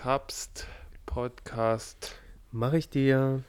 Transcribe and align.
Kapst 0.00 0.68
Podcast. 1.06 2.14
Mache 2.52 2.78
ich 2.78 2.88
dir. 2.88 3.42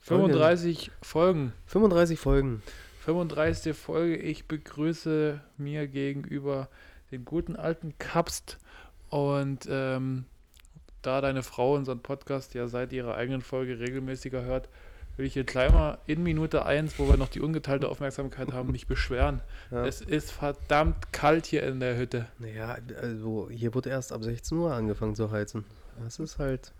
35 0.00 0.90
Folgen. 1.00 1.52
35 1.66 2.18
Folgen. 2.18 2.60
35. 3.04 3.76
Folge. 3.76 4.16
Ich 4.16 4.48
begrüße 4.48 5.40
mir 5.58 5.86
gegenüber 5.86 6.68
den 7.12 7.24
guten 7.24 7.54
alten 7.54 7.98
Kapst. 7.98 8.58
Und 9.10 9.68
ähm, 9.70 10.24
da 11.02 11.20
deine 11.20 11.44
Frau 11.44 11.76
unseren 11.76 12.02
Podcast 12.02 12.54
ja 12.54 12.66
seit 12.66 12.92
ihrer 12.92 13.14
eigenen 13.14 13.42
Folge 13.42 13.78
regelmäßiger 13.78 14.42
hört, 14.42 14.68
will 15.20 15.26
ich 15.26 15.34
hier 15.34 15.44
gleich 15.44 15.70
mal 15.70 15.98
in 16.06 16.22
Minute 16.22 16.64
1, 16.64 16.98
wo 16.98 17.06
wir 17.06 17.18
noch 17.18 17.28
die 17.28 17.40
ungeteilte 17.40 17.88
Aufmerksamkeit 17.90 18.52
haben, 18.52 18.72
mich 18.72 18.86
beschweren. 18.86 19.40
Ja. 19.70 19.84
Es 19.84 20.00
ist 20.00 20.32
verdammt 20.32 21.12
kalt 21.12 21.44
hier 21.44 21.62
in 21.62 21.78
der 21.78 21.98
Hütte. 21.98 22.26
Naja, 22.38 22.78
also 23.00 23.48
hier 23.50 23.74
wurde 23.74 23.90
erst 23.90 24.12
ab 24.14 24.24
16 24.24 24.56
Uhr 24.56 24.72
angefangen 24.72 25.14
zu 25.14 25.30
heizen. 25.30 25.64
Das 26.02 26.18
ist 26.18 26.38
halt. 26.38 26.72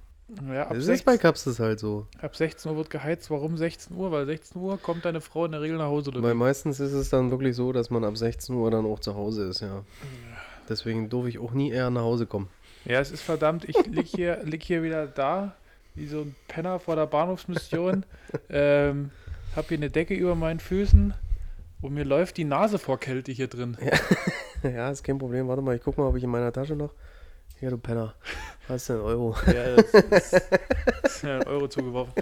Ja, 0.48 0.62
ab, 0.62 0.70
Das 0.70 0.78
ist 0.78 0.86
16, 0.86 1.04
bei 1.04 1.18
Cups 1.18 1.44
das 1.44 1.58
halt 1.58 1.80
so. 1.80 2.06
ab 2.22 2.34
16 2.34 2.70
Uhr 2.70 2.78
wird 2.78 2.88
geheizt. 2.88 3.30
Warum 3.30 3.58
16 3.58 3.94
Uhr? 3.94 4.10
Weil 4.10 4.24
16 4.24 4.58
Uhr 4.60 4.78
kommt 4.78 5.04
deine 5.04 5.20
Frau 5.20 5.44
in 5.44 5.52
der 5.52 5.60
Regel 5.60 5.76
nach 5.76 5.88
Hause. 5.88 6.10
Weil 6.14 6.34
meistens 6.34 6.80
ist 6.80 6.92
es 6.92 7.10
dann 7.10 7.30
wirklich 7.30 7.54
so, 7.54 7.72
dass 7.72 7.90
man 7.90 8.04
ab 8.04 8.16
16 8.16 8.54
Uhr 8.54 8.70
dann 8.70 8.86
auch 8.86 9.00
zu 9.00 9.14
Hause 9.14 9.48
ist, 9.48 9.60
ja. 9.60 9.84
Deswegen 10.66 11.10
durfte 11.10 11.28
ich 11.28 11.38
auch 11.40 11.52
nie 11.52 11.72
eher 11.72 11.90
nach 11.90 12.02
Hause 12.02 12.24
kommen. 12.24 12.48
Ja, 12.86 13.00
es 13.00 13.10
ist 13.10 13.22
verdammt. 13.22 13.68
Ich 13.68 13.76
lieg 13.86 14.06
hier, 14.06 14.42
lieg 14.44 14.62
hier 14.62 14.82
wieder 14.82 15.06
da, 15.06 15.54
wie 15.94 16.06
so 16.06 16.20
ein 16.22 16.34
Penner 16.48 16.78
vor 16.78 16.96
der 16.96 17.06
Bahnhofsmission. 17.06 18.04
ähm, 18.50 19.10
hab 19.56 19.68
hier 19.68 19.78
eine 19.78 19.90
Decke 19.90 20.14
über 20.14 20.34
meinen 20.34 20.60
Füßen 20.60 21.14
und 21.82 21.94
mir 21.94 22.04
läuft 22.04 22.36
die 22.36 22.44
Nase 22.44 22.78
vor 22.78 23.00
Kälte 23.00 23.32
hier 23.32 23.48
drin. 23.48 23.76
ja, 24.62 24.90
ist 24.90 25.02
kein 25.02 25.18
Problem. 25.18 25.48
Warte 25.48 25.62
mal, 25.62 25.76
ich 25.76 25.82
guck 25.82 25.98
mal, 25.98 26.06
ob 26.06 26.16
ich 26.16 26.24
in 26.24 26.30
meiner 26.30 26.52
Tasche 26.52 26.76
noch. 26.76 26.92
Hier, 27.58 27.70
du 27.70 27.78
Penner. 27.78 28.14
Was 28.68 28.82
ist 28.82 28.88
denn 28.90 29.00
Euro? 29.00 29.36
Ja, 29.46 29.76
das 29.76 29.92
ist, 29.92 30.12
das 31.02 31.16
ist 31.16 31.22
ja 31.22 31.40
ein 31.40 31.46
Euro 31.46 31.68
zugeworfen. 31.68 32.14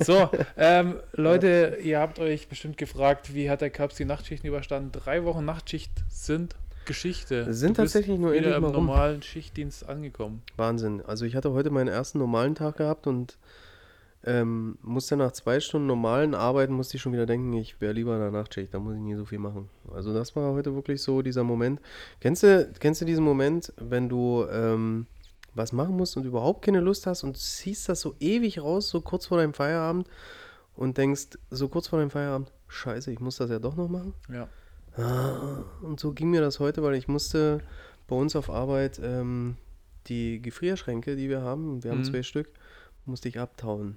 So, 0.00 0.28
ähm, 0.56 0.96
Leute, 1.12 1.78
ihr 1.82 2.00
habt 2.00 2.18
euch 2.18 2.48
bestimmt 2.48 2.78
gefragt, 2.78 3.34
wie 3.34 3.48
hat 3.50 3.60
der 3.60 3.70
Cups 3.70 3.96
die 3.96 4.04
Nachtschichten 4.04 4.48
überstanden? 4.48 4.90
Drei 4.90 5.24
Wochen 5.24 5.44
Nachtschicht 5.44 5.92
sind 6.08 6.56
Geschichte. 6.84 7.52
Sind 7.52 7.78
Du 7.78 7.82
tatsächlich 7.82 8.18
nur 8.18 8.34
endlich 8.34 8.54
im 8.54 8.62
mal 8.62 8.68
rum. 8.68 8.86
normalen 8.86 9.22
Schichtdienst 9.22 9.88
angekommen. 9.88 10.42
Wahnsinn. 10.56 11.02
Also 11.02 11.24
ich 11.24 11.36
hatte 11.36 11.52
heute 11.52 11.70
meinen 11.70 11.88
ersten 11.88 12.18
normalen 12.18 12.54
Tag 12.54 12.76
gehabt 12.76 13.06
und 13.06 13.38
ähm, 14.24 14.78
musste 14.82 15.16
nach 15.16 15.32
zwei 15.32 15.58
Stunden 15.60 15.86
normalen 15.86 16.34
Arbeiten, 16.34 16.74
musste 16.74 16.96
ich 16.96 17.02
schon 17.02 17.12
wieder 17.12 17.26
denken, 17.26 17.52
ich 17.54 17.80
wäre 17.80 17.92
lieber 17.92 18.14
in 18.14 18.20
der 18.20 18.30
Nachtschicht, 18.30 18.72
da 18.72 18.78
muss 18.78 18.94
ich 18.94 19.00
nie 19.00 19.16
so 19.16 19.24
viel 19.24 19.38
machen. 19.40 19.68
Also 19.92 20.14
das 20.14 20.36
war 20.36 20.52
heute 20.52 20.74
wirklich 20.74 21.02
so 21.02 21.22
dieser 21.22 21.42
Moment. 21.42 21.80
Kennst 22.20 22.44
du, 22.44 22.70
kennst 22.78 23.00
du 23.00 23.04
diesen 23.04 23.24
Moment, 23.24 23.72
wenn 23.78 24.08
du 24.08 24.46
ähm, 24.50 25.06
was 25.54 25.72
machen 25.72 25.96
musst 25.96 26.16
und 26.16 26.24
überhaupt 26.24 26.64
keine 26.64 26.80
Lust 26.80 27.06
hast 27.06 27.24
und 27.24 27.36
ziehst 27.36 27.88
das 27.88 28.00
so 28.00 28.14
ewig 28.20 28.62
raus, 28.62 28.88
so 28.88 29.00
kurz 29.00 29.26
vor 29.26 29.38
deinem 29.38 29.54
Feierabend 29.54 30.08
und 30.76 30.96
denkst, 30.98 31.38
so 31.50 31.68
kurz 31.68 31.88
vor 31.88 31.98
deinem 31.98 32.10
Feierabend, 32.10 32.52
scheiße, 32.68 33.10
ich 33.12 33.20
muss 33.20 33.36
das 33.36 33.50
ja 33.50 33.58
doch 33.58 33.76
noch 33.76 33.88
machen? 33.88 34.14
Ja. 34.32 34.48
Und 34.96 35.98
so 36.00 36.12
ging 36.12 36.30
mir 36.30 36.40
das 36.40 36.60
heute, 36.60 36.82
weil 36.82 36.94
ich 36.94 37.08
musste 37.08 37.60
bei 38.08 38.16
uns 38.16 38.36
auf 38.36 38.50
Arbeit 38.50 39.00
ähm, 39.02 39.56
die 40.06 40.42
Gefrierschränke, 40.42 41.16
die 41.16 41.28
wir 41.28 41.40
haben, 41.42 41.82
wir 41.82 41.90
haben 41.90 42.00
Mhm. 42.00 42.04
zwei 42.04 42.22
Stück, 42.22 42.48
musste 43.06 43.28
ich 43.28 43.38
abtauen. 43.38 43.96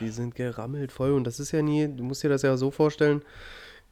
Die 0.00 0.08
sind 0.08 0.34
gerammelt 0.34 0.92
voll 0.92 1.12
und 1.12 1.24
das 1.24 1.38
ist 1.38 1.52
ja 1.52 1.60
nie, 1.62 1.86
du 1.86 2.02
musst 2.02 2.22
dir 2.22 2.30
das 2.30 2.42
ja 2.42 2.56
so 2.56 2.70
vorstellen, 2.70 3.22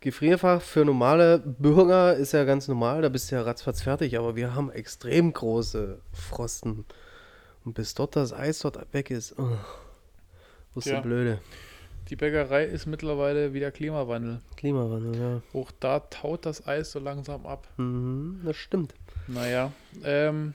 Gefrierfach 0.01 0.63
für 0.63 0.85
normale 0.85 1.39
Bürger 1.39 2.17
ist 2.17 2.33
ja 2.33 2.45
ganz 2.45 2.67
normal, 2.67 3.03
da 3.03 3.09
bist 3.09 3.31
du 3.31 3.37
ja 3.37 3.43
ratzfatz 3.43 3.83
fertig, 3.83 4.19
aber 4.19 4.35
wir 4.35 4.55
haben 4.55 4.71
extrem 4.71 5.33
große 5.33 5.99
Frosten. 6.13 6.87
Und 7.65 7.75
bis 7.75 7.95
dort 7.95 8.17
das 8.17 8.33
Eis 8.33 8.59
dort 8.61 8.93
weg 8.93 9.11
ist, 9.13 9.39
oh, 9.39 9.57
ist 10.77 10.87
Ja. 10.87 10.97
so 10.97 11.03
blöde. 11.03 11.41
Die 12.13 12.17
Bäckerei 12.17 12.65
ist 12.67 12.85
mittlerweile 12.85 13.55
wieder 13.55 13.71
Klimawandel. 13.71 14.43
Klimawandel, 14.59 15.19
ja. 15.19 15.59
Auch 15.59 15.71
da 15.81 16.01
taut 16.01 16.45
das 16.45 16.67
Eis 16.67 16.93
so 16.93 16.99
langsam 16.99 17.47
ab. 17.47 17.67
Mhm, 17.79 18.43
das 18.45 18.55
stimmt. 18.59 18.93
Naja, 19.29 19.73
ähm, 20.05 20.53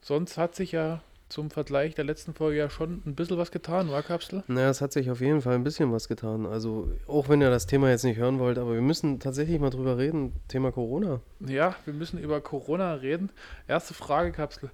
sonst 0.00 0.36
hat 0.36 0.56
sich 0.56 0.72
ja 0.72 1.00
zum 1.28 1.52
Vergleich 1.52 1.94
der 1.94 2.02
letzten 2.02 2.34
Folge 2.34 2.58
ja 2.58 2.70
schon 2.70 3.02
ein 3.06 3.14
bisschen 3.14 3.38
was 3.38 3.52
getan, 3.52 3.88
war 3.88 4.02
Kapsel? 4.02 4.42
Naja, 4.48 4.68
es 4.68 4.80
hat 4.80 4.92
sich 4.92 5.12
auf 5.12 5.20
jeden 5.20 5.42
Fall 5.42 5.54
ein 5.54 5.62
bisschen 5.62 5.92
was 5.92 6.08
getan. 6.08 6.44
Also, 6.44 6.90
auch 7.06 7.28
wenn 7.28 7.40
ihr 7.40 7.50
das 7.50 7.68
Thema 7.68 7.88
jetzt 7.88 8.02
nicht 8.02 8.18
hören 8.18 8.40
wollt, 8.40 8.58
aber 8.58 8.74
wir 8.74 8.82
müssen 8.82 9.20
tatsächlich 9.20 9.60
mal 9.60 9.70
drüber 9.70 9.96
reden. 9.96 10.32
Thema 10.48 10.72
Corona. 10.72 11.20
Ja, 11.38 11.76
wir 11.84 11.94
müssen 11.94 12.18
über 12.18 12.40
Corona 12.40 12.94
reden. 12.94 13.30
Erste 13.68 13.94
Frage, 13.94 14.32
Kapsel. 14.32 14.72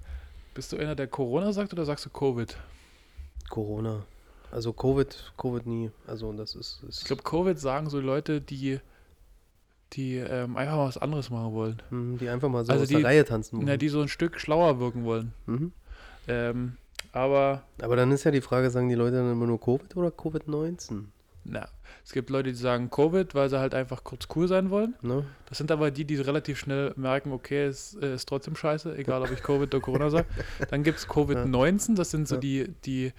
Bist 0.55 0.73
du 0.73 0.79
einer, 0.79 0.95
der 0.95 1.09
Corona 1.09 1.53
sagt 1.53 1.75
oder 1.75 1.85
sagst 1.85 2.07
du 2.07 2.09
Covid? 2.09 2.57
Corona. 3.51 4.07
Also, 4.51 4.73
Covid, 4.73 5.33
Covid 5.37 5.67
nie. 5.67 5.91
Also, 6.07 6.33
das 6.33 6.55
ist. 6.55 6.83
ist 6.89 7.01
Ich 7.01 7.05
glaube, 7.07 7.23
Covid 7.23 7.59
sagen 7.59 7.91
so 7.91 8.01
Leute, 8.01 8.41
die, 8.41 8.81
die 9.93 10.17
ähm, 10.17 10.57
einfach 10.57 10.77
mal 10.77 10.89
was 10.89 10.99
anderes 10.99 11.31
machen 11.31 11.53
wollen. 11.53 11.83
hm, 11.91 12.19
die 12.19 12.29
einfach 12.29 12.49
mal 12.49 12.65
so 12.65 12.73
Also 12.73 12.83
aus 12.83 12.89
die- 12.89 12.97
der 12.97 13.05
Reihe 13.05 13.25
tanzen. 13.25 13.61
Na, 13.65 13.77
die 13.77 13.89
so 13.89 14.01
ein 14.01 14.09
Stück 14.09 14.39
schlauer 14.41 14.79
wirken 14.81 15.05
wollen. 15.05 15.33
mhm. 15.47 15.73
Ähm, 16.27 16.77
aber 17.13 17.63
Aber 17.81 17.97
dann 17.97 18.13
ist 18.13 18.25
ja 18.25 18.31
die 18.31 18.43
Frage, 18.43 18.71
sagen 18.71 18.89
die 18.91 18.95
Leute 18.95 19.17
dann 19.17 19.33
immer 19.33 19.47
nur 19.47 19.59
Covid 19.61 19.97
oder 19.97 20.09
Covid-19? 20.09 21.05
na, 21.45 21.67
es 22.05 22.13
gibt 22.13 22.29
Leute, 22.29 22.51
die 22.51 22.59
sagen 22.59 22.91
Covid, 22.91 23.35
weil 23.35 23.49
sie 23.49 23.59
halt 23.59 23.75
einfach 23.75 24.05
kurz 24.05 24.29
cool 24.37 24.47
sein 24.49 24.69
wollen. 24.69 24.95
Ne? 25.01 25.25
Das 25.47 25.57
sind 25.57 25.71
aber 25.71 25.91
die, 25.91 26.05
die 26.05 26.17
relativ 26.17 26.59
schnell 26.59 26.93
merken, 26.97 27.33
okay, 27.33 27.65
es 27.65 27.95
äh, 28.03 28.15
ist 28.15 28.29
trotzdem 28.29 28.55
scheiße, 28.57 28.95
egal 28.99 29.23
ob 29.23 29.31
ich 29.31 29.43
Covid 29.43 29.75
oder 29.75 29.81
Corona 29.83 30.11
sage. 30.11 30.27
Dann 30.71 30.83
gibt 30.83 30.99
es 30.99 31.09
Covid-19, 31.09 31.95
das 31.97 32.11
sind 32.11 32.29
so 32.29 32.35
Ja. 32.35 32.41
die, 32.43 32.69
die, 32.85 33.13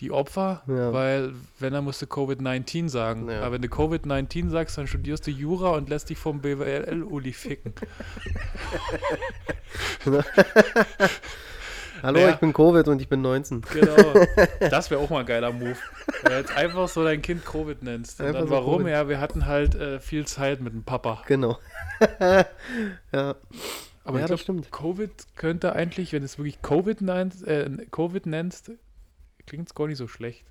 die 0.00 0.10
Opfer, 0.10 0.62
Ja. 0.66 0.92
weil 0.92 1.32
wenn, 1.60 1.72
dann 1.72 1.84
musst 1.84 2.02
du 2.02 2.06
Covid-19 2.06 2.88
sagen. 2.88 3.28
Ja. 3.30 3.40
Aber 3.42 3.52
wenn 3.52 3.62
du 3.62 3.68
Covid-19 3.68 4.50
sagst, 4.50 4.76
dann 4.76 4.86
studierst 4.86 5.26
du 5.26 5.30
Jura 5.30 5.70
und 5.70 5.88
lässt 5.88 6.10
dich 6.10 6.18
vom 6.18 6.40
BWL-Uli 6.40 7.32
ficken. 7.32 7.74
Hallo, 12.02 12.18
Ja. 12.18 12.30
ich 12.30 12.36
bin 12.36 12.52
Covid 12.52 12.86
und 12.88 13.00
ich 13.00 13.08
bin 13.08 13.22
19. 13.22 13.62
Genau. 13.72 13.96
Das 14.60 14.90
wäre 14.90 15.00
auch 15.00 15.08
mal 15.10 15.20
ein 15.20 15.26
geiler 15.26 15.52
Move. 15.52 15.76
Wenn 16.22 16.32
du 16.32 16.38
jetzt 16.38 16.54
einfach 16.56 16.88
so 16.88 17.02
dein 17.04 17.22
Kind 17.22 17.44
Covid 17.46 17.82
nennst. 17.82 18.20
Und 18.20 18.26
Einfach 18.26 18.40
dann 18.40 18.48
so 18.48 18.54
warum? 18.54 18.78
Covid. 18.82 18.92
Ja, 18.92 19.08
wir 19.08 19.20
hatten 19.20 19.46
halt 19.46 19.74
äh, 19.74 20.00
viel 20.00 20.26
Zeit 20.26 20.60
mit 20.60 20.72
dem 20.74 20.82
Papa. 20.84 21.22
Genau. 21.26 21.58
ja. 22.20 23.34
Aber 24.06 24.20
ja, 24.20 24.28
ich 24.30 24.40
stimmt. 24.42 24.70
Covid 24.70 25.10
könnte 25.36 25.72
eigentlich, 25.74 26.12
wenn 26.12 26.20
du 26.20 26.26
es 26.26 26.36
wirklich 26.36 26.60
Covid 26.60 27.00
nennst, 27.00 27.46
äh, 27.46 27.70
Covid 27.90 28.26
nennst, 28.26 28.70
klingt 29.46 29.68
es 29.68 29.74
gar 29.74 29.86
nicht 29.86 29.98
so 29.98 30.08
schlecht. 30.08 30.44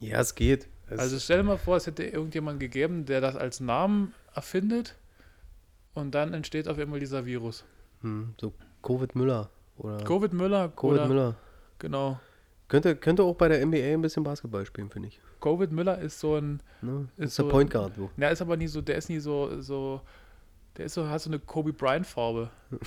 Ja, 0.00 0.20
es 0.20 0.34
geht. 0.34 0.68
Es, 0.88 0.98
Also 0.98 1.18
stell 1.18 1.38
dir 1.38 1.44
mal 1.44 1.58
vor, 1.58 1.76
es 1.76 1.86
hätte 1.86 2.04
irgendjemand 2.04 2.58
gegeben, 2.60 3.04
der 3.04 3.20
das 3.20 3.36
als 3.36 3.60
Namen 3.60 4.14
erfindet 4.34 4.96
und 5.94 6.14
dann 6.14 6.34
entsteht 6.34 6.68
auf 6.68 6.78
einmal 6.78 7.00
dieser 7.00 7.26
Virus. 7.26 7.64
hm, 8.02 8.34
so 8.40 8.52
Covid 8.82 9.14
Müller. 9.14 9.50
Oder 9.76 9.98
Covid 10.04 10.32
Müller 10.32 10.68
Covid 10.70 10.98
oder 11.00 11.08
Müller. 11.08 11.36
genau. 11.78 12.18
Könnte, 12.68 12.94
könnte 12.96 13.24
auch 13.24 13.34
bei 13.34 13.48
der 13.48 13.60
NBA 13.66 13.78
ein 13.94 14.00
bisschen 14.02 14.22
Basketball 14.22 14.64
spielen, 14.64 14.90
finde 14.90 15.08
ich. 15.08 15.20
Covid 15.40 15.72
Müller 15.72 15.98
ist 15.98 16.20
so 16.20 16.36
ein, 16.36 16.60
Ne? 16.82 17.08
Ist 17.16 17.24
Ist 17.30 17.38
der 17.38 17.44
so- 17.46 17.50
Point 17.50 17.70
Guard. 17.70 17.94
So. 17.96 18.10
der 18.16 18.30
ist 18.30 18.40
aber 18.42 18.56
nie 18.56 18.68
so, 18.68 18.80
der 18.80 18.96
ist 18.96 19.08
nie 19.08 19.18
so, 19.18 19.60
so, 19.60 20.00
der 20.76 20.86
ist 20.86 20.94
so, 20.94 21.08
hat 21.08 21.20
so 21.20 21.30
eine 21.30 21.38
Kobe 21.38 21.72
Bryant 21.72 22.06
Farbe. 22.06 22.50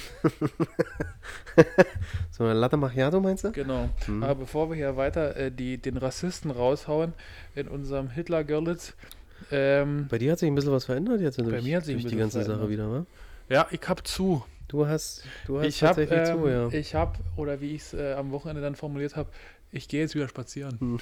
so 2.31 2.43
eine 2.43 2.53
Latte 2.53 2.77
Macchiato 2.77 3.19
meinst 3.19 3.43
du? 3.43 3.51
Genau. 3.51 3.89
Hm. 4.05 4.23
Aber 4.23 4.35
bevor 4.35 4.69
wir 4.69 4.75
hier 4.75 4.95
weiter 4.97 5.35
äh, 5.35 5.51
die, 5.51 5.77
den 5.77 5.97
Rassisten 5.97 6.51
raushauen 6.51 7.13
in 7.55 7.67
unserem 7.67 8.09
Hitler-Görlitz, 8.09 8.93
ähm, 9.51 10.07
Bei 10.09 10.17
dir 10.17 10.31
hat 10.31 10.39
sich 10.39 10.47
ein 10.47 10.55
bisschen 10.55 10.71
was 10.71 10.85
verändert 10.85 11.21
jetzt 11.21 11.37
Bei 11.37 11.61
mir 11.61 11.77
hat 11.77 11.85
sich 11.85 11.95
durch 11.95 12.05
ein 12.05 12.09
die 12.09 12.15
bisschen 12.15 12.19
ganze 12.19 12.43
Sache 12.43 12.67
verändert. 12.67 12.69
wieder, 12.69 12.89
wa? 12.91 13.05
ja, 13.49 13.67
ich 13.71 13.81
hab 13.87 14.07
zu. 14.07 14.43
Du 14.67 14.87
hast, 14.87 15.23
du 15.45 15.59
hast 15.59 15.67
Ich 15.67 15.79
tatsächlich 15.79 16.19
ähm, 16.19 16.25
zu, 16.25 16.47
ja. 16.47 16.67
ich 16.69 16.95
habe, 16.95 17.19
oder 17.35 17.61
wie 17.61 17.75
ich 17.75 17.81
es 17.81 17.93
äh, 17.93 18.13
am 18.13 18.31
Wochenende 18.31 18.61
dann 18.61 18.75
formuliert 18.75 19.15
habe, 19.15 19.29
ich 19.71 19.87
gehe 19.87 20.01
jetzt 20.01 20.15
wieder 20.15 20.27
spazieren. 20.27 20.79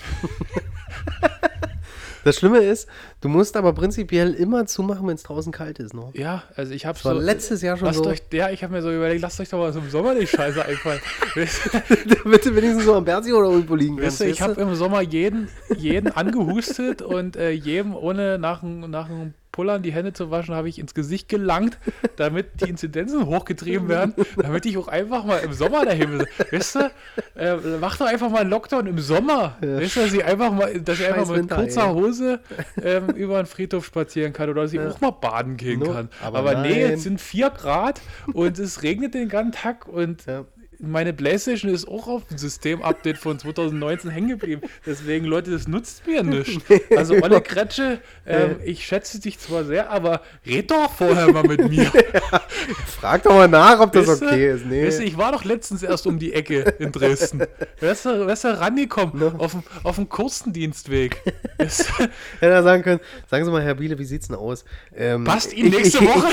Das 2.23 2.37
Schlimme 2.37 2.59
ist, 2.59 2.87
du 3.21 3.29
musst 3.29 3.57
aber 3.57 3.73
prinzipiell 3.73 4.33
immer 4.33 4.65
zumachen, 4.65 5.07
wenn 5.07 5.15
es 5.15 5.23
draußen 5.23 5.51
kalt 5.51 5.79
ist, 5.79 5.93
ne? 5.93 6.09
Ja, 6.13 6.43
also 6.55 6.73
ich 6.73 6.85
habe 6.85 6.97
so. 6.99 7.11
letztes 7.13 7.61
Jahr 7.61 7.77
schon 7.77 7.87
lasst 7.87 8.03
so. 8.03 8.09
euch, 8.09 8.21
ja, 8.31 8.49
ich 8.49 8.63
habe 8.63 8.73
mir 8.73 8.81
so 8.81 8.91
überlegt, 8.91 9.21
lasst 9.21 9.39
euch 9.39 9.49
doch 9.49 9.57
mal 9.57 9.73
so 9.73 9.79
im 9.79 9.89
Sommer 9.89 10.15
die 10.15 10.27
Scheiße 10.27 10.63
einfallen. 10.63 11.01
Damit 12.23 12.45
du 12.45 12.55
wenigstens 12.55 12.85
so 12.85 12.93
am 12.93 13.05
Berzi 13.05 13.33
oder 13.33 13.49
irgendwo 13.49 13.75
liegen 13.75 13.97
kannst. 13.97 14.19
wisst 14.19 14.21
ihr, 14.21 14.27
ich 14.27 14.41
weißt 14.41 14.57
habe 14.57 14.61
im 14.61 14.75
Sommer 14.75 15.01
jeden, 15.01 15.47
jeden 15.77 16.11
angehustet 16.11 17.01
und 17.01 17.35
äh, 17.35 17.51
jedem, 17.51 17.95
ohne 17.95 18.37
nach, 18.37 18.59
dem 18.59 19.33
Pullern 19.51 19.83
die 19.83 19.91
Hände 19.91 20.13
zu 20.13 20.31
waschen, 20.31 20.55
habe 20.55 20.69
ich 20.69 20.79
ins 20.79 20.93
Gesicht 20.93 21.27
gelangt, 21.29 21.77
damit 22.15 22.61
die 22.61 22.69
Inzidenzen 22.69 23.25
hochgetrieben 23.25 23.89
werden, 23.89 24.13
damit 24.37 24.65
ich 24.65 24.77
auch 24.77 24.87
einfach 24.87 25.25
mal 25.25 25.37
im 25.39 25.53
Sommer 25.53 25.85
dahin 25.85 26.11
will. 26.19 26.27
Wisst 26.51 26.77
ihr, 26.77 26.91
äh, 27.35 27.55
macht 27.79 27.99
doch 27.99 28.05
einfach 28.07 28.29
mal 28.29 28.41
einen 28.41 28.49
Lockdown 28.49 28.87
im 28.87 28.99
Sommer. 28.99 29.57
Ja. 29.61 29.79
Wisst 29.79 29.97
ihr, 29.97 30.03
dass 30.03 30.13
ich 30.13 30.23
einfach 30.23 30.51
mal, 30.53 30.79
dass 30.81 30.99
ich 30.99 31.05
einfach 31.05 31.19
Scheiß 31.21 31.27
mal 31.27 31.33
mit 31.33 31.41
Winter, 31.43 31.55
kurzer 31.57 31.83
ey. 31.87 31.93
Hose 31.93 32.39
ähm, 32.81 33.09
über 33.09 33.41
den 33.41 33.45
Friedhof 33.45 33.85
spazieren 33.85 34.33
kann 34.33 34.49
oder 34.49 34.61
dass 34.63 34.73
ich 34.73 34.79
Ja. 34.79 34.89
auch 34.89 35.01
mal 35.01 35.11
baden 35.11 35.57
gehen 35.57 35.79
No, 35.79 35.91
kann. 35.93 36.09
aber 36.23 36.39
Aber, 36.39 36.61
nee, 36.61 36.79
jetzt 36.81 37.03
sind 37.03 37.19
vier 37.19 37.49
Grad 37.49 38.01
und 38.33 38.57
es 38.59 38.83
regnet 38.83 39.13
den 39.13 39.27
ganzen 39.29 39.51
Tag 39.51 39.87
und 39.87 40.25
Ja. 40.25 40.45
Meine 40.81 41.13
Playstation 41.13 41.71
ist 41.73 41.87
auch 41.87 42.07
auf 42.07 42.25
dem 42.27 42.37
System-Update 42.37 43.17
von 43.17 43.37
2019 43.39 44.09
hängen 44.09 44.29
geblieben. 44.29 44.61
Deswegen, 44.85 45.25
Leute, 45.25 45.51
das 45.51 45.67
nutzt 45.67 46.05
mir 46.07 46.23
nicht. 46.23 46.61
Also, 46.97 47.15
Olle 47.21 47.41
Kretsche, 47.41 47.99
ähm, 48.25 48.57
ich 48.65 48.85
schätze 48.85 49.19
dich 49.19 49.39
zwar 49.39 49.63
sehr, 49.63 49.89
aber 49.91 50.21
red 50.45 50.69
doch 50.71 50.91
vorher 50.91 51.31
mal 51.31 51.43
mit 51.43 51.69
mir. 51.69 51.85
Frag 52.99 53.23
doch 53.23 53.33
mal 53.33 53.47
nach, 53.47 53.79
ob 53.79 53.91
das 53.91 54.07
Weißt 54.07 54.23
okay 54.23 54.51
ist. 54.53 54.65
Nee. 54.65 54.85
Weißt 54.85 54.99
du, 54.99 55.03
ich 55.03 55.17
war 55.17 55.31
doch 55.31 55.43
letztens 55.45 55.83
erst 55.83 56.05
um 56.07 56.19
die 56.19 56.33
Ecke 56.33 56.61
in 56.79 56.91
Dresden. 56.91 57.43
Wärst 57.79 58.05
du, 58.05 58.27
wärst 58.27 58.43
du 58.43 58.59
rangekommen 58.59 59.19
No. 59.19 59.27
auf, 59.37 59.51
dem- 59.51 59.63
auf 59.83 59.95
dem 59.95 60.09
Kurstendienstweg. 60.09 61.21
Weißt 61.57 61.81
du, 61.89 62.03
Hätte 62.39 62.53
er 62.53 62.63
sagen 62.63 62.83
können, 62.83 62.99
sagen 63.29 63.45
Sie 63.45 63.51
mal, 63.51 63.61
Herr 63.63 63.75
Biele, 63.75 63.97
wie 63.99 64.05
sieht's 64.05 64.27
denn 64.27 64.35
aus? 64.37 64.65
Ähm, 64.95 65.23
Passt 65.23 65.53
Ihnen 65.53 65.69
ich- 65.69 65.75
nächste 65.77 66.03
ich, 66.03 66.09
Woche? 66.09 66.27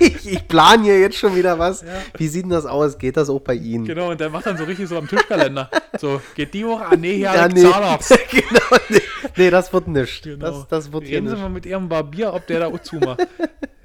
Ich, 0.00 0.26
ich 0.32 0.48
plane 0.48 0.82
hier 0.84 0.98
jetzt 0.98 1.16
schon 1.16 1.36
wieder 1.36 1.58
was. 1.58 1.82
Ja. 1.82 1.88
Wie 2.16 2.26
sieht 2.28 2.42
denn 2.44 2.50
das 2.50 2.66
aus? 2.66 2.98
Geht 2.98 3.16
das 3.16 3.28
auch 3.28 3.40
bei 3.40 3.54
Ihnen? 3.54 3.71
Genau, 3.78 4.10
und 4.10 4.20
der 4.20 4.30
macht 4.30 4.46
dann 4.46 4.56
so 4.56 4.64
richtig 4.64 4.88
so 4.88 4.96
am 4.96 5.08
Tischkalender. 5.08 5.70
So, 5.98 6.20
geht 6.34 6.54
die 6.54 6.66
Woche? 6.66 6.86
Ah, 6.86 6.96
nee, 6.96 7.16
hier 7.16 7.32
Ja, 7.34 7.48
nee. 7.48 7.62
Zahnarzt. 7.62 8.18
genau, 8.30 8.82
nee, 8.88 9.00
nee, 9.36 9.50
das 9.50 9.72
wird 9.72 9.88
nicht. 9.88 10.22
Genau. 10.22 10.46
Das, 10.46 10.68
das 10.68 10.92
wird 10.92 11.04
Reden 11.04 11.28
Sie 11.28 11.36
mal 11.36 11.48
mit 11.48 11.66
Ihrem 11.66 11.88
Barbier, 11.88 12.32
ob 12.32 12.46
der 12.46 12.60
da 12.60 12.66
auch 12.66 12.80
zumacht. 12.80 13.26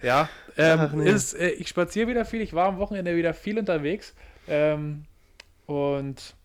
ja, 0.02 0.30
ähm, 0.58 0.80
Ach, 0.82 0.94
nee. 0.94 1.10
ist, 1.10 1.34
äh, 1.34 1.50
ich 1.50 1.68
spaziere 1.68 2.08
wieder 2.08 2.26
viel, 2.26 2.42
ich 2.42 2.54
war 2.54 2.68
am 2.68 2.78
Wochenende 2.78 3.16
wieder 3.16 3.34
viel 3.34 3.60
unterwegs. 3.60 4.14
Ähm, 4.48 5.06
und 5.66 6.36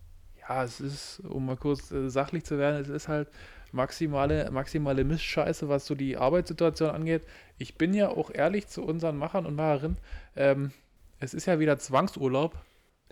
ja, 0.41 0.65
es 0.65 0.81
ist, 0.81 1.23
um 1.29 1.47
mal 1.47 1.57
kurz 1.57 1.91
äh, 1.93 2.09
sachlich 2.09 2.45
zu 2.45 2.59
werden, 2.59 2.81
es 2.83 2.89
ist 2.89 3.09
halt 3.09 3.29
maximale, 3.73 4.51
maximale 4.51 5.05
Mistscheiße, 5.05 5.69
was 5.69 5.87
so 5.87 5.95
die 5.95 6.17
Arbeitssituation 6.17 6.91
angeht. 6.91 7.23
Ich 7.59 7.77
bin 7.77 7.95
ja 7.95 8.09
auch 8.09 8.31
ehrlich 8.33 8.69
zu 8.69 8.83
unseren 8.83 9.17
Machern 9.17 9.47
und 9.47 9.57
Macherinnen. 9.57 9.97
Ähm, 10.37 10.73
es 11.21 11.35
ist 11.35 11.47
ja 11.47 11.59
wieder 11.59 11.79
Zwangsurlaub. 11.79 12.55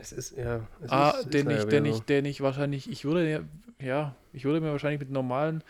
Es 0.00 0.12
ist, 0.12 0.36
ja. 0.36 0.60
Es 0.82 0.90
Ah, 0.90 1.10
ist, 1.10 1.26
ist 1.26 1.34
den, 1.34 1.50
ja 1.50 1.58
ich, 1.58 1.64
den, 1.66 1.84
ich, 1.84 2.00
den 2.00 2.24
ich 2.24 2.40
wahrscheinlich, 2.40 2.90
ich 2.90 3.04
würde, 3.04 3.44
ja- 3.80 4.14
ich 4.32 4.44
würde 4.44 4.60
mir 4.60 4.72
wahrscheinlich 4.72 5.00
mit 5.00 5.10
normalen 5.10 5.62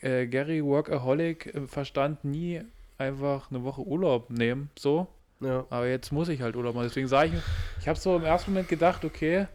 äh, 0.00 0.26
Gary 0.26 0.62
Workaholic 0.64 1.54
äh, 1.54 1.66
Verstand 1.66 2.24
nie 2.24 2.60
einfach 2.98 3.50
eine 3.50 3.64
Woche 3.64 3.82
Urlaub 3.82 4.30
nehmen, 4.30 4.70
so. 4.78 5.06
Ja. 5.40 5.64
Aber 5.70 5.88
jetzt 5.88 6.12
muss 6.12 6.28
ich 6.28 6.40
halt 6.40 6.54
Urlaub 6.54 6.74
machen. 6.74 6.86
Deswegen 6.88 7.08
sage 7.08 7.32
ich, 7.34 7.42
ich 7.80 7.88
habe 7.88 7.98
so 7.98 8.16
im 8.16 8.24
ersten 8.24 8.52
Moment 8.52 8.68
gedacht, 8.68 9.04
okay, 9.04 9.46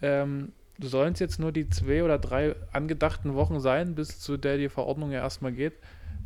ähm, 0.00 0.52
du 0.78 0.88
sollen 0.88 1.12
es 1.12 1.18
jetzt 1.18 1.38
nur 1.38 1.52
die 1.52 1.68
zwei 1.68 2.02
oder 2.02 2.18
drei 2.18 2.54
angedachten 2.72 3.34
Wochen 3.34 3.60
sein, 3.60 3.94
bis 3.94 4.20
zu 4.20 4.36
der 4.38 4.56
die 4.56 4.68
Verordnung 4.70 5.10
ja 5.12 5.20
erstmal 5.20 5.52
geht. 5.52 5.74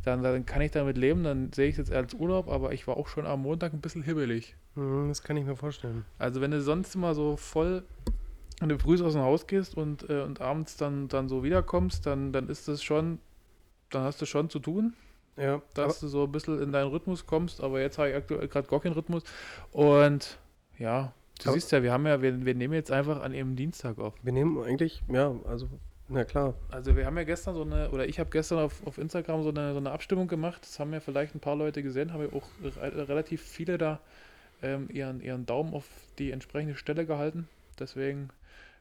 Dann, 0.05 0.23
dann 0.23 0.47
kann 0.47 0.63
ich 0.63 0.71
damit 0.71 0.97
leben, 0.97 1.25
dann 1.25 1.53
sehe 1.53 1.67
ich 1.69 1.73
es 1.73 1.79
jetzt 1.89 1.93
als 1.93 2.15
Urlaub, 2.15 2.49
aber 2.49 2.73
ich 2.73 2.87
war 2.87 2.97
auch 2.97 3.09
schon 3.09 3.27
am 3.27 3.43
Montag 3.43 3.73
ein 3.73 3.81
bisschen 3.81 4.03
hibbelig. 4.03 4.57
Hm, 4.75 5.09
Das 5.09 5.23
kann 5.23 5.37
ich 5.37 5.45
mir 5.45 5.57
vorstellen. 5.57 6.05
Also 6.19 6.41
wenn 6.41 6.51
du 6.51 6.61
sonst 6.63 6.95
immer 6.95 7.15
so 7.15 7.37
voll, 7.37 7.85
wenn 8.61 8.69
du 8.69 8.79
früh 8.79 9.03
aus 9.03 9.13
dem 9.13 9.23
Haus 9.23 9.47
gehst 9.47 9.77
und, 9.77 10.09
äh, 10.09 10.23
und 10.23 10.41
abends 10.41 10.77
dann, 10.77 11.09
dann 11.09 11.29
so 11.29 11.43
wiederkommst, 11.43 12.07
dann, 12.07 12.33
dann 12.33 12.49
ist 12.49 12.69
das 12.69 12.83
schon, 12.83 13.19
dann 13.91 14.03
hast 14.05 14.21
du 14.23 14.27
schon 14.27 14.51
zu 14.51 14.59
tun, 14.61 14.95
Ja, 15.37 15.63
dass 15.75 16.01
du 16.01 16.09
so 16.09 16.25
ein 16.25 16.33
bisschen 16.33 16.61
in 16.63 16.73
deinen 16.73 16.89
Rhythmus 16.91 17.27
kommst, 17.27 17.61
aber 17.63 17.81
jetzt 17.81 17.99
habe 17.99 18.11
ich 18.11 18.17
aktuell 18.17 18.49
gerade 18.49 18.69
gar 18.69 18.81
keinen 18.81 18.93
Rhythmus. 18.95 19.23
Und 19.73 20.39
ja, 20.79 21.13
du 21.45 21.53
siehst 21.53 21.71
ja, 21.73 21.83
wir 21.83 21.93
haben 21.93 22.07
ja, 22.07 22.21
wir, 22.23 22.45
wir 22.45 22.55
nehmen 22.55 22.75
jetzt 22.75 22.91
einfach 22.91 23.21
an 23.23 23.35
eben 23.35 23.57
Dienstag 23.57 23.99
auf. 23.99 24.15
wir 24.23 24.33
nehmen 24.33 24.61
eigentlich, 24.63 25.03
ja, 25.09 25.35
also, 25.45 25.69
na 26.09 26.25
klar. 26.25 26.55
Also 26.71 26.97
wir 26.97 27.07
haben 27.07 27.17
ja 27.17 27.25
gestern 27.25 27.55
so 27.55 27.63
eine, 27.63 27.91
oder 27.91 28.09
ich 28.09 28.19
habe 28.19 28.31
gestern 28.31 28.59
auf, 28.59 28.87
auf 28.87 28.99
Instagram 28.99 29.43
so 29.43 29.51
eine, 29.51 29.73
so 29.73 29.79
eine 29.79 29.91
Abstimmung 29.91 30.29
gemacht, 30.29 30.63
das 30.63 30.79
haben 30.79 30.93
ja 30.93 31.01
vielleicht 31.01 31.35
ein 31.35 31.41
paar 31.41 31.57
Leute 31.57 31.83
gesehen, 31.83 32.13
haben 32.13 32.23
ja 32.23 32.33
auch 32.33 32.49
re 32.63 33.09
relativ 33.09 33.43
viele 33.43 33.79
da 33.79 34.01
ähm, 34.63 34.89
ihren, 34.91 35.21
ihren 35.21 35.47
Daumen 35.47 35.75
auf 35.75 35.85
die 36.19 36.31
entsprechende 36.33 36.77
Stelle 36.77 37.07
gehalten. 37.07 37.49
Deswegen, 37.79 38.31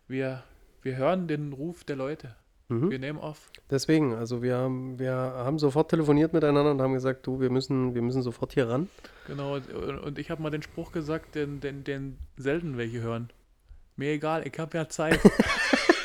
wir, 0.07 0.43
wir 0.81 0.95
hören 0.95 1.27
den 1.27 1.53
Ruf 1.53 1.83
der 1.83 1.95
Leute. 1.95 2.35
Mhm. 2.69 2.91
Wir 2.91 2.99
nehmen 2.99 3.19
auf. 3.19 3.49
Deswegen, 3.69 4.13
also 4.13 4.41
wir 4.41 4.57
haben, 4.57 4.99
wir 4.99 5.13
haben 5.13 5.57
sofort 5.57 5.89
telefoniert 5.89 6.33
miteinander 6.33 6.71
und 6.71 6.81
haben 6.81 6.93
gesagt, 6.93 7.25
du, 7.25 7.39
wir 7.39 7.49
müssen, 7.49 7.95
wir 7.95 8.01
müssen 8.01 8.21
sofort 8.21 8.53
hier 8.53 8.67
ran. 8.67 8.89
Genau, 9.27 9.55
und, 10.03 10.19
ich 10.19 10.29
habe 10.31 10.41
mal 10.41 10.49
den 10.49 10.61
Spruch 10.61 10.91
gesagt, 10.91 11.35
den, 11.35 11.59
den, 11.59 11.83
den 11.83 12.17
selten 12.35 12.77
welche 12.77 13.01
hören. 13.01 13.29
Mir 13.95 14.11
egal, 14.11 14.45
ich 14.45 14.57
habe 14.59 14.77
ja 14.77 14.89
Zeit. 14.89 15.19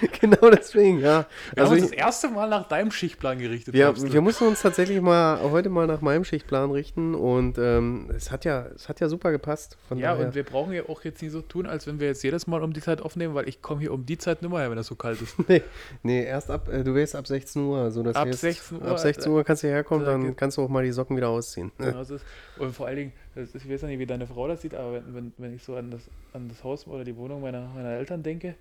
genau 0.20 0.50
deswegen, 0.50 1.00
ja. 1.00 1.26
Wir 1.54 1.62
Also 1.62 1.72
haben 1.74 1.82
uns 1.82 1.90
ich, 1.90 1.96
das 1.96 2.06
erste 2.06 2.28
Mal 2.28 2.48
nach 2.48 2.68
deinem 2.68 2.90
Schichtplan 2.90 3.38
gerichtet. 3.38 3.74
wir, 3.74 3.92
du? 3.92 4.12
wir 4.12 4.20
mussten 4.20 4.44
uns 4.46 4.62
tatsächlich 4.62 5.00
mal 5.00 5.40
heute 5.50 5.68
mal 5.68 5.86
nach 5.86 6.00
meinem 6.00 6.24
Schichtplan 6.24 6.70
richten 6.70 7.14
und 7.14 7.58
ähm, 7.58 8.10
es 8.14 8.30
hat 8.30 8.44
ja, 8.44 8.66
es 8.74 8.88
hat 8.88 9.00
ja 9.00 9.08
super 9.08 9.30
gepasst. 9.30 9.76
Von 9.88 9.98
ja, 9.98 10.12
daher. 10.12 10.26
und 10.26 10.34
wir 10.34 10.44
brauchen 10.44 10.72
ja 10.72 10.82
auch 10.88 11.02
jetzt 11.04 11.22
nicht 11.22 11.32
so 11.32 11.40
tun, 11.40 11.66
als 11.66 11.86
wenn 11.86 12.00
wir 12.00 12.08
jetzt 12.08 12.22
jedes 12.22 12.46
Mal 12.46 12.62
um 12.62 12.72
die 12.72 12.80
Zeit 12.80 13.00
aufnehmen, 13.00 13.34
weil 13.34 13.48
ich 13.48 13.62
komme 13.62 13.80
hier 13.80 13.92
um 13.92 14.04
die 14.04 14.18
Zeit 14.18 14.42
nimmer 14.42 14.60
her, 14.60 14.70
wenn 14.70 14.76
das 14.76 14.86
so 14.86 14.94
kalt 14.94 15.20
ist. 15.22 15.36
Nee, 15.48 15.62
nee, 16.02 16.24
erst 16.24 16.50
ab, 16.50 16.68
äh, 16.68 16.82
du 16.82 16.94
wärst 16.94 17.14
ab 17.14 17.26
16 17.26 17.62
Uhr. 17.62 17.78
Also 17.78 18.02
das 18.02 18.16
Ab 18.16 18.26
heißt, 18.28 18.40
16 18.40 18.80
Uhr, 18.82 18.88
Ab 18.88 18.98
16 18.98 19.32
Uhr 19.32 19.44
kannst 19.44 19.62
du 19.62 19.68
herkommen, 19.68 20.04
da 20.04 20.12
dann 20.12 20.24
geht- 20.24 20.36
kannst 20.36 20.56
du 20.56 20.62
auch 20.62 20.68
mal 20.68 20.82
die 20.84 20.90
Socken 20.92 21.16
wieder 21.16 21.28
ausziehen. 21.28 21.70
Genau, 21.78 22.00
ist, 22.00 22.12
und 22.58 22.74
vor 22.74 22.86
allen 22.86 22.96
Dingen, 22.96 23.12
das 23.34 23.50
ist, 23.54 23.64
ich 23.64 23.70
weiß 23.70 23.82
ja 23.82 23.88
nicht, 23.88 23.98
wie 23.98 24.06
deine 24.06 24.26
Frau 24.26 24.48
das 24.48 24.62
sieht, 24.62 24.74
aber 24.74 24.94
wenn, 24.94 25.14
wenn, 25.14 25.32
wenn 25.38 25.54
ich 25.54 25.62
so 25.62 25.76
an 25.76 25.90
das, 25.90 26.02
an 26.32 26.48
das 26.48 26.64
Haus 26.64 26.86
oder 26.86 27.04
die 27.04 27.16
Wohnung 27.16 27.40
meiner, 27.42 27.68
meiner 27.74 27.90
Eltern 27.90 28.22
denke, 28.22 28.54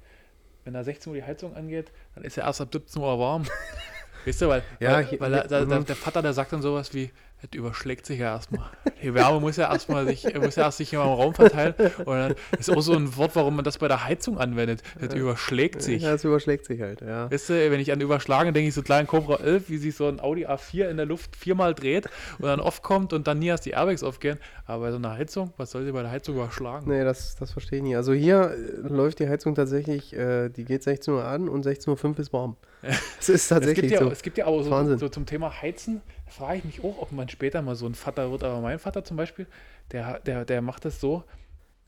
wenn 0.65 0.73
da 0.73 0.83
16 0.83 1.11
Uhr 1.11 1.15
die 1.17 1.23
Heizung 1.23 1.55
angeht, 1.55 1.91
dann 2.15 2.23
ist 2.25 2.35
ja 2.35 2.45
erst 2.45 2.59
ab 2.59 2.69
17 2.73 3.01
Uhr 3.01 3.17
warm. 3.17 3.45
weißt 4.25 4.41
du, 4.41 4.49
weil, 4.49 4.63
Ja, 4.79 4.97
weil, 4.97 5.19
weil 5.19 5.31
da, 5.31 5.43
da, 5.43 5.65
da, 5.65 5.79
mhm. 5.79 5.85
der 5.85 5.95
Vater, 5.95 6.21
der 6.21 6.33
sagt 6.33 6.51
dann 6.51 6.61
sowas 6.61 6.93
wie, 6.93 7.11
das 7.41 7.49
überschlägt 7.53 8.05
sich 8.05 8.19
ja 8.19 8.33
erstmal. 8.33 8.69
Die 9.01 9.13
Wärme 9.13 9.39
muss 9.39 9.57
ja 9.57 9.71
erstmal 9.71 10.05
sich, 10.05 10.23
muss 10.35 10.55
ja 10.55 10.63
erst 10.63 10.77
sich 10.77 10.93
im 10.93 10.99
Raum 10.99 11.33
verteilen. 11.33 11.75
Und 11.99 12.07
dann 12.07 12.35
ist 12.57 12.69
auch 12.69 12.81
so 12.81 12.93
ein 12.93 13.15
Wort, 13.17 13.35
warum 13.35 13.55
man 13.55 13.65
das 13.65 13.77
bei 13.77 13.87
der 13.87 14.05
Heizung 14.05 14.37
anwendet. 14.37 14.81
Das 14.99 15.13
überschlägt 15.13 15.81
sich. 15.81 16.03
Ja, 16.03 16.13
es 16.13 16.23
überschlägt 16.23 16.65
sich 16.65 16.81
halt, 16.81 17.01
ja. 17.01 17.29
Weißt 17.29 17.49
du, 17.49 17.71
wenn 17.71 17.79
ich 17.79 17.91
an 17.91 18.01
Überschlagen 18.01 18.53
denke, 18.53 18.69
ich 18.69 18.73
so 18.73 18.81
kleinen 18.81 19.07
Cobra 19.07 19.35
11, 19.37 19.69
wie 19.69 19.77
sich 19.77 19.95
so 19.95 20.07
ein 20.07 20.19
Audi 20.19 20.47
A4 20.47 20.89
in 20.89 20.97
der 20.97 21.05
Luft 21.05 21.35
viermal 21.35 21.73
dreht 21.73 22.07
und 22.39 22.45
dann 22.45 22.59
aufkommt 22.59 23.13
und 23.13 23.27
dann 23.27 23.39
nie 23.39 23.47
erst 23.47 23.65
die 23.65 23.71
Airbags 23.71 24.03
aufgehen. 24.03 24.39
Aber 24.65 24.85
bei 24.85 24.91
so 24.91 24.97
einer 24.97 25.11
Heizung, 25.11 25.53
was 25.57 25.71
soll 25.71 25.85
sie 25.85 25.91
bei 25.91 26.01
der 26.01 26.11
Heizung 26.11 26.35
überschlagen? 26.35 26.89
Nee, 26.89 27.03
das, 27.03 27.35
das 27.35 27.51
verstehe 27.51 27.79
ich 27.79 27.83
nicht. 27.83 27.95
Also 27.95 28.13
hier 28.13 28.51
äh, 28.51 28.87
läuft 28.87 29.19
die 29.19 29.27
Heizung 29.27 29.55
tatsächlich, 29.55 30.13
äh, 30.13 30.49
die 30.49 30.65
geht 30.65 30.83
16 30.83 31.13
Uhr 31.13 31.25
an 31.25 31.49
und 31.49 31.65
16.05 31.65 32.05
Uhr 32.05 32.19
ist 32.19 32.33
warm. 32.33 32.57
Es 33.19 33.29
ist 33.29 33.41
Es 33.43 33.47
tatsächlich 33.49 33.89
gibt, 33.89 33.93
ja, 33.93 33.99
so. 33.99 34.11
es 34.11 34.21
gibt 34.21 34.37
ja 34.37 34.45
aber 34.47 34.63
so, 34.63 34.97
so 34.97 35.09
zum 35.09 35.25
Thema 35.25 35.61
Heizen, 35.61 36.01
frage 36.27 36.59
ich 36.59 36.63
mich 36.65 36.83
auch, 36.83 37.01
ob 37.01 37.11
man 37.11 37.27
später 37.29 37.61
mal 37.61 37.75
so 37.75 37.85
ein 37.87 37.95
Vater 37.95 38.31
wird. 38.31 38.43
Aber 38.43 38.61
mein 38.61 38.79
Vater 38.79 39.03
zum 39.03 39.17
Beispiel, 39.17 39.47
der, 39.91 40.19
der, 40.19 40.45
der 40.45 40.61
macht 40.61 40.85
das 40.85 40.99
so, 41.01 41.23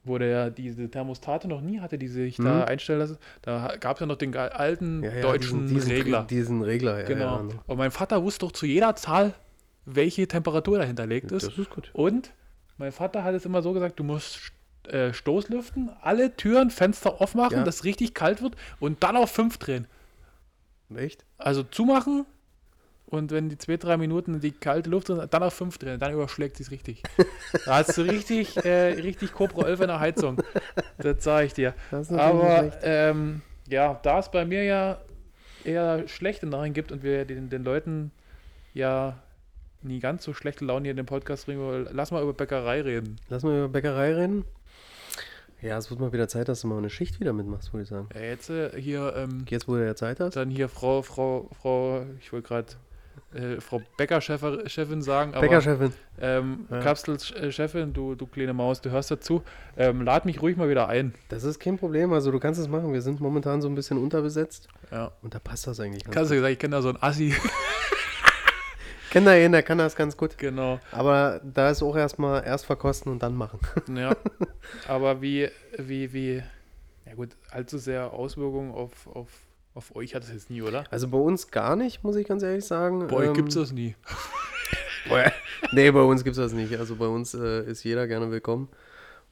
wo 0.04 0.18
der 0.18 0.50
diese 0.50 0.90
Thermostate 0.90 1.48
noch 1.48 1.62
nie 1.62 1.80
hatte, 1.82 1.98
die 1.98 2.08
sich 2.08 2.38
da 2.38 2.44
Mhm. 2.44 2.62
einstellen 2.64 3.00
lassen. 3.00 3.18
Da 3.42 3.76
gab 3.80 3.98
es 3.98 4.00
ja 4.02 4.06
noch 4.06 4.16
den 4.16 4.36
alten 4.36 5.04
Ja, 5.04 5.14
ja, 5.14 5.22
deutschen 5.22 5.64
diesen, 5.68 5.76
diesen, 5.76 5.92
Regler. 5.92 6.24
Diesen 6.30 6.62
Regler, 6.64 7.00
ja. 7.02 7.06
genau. 7.06 7.44
Ne. 7.44 7.54
Und 7.68 7.78
mein 7.78 7.92
Vater 7.92 8.24
wusste 8.24 8.46
doch 8.46 8.52
zu 8.54 8.66
jeder 8.66 8.96
Zahl, 8.96 9.34
welche 9.86 10.28
Temperatur 10.28 10.78
dahinterlegt 10.80 11.32
ist. 11.32 11.48
Das 11.48 11.58
ist 11.58 11.70
gut. 11.70 11.90
Und 11.94 12.32
mein 12.78 12.92
Vater 12.92 13.24
hat 13.24 13.36
es 13.36 13.46
immer 13.46 13.62
so 13.62 13.74
gesagt, 13.74 14.00
du 14.00 14.04
musst 14.04 14.40
äh, 14.88 15.12
Stoßlüften, 15.12 15.90
alle 16.02 16.36
Türen, 16.38 16.70
Fenster 16.70 17.20
aufmachen, 17.22 17.58
Ja. 17.58 17.64
dass 17.64 17.76
es 17.78 17.84
richtig 17.84 18.14
kalt 18.14 18.42
wird 18.42 18.56
und 18.80 19.04
dann 19.04 19.18
auf 19.18 19.30
5 19.32 19.58
drehen. 19.58 19.88
Echt? 20.96 21.26
Also 21.38 21.64
zumachen 21.64 22.26
und 23.10 23.32
wenn 23.32 23.48
die 23.48 23.58
zwei, 23.58 23.78
drei 23.78 23.96
Minuten 23.96 24.42
die 24.42 24.52
kalte 24.52 24.90
Luft 24.90 25.08
sind, 25.08 25.34
dann 25.34 25.44
auf 25.44 25.54
5 25.54 25.78
drehen, 25.78 26.00
dann 26.00 26.14
überschlägt 26.14 26.58
sie 26.58 26.64
es 26.64 26.72
richtig. 26.72 27.04
da 27.66 27.78
hast 27.78 27.98
du 27.98 28.02
richtig, 28.10 28.58
äh, 28.66 28.94
richtig 29.02 29.32
Cobra 29.32 29.66
11 29.66 29.82
in 29.82 29.88
der 29.88 30.00
Heizung. 30.00 30.42
Das 30.98 31.24
sage 31.24 31.46
ich 31.46 31.54
dir. 31.54 31.74
Das 31.90 32.08
ist 32.08 32.12
natürlich 32.12 32.44
Aber 32.44 32.84
ähm, 32.84 33.42
ja, 33.70 33.98
da 34.04 34.20
es 34.20 34.30
bei 34.30 34.46
mir 34.46 34.64
ja 34.64 34.98
eher 35.64 36.06
schlechte 36.08 36.48
Nachrichten 36.48 36.74
gibt 36.74 36.92
und 36.92 37.04
wir 37.04 37.24
den, 37.24 37.50
den 37.50 37.64
Leuten 37.64 38.12
ja 38.74 39.18
nie 39.82 40.00
ganz 40.00 40.24
so 40.26 40.34
schlechte 40.34 40.66
Laune 40.66 40.84
hier 40.84 40.92
in 40.92 40.98
dem 40.98 41.06
Podcast 41.06 41.46
bringen 41.46 41.62
wollen, 41.62 41.88
lass 41.92 42.12
mal 42.12 42.22
über 42.22 42.34
Bäckerei 42.34 42.82
reden. 42.82 43.18
Lass 43.30 43.44
mal 43.44 43.58
über 43.58 43.70
Bäckerei 43.70 44.16
reden. 44.16 44.44
Ja, 45.62 45.78
es 45.78 45.90
wird 45.90 46.00
mal 46.00 46.14
wieder 46.14 46.28
Zeit, 46.28 46.48
dass 46.50 46.62
du 46.62 46.68
mal 46.68 46.78
eine 46.78 46.90
Schicht 46.90 47.20
wieder 47.20 47.34
mitmachst, 47.34 47.74
würde 47.74 47.84
ich 47.84 47.90
sagen. 47.90 48.08
Ja, 48.14 48.22
jetzt 48.22 48.50
äh, 48.50 48.80
hier, 48.80 49.14
ähm, 49.16 49.46
Jetzt, 49.50 49.68
wo 49.68 49.76
du 49.76 49.86
ja 49.86 49.96
Zeit 49.96 50.20
hast. 50.20 50.36
dann 50.36 50.50
hier 50.52 50.70
Frau, 50.70 51.02
Frau, 51.02 51.50
Frau, 51.60 52.06
ich 52.20 52.32
wollte 52.32 52.48
gerade 52.48 52.68
äh, 53.34 53.60
Frau 53.60 53.82
Bäckerchefin 53.98 55.02
sagen, 55.02 55.32
aber 55.34 55.42
Bäckerchefin. 55.42 55.92
ähm, 56.22 56.68
Ja. 56.70 56.80
Kapselchefin, 56.82 57.92
du, 57.92 58.14
du 58.16 58.28
kleine 58.28 58.54
Maus, 58.54 58.82
du 58.82 58.92
hörst 58.92 59.10
dazu, 59.10 59.42
ähm, 59.76 60.04
lad 60.04 60.26
mich 60.26 60.42
ruhig 60.44 60.58
mal 60.58 60.70
wieder 60.70 60.88
ein. 60.88 61.14
Das 61.30 61.44
ist 61.44 61.60
kein 61.60 61.78
Problem, 61.78 62.14
also 62.14 62.32
du 62.32 62.40
kannst 62.40 62.60
es 62.60 62.68
machen. 62.68 62.94
Wir 62.94 63.02
sind 63.02 63.20
momentan 63.20 63.62
so 63.62 63.68
ein 63.68 63.74
bisschen 63.76 63.98
unterbesetzt 63.98 64.68
Ja. 64.92 65.12
und 65.24 65.34
da 65.34 65.40
passt 65.40 65.66
das 65.66 65.80
eigentlich 65.80 66.04
Kannst 66.06 66.30
du 66.32 66.36
gesagt, 66.36 66.54
ich 66.54 66.60
kenne 66.60 66.76
da 66.76 66.82
so 66.84 66.90
einen 66.90 67.02
Assi. 67.02 67.34
Kennt 69.18 69.26
da 69.26 69.34
jeden, 69.34 69.52
der 69.52 69.64
kann 69.64 69.80
das 69.80 69.96
ganz 69.96 70.16
gut. 70.16 70.38
genau. 70.38 70.80
Aber 70.92 71.42
da 71.44 71.72
ist 71.72 71.82
auch 71.82 71.96
erstmal 71.96 72.46
erst 72.46 72.68
verkosten 72.68 73.12
und 73.12 73.24
dann 73.24 73.36
machen. 73.36 73.60
Ja. 73.96 74.16
Aber 74.88 75.24
wie, 75.24 75.50
wie, 75.76 76.14
wie, 76.14 76.44
ja 77.04 77.16
gut, 77.16 77.30
allzu 77.50 77.80
sehr 77.80 78.14
Auswirkungen 78.14 78.72
auf, 78.72 79.08
auf, 79.08 79.30
auf 79.74 79.96
euch 79.96 80.14
hat 80.14 80.22
es 80.22 80.32
jetzt 80.32 80.52
nie, 80.52 80.62
oder? 80.62 80.84
Also 80.92 81.08
bei 81.08 81.18
uns 81.18 81.50
gar 81.50 81.76
nicht, 81.76 82.04
muss 82.04 82.16
ich 82.16 82.28
ganz 82.28 82.44
ehrlich 82.44 82.66
sagen. 82.66 83.08
Bei 83.08 83.16
euch 83.16 83.30
Ähm, 83.30 83.34
gibt's 83.34 83.56
das 83.56 83.72
nie. 83.72 83.96
nee, 85.72 85.90
bei 85.90 86.02
uns 86.02 86.24
gibt 86.24 86.38
es 86.38 86.44
das 86.44 86.54
nicht. 86.54 86.78
Also 86.78 86.98
bei 86.98 87.08
uns 87.08 87.34
äh, 87.34 87.64
ist 87.64 87.84
jeder 87.84 88.06
gerne 88.06 88.30
willkommen. 88.30 88.70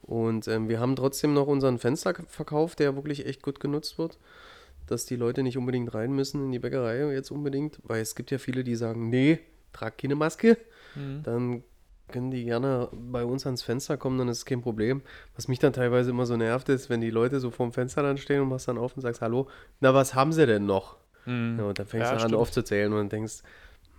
Und 0.02 0.48
ähm, 0.48 0.68
wir 0.68 0.80
haben 0.80 0.96
trotzdem 0.96 1.32
noch 1.32 1.46
unseren 1.46 1.78
Fensterverkauf, 1.78 2.74
der 2.74 2.96
wirklich 2.96 3.24
echt 3.24 3.40
gut 3.40 3.60
genutzt 3.60 3.98
wird. 3.98 4.18
Dass 4.88 5.06
die 5.06 5.14
Leute 5.14 5.44
nicht 5.44 5.56
unbedingt 5.56 5.94
rein 5.94 6.10
müssen 6.12 6.46
in 6.46 6.50
die 6.50 6.58
Bäckerei 6.58 7.12
jetzt 7.12 7.30
unbedingt, 7.30 7.78
weil 7.84 8.00
es 8.00 8.16
gibt 8.16 8.32
ja 8.32 8.38
viele, 8.38 8.64
die 8.64 8.74
sagen, 8.74 9.10
nee, 9.10 9.38
trag 9.76 9.98
keine 9.98 10.14
Maske. 10.14 10.56
Mhm. 10.94 11.24
Dann 11.24 11.62
können 12.08 12.30
die 12.30 12.44
gerne 12.44 12.88
bei 12.92 13.24
uns 13.24 13.46
ans 13.46 13.62
Fenster 13.62 13.96
kommen, 13.96 14.18
dann 14.18 14.28
ist 14.28 14.38
es 14.38 14.44
kein 14.44 14.62
Problem. 14.62 15.02
Was 15.34 15.48
mich 15.48 15.58
dann 15.58 15.72
teilweise 15.72 16.10
immer 16.10 16.26
so 16.26 16.36
nervt, 16.36 16.68
ist, 16.68 16.88
wenn 16.88 17.00
die 17.00 17.10
Leute 17.10 17.40
so 17.40 17.50
vorm 17.50 17.72
Fenster 17.72 18.02
dann 18.02 18.16
stehen 18.18 18.42
und 18.42 18.48
machst 18.48 18.68
dann 18.68 18.78
auf 18.78 18.94
und 18.96 19.02
sagst, 19.02 19.20
hallo, 19.20 19.48
na, 19.80 19.92
was 19.94 20.14
haben 20.14 20.32
sie 20.32 20.46
denn 20.46 20.66
noch? 20.66 20.98
Mhm. 21.24 21.58
Ja, 21.58 21.64
und 21.64 21.78
dann 21.78 21.86
fängst 21.86 22.12
Ja, 22.12 22.16
du 22.16 22.22
an 22.24 22.34
aufzuzählen 22.34 22.92
und 22.92 23.10
denkst, 23.12 23.42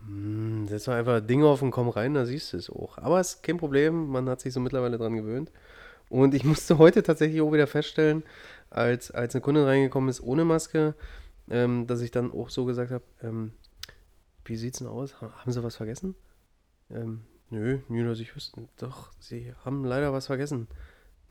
hm, 0.06 0.68
setz 0.68 0.86
doch 0.86 0.94
einfach 0.94 1.22
Dinge 1.22 1.48
auf 1.48 1.62
und 1.62 1.72
komm 1.72 1.90
rein, 1.90 2.14
da 2.14 2.26
siehst 2.26 2.54
du 2.54 2.58
es 2.58 2.70
auch. 2.70 2.98
Aber 3.00 3.20
es 3.20 3.36
ist 3.36 3.44
kein 3.44 3.58
Problem, 3.58 4.08
man 4.08 4.30
hat 4.30 4.42
sich 4.42 4.54
so 4.54 4.60
mittlerweile 4.60 4.98
dran 4.98 5.16
gewöhnt. 5.16 5.52
Und 6.10 6.34
ich 6.34 6.44
musste 6.46 6.78
heute 6.78 7.04
tatsächlich 7.04 7.42
auch 7.42 7.52
wieder 7.54 7.68
feststellen, 7.68 8.24
als, 8.70 9.12
als 9.12 9.36
eine 9.36 9.42
Kundin 9.42 9.66
reingekommen 9.66 10.10
ist 10.10 10.22
ohne 10.22 10.46
Maske, 10.46 10.96
ähm, 11.50 11.88
dass 11.88 12.02
ich 12.02 12.12
dann 12.12 12.32
auch 12.32 12.50
so 12.50 12.66
gesagt 12.66 12.92
habe, 12.92 13.04
ähm, 13.24 13.54
wie 14.48 14.56
sieht's 14.56 14.80
denn 14.80 14.88
aus? 14.88 15.20
Ha- 15.22 15.32
Haben 15.40 15.52
sie 15.52 15.64
was 15.64 15.76
vergessen? 15.76 16.16
Ähm, 16.90 17.22
nö, 17.50 17.80
nö, 17.90 18.08
dass 18.08 18.20
ich 18.20 18.36
wüsste. 18.36 18.68
Doch, 18.78 19.12
sie 19.20 19.54
haben 19.66 19.84
leider 19.86 20.14
was 20.14 20.28
vergessen. 20.28 20.68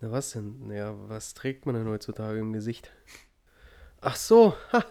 Na 0.01 0.11
was 0.11 0.31
denn? 0.33 0.69
Naja, 0.69 0.95
was 1.09 1.35
trägt 1.35 1.65
man 1.67 1.75
denn 1.75 1.87
heutzutage 1.89 2.39
im 2.39 2.53
Gesicht? 2.53 2.91
Ach 4.01 4.17
so, 4.17 4.55
ha, 4.73 4.85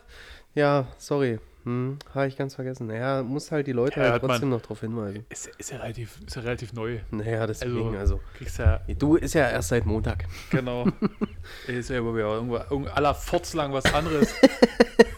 ja, 0.55 0.87
sorry. 0.97 1.39
Hm, 1.63 1.97
habe 2.13 2.27
ich 2.27 2.37
ganz 2.37 2.53
vergessen. 2.53 2.85
Naja, 2.87 3.23
muss 3.23 3.51
halt 3.51 3.65
die 3.65 3.71
Leute 3.71 3.99
Ja, 3.99 4.03
halt 4.05 4.13
hat 4.15 4.21
man- 4.23 4.31
trotzdem 4.31 4.49
noch 4.49 4.61
drauf 4.61 4.81
hinweisen. 4.81 5.25
Ist, 5.29 5.47
ist, 5.57 5.71
ja 5.71 5.77
relativ, 5.79 6.19
ist 6.25 6.35
ja 6.35 6.41
relativ 6.43 6.73
neu. 6.73 6.99
Naja, 7.11 7.47
deswegen, 7.47 7.95
Also- 7.95 8.15
also. 8.15 8.21
Kriegst 8.37 8.57
ja, 8.59 8.77
Du 8.99 9.15
ist 9.15 9.33
ja 9.33 9.49
erst 9.49 9.69
seit 9.69 9.85
Montag. 9.85 10.25
genau. 10.51 10.85
ist 11.67 11.89
ja 11.89 12.01
wieder 12.03 12.35
irgendwo, 12.35 12.57
irgendwo 12.57 12.89
aller 12.91 13.13
Forts 13.15 13.53
lang 13.55 13.73
was 13.73 13.85
anderes. 13.93 14.33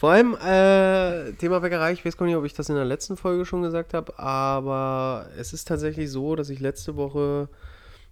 Vor 0.00 0.12
allem 0.12 0.34
äh, 0.36 1.32
Thema 1.34 1.60
Bäckerei, 1.60 1.92
ich 1.92 2.02
weiß 2.06 2.16
gar 2.16 2.24
nicht, 2.24 2.34
ob 2.34 2.46
ich 2.46 2.54
das 2.54 2.70
in 2.70 2.74
der 2.74 2.86
letzten 2.86 3.18
Folge 3.18 3.44
schon 3.44 3.60
gesagt 3.60 3.92
habe, 3.92 4.18
aber 4.18 5.26
es 5.36 5.52
ist 5.52 5.68
tatsächlich 5.68 6.10
so, 6.10 6.36
dass 6.36 6.48
ich 6.48 6.58
letzte 6.58 6.96
Woche 6.96 7.50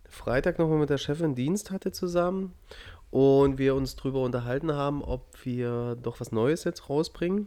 Freitag 0.06 0.58
nochmal 0.58 0.76
mit 0.76 0.90
der 0.90 0.98
Chefin 0.98 1.34
Dienst 1.34 1.70
hatte 1.70 1.90
zusammen 1.90 2.52
und 3.10 3.56
wir 3.56 3.74
uns 3.74 3.96
drüber 3.96 4.20
unterhalten 4.20 4.74
haben, 4.74 5.02
ob 5.02 5.24
wir 5.44 5.96
doch 6.02 6.20
was 6.20 6.30
Neues 6.30 6.64
jetzt 6.64 6.90
rausbringen. 6.90 7.46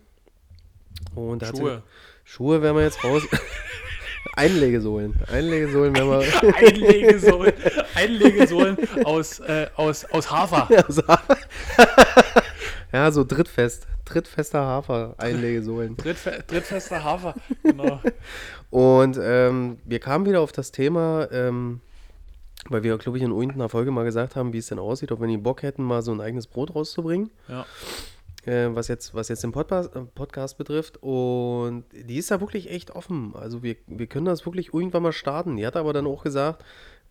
Und 1.13 1.45
sie- 1.45 1.55
Schuhe. 1.57 1.83
Schuhe 2.23 2.63
werden 2.63 2.77
wir 2.77 2.83
jetzt 2.83 3.03
raus. 3.03 3.21
Einlegesohlen. 4.35 5.19
Einlegesohlen 5.31 5.95
werden 5.95 6.09
wir. 6.09 6.55
Einlegesohlen, 6.55 7.53
Einlegesohlen 7.93 8.77
aus, 9.05 9.39
äh, 9.41 9.67
aus, 9.75 10.03
aus 10.05 10.31
Hafer. 10.31 10.67
Also, 10.87 11.03
ja, 12.93 13.11
so 13.11 13.23
drittfest. 13.23 13.87
Drittfester 14.05 14.61
Hafer. 14.61 15.15
Einlegesohlen. 15.17 15.95
Drittfe 15.97 16.43
drittfester 16.47 17.03
Hafer. 17.03 17.35
Genau. 17.63 18.01
Und 18.69 19.17
ähm, 19.21 19.77
wir 19.85 19.99
kamen 19.99 20.25
wieder 20.25 20.41
auf 20.41 20.51
das 20.51 20.71
Thema, 20.71 21.27
ähm, 21.31 21.81
weil 22.69 22.83
wir, 22.83 22.97
glaube 22.97 23.17
ich, 23.17 23.23
in 23.23 23.31
irgendeiner 23.31 23.69
Folge 23.69 23.91
mal 23.91 24.03
gesagt 24.03 24.35
haben, 24.35 24.53
wie 24.53 24.57
es 24.57 24.67
denn 24.67 24.79
aussieht, 24.79 25.11
ob 25.11 25.19
wir 25.21 25.27
nicht 25.27 25.43
Bock 25.43 25.63
hätten, 25.63 25.83
mal 25.83 26.01
so 26.01 26.11
ein 26.11 26.21
eigenes 26.21 26.47
Brot 26.47 26.75
rauszubringen, 26.75 27.29
Ja. 27.47 27.65
äh, 28.45 28.73
was, 28.75 28.87
jetzt, 28.87 29.13
was 29.15 29.29
jetzt 29.29 29.43
den 29.43 29.51
Podcast, 29.51 29.95
äh, 29.95 30.01
Podcast 30.01 30.57
betrifft. 30.57 30.97
Und 31.01 31.85
die 31.93 32.17
ist 32.17 32.31
da 32.31 32.41
wirklich 32.41 32.69
echt 32.71 32.91
offen. 32.91 33.33
Also 33.35 33.63
wir, 33.63 33.75
wir 33.87 34.07
können 34.07 34.25
das 34.25 34.45
wirklich 34.45 34.73
irgendwann 34.73 35.03
mal 35.03 35.13
starten. 35.13 35.57
Die 35.57 35.65
hat 35.65 35.75
aber 35.75 35.93
dann 35.93 36.07
auch 36.07 36.23
gesagt, 36.23 36.63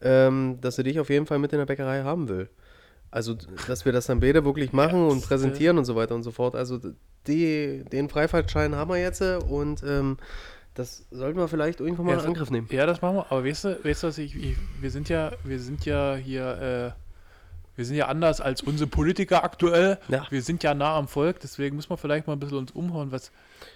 ähm, 0.02 0.58
dass 0.60 0.76
sie 0.76 0.82
dich 0.82 0.98
auf 1.00 1.10
jeden 1.10 1.26
Fall 1.26 1.38
mit 1.38 1.52
in 1.52 1.58
der 1.58 1.66
Bäckerei 1.66 2.02
haben 2.02 2.28
will. 2.28 2.48
Also, 3.10 3.34
dass 3.66 3.84
wir 3.84 3.92
das 3.92 4.06
dann 4.06 4.20
beide 4.20 4.44
wirklich 4.44 4.72
machen 4.72 5.06
und 5.08 5.22
präsentieren 5.22 5.78
und 5.78 5.84
so 5.84 5.96
weiter 5.96 6.14
und 6.14 6.22
so 6.22 6.30
fort. 6.30 6.54
Also, 6.54 6.78
die, 7.26 7.84
den 7.90 8.08
Freifahrtschein 8.08 8.74
haben 8.76 8.90
wir 8.90 8.98
jetzt 8.98 9.20
äh, 9.20 9.36
und 9.36 9.82
ähm, 9.82 10.16
das 10.74 11.04
sollten 11.10 11.38
wir 11.38 11.48
vielleicht 11.48 11.80
irgendwann 11.80 12.06
mal 12.06 12.16
Ja, 12.16 12.20
in 12.20 12.26
Angriff 12.28 12.50
nehmen. 12.50 12.68
Ja, 12.70 12.86
das 12.86 13.02
machen 13.02 13.16
wir. 13.16 13.26
Aber 13.30 13.44
weißt 13.44 13.64
du, 13.64 13.84
weißt 13.84 14.02
du 14.04 14.06
was 14.06 14.18
ich, 14.18 14.34
ich, 14.36 14.56
wir 14.80 14.90
sind 14.90 15.08
ja, 15.08 15.32
wir 15.44 15.58
sind 15.58 15.84
ja 15.84 16.14
hier, 16.14 16.94
äh, 16.96 17.00
wir 17.76 17.84
sind 17.84 17.96
ja 17.96 18.06
anders 18.06 18.40
als 18.40 18.62
unsere 18.62 18.88
Politiker 18.88 19.42
aktuell. 19.42 19.98
Ja. 20.08 20.26
Wir 20.30 20.42
sind 20.42 20.62
ja 20.62 20.72
nah 20.74 20.96
am 20.96 21.08
Volk, 21.08 21.40
deswegen 21.40 21.76
müssen 21.76 21.90
wir 21.90 21.96
vielleicht 21.96 22.26
mal 22.28 22.34
ein 22.34 22.38
bisschen 22.40 22.58
uns 22.58 22.70
umhauen, 22.70 23.10
was, 23.10 23.32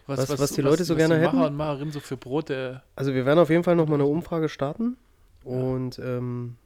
was, 0.06 0.28
Was- 0.30 0.38
was 0.38 0.52
die 0.52 0.62
Leute 0.62 0.84
so 0.84 0.94
gerne 0.94 1.16
die 1.18 1.20
hätten? 1.26 1.36
Macher 1.36 1.48
und 1.48 1.56
Macherinnen 1.56 1.92
so 1.92 2.00
für 2.00 2.16
Brote. 2.16 2.82
Also, 2.96 3.12
wir 3.12 3.26
werden 3.26 3.40
auf 3.40 3.50
jeden 3.50 3.64
Fall 3.64 3.74
nochmal 3.76 3.96
eine 3.98 4.06
Umfrage 4.06 4.48
starten 4.48 4.96
und 5.42 5.98
ähm, 5.98 6.56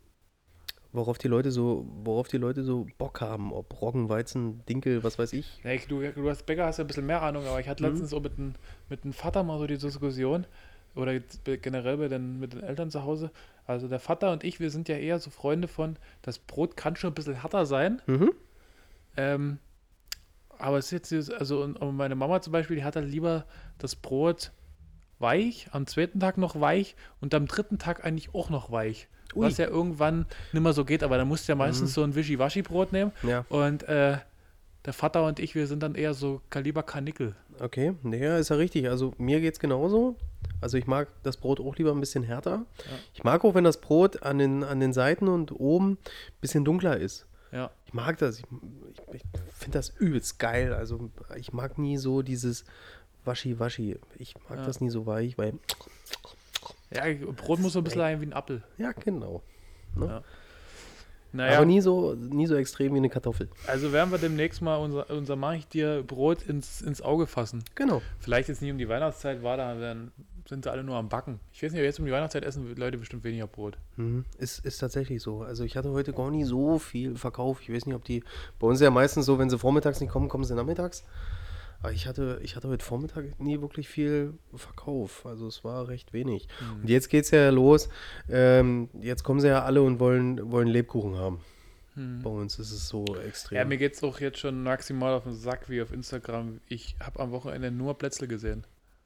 worauf 0.98 1.16
die 1.16 1.28
Leute 1.28 1.50
so, 1.50 1.86
worauf 2.04 2.28
die 2.28 2.36
Leute 2.36 2.62
so 2.62 2.86
Bock 2.98 3.22
haben, 3.22 3.52
ob 3.52 3.80
Roggen, 3.80 4.08
Weizen, 4.10 4.64
Dinkel, 4.66 5.02
was 5.02 5.18
weiß 5.18 5.32
ich. 5.32 5.60
Ja, 5.64 5.70
ich, 5.70 5.86
du, 5.86 6.02
du 6.12 6.28
als 6.28 6.42
Bäcker 6.42 6.66
hast 6.66 6.76
ja 6.76 6.84
ein 6.84 6.86
bisschen 6.86 7.06
mehr 7.06 7.22
Ahnung, 7.22 7.46
aber 7.46 7.60
ich 7.60 7.68
hatte 7.68 7.82
Mhm. 7.82 7.88
letztens 7.90 8.12
auch 8.12 8.20
mit 8.20 8.36
dem 8.36 8.54
mit 8.90 9.04
dem 9.04 9.12
Vater 9.14 9.42
mal 9.42 9.58
so 9.58 9.66
die 9.66 9.78
Diskussion, 9.78 10.46
oder 10.94 11.18
generell 11.44 11.96
bei 11.96 12.08
den, 12.08 12.38
mit 12.40 12.52
den 12.52 12.62
Eltern 12.62 12.90
zu 12.90 13.04
Hause. 13.04 13.30
Also 13.66 13.86
der 13.88 14.00
Vater 14.00 14.32
und 14.32 14.44
ich, 14.44 14.60
wir 14.60 14.70
sind 14.70 14.88
ja 14.88 14.96
eher 14.96 15.18
so 15.18 15.30
Freunde 15.30 15.68
von, 15.68 15.96
das 16.22 16.38
Brot 16.38 16.76
kann 16.76 16.96
schon 16.96 17.12
ein 17.12 17.14
bisschen 17.14 17.40
härter 17.40 17.66
sein. 17.66 18.02
Mhm. 18.06 18.32
Ähm, 19.16 19.58
aber 20.58 20.78
es 20.78 20.90
ist 20.92 21.12
jetzt, 21.12 21.32
also 21.32 21.62
und, 21.62 21.76
und 21.76 21.96
meine 21.96 22.14
Mama 22.16 22.40
zum 22.40 22.52
Beispiel, 22.52 22.76
die 22.76 22.84
hat 22.84 22.96
halt 22.96 23.08
lieber 23.08 23.44
das 23.78 23.94
Brot 23.94 24.52
weich, 25.20 25.68
am 25.72 25.86
zweiten 25.86 26.18
Tag 26.18 26.38
noch 26.38 26.60
weich 26.60 26.96
und 27.20 27.34
am 27.34 27.46
dritten 27.46 27.78
Tag 27.78 28.04
eigentlich 28.04 28.34
auch 28.34 28.50
noch 28.50 28.70
weich. 28.72 29.08
Ui. 29.34 29.46
Was 29.46 29.58
ja 29.58 29.66
irgendwann 29.68 30.26
nicht 30.52 30.62
mehr 30.62 30.72
so 30.72 30.84
geht, 30.84 31.02
aber 31.02 31.16
dann 31.18 31.28
musst 31.28 31.46
du 31.48 31.52
ja 31.52 31.56
meistens 31.56 31.94
so 31.94 32.02
ein 32.02 32.14
Wischiwaschi-Brot 32.14 32.92
nehmen. 32.92 33.12
Ja, 33.22 33.44
Und 33.48 33.82
äh, 33.84 34.18
der 34.84 34.92
Vater 34.92 35.24
und 35.26 35.38
ich, 35.38 35.54
wir 35.54 35.66
sind 35.66 35.82
dann 35.82 35.94
eher 35.94 36.14
so 36.14 36.40
Kaliber 36.50 36.82
Karnickel. 36.82 37.34
okay. 37.60 37.94
Naja, 38.02 38.38
ist 38.38 38.48
ja 38.48 38.56
richtig. 38.56 38.88
Also, 38.88 39.12
mir 39.18 39.40
geht's 39.40 39.58
genauso. 39.58 40.16
Also, 40.62 40.78
ich 40.78 40.86
mag 40.86 41.08
das 41.24 41.36
Brot 41.36 41.60
auch 41.60 41.76
lieber 41.76 41.90
ein 41.92 42.00
bisschen 42.00 42.22
härter. 42.22 42.64
Ich 43.12 43.22
mag 43.24 43.44
auch, 43.44 43.54
wenn 43.54 43.64
das 43.64 43.80
Brot 43.80 44.22
an 44.22 44.38
den, 44.38 44.64
an 44.64 44.80
den 44.80 44.92
Seiten 44.94 45.28
und 45.28 45.52
oben 45.52 45.92
ein 45.92 45.98
bisschen 46.40 46.64
dunkler 46.64 46.96
ist. 46.96 47.26
Ja. 47.52 47.70
Ich 47.86 47.92
mag 47.92 48.16
das. 48.18 48.38
Ich, 48.38 48.44
ich, 49.12 49.22
ich 49.22 49.52
finde 49.54 49.78
das 49.78 49.90
übelst 49.90 50.38
geil. 50.38 50.72
Also 50.72 51.10
ich 51.36 51.52
mag 51.52 51.76
nie 51.76 51.96
so 51.98 52.22
dieses 52.22 52.64
Waschi-Waschi. 53.26 53.98
Ich 54.18 54.34
mag 54.48 54.58
Ja. 54.60 54.64
das 54.64 54.80
nie 54.80 54.90
so 54.90 55.04
weich, 55.06 55.36
weil. 55.36 55.54
Ja, 56.90 57.04
Brot 57.36 57.60
muss 57.60 57.74
so 57.74 57.80
ein 57.80 57.84
bisschen 57.84 58.00
sein 58.00 58.20
wie 58.20 58.26
ein 58.26 58.32
Apfel. 58.32 58.62
Ja, 58.78 58.92
genau. 58.92 59.42
Naja, 61.32 61.58
Aber 61.58 61.66
nie 61.66 61.80
so, 61.82 62.14
nie 62.14 62.46
so 62.46 62.56
extrem 62.56 62.94
wie 62.94 62.98
eine 62.98 63.10
Kartoffel. 63.10 63.50
also 63.66 63.92
werden 63.92 64.10
wir 64.10 64.18
demnächst 64.18 64.62
mal 64.62 64.76
unser, 64.76 65.10
unser 65.10 65.36
Mach 65.36 65.52
ich 65.52 65.68
dir 65.68 66.02
Brot 66.02 66.42
ins, 66.42 66.80
ins 66.80 67.02
Auge 67.02 67.26
fassen. 67.26 67.62
Genau. 67.74 68.00
Vielleicht 68.18 68.48
jetzt 68.48 68.62
nicht 68.62 68.70
um 68.70 68.78
die 68.78 68.88
Weihnachtszeit 68.88 69.42
war, 69.42 69.58
da 69.58 69.74
dann 69.74 70.10
sind 70.48 70.64
sie 70.64 70.70
alle 70.70 70.82
nur 70.82 70.96
am 70.96 71.10
Backen. 71.10 71.40
Ich 71.52 71.62
weiß 71.62 71.72
nicht, 71.72 71.80
aber 71.80 71.84
jetzt 71.84 71.98
um 71.98 72.06
die 72.06 72.12
Weihnachtszeit 72.12 72.44
essen 72.44 72.74
Leute 72.76 72.96
bestimmt 72.96 73.24
weniger 73.24 73.46
Brot. 73.46 73.76
Mhm. 73.96 74.24
Ist, 74.38 74.64
ist 74.64 74.78
tatsächlich 74.78 75.20
so. 75.20 75.42
Also 75.42 75.64
ich 75.64 75.76
hatte 75.76 75.92
heute 75.92 76.14
gar 76.14 76.30
nie 76.30 76.44
so 76.44 76.78
viel 76.78 77.16
Verkauf. 77.16 77.60
Ich 77.60 77.70
weiß 77.70 77.84
nicht, 77.84 77.94
ob 77.94 78.04
die. 78.04 78.24
Bei 78.58 78.66
uns 78.66 78.78
ist 78.78 78.84
ja 78.84 78.90
meistens 78.90 79.26
so, 79.26 79.38
wenn 79.38 79.50
sie 79.50 79.58
vormittags 79.58 80.00
nicht 80.00 80.10
kommen, 80.10 80.30
kommen 80.30 80.44
sie 80.44 80.54
nachmittags. 80.54 81.04
Aber 81.80 81.92
ich 81.92 82.06
hatte, 82.06 82.40
ich 82.42 82.56
hatte 82.56 82.68
heute 82.68 82.84
Vormittag 82.84 83.38
nie 83.38 83.60
wirklich 83.60 83.88
viel 83.88 84.34
Verkauf. 84.54 85.24
Also 85.24 85.46
es 85.46 85.62
war 85.62 85.88
recht 85.88 86.12
wenig. 86.12 86.48
Mhm. 86.60 86.82
Und 86.82 86.88
jetzt 86.88 87.08
geht 87.08 87.24
es 87.24 87.30
ja 87.30 87.50
los. 87.50 87.88
Ähm, 88.28 88.88
jetzt 89.00 89.22
kommen 89.22 89.40
sie 89.40 89.48
ja 89.48 89.62
alle 89.62 89.82
und 89.82 90.00
wollen, 90.00 90.50
wollen 90.50 90.68
Lebkuchen 90.68 91.16
haben. 91.16 91.40
Bei 92.22 92.30
uns 92.30 92.58
ist 92.60 92.70
es 92.70 92.88
so 92.88 93.04
extrem. 93.26 93.56
Mhm. 93.56 93.58
Ja, 93.58 93.64
mir 93.64 93.76
geht 93.76 93.94
es 93.94 94.04
auch 94.04 94.20
jetzt 94.20 94.38
schon 94.38 94.62
maximal 94.62 95.14
auf 95.14 95.24
den 95.24 95.34
Sack 95.34 95.68
wie 95.68 95.82
auf 95.82 95.92
Instagram. 95.92 96.60
Ich 96.68 96.94
habe 97.00 97.18
am 97.18 97.32
Wochenende 97.32 97.72
nur 97.72 97.98
Plätzle 97.98 98.28
gesehen. 98.28 98.64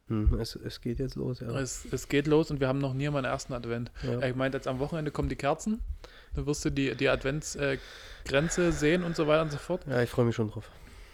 Hm, 0.09 0.39
es, 0.39 0.57
es 0.57 0.81
geht 0.81 0.99
jetzt 0.99 1.15
los, 1.15 1.41
ja. 1.41 1.49
Es, 1.59 1.87
es 1.91 2.09
geht 2.09 2.27
los 2.27 2.51
und 2.51 2.61
wir 2.61 2.69
haben 2.69 2.81
noch 2.81 2.93
nie 2.93 3.09
meinen 3.09 3.25
ersten 3.25 3.55
Advent. 3.55 3.91
Ja. 4.03 4.21
Ich 4.23 4.35
meinte, 4.35 4.59
jetzt 4.59 4.69
am 4.69 4.79
Wochenende 4.79 5.11
kommen 5.11 5.31
die 5.31 5.37
Kerzen. 5.37 5.81
Dann 6.35 6.45
wirst 6.45 6.65
du 6.65 6.71
die, 6.71 6.95
die 6.95 7.09
Adventsgrenze 7.09 8.67
äh, 8.67 8.73
sehen 8.73 9.05
und 9.05 9.17
so 9.17 9.27
weiter 9.27 9.43
und 9.43 9.53
so 9.53 9.59
fort. 9.59 9.87
Ja, 9.89 10.03
ich 10.03 10.11
freue 10.11 10.27
mich 10.27 10.35
schon 10.35 10.51
drauf. 10.51 10.71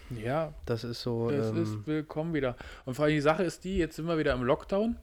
Ja, 0.09 0.53
Das 0.65 0.83
ist 0.83 1.01
so. 1.01 1.29
das 1.29 1.49
ähm, 1.49 1.63
ist 1.63 1.87
willkommen 1.87 2.33
wieder. 2.33 2.55
Und 2.85 2.95
vor 2.95 3.05
allem 3.05 3.13
die 3.13 3.21
Sache 3.21 3.43
ist 3.43 3.63
die, 3.63 3.77
jetzt 3.77 3.95
sind 3.95 4.05
wir 4.07 4.17
wieder 4.17 4.33
im 4.33 4.43
Lockdown. 4.43 4.97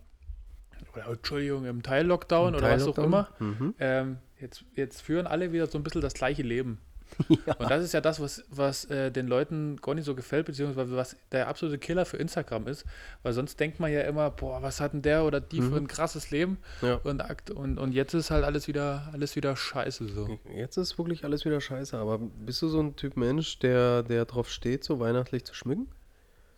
Oder 0.95 1.09
Entschuldigung, 1.09 1.65
im 1.65 1.83
Teil-Lockdown 1.83 2.55
oder 2.55 2.71
was 2.71 2.87
auch 2.87 2.99
immer. 2.99 3.29
Mhm. 3.39 3.75
Ähm, 3.79 4.17
jetzt, 4.41 4.65
jetzt 4.75 5.03
führen 5.03 5.27
alle 5.27 5.53
wieder 5.53 5.67
so 5.67 5.79
ein 5.79 5.85
bisschen 5.85 6.01
das 6.01 6.15
gleiche 6.15 6.43
Leben. 6.43 6.79
Und 7.29 7.71
das 7.71 7.85
ist 7.85 7.93
ja 7.93 8.01
das, 8.01 8.21
was, 8.21 8.45
was 8.51 8.85
äh, 8.87 9.11
den 9.11 9.27
Leuten 9.27 9.77
gar 9.77 9.95
nicht 9.95 10.05
so 10.05 10.15
gefällt, 10.15 10.47
beziehungsweise 10.47 10.97
was 10.97 11.17
der 11.33 11.49
absolute 11.49 11.79
Killer 11.79 12.05
für 12.05 12.17
Instagram 12.17 12.67
ist. 12.67 12.85
Weil 13.23 13.33
sonst 13.33 13.59
denkt 13.59 13.81
man 13.81 13.93
ja 13.93 14.03
immer, 14.03 14.31
boah, 14.31 14.63
was 14.63 14.81
hat 14.81 14.93
denn 14.93 15.03
der 15.03 15.25
oder 15.25 15.41
die 15.41 15.63
für 15.63 15.77
ein 15.77 15.89
krasses 15.89 16.31
Leben? 16.31 16.59
Ja. 16.83 17.01
Und, 17.05 17.21
akt- 17.21 17.51
und, 17.51 17.79
und 17.79 17.93
jetzt 17.93 18.15
ist 18.15 18.31
halt 18.31 18.45
alles 18.45 18.69
wieder, 18.69 19.09
alles 19.13 19.37
wieder 19.37 19.57
scheiße 19.57 20.09
so. 20.09 20.39
Jetzt 20.55 20.77
ist 20.77 20.99
wirklich 20.99 21.25
alles 21.25 21.45
wieder 21.45 21.61
scheiße, 21.61 21.97
aber 21.97 22.19
bist 22.19 22.63
du 22.63 22.69
so 22.69 22.81
ein 22.81 22.97
Typ 22.97 23.17
Mensch, 23.17 23.59
der, 23.59 24.03
der 24.03 24.25
drauf 24.25 24.51
steht, 24.51 24.85
so 24.85 25.01
weihnachtlich 25.01 25.45
zu 25.45 25.55
schmücken? 25.55 25.89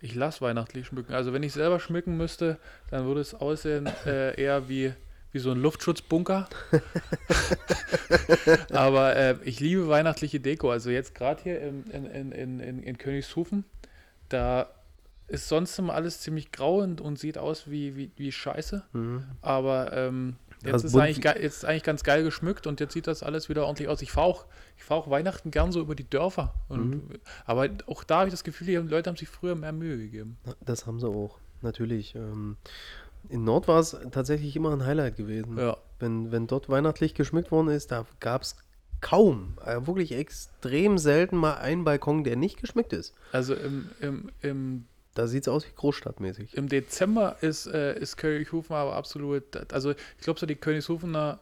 Ich 0.01 0.15
lasse 0.15 0.41
weihnachtlich 0.41 0.87
schmücken. 0.87 1.13
Also 1.13 1.33
wenn 1.33 1.43
ich 1.43 1.53
selber 1.53 1.81
schmücken 1.81 2.17
müsste, 2.17 2.59
dann 2.91 3.07
würde 3.07 3.21
es 3.21 3.35
aussehen 3.35 3.89
äh, 4.07 4.41
eher 4.41 4.69
wie, 4.69 4.93
wie 5.33 5.39
so 5.39 5.51
ein 5.51 5.61
Luftschutzbunker. 5.61 6.49
Aber 8.71 9.17
äh, 9.17 9.37
ich 9.45 9.61
liebe 9.61 9.89
weihnachtliche 9.89 10.41
Deko. 10.41 10.71
Also 10.71 10.91
jetzt 10.91 11.15
gerade 11.15 11.43
hier 11.43 11.61
in, 11.61 11.85
in, 11.91 12.33
in, 12.33 12.61
in, 12.61 12.83
in 12.83 12.99
Königshofen, 12.99 13.65
da 14.29 14.69
ist 15.27 15.49
sonst 15.49 15.79
immer 15.79 15.95
alles 15.95 16.21
ziemlich 16.21 16.53
grau 16.53 16.79
und, 16.79 17.01
und 17.01 17.19
sieht 17.19 17.37
aus 17.37 17.71
wie, 17.71 17.97
wie, 17.97 18.11
wie 18.17 18.33
Scheiße. 18.33 18.83
Mhm. 18.93 19.25
Aber 19.43 19.93
ähm, 19.93 20.37
jetzt, 20.63 20.73
Also 20.73 20.87
ist 20.89 20.97
eigentlich, 20.97 21.25
jetzt 21.25 21.57
ist 21.59 21.65
eigentlich 21.67 21.83
ganz 21.83 22.03
geil 22.03 22.25
geschmückt 22.25 22.67
und 22.67 22.81
jetzt 22.81 22.95
sieht 22.95 23.07
das 23.07 23.23
alles 23.23 23.51
wieder 23.51 23.67
ordentlich 23.67 23.89
aus. 23.89 24.01
Ich 24.01 24.11
fahre 24.11 24.27
auch, 24.27 24.47
ich 24.79 24.85
fahr 24.85 24.97
auch 24.97 25.11
Weihnachten 25.11 25.51
gern 25.51 25.71
so 25.71 25.81
über 25.81 25.95
die 25.95 26.09
Dörfer. 26.09 26.55
Und, 26.69 26.91
Mhm. 26.91 27.03
Aber 27.45 27.69
auch 27.87 28.05
da 28.05 28.21
habe 28.21 28.29
ich 28.29 28.33
das 28.33 28.45
Gefühl, 28.45 28.67
die 28.67 28.77
Leute 28.77 29.11
haben 29.11 29.17
sich 29.17 29.29
früher 29.29 29.55
mehr 29.55 29.73
Mühe 29.73 29.99
gegeben. 29.99 30.39
Das 30.65 30.87
haben 30.87 30.99
sie 30.99 31.09
auch, 31.09 31.39
natürlich. 31.61 32.15
Ähm, 32.15 32.57
in 33.29 33.45
Nord 33.45 33.69
war 33.69 33.81
es 33.81 33.97
tatsächlich 34.11 34.57
immer 34.57 34.73
ein 34.73 34.85
Highlight 34.85 35.17
gewesen. 35.17 35.59
Ja. 35.59 35.77
Wenn, 35.99 36.31
wenn 36.33 36.47
dort 36.47 36.69
weihnachtlich 36.69 37.15
geschmückt 37.15 37.51
worden 37.51 37.69
ist, 37.69 37.91
da 37.91 38.07
gab 38.21 38.43
es 38.43 38.57
kaum, 39.01 39.59
äh, 39.65 39.87
wirklich 39.87 40.13
extrem 40.13 40.99
selten 40.99 41.37
mal 41.37 41.55
einen 41.55 41.85
Balkon, 41.85 42.25
der 42.25 42.37
nicht 42.37 42.61
geschmückt 42.61 42.93
ist. 42.93 43.15
Also 43.33 43.55
im, 43.55 43.91
im, 44.01 44.31
im 44.43 44.87
Da 45.15 45.27
sieht 45.27 45.45
es 45.45 45.49
aus 45.49 45.67
wie 45.67 45.75
großstadtmäßig. 45.75 46.57
Im 46.57 46.69
Dezember 46.69 47.37
ist, 47.41 47.67
äh, 47.67 47.99
ist 47.99 48.17
Königshofen 48.17 48.75
aber 48.75 48.95
absolut, 48.95 49.73
also 49.73 49.91
ich 49.91 50.25
glaube 50.25 50.41
so 50.41 50.47
die 50.47 50.57
Königshofener 50.57 51.41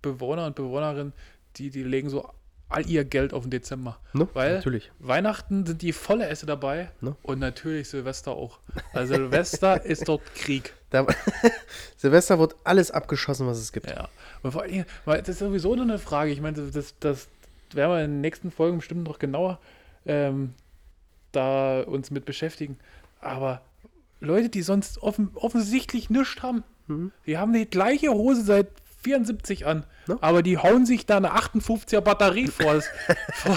Bewohner 0.00 0.46
und 0.46 0.56
Bewohnerinnen, 0.56 1.12
die, 1.56 1.70
die 1.70 1.84
legen 1.84 2.08
so 2.08 2.28
all 2.72 2.86
ihr 2.88 3.04
Geld 3.04 3.32
auf 3.34 3.44
den 3.44 3.50
Dezember. 3.50 3.98
Ne? 4.12 4.28
Weil- 4.32 4.56
Natürlich. 4.56 4.90
Weihnachten 4.98 5.64
sind 5.66 5.82
die 5.82 5.92
volle 5.92 6.26
Esse 6.26 6.46
dabei 6.46 6.90
Ne? 7.00 7.14
und 7.22 7.38
natürlich 7.38 7.88
Silvester 7.88 8.32
auch. 8.32 8.58
Also 8.92 9.14
Silvester 9.14 9.82
ist 9.84 10.08
dort 10.08 10.22
Krieg. 10.34 10.74
Da, 10.90 11.06
Silvester 11.96 12.38
wird 12.38 12.56
alles 12.64 12.90
abgeschossen, 12.90 13.46
was 13.46 13.58
es 13.58 13.72
gibt. 13.72 13.88
Ja. 13.88 14.08
Und 14.42 14.52
vor 14.52 14.62
allem, 14.62 14.84
weil 15.04 15.20
das 15.20 15.30
ist 15.30 15.38
sowieso 15.38 15.74
nur 15.74 15.84
eine 15.84 15.98
Frage. 15.98 16.30
Ich 16.32 16.40
meine, 16.40 16.60
das, 16.70 16.94
das 17.00 17.28
werden 17.72 17.90
wir 17.90 18.04
in 18.04 18.10
den 18.10 18.20
nächsten 18.20 18.50
Folgen 18.50 18.78
bestimmt 18.78 19.04
noch 19.04 19.18
genauer 19.18 19.58
ähm, 20.04 20.54
da 21.32 21.80
uns 21.82 22.10
mit 22.10 22.24
beschäftigen. 22.24 22.78
Aber 23.20 23.62
Leute, 24.20 24.48
die 24.48 24.62
sonst 24.62 25.02
offen, 25.02 25.30
offensichtlich 25.34 26.10
nichts 26.10 26.42
haben, 26.42 26.64
Mhm. 26.88 27.12
die 27.26 27.38
haben 27.38 27.52
die 27.52 27.64
gleiche 27.66 28.08
Hose 28.10 28.42
seit 28.42 28.66
74 29.02 29.66
an, 29.66 29.84
Ne? 30.06 30.18
aber 30.20 30.42
die 30.42 30.58
hauen 30.58 30.84
sich 30.86 31.06
da 31.06 31.16
eine 31.18 31.32
58er 31.32 32.00
Batterie 32.00 32.48
vor, 32.48 32.74
das, 32.74 32.86
vor, 33.34 33.56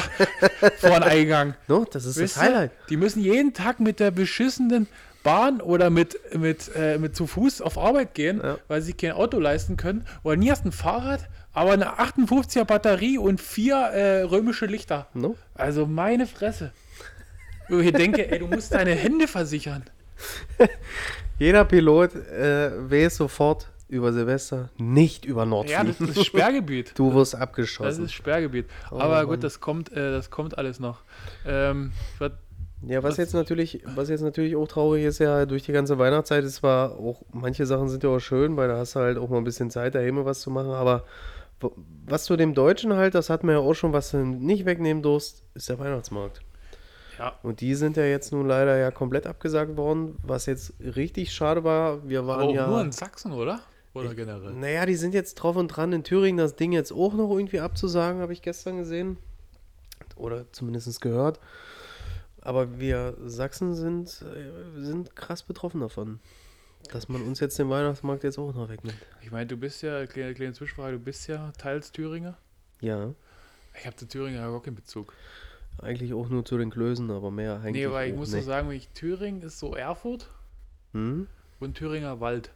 vor 0.78 0.90
den 1.00 1.04
Eingang. 1.04 1.56
No, 1.68 1.86
das 1.92 2.06
ist 2.06 2.18
Wisst 2.18 2.38
das? 2.38 2.44
Highlight. 2.44 2.72
Die 2.90 2.98
müssen 2.98 3.24
jeden 3.24 3.54
Tag 3.54 3.80
mit 3.80 4.00
der 4.00 4.12
beschissenen 4.12 4.88
Bahn 5.24 5.60
oder 5.60 5.90
mit, 5.90 6.20
mit, 6.38 6.70
äh, 6.76 7.00
mit 7.00 7.16
zu 7.16 7.26
Fuß 7.26 7.62
auf 7.62 7.78
Arbeit 7.80 8.14
gehen, 8.14 8.42
Ja. 8.44 8.58
weil 8.68 8.82
sie 8.84 8.94
kein 8.94 9.14
Auto 9.14 9.40
leisten 9.40 9.76
können. 9.76 10.06
Oder 10.24 10.36
nie 10.38 10.52
hast 10.52 10.66
ein 10.66 10.72
Fahrrad, 10.72 11.28
aber 11.52 11.72
eine 11.72 11.98
58er 12.00 12.64
Batterie 12.64 13.18
und 13.18 13.42
vier 13.42 13.76
äh, 13.76 14.22
römische 14.22 14.68
Lichter. 14.68 15.08
No? 15.16 15.36
Also 15.56 15.88
meine 15.88 16.28
Fresse. 16.28 16.72
Wo 17.70 17.80
ich 17.80 17.92
denke, 17.92 18.30
ey, 18.32 18.38
du 18.38 18.46
musst 18.48 18.72
deine 18.76 18.92
Hände 18.92 19.28
versichern. 19.28 19.84
Jeder 21.40 21.66
Pilot 21.66 22.14
äh, 22.16 22.70
weiß 22.92 23.18
sofort 23.18 23.68
über 23.88 24.12
Silvester 24.14 24.70
nicht 24.78 25.26
über 25.26 25.42
Ja, 25.42 25.46
Nordfliegen. 25.46 25.96
das 26.00 26.18
ist 26.18 26.26
Sperrgebiet. 26.26 26.94
du 26.98 27.14
wirst 27.14 27.34
Das 27.34 27.42
abgeschossen. 27.42 28.06
ist 28.06 28.14
Sperrgebiet. 28.14 28.66
Oh, 28.92 28.96
Aber 29.00 29.16
Mann. 29.18 29.28
gut, 29.28 29.44
das 29.44 29.60
kommt, 29.60 29.92
äh, 29.92 30.12
das 30.12 30.30
kommt 30.32 30.58
alles 30.58 30.80
noch. 30.80 31.02
Ähm, 31.46 31.92
was, 32.20 32.32
Ja, 32.88 33.04
was 33.04 33.12
Was- 33.12 33.18
jetzt 33.18 33.34
natürlich, 33.34 33.84
was 33.96 34.10
jetzt 34.10 34.22
natürlich 34.22 34.56
auch 34.56 34.68
traurig 34.68 35.04
ist, 35.06 35.20
ja, 35.20 35.46
durch 35.46 35.64
die 35.64 35.72
ganze 35.72 35.98
Weihnachtszeit 36.00 36.44
ist 36.44 36.56
zwar 36.56 36.92
auch, 37.00 37.22
manche 37.32 37.66
Sachen 37.66 37.90
sind 37.90 38.04
ja 38.04 38.10
auch 38.10 38.20
schön, 38.20 38.58
weil 38.58 38.68
da 38.68 38.78
hast 38.78 38.96
du 38.96 39.00
halt 39.00 39.18
auch 39.18 39.30
mal 39.30 39.38
ein 39.38 39.44
bisschen 39.44 39.70
Zeit, 39.70 39.96
daheim 39.96 40.24
was 40.26 40.42
zu 40.42 40.50
machen, 40.50 40.72
aber 40.72 41.04
was 42.06 42.26
du 42.26 42.36
dem 42.36 42.54
Deutschen 42.54 42.94
halt, 42.94 43.16
das 43.16 43.30
hat 43.30 43.44
man 43.44 43.56
ja 43.56 43.62
auch 43.62 43.74
schon, 43.74 43.94
was 43.94 44.12
du 44.12 44.18
nicht 44.18 44.66
wegnehmen 44.66 45.02
durst, 45.02 45.44
ist 45.54 45.70
der 45.70 45.80
Weihnachtsmarkt. 45.80 46.42
ja, 47.18 47.34
Und 47.44 47.62
die 47.62 47.76
sind 47.76 47.98
ja 47.98 48.04
jetzt 48.04 48.32
nun 48.34 48.46
leider 48.48 48.78
ja 48.78 48.92
komplett 48.92 49.26
abgesagt 49.26 49.78
worden, 49.78 50.18
was 50.22 50.46
jetzt 50.48 50.74
richtig 50.80 51.32
schade 51.34 51.64
war. 51.64 52.08
Wir 52.08 52.28
waren 52.28 52.42
aber 52.42 52.50
auch 52.50 52.54
ja. 52.56 52.68
nur 52.68 52.82
in 52.82 52.92
Sachsen, 52.92 53.32
oder? 53.32 53.62
Oder 53.96 54.14
generell? 54.16 54.54
Naja, 54.54 54.86
die 54.86 54.96
sind 54.96 55.14
jetzt 55.14 55.36
drauf 55.36 55.56
und 55.56 55.70
dran, 55.70 55.94
in 55.94 56.04
Thüringen 56.04 56.38
das 56.38 56.56
Ding 56.56 56.72
jetzt 56.72 56.92
auch 56.92 57.14
noch 57.14 57.32
irgendwie 57.36 57.60
abzusagen, 57.60 58.22
habe 58.22 58.34
ich 58.34 58.42
gestern 58.42 58.78
gesehen. 58.78 59.18
Oder 60.16 60.52
zumindest 60.52 61.02
gehört. 61.02 61.40
Aber 62.42 62.80
wir 62.80 63.18
Sachsen 63.26 63.74
sind, 63.74 64.22
äh, 64.22 64.82
sind 64.82 65.16
krass 65.16 65.44
betroffen 65.44 65.82
davon. 65.82 66.20
Dass 66.92 67.10
man 67.10 67.24
uns 67.24 67.40
jetzt 67.40 67.58
den 67.58 67.70
Weihnachtsmarkt 67.70 68.24
jetzt 68.24 68.38
auch 68.38 68.54
noch 68.54 68.70
wegnimmt. 68.70 68.98
Ich 69.24 69.32
meine, 69.32 69.48
du 69.48 69.58
bist 69.58 69.82
ja, 69.82 70.06
kleine, 70.06 70.36
kleine 70.36 70.54
Zwischenfrage, 70.54 70.98
du 70.98 71.04
bist 71.04 71.28
ja 71.28 71.52
teils 71.58 71.92
Thüringer. 71.92 72.38
Ja, 72.82 73.14
Ich 73.80 73.86
habe 73.88 73.96
zu 73.96 74.08
Thüringen 74.08 74.36
ja 74.36 74.48
gar 74.50 74.62
keinen 74.62 74.76
Bezug. 74.76 75.14
eigentlich 75.82 76.14
auch 76.14 76.30
nur 76.30 76.46
zu 76.46 76.58
den 76.60 76.70
Klößen, 76.70 77.10
aber 77.10 77.32
mehr 77.32 77.56
eigentlich 77.56 77.86
Nee, 77.88 77.92
weil 77.92 78.10
ich 78.12 78.16
muss 78.16 78.30
so 78.30 78.38
nicht. 78.38 78.46
sagen, 78.46 78.70
wenn 78.70 78.76
ich 78.78 78.90
Thüringen 78.90 79.42
ist 79.42 79.58
so 79.60 79.74
Erfurt 79.76 80.30
Hm? 80.94 81.28
und 81.60 81.76
Thüringer 81.76 82.20
Wald. 82.20 82.52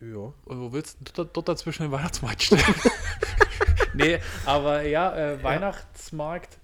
Ja. 0.00 0.32
Und 0.44 0.60
wo 0.60 0.72
willst 0.72 0.98
du 1.00 1.12
dort, 1.14 1.36
dort 1.36 1.48
dazwischen 1.48 1.84
den 1.84 1.92
Weihnachtsmarkt 1.92 2.42
stellen? 2.42 2.62
nee, 3.94 4.18
aber 4.44 4.82
ja, 4.82 5.16
äh, 5.16 5.42
Weihnachtsmarkt. 5.42 6.58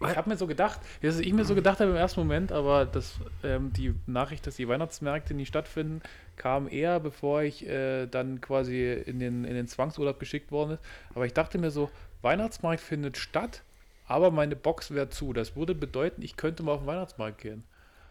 Ich 0.00 0.16
habe 0.16 0.28
mir 0.28 0.36
so 0.36 0.46
gedacht, 0.46 0.80
dass 1.00 1.18
ich 1.18 1.32
mir 1.32 1.46
so 1.46 1.54
gedacht 1.54 1.80
habe 1.80 1.92
im 1.92 1.96
ersten 1.96 2.20
Moment, 2.20 2.52
aber 2.52 2.84
das, 2.84 3.14
ähm, 3.42 3.72
die 3.72 3.94
Nachricht, 4.06 4.46
dass 4.46 4.56
die 4.56 4.68
Weihnachtsmärkte 4.68 5.32
nie 5.32 5.46
stattfinden, 5.46 6.02
kam 6.36 6.68
eher, 6.68 7.00
bevor 7.00 7.42
ich 7.42 7.66
äh, 7.66 8.06
dann 8.06 8.42
quasi 8.42 8.92
in 8.92 9.18
den, 9.18 9.44
in 9.44 9.54
den 9.54 9.66
Zwangsurlaub 9.66 10.18
geschickt 10.18 10.52
worden 10.52 10.72
ist. 10.72 10.82
Aber 11.14 11.24
ich 11.24 11.32
dachte 11.32 11.56
mir 11.58 11.70
so, 11.70 11.90
Weihnachtsmarkt 12.20 12.82
findet 12.82 13.16
statt, 13.16 13.62
aber 14.06 14.30
meine 14.30 14.56
Box 14.56 14.90
wäre 14.90 15.08
zu. 15.08 15.32
Das 15.32 15.56
würde 15.56 15.74
bedeuten, 15.74 16.20
ich 16.20 16.36
könnte 16.36 16.62
mal 16.62 16.72
auf 16.72 16.80
den 16.80 16.88
Weihnachtsmarkt 16.88 17.38
gehen. 17.38 17.64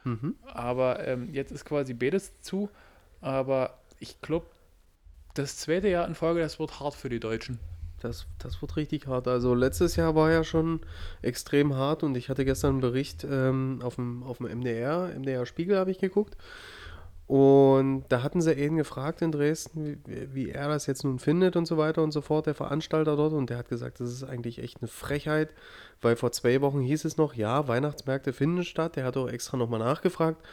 Mhm. 0.03 0.35
Aber 0.45 1.05
ähm, 1.05 1.29
jetzt 1.33 1.51
ist 1.51 1.65
quasi 1.65 1.93
beides 1.93 2.39
zu. 2.41 2.69
Aber 3.23 3.79
ich 3.99 4.21
glaube, 4.21 4.45
das 5.33 5.57
zweite 5.57 5.87
Jahr 5.87 6.07
in 6.07 6.13
Folge, 6.13 6.41
das 6.41 6.59
wird 6.59 6.79
hart 6.79 6.93
für 6.93 7.09
die 7.09 7.21
Deutschen. 7.21 7.57
Das, 8.01 8.27
das 8.37 8.61
wird 8.61 8.75
richtig 8.75 9.07
hart. 9.07 9.29
Also 9.29 9.55
letztes 9.55 9.95
Jahr 9.95 10.13
war 10.13 10.29
ja 10.29 10.43
schon 10.43 10.81
extrem 11.21 11.73
hart 11.73 12.03
und 12.03 12.17
ich 12.17 12.27
hatte 12.27 12.43
gestern 12.43 12.71
einen 12.71 12.81
Bericht 12.81 13.23
ähm, 13.23 13.79
auf, 13.81 13.95
dem, 13.95 14.23
auf 14.23 14.39
dem 14.39 14.47
MDR, 14.47 15.09
MDR 15.17 15.45
Spiegel 15.45 15.77
habe 15.77 15.89
ich 15.89 15.99
geguckt. 15.99 16.35
Und 17.27 18.03
da 18.09 18.21
hatten 18.21 18.41
sie 18.41 18.51
ihn 18.53 18.75
gefragt 18.75 19.21
in 19.21 19.31
Dresden, 19.31 19.97
wie, 20.05 20.33
wie 20.33 20.49
er 20.49 20.67
das 20.67 20.85
jetzt 20.85 21.05
nun 21.05 21.17
findet 21.17 21.55
und 21.55 21.65
so 21.65 21.77
weiter 21.77 22.03
und 22.03 22.11
so 22.11 22.19
fort, 22.19 22.45
der 22.45 22.55
Veranstalter 22.55 23.15
dort. 23.15 23.31
Und 23.31 23.49
der 23.49 23.57
hat 23.57 23.69
gesagt, 23.69 24.01
das 24.01 24.11
ist 24.11 24.25
eigentlich 24.25 24.59
echt 24.59 24.81
eine 24.81 24.89
Frechheit, 24.89 25.53
weil 26.01 26.17
vor 26.17 26.33
zwei 26.33 26.59
Wochen 26.59 26.81
hieß 26.81 27.05
es 27.05 27.15
noch, 27.15 27.33
ja, 27.33 27.69
Weihnachtsmärkte 27.69 28.33
finden 28.33 28.65
statt. 28.65 28.97
Der 28.97 29.05
hat 29.05 29.15
auch 29.15 29.29
extra 29.29 29.55
nochmal 29.55 29.79
nachgefragt. 29.79 30.43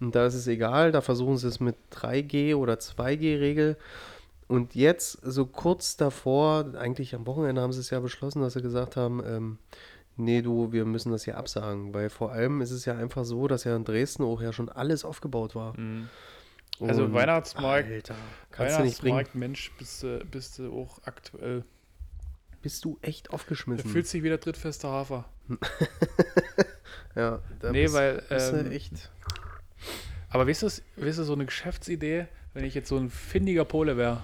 Und 0.00 0.14
da 0.14 0.26
ist 0.26 0.34
es 0.34 0.46
egal, 0.46 0.92
da 0.92 1.00
versuchen 1.00 1.36
sie 1.38 1.48
es 1.48 1.60
mit 1.60 1.76
3G 1.92 2.54
oder 2.56 2.74
2G-Regel. 2.74 3.76
Und 4.48 4.74
jetzt, 4.74 5.12
so 5.22 5.46
kurz 5.46 5.96
davor, 5.96 6.74
eigentlich 6.76 7.14
am 7.14 7.26
Wochenende 7.26 7.62
haben 7.62 7.72
sie 7.72 7.80
es 7.80 7.90
ja 7.90 8.00
beschlossen, 8.00 8.42
dass 8.42 8.52
sie 8.52 8.62
gesagt 8.62 8.96
haben, 8.96 9.22
ähm, 9.24 9.58
nee, 10.16 10.42
du, 10.42 10.70
wir 10.72 10.84
müssen 10.84 11.12
das 11.12 11.24
hier 11.24 11.38
absagen. 11.38 11.94
Weil 11.94 12.10
vor 12.10 12.32
allem 12.32 12.60
ist 12.60 12.70
es 12.70 12.84
ja 12.84 12.96
einfach 12.96 13.24
so, 13.24 13.48
dass 13.48 13.64
ja 13.64 13.74
in 13.74 13.84
Dresden 13.84 14.22
auch 14.24 14.42
ja 14.42 14.52
schon 14.52 14.68
alles 14.68 15.04
aufgebaut 15.04 15.54
war. 15.54 15.74
Also 16.80 17.04
Und, 17.04 17.14
Weihnachtsmarkt, 17.14 17.88
Alter, 17.90 18.14
kannst 18.50 18.78
du 18.78 18.82
nicht 18.82 19.00
bringen. 19.00 19.16
Weihnachtsmarkt, 19.16 19.34
Mensch, 19.36 19.72
bist 19.78 20.02
du, 20.02 20.24
bist 20.30 20.58
du 20.58 20.72
auch 20.72 20.98
aktuell. 21.04 21.64
Bist 22.62 22.84
du 22.84 22.98
echt 23.00 23.28
Du 23.28 23.32
aufgeschmissen. 23.32 23.88
fühlst 23.88 24.12
dich 24.12 24.22
wie 24.22 24.28
der 24.28 24.38
drittfeste 24.38 24.88
Hafer. 24.88 25.24
ja, 27.14 27.40
da 27.60 27.70
Nee, 27.72 27.82
bist, 27.84 27.94
weil, 27.94 28.22
bist 28.28 28.52
du 28.52 28.56
ähm, 28.58 28.72
echt. 28.72 29.10
Aber 30.30 30.46
weißt 30.48 30.62
du, 30.62 30.66
weißt 30.66 31.18
du, 31.18 31.24
so 31.24 31.32
eine 31.32 31.46
Geschäftsidee, 31.46 32.26
wenn 32.54 32.64
ich 32.64 32.74
jetzt 32.74 32.88
so 32.88 32.96
ein 32.96 33.10
findiger 33.10 33.64
Pole 33.64 33.96
wäre, 33.96 34.22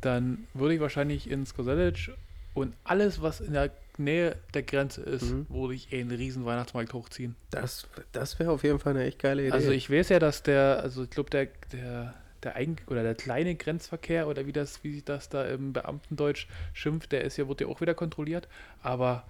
dann 0.00 0.46
würde 0.54 0.74
ich 0.74 0.80
wahrscheinlich 0.80 1.30
ins 1.30 1.54
Koselec 1.54 2.10
und 2.54 2.74
alles, 2.84 3.22
was 3.22 3.40
in 3.40 3.52
der 3.52 3.70
Nähe 3.98 4.36
der 4.54 4.62
Grenze 4.62 5.02
ist, 5.02 5.22
Mhm. 5.30 5.46
würde 5.48 5.74
ich 5.74 5.92
einen 5.92 6.10
riesen 6.10 6.44
Weihnachtsmarkt 6.44 6.92
hochziehen. 6.92 7.36
Das, 7.50 7.86
das 8.12 8.38
wäre 8.38 8.50
auf 8.50 8.64
jeden 8.64 8.78
Fall 8.78 8.94
eine 8.94 9.04
echt 9.04 9.18
geile 9.18 9.42
Idee. 9.42 9.52
Also 9.52 9.70
ich 9.70 9.90
weiß 9.90 10.08
ja, 10.08 10.18
dass 10.18 10.42
der, 10.42 10.80
also 10.82 11.04
ich 11.04 11.10
glaube, 11.10 11.30
der, 11.30 11.48
der, 11.72 12.14
der 12.42 12.56
Eigen 12.56 12.76
oder 12.88 13.02
der 13.02 13.14
kleine 13.14 13.54
Grenzverkehr 13.54 14.26
oder 14.28 14.46
wie 14.46 14.52
das, 14.52 14.82
wie 14.82 14.94
sich 14.94 15.04
das 15.04 15.28
da 15.28 15.44
im 15.44 15.72
Beamtendeutsch 15.74 16.46
schimpft, 16.72 17.12
der 17.12 17.22
ist 17.24 17.36
ja, 17.36 17.48
wird 17.48 17.60
ja 17.60 17.66
auch 17.68 17.80
wieder 17.82 17.94
kontrolliert, 17.94 18.48
aber 18.82 19.24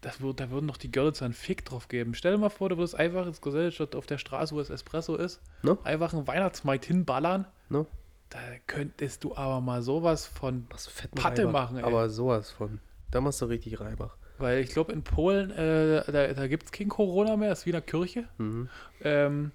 das 0.00 0.20
wird, 0.20 0.38
da 0.40 0.50
würden 0.50 0.68
doch 0.68 0.76
die 0.76 0.90
Görlitzer 0.92 1.24
einen 1.24 1.34
Fick 1.34 1.64
drauf 1.64 1.88
geben. 1.88 2.14
Stell 2.14 2.32
dir 2.32 2.38
mal 2.38 2.50
vor, 2.50 2.68
du 2.68 2.76
würdest 2.76 2.94
einfach 2.94 3.26
ins 3.26 3.40
Gesellschaft 3.40 3.96
auf 3.96 4.06
der 4.06 4.18
Straße, 4.18 4.54
wo 4.54 4.58
das 4.58 4.70
Espresso 4.70 5.16
ist, 5.16 5.40
No? 5.62 5.78
einfach 5.84 6.12
einen 6.12 6.26
Weihnachtsmarkt 6.26 6.84
hinballern. 6.84 7.46
No? 7.68 7.86
Da 8.30 8.38
könntest 8.66 9.24
du 9.24 9.34
aber 9.34 9.60
mal 9.60 9.82
sowas 9.82 10.26
von, 10.26 10.66
Patte 11.14 11.46
Reibach. 11.46 11.52
machen, 11.52 11.78
ey. 11.78 11.84
Aber 11.84 12.08
sowas 12.10 12.50
von. 12.50 12.78
Da 13.10 13.20
machst 13.20 13.40
du 13.40 13.46
richtig 13.46 13.80
Reibach. 13.80 14.16
weil 14.38 14.58
ich 14.60 14.70
glaube, 14.70 14.92
in 14.92 15.02
Polen, 15.02 15.50
äh, 15.50 16.04
da, 16.12 16.32
da 16.34 16.46
gibt 16.46 16.64
es 16.66 16.72
kein 16.72 16.88
Corona 16.88 17.36
mehr, 17.36 17.48
das 17.48 17.60
ist 17.60 17.66
wie 17.66 17.70
in 17.70 17.74
der 17.74 17.82
Kirche. 17.82 18.28
Mhm. 18.38 18.68
Ähm, 19.02 19.50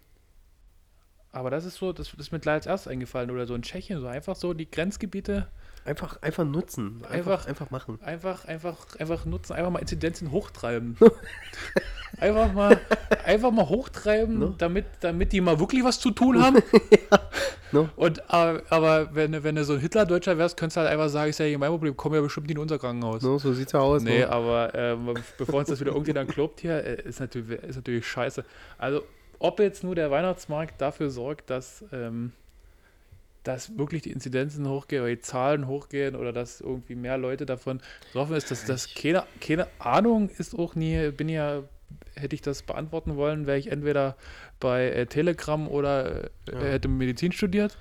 aber 1.31 1.49
das 1.51 1.65
ist 1.65 1.75
so, 1.75 1.93
das 1.93 2.13
ist 2.13 2.31
mir 2.31 2.39
gleich 2.39 2.55
als 2.55 2.65
erstes 2.65 2.91
eingefallen. 2.91 3.31
Oder 3.31 3.45
so 3.45 3.55
in 3.55 3.61
Tschechien, 3.61 3.99
so 4.01 4.07
einfach 4.07 4.35
so 4.35 4.53
die 4.53 4.69
Grenzgebiete 4.69 5.47
Einfach, 5.85 6.21
einfach 6.21 6.45
nutzen. 6.45 7.01
Einfach, 7.09 7.11
Einfach- 7.11 7.47
einfach 7.47 7.69
machen. 7.71 7.99
einfach, 8.03 8.45
einfach, 8.45 8.77
einfach 8.99 9.25
nutzen, 9.25 9.53
einfach 9.53 9.71
mal 9.71 9.79
Inzidenzen 9.79 10.31
hochtreiben. 10.31 10.95
einfach 12.19 12.53
mal, 12.53 12.79
einfach 13.25 13.51
mal 13.51 13.67
hochtreiben, 13.67 14.39
Ne? 14.39 14.55
damit, 14.57 14.85
damit 15.01 15.31
die 15.33 15.41
mal 15.41 15.59
wirklich 15.59 15.83
was 15.83 15.99
zu 15.99 16.11
tun 16.11 16.41
haben. 16.43 16.59
Ne? 17.73 17.89
Und 17.95 18.29
aber, 18.33 18.61
aber 18.69 19.13
wenn, 19.15 19.31
du- 19.33 19.43
wenn 19.43 19.55
du 19.55 19.63
so 19.65 19.73
ein 19.73 19.79
Hitler-Deutscher 19.79 20.37
wärst, 20.37 20.55
könntest 20.57 20.77
du 20.77 20.81
halt 20.81 20.89
einfach 20.91 21.09
sagen, 21.09 21.29
ist 21.31 21.39
ja 21.39 21.45
nicht 21.47 21.57
mein 21.57 21.69
Problem, 21.71 21.97
kommen 21.97 22.15
ja 22.15 22.21
bestimmt 22.21 22.47
nicht 22.47 22.55
in 22.55 22.61
unser 22.61 22.79
Krankenhaus. 22.79 23.21
No, 23.21 23.37
so 23.37 23.51
sieht's 23.53 23.71
ja 23.73 23.79
aus. 23.79 24.03
Nee, 24.03 24.19
ne? 24.19 24.29
aber 24.29 24.73
ähm, 24.75 25.13
bevor 25.37 25.55
uns 25.59 25.69
das 25.69 25.79
wieder 25.81 25.91
irgendjemand 25.91 26.29
glaubt 26.31 26.61
hier, 26.61 26.83
äh, 26.83 27.01
ist 27.01 27.19
natürlich, 27.19 27.61
ist 27.63 27.75
natürlich 27.75 28.07
scheiße. 28.07 28.45
Also, 28.77 29.03
ob 29.39 29.59
jetzt 29.59 29.83
nur 29.83 29.95
der 29.95 30.09
Weihnachtsmarkt 30.11 30.79
dafür 30.79 31.09
sorgt, 31.09 31.49
dass, 31.49 31.83
ähm, 31.91 32.31
dass 33.43 33.77
wirklich 33.77 34.01
die 34.03 34.11
Inzidenzen 34.11 34.67
hochgehen 34.69 35.01
oder 35.03 35.11
die 35.11 35.19
Zahlen 35.21 35.67
hochgehen 35.67 36.15
oder 36.15 36.31
dass 36.31 36.61
irgendwie 36.61 36.95
mehr 36.95 37.17
Leute 37.17 37.45
davon 37.45 37.81
betroffen 38.07 38.35
ist, 38.35 38.51
dass 38.51 38.65
das 38.65 38.93
keine, 38.93 39.23
keine 39.41 39.67
Ahnung 39.79 40.29
ist 40.29 40.57
auch 40.57 40.75
nie, 40.75 41.11
bin 41.11 41.27
ja, 41.29 41.63
hätte 42.15 42.35
ich 42.35 42.41
das 42.41 42.63
beantworten 42.63 43.15
wollen, 43.17 43.45
wäre 43.45 43.57
ich 43.57 43.71
entweder 43.71 44.15
bei 44.59 44.89
äh, 44.91 45.05
Telegram 45.07 45.67
oder 45.67 46.23
äh, 46.25 46.29
Ja. 46.53 46.59
hätte 46.61 46.87
Medizin 46.87 47.31
studiert. 47.31 47.77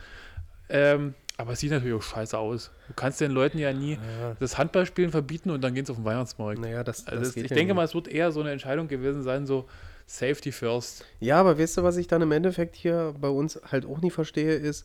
Ähm, 0.69 1.15
aber 1.39 1.53
es 1.53 1.61
sieht 1.61 1.71
natürlich 1.71 1.95
auch 1.97 2.03
scheiße 2.03 2.37
aus. 2.39 2.71
Du 2.89 2.95
kannst 2.95 3.21
den 3.21 3.31
Leuten 3.31 3.59
ja 3.59 3.73
nie 3.73 3.93
Ja, 3.95 4.37
das 4.39 4.59
Handballspielen 4.59 5.11
verbieten 5.11 5.51
und 5.51 5.63
dann 5.63 5.75
gehen 5.75 5.85
sie 5.85 5.93
auf 5.93 5.99
den 5.99 6.05
Weihnachtsmarkt. 6.05 6.61
naja, 6.61 6.85
das, 6.85 7.07
Also 7.07 7.19
das 7.21 7.29
das, 7.29 7.35
geht 7.35 7.45
ich 7.45 7.51
ja 7.51 7.55
denke 7.57 7.73
nicht. 7.73 7.77
mal, 7.77 7.85
es 7.85 7.95
wird 7.95 8.09
eher 8.09 8.33
so 8.33 8.41
eine 8.41 8.51
Entscheidung 8.53 8.89
gewesen 8.89 9.23
sein, 9.23 9.47
so 9.47 9.67
Safety 10.07 10.53
first. 10.53 11.05
Ja, 11.21 11.41
aber 11.41 11.59
weißt 11.59 11.79
du, 11.79 11.83
was 11.85 11.97
ich 11.97 12.07
dann 12.07 12.21
im 12.23 12.33
Endeffekt 12.33 12.77
hier 12.77 13.15
bei 13.19 13.29
uns 13.29 13.61
halt 13.71 13.87
auch 13.87 14.01
nicht 14.03 14.13
verstehe, 14.13 14.55
ist, 14.55 14.85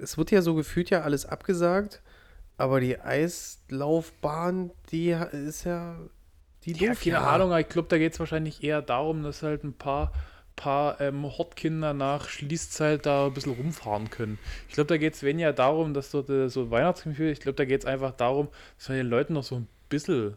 es 0.00 0.18
wird 0.18 0.30
ja 0.30 0.42
so 0.42 0.54
gefühlt 0.54 0.90
ja 0.90 1.02
alles 1.02 1.26
abgesagt, 1.26 2.02
aber 2.56 2.80
die 2.80 3.00
Eislaufbahn, 3.00 4.70
die 4.90 5.10
ist 5.10 5.64
ja 5.64 5.98
die 6.64 6.72
Ja, 6.72 6.94
keine 6.94 7.16
ja. 7.16 7.26
Ahnung, 7.26 7.48
aber 7.50 7.60
ich 7.60 7.68
glaube, 7.68 7.88
da 7.88 7.98
geht 7.98 8.12
es 8.12 8.20
wahrscheinlich 8.20 8.62
eher 8.62 8.82
darum, 8.82 9.22
dass 9.22 9.42
halt 9.42 9.64
ein 9.64 9.72
paar, 9.72 10.12
paar 10.54 11.00
ähm, 11.00 11.24
Hortkinder 11.24 11.92
nach 11.92 12.28
Schließzeit 12.28 13.04
da 13.04 13.26
ein 13.26 13.34
bisschen 13.34 13.52
rumfahren 13.54 14.10
können. 14.10 14.38
Ich 14.68 14.74
glaube, 14.74 14.88
da 14.88 14.96
geht 14.96 15.14
es 15.14 15.22
weniger 15.22 15.52
darum, 15.52 15.92
dass 15.94 16.10
dort 16.10 16.30
äh, 16.30 16.48
so 16.48 16.70
Weihnachtsgefühl, 16.70 17.30
ich 17.30 17.40
glaube, 17.40 17.56
da 17.56 17.64
geht 17.64 17.80
es 17.82 17.86
einfach 17.86 18.12
darum, 18.12 18.48
dass 18.78 18.88
man 18.88 18.98
den 18.98 19.08
Leuten 19.08 19.32
noch 19.32 19.42
so 19.44 19.56
ein 19.56 19.68
bisschen, 19.88 20.36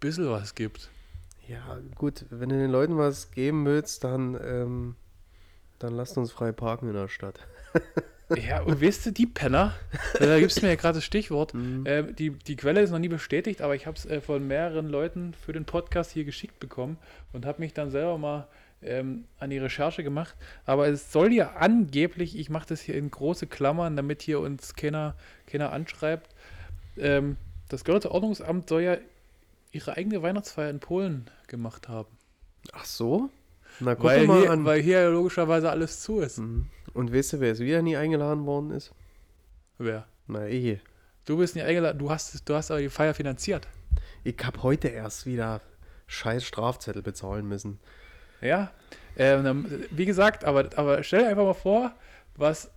bisschen 0.00 0.28
was 0.30 0.54
gibt. 0.54 0.90
Ja, 1.48 1.78
gut, 1.94 2.26
wenn 2.30 2.48
du 2.48 2.56
den 2.56 2.70
Leuten 2.70 2.98
was 2.98 3.30
geben 3.30 3.64
willst, 3.64 4.04
dann, 4.04 4.38
ähm, 4.42 4.96
dann 5.78 5.94
lasst 5.94 6.18
uns 6.18 6.32
frei 6.32 6.52
parken 6.52 6.88
in 6.88 6.94
der 6.94 7.08
Stadt. 7.08 7.38
Ja, 8.34 8.62
und 8.62 8.82
weißt 8.82 9.06
du, 9.06 9.12
die 9.12 9.26
Penner, 9.26 9.74
äh, 10.14 10.26
da 10.26 10.40
gibst 10.40 10.58
du 10.58 10.62
mir 10.62 10.70
ja 10.70 10.74
gerade 10.74 10.96
das 10.98 11.04
Stichwort, 11.04 11.54
Mhm. 11.54 11.86
äh, 11.86 12.12
die, 12.12 12.30
die 12.30 12.56
Quelle 12.56 12.80
ist 12.80 12.90
noch 12.90 12.98
nie 12.98 13.08
bestätigt, 13.08 13.62
aber 13.62 13.76
ich 13.76 13.86
habe 13.86 13.96
es 13.96 14.04
äh, 14.06 14.20
von 14.20 14.46
mehreren 14.46 14.88
Leuten 14.88 15.32
für 15.34 15.52
den 15.52 15.64
Podcast 15.64 16.10
hier 16.10 16.24
geschickt 16.24 16.58
bekommen 16.58 16.98
und 17.32 17.46
habe 17.46 17.60
mich 17.60 17.72
dann 17.72 17.90
selber 17.92 18.18
mal 18.18 18.48
ähm, 18.82 19.24
an 19.38 19.50
die 19.50 19.58
Recherche 19.58 20.02
gemacht. 20.02 20.34
Aber 20.64 20.88
es 20.88 21.12
soll 21.12 21.32
ja 21.32 21.52
angeblich, 21.54 22.36
ich 22.36 22.50
mache 22.50 22.66
das 22.68 22.80
hier 22.80 22.96
in 22.96 23.10
große 23.12 23.46
Klammern, 23.46 23.94
damit 23.96 24.22
hier 24.22 24.40
uns 24.40 24.74
keiner, 24.74 25.14
keiner 25.46 25.72
anschreibt, 25.72 26.34
ähm, 26.98 27.36
das 27.68 27.84
Görlitzer 27.84 28.10
Ordnungsamt 28.10 28.68
soll 28.68 28.82
ja 28.82 28.96
ihre 29.70 29.96
eigene 29.96 30.22
Weihnachtsfeier 30.22 30.70
in 30.70 30.80
Polen 30.80 31.30
gemacht 31.46 31.88
haben. 31.88 32.08
Ach 32.72 32.84
so? 32.84 33.30
Na, 33.80 33.94
guck 33.94 34.04
Weil 34.04 34.26
mal 34.26 34.40
hier, 34.40 34.50
an. 34.50 34.64
weil 34.64 34.80
hier 34.82 35.00
ja 35.02 35.08
logischerweise 35.10 35.70
alles 35.70 36.00
zu 36.00 36.20
ist. 36.20 36.38
Mhm. 36.38 36.66
Und 36.96 37.12
weißt 37.12 37.34
du, 37.34 37.40
wer 37.40 37.52
es 37.52 37.60
wieder 37.60 37.82
nie 37.82 37.96
eingeladen 37.96 38.46
worden 38.46 38.70
ist? 38.70 38.90
Wer? 39.76 40.06
Na, 40.26 40.48
eh. 40.48 40.80
Du 41.26 41.36
bist 41.36 41.54
nicht 41.54 41.64
eingeladen, 41.64 41.98
du 41.98 42.10
hast, 42.10 42.48
du 42.48 42.54
hast 42.54 42.70
aber 42.70 42.80
die 42.80 42.88
Feier 42.88 43.12
finanziert. 43.12 43.68
Ich 44.24 44.36
hab 44.42 44.62
heute 44.62 44.88
erst 44.88 45.26
wieder 45.26 45.60
scheiß 46.06 46.42
Strafzettel 46.42 47.02
bezahlen 47.02 47.46
müssen. 47.46 47.78
Ja, 48.40 48.70
ähm, 49.18 49.66
wie 49.90 50.06
gesagt, 50.06 50.44
aber, 50.44 50.70
aber 50.76 51.02
stell 51.02 51.20
dir 51.20 51.28
einfach 51.28 51.44
mal 51.44 51.52
vor, 51.54 51.92
was 52.34 52.70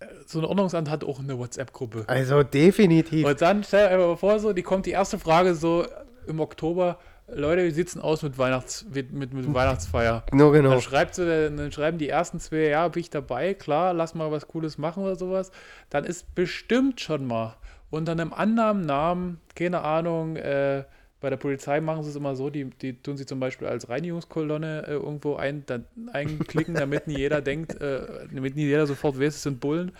äh, 0.00 0.06
so 0.26 0.38
ein 0.38 0.46
Ordnungsamt 0.46 0.88
hat 0.88 1.04
auch 1.04 1.18
eine 1.18 1.38
WhatsApp-Gruppe. 1.38 2.04
Also 2.06 2.42
definitiv. 2.42 3.26
Und 3.26 3.40
dann 3.42 3.64
stell 3.64 3.86
dir 3.86 3.94
einfach 3.94 4.06
mal 4.06 4.16
vor, 4.16 4.38
so, 4.40 4.54
die 4.54 4.62
kommt 4.62 4.86
die 4.86 4.92
erste 4.92 5.18
Frage 5.18 5.54
so 5.54 5.86
im 6.26 6.40
Oktober, 6.40 6.98
Leute, 7.30 7.64
wie 7.64 7.70
sieht's 7.70 7.92
denn 7.92 8.02
aus 8.02 8.22
mit, 8.22 8.38
Weihnachts, 8.38 8.86
mit, 8.92 9.12
mit, 9.12 9.32
mit 9.32 9.52
Weihnachtsfeier? 9.52 10.24
Nur 10.32 10.52
genau. 10.52 10.70
Dann, 10.70 10.80
schreibt 10.80 11.14
sie, 11.14 11.26
dann 11.26 11.70
schreiben 11.72 11.98
die 11.98 12.08
ersten 12.08 12.40
zwei, 12.40 12.68
ja, 12.68 12.88
bin 12.88 13.00
ich 13.00 13.10
dabei, 13.10 13.54
klar, 13.54 13.92
lass 13.92 14.14
mal 14.14 14.30
was 14.30 14.48
Cooles 14.48 14.78
machen 14.78 15.02
oder 15.02 15.16
sowas. 15.16 15.50
Dann 15.90 16.04
ist 16.04 16.34
bestimmt 16.34 17.00
schon 17.00 17.26
mal 17.26 17.56
unter 17.90 18.12
einem 18.12 18.32
anderen 18.32 18.86
Namen, 18.86 19.40
keine 19.54 19.82
Ahnung, 19.82 20.36
äh, 20.36 20.84
bei 21.20 21.30
der 21.30 21.36
Polizei 21.36 21.80
machen 21.80 22.04
sie 22.04 22.10
es 22.10 22.16
immer 22.16 22.36
so, 22.36 22.48
die, 22.48 22.66
die 22.66 22.94
tun 23.02 23.16
sie 23.16 23.26
zum 23.26 23.40
Beispiel 23.40 23.66
als 23.66 23.88
Reinigungskolonne 23.88 24.86
äh, 24.86 24.92
irgendwo 24.92 25.34
ein, 25.34 25.64
dann, 25.66 25.84
einklicken, 26.12 26.74
damit 26.74 27.08
nie 27.08 27.18
jeder 27.18 27.40
denkt, 27.40 27.80
äh, 27.80 28.06
damit 28.32 28.54
nie 28.54 28.66
jeder 28.66 28.86
sofort 28.86 29.18
weiß, 29.18 29.34
es 29.34 29.42
sind 29.42 29.58
Bullen. 29.58 29.92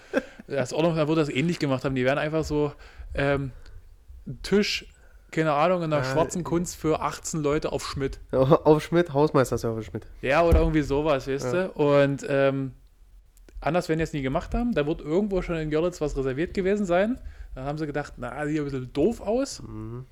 Das 0.46 0.72
Ordnungsamt 0.72 1.08
wird 1.08 1.18
das 1.18 1.28
ähnlich 1.28 1.58
gemacht 1.58 1.84
haben. 1.84 1.96
Die 1.96 2.04
werden 2.04 2.18
einfach 2.18 2.44
so 2.44 2.72
ähm, 3.14 3.50
Tisch, 4.42 4.86
keine 5.30 5.52
Ahnung, 5.52 5.82
in 5.82 5.90
der 5.90 6.00
Ah, 6.00 6.04
schwarzen 6.04 6.42
Kunst 6.44 6.76
für 6.76 7.00
18 7.00 7.42
Leute 7.42 7.72
auf 7.72 7.86
Schmidt. 7.86 8.18
Auf 8.32 8.82
Schmidt, 8.82 9.12
Hausmeister-Service 9.12 9.86
Schmidt. 9.86 10.06
Ja, 10.22 10.42
oder 10.42 10.60
irgendwie 10.60 10.82
sowas, 10.82 11.26
weißt 11.28 11.52
Ja. 11.52 11.68
du? 11.68 11.72
Und 11.72 12.24
ähm, 12.28 12.72
anders 13.60 13.88
werden 13.88 13.98
die 13.98 14.04
es 14.04 14.12
nie 14.12 14.22
gemacht 14.22 14.54
haben. 14.54 14.72
Da 14.74 14.86
wird 14.86 15.00
irgendwo 15.00 15.42
schon 15.42 15.56
in 15.56 15.70
Görlitz 15.70 16.00
was 16.00 16.16
reserviert 16.16 16.54
gewesen 16.54 16.86
sein. 16.86 17.18
Dann 17.54 17.64
haben 17.64 17.78
sie 17.78 17.86
gedacht, 17.86 18.14
na, 18.16 18.46
sieht 18.46 18.58
ein 18.58 18.64
bisschen 18.64 18.92
doof 18.92 19.20
aus. 19.20 19.62
Mhm. 19.62 20.06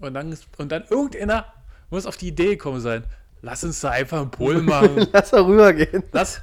Und 0.00 0.14
dann, 0.14 0.36
und 0.58 0.70
dann 0.72 0.84
irgendeiner 0.88 1.46
muss 1.90 2.06
auf 2.06 2.16
die 2.16 2.28
Idee 2.28 2.50
gekommen 2.50 2.80
sein, 2.80 3.04
lass 3.42 3.64
uns 3.64 3.80
da 3.80 3.90
einfach 3.90 4.20
einen 4.20 4.30
Polen 4.30 4.64
machen. 4.64 5.06
Lass 5.12 5.30
da 5.30 5.44
rübergehen. 5.44 6.04
lass, 6.12 6.40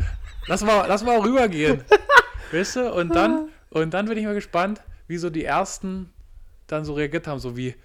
lass, 0.47 0.63
mal, 0.63 0.85
lass 0.87 1.03
mal 1.03 1.19
rübergehen. 1.19 1.81
weißt 2.51 2.75
du? 2.77 2.93
Und 2.93 3.15
dann, 3.15 3.49
und 3.69 3.93
dann 3.93 4.07
bin 4.07 4.17
ich 4.17 4.25
mal 4.25 4.33
gespannt, 4.33 4.81
wie 5.07 5.17
so 5.17 5.29
die 5.29 5.45
ersten 5.45 6.09
dann 6.67 6.85
so 6.85 6.93
reagiert 6.93 7.27
haben, 7.27 7.39
so 7.39 7.55
wie, 7.57 7.75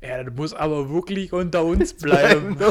ja, 0.00 0.22
das 0.24 0.34
muss 0.34 0.54
aber 0.54 0.90
wirklich 0.90 1.32
unter 1.32 1.64
uns 1.64 1.94
bleiben. 1.94 2.56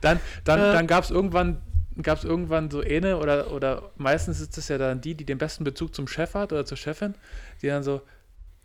Dann, 0.00 0.18
dann, 0.42 0.58
Ja. 0.58 0.72
dann 0.72 0.86
gab 0.88 1.04
es 1.04 1.10
irgendwann, 1.10 1.62
gab's 2.02 2.24
irgendwann 2.24 2.70
so 2.72 2.80
eine 2.80 3.18
oder, 3.18 3.52
oder 3.52 3.92
meistens 3.96 4.40
ist 4.40 4.58
es 4.58 4.66
ja 4.66 4.76
dann 4.76 5.00
die, 5.00 5.14
die 5.14 5.24
den 5.24 5.38
besten 5.38 5.62
Bezug 5.62 5.94
zum 5.94 6.08
Chef 6.08 6.34
hat 6.34 6.52
oder 6.52 6.64
zur 6.66 6.76
Chefin, 6.76 7.14
die 7.62 7.68
dann 7.68 7.84
so, 7.84 8.02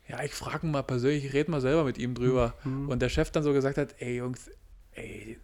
ja, 0.07 0.23
ich 0.23 0.33
frage 0.33 0.65
mal 0.65 0.81
persönlich, 0.81 1.25
ich 1.25 1.33
rede 1.33 1.51
mal 1.51 1.61
selber 1.61 1.83
mit 1.83 1.99
ihm 1.99 2.15
drüber. 2.15 2.55
Mhm. 2.63 2.89
Und 2.89 3.03
der 3.03 3.09
Chef 3.09 3.29
dann 3.29 3.43
so 3.43 3.53
gesagt 3.53 3.77
hat, 3.77 3.93
ey 3.99 4.17
Jungs, 4.17 4.49
ey, 4.93 5.37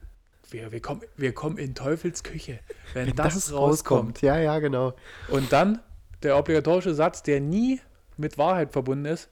wir, 0.49 0.71
wir, 0.71 0.81
kommen, 0.81 1.01
wir 1.15 1.31
kommen 1.33 1.57
in 1.57 1.75
Teufels 1.75 2.23
Küche, 2.23 2.59
wenn, 2.93 3.15
das, 3.15 3.53
rauskommt. 3.53 4.23
Ja, 4.23 4.39
ja, 4.39 4.57
genau. 4.57 4.95
Und 5.27 5.51
dann 5.53 5.79
der 6.23 6.37
obligatorische 6.39 6.95
Satz, 6.95 7.21
der 7.21 7.39
nie 7.39 7.81
mit 8.17 8.39
Wahrheit 8.39 8.71
verbunden 8.71 9.05
ist, 9.05 9.29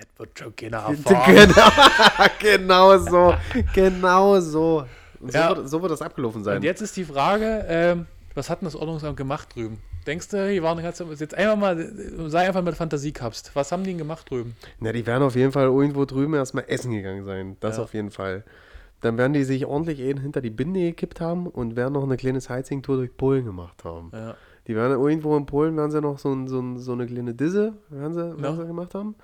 das 0.00 0.18
wird 0.18 0.38
schon 0.38 0.56
keiner 0.56 0.78
erfahren. 0.88 1.34
Genau, 2.38 2.98
genau 2.98 2.98
so. 2.98 3.34
Genau 3.74 4.40
so. 4.40 4.84
Und 5.20 5.32
so, 5.32 5.38
Ja. 5.38 5.56
wird, 5.56 5.68
so 5.68 5.82
wird 5.82 5.92
das 5.92 6.02
abgelaufen 6.02 6.42
sein. 6.44 6.56
Und 6.56 6.62
jetzt 6.64 6.80
ist 6.80 6.96
die 6.96 7.04
Frage, 7.04 7.64
ähm, 7.68 8.06
was 8.34 8.48
hat 8.48 8.60
denn 8.60 8.66
das 8.66 8.76
Ordnungsamt 8.76 9.16
gemacht 9.16 9.54
drüben? 9.54 9.78
Denkst 10.06 10.28
du, 10.28 10.48
die 10.50 10.62
waren 10.62 10.82
ganz, 10.82 11.02
jetzt 11.18 11.34
einfach 11.34 11.56
mal, 11.56 11.92
sei 12.28 12.46
einfach 12.48 12.62
mit 12.62 12.74
Fantasie 12.74 13.12
kapst. 13.12 13.50
Was 13.54 13.70
haben 13.70 13.84
die 13.84 13.90
denn 13.90 13.98
gemacht 13.98 14.30
drüben? 14.30 14.56
Na, 14.78 14.92
die 14.92 15.06
werden 15.06 15.22
auf 15.22 15.36
jeden 15.36 15.52
Fall 15.52 15.64
irgendwo 15.66 16.06
drüben 16.06 16.32
erstmal 16.34 16.64
essen 16.68 16.90
gegangen 16.92 17.24
sein. 17.24 17.56
Das 17.60 17.76
Ja. 17.76 17.82
auf 17.82 17.92
jeden 17.92 18.10
Fall. 18.10 18.44
Dann 19.02 19.18
werden 19.18 19.32
die 19.34 19.44
sich 19.44 19.66
ordentlich 19.66 19.98
eben 20.00 20.20
hinter 20.20 20.40
die 20.40 20.50
Binde 20.50 20.80
gekippt 20.80 21.20
haben 21.20 21.46
und 21.46 21.76
werden 21.76 21.92
noch 21.94 22.02
eine 22.02 22.16
kleine 22.16 22.40
Sightseeing-Tour 22.40 22.96
durch 22.96 23.14
Polen 23.16 23.44
gemacht 23.44 23.84
haben. 23.84 24.10
Ja. 24.14 24.36
Die 24.66 24.76
werden 24.76 24.92
irgendwo 24.98 25.36
in 25.36 25.46
Polen, 25.46 25.76
werden 25.76 25.90
sie 25.90 26.00
noch 26.00 26.18
so, 26.18 26.32
ein, 26.32 26.48
so, 26.48 26.60
ein, 26.60 26.78
so 26.78 26.92
eine 26.92 27.06
kleine 27.06 27.34
Disse, 27.34 27.74
werden 27.90 28.12
sie, 28.14 28.42
werden 28.42 28.56
sie 28.56 28.66
gemacht 28.66 28.94
haben. 28.94 29.14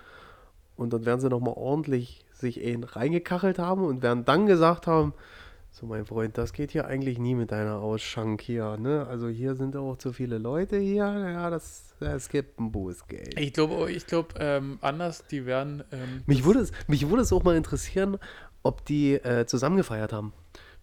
Und 0.77 0.93
dort 0.93 1.07
werden 1.07 1.21
sie 1.21 1.29
nochmal 1.29 1.55
ordentlich 1.57 2.25
sich 2.33 2.61
eben 2.61 2.85
reingekachelt 2.85 3.59
haben 3.59 3.85
und 3.85 4.03
werden 4.03 4.25
dann 4.25 4.47
gesagt 4.47 4.87
haben, 4.87 5.15
so 5.71 5.85
mein 5.85 6.07
Freund, 6.07 6.39
das 6.39 6.55
geht 6.55 6.71
hier 6.71 6.87
eigentlich 6.87 7.19
nie 7.19 7.35
mit 7.35 7.53
deiner 7.53 7.81
Ausschank 7.81 8.41
hier, 8.41 8.79
ne? 8.79 9.07
Also 9.11 9.29
hier 9.29 9.55
sind 9.57 9.77
auch 9.77 9.99
zu 9.99 10.13
viele 10.15 10.39
Leute 10.39 10.79
hier, 10.79 11.05
ja, 11.05 11.51
das, 11.51 11.95
es 12.01 12.31
gibt 12.31 12.59
ein 12.59 12.73
Bußgeld. 12.73 13.39
Ich 13.39 13.53
glaube, 13.53 13.93
ich 13.93 14.07
glaube 14.07 14.29
ähm, 14.39 14.79
anders, 14.81 15.27
die 15.27 15.45
werden. 15.45 15.85
Ähm, 15.93 16.23
Mich 16.25 16.45
würde, 16.47 16.61
es, 16.61 16.73
mich 16.87 17.11
würde 17.11 17.23
es 17.23 17.33
auch 17.33 17.43
mal 17.43 17.57
interessieren, 17.57 18.17
ob 18.63 18.87
die 18.87 19.15
äh, 19.17 19.45
zusammen 19.45 19.77
gefeiert 19.77 20.15
haben. 20.15 20.33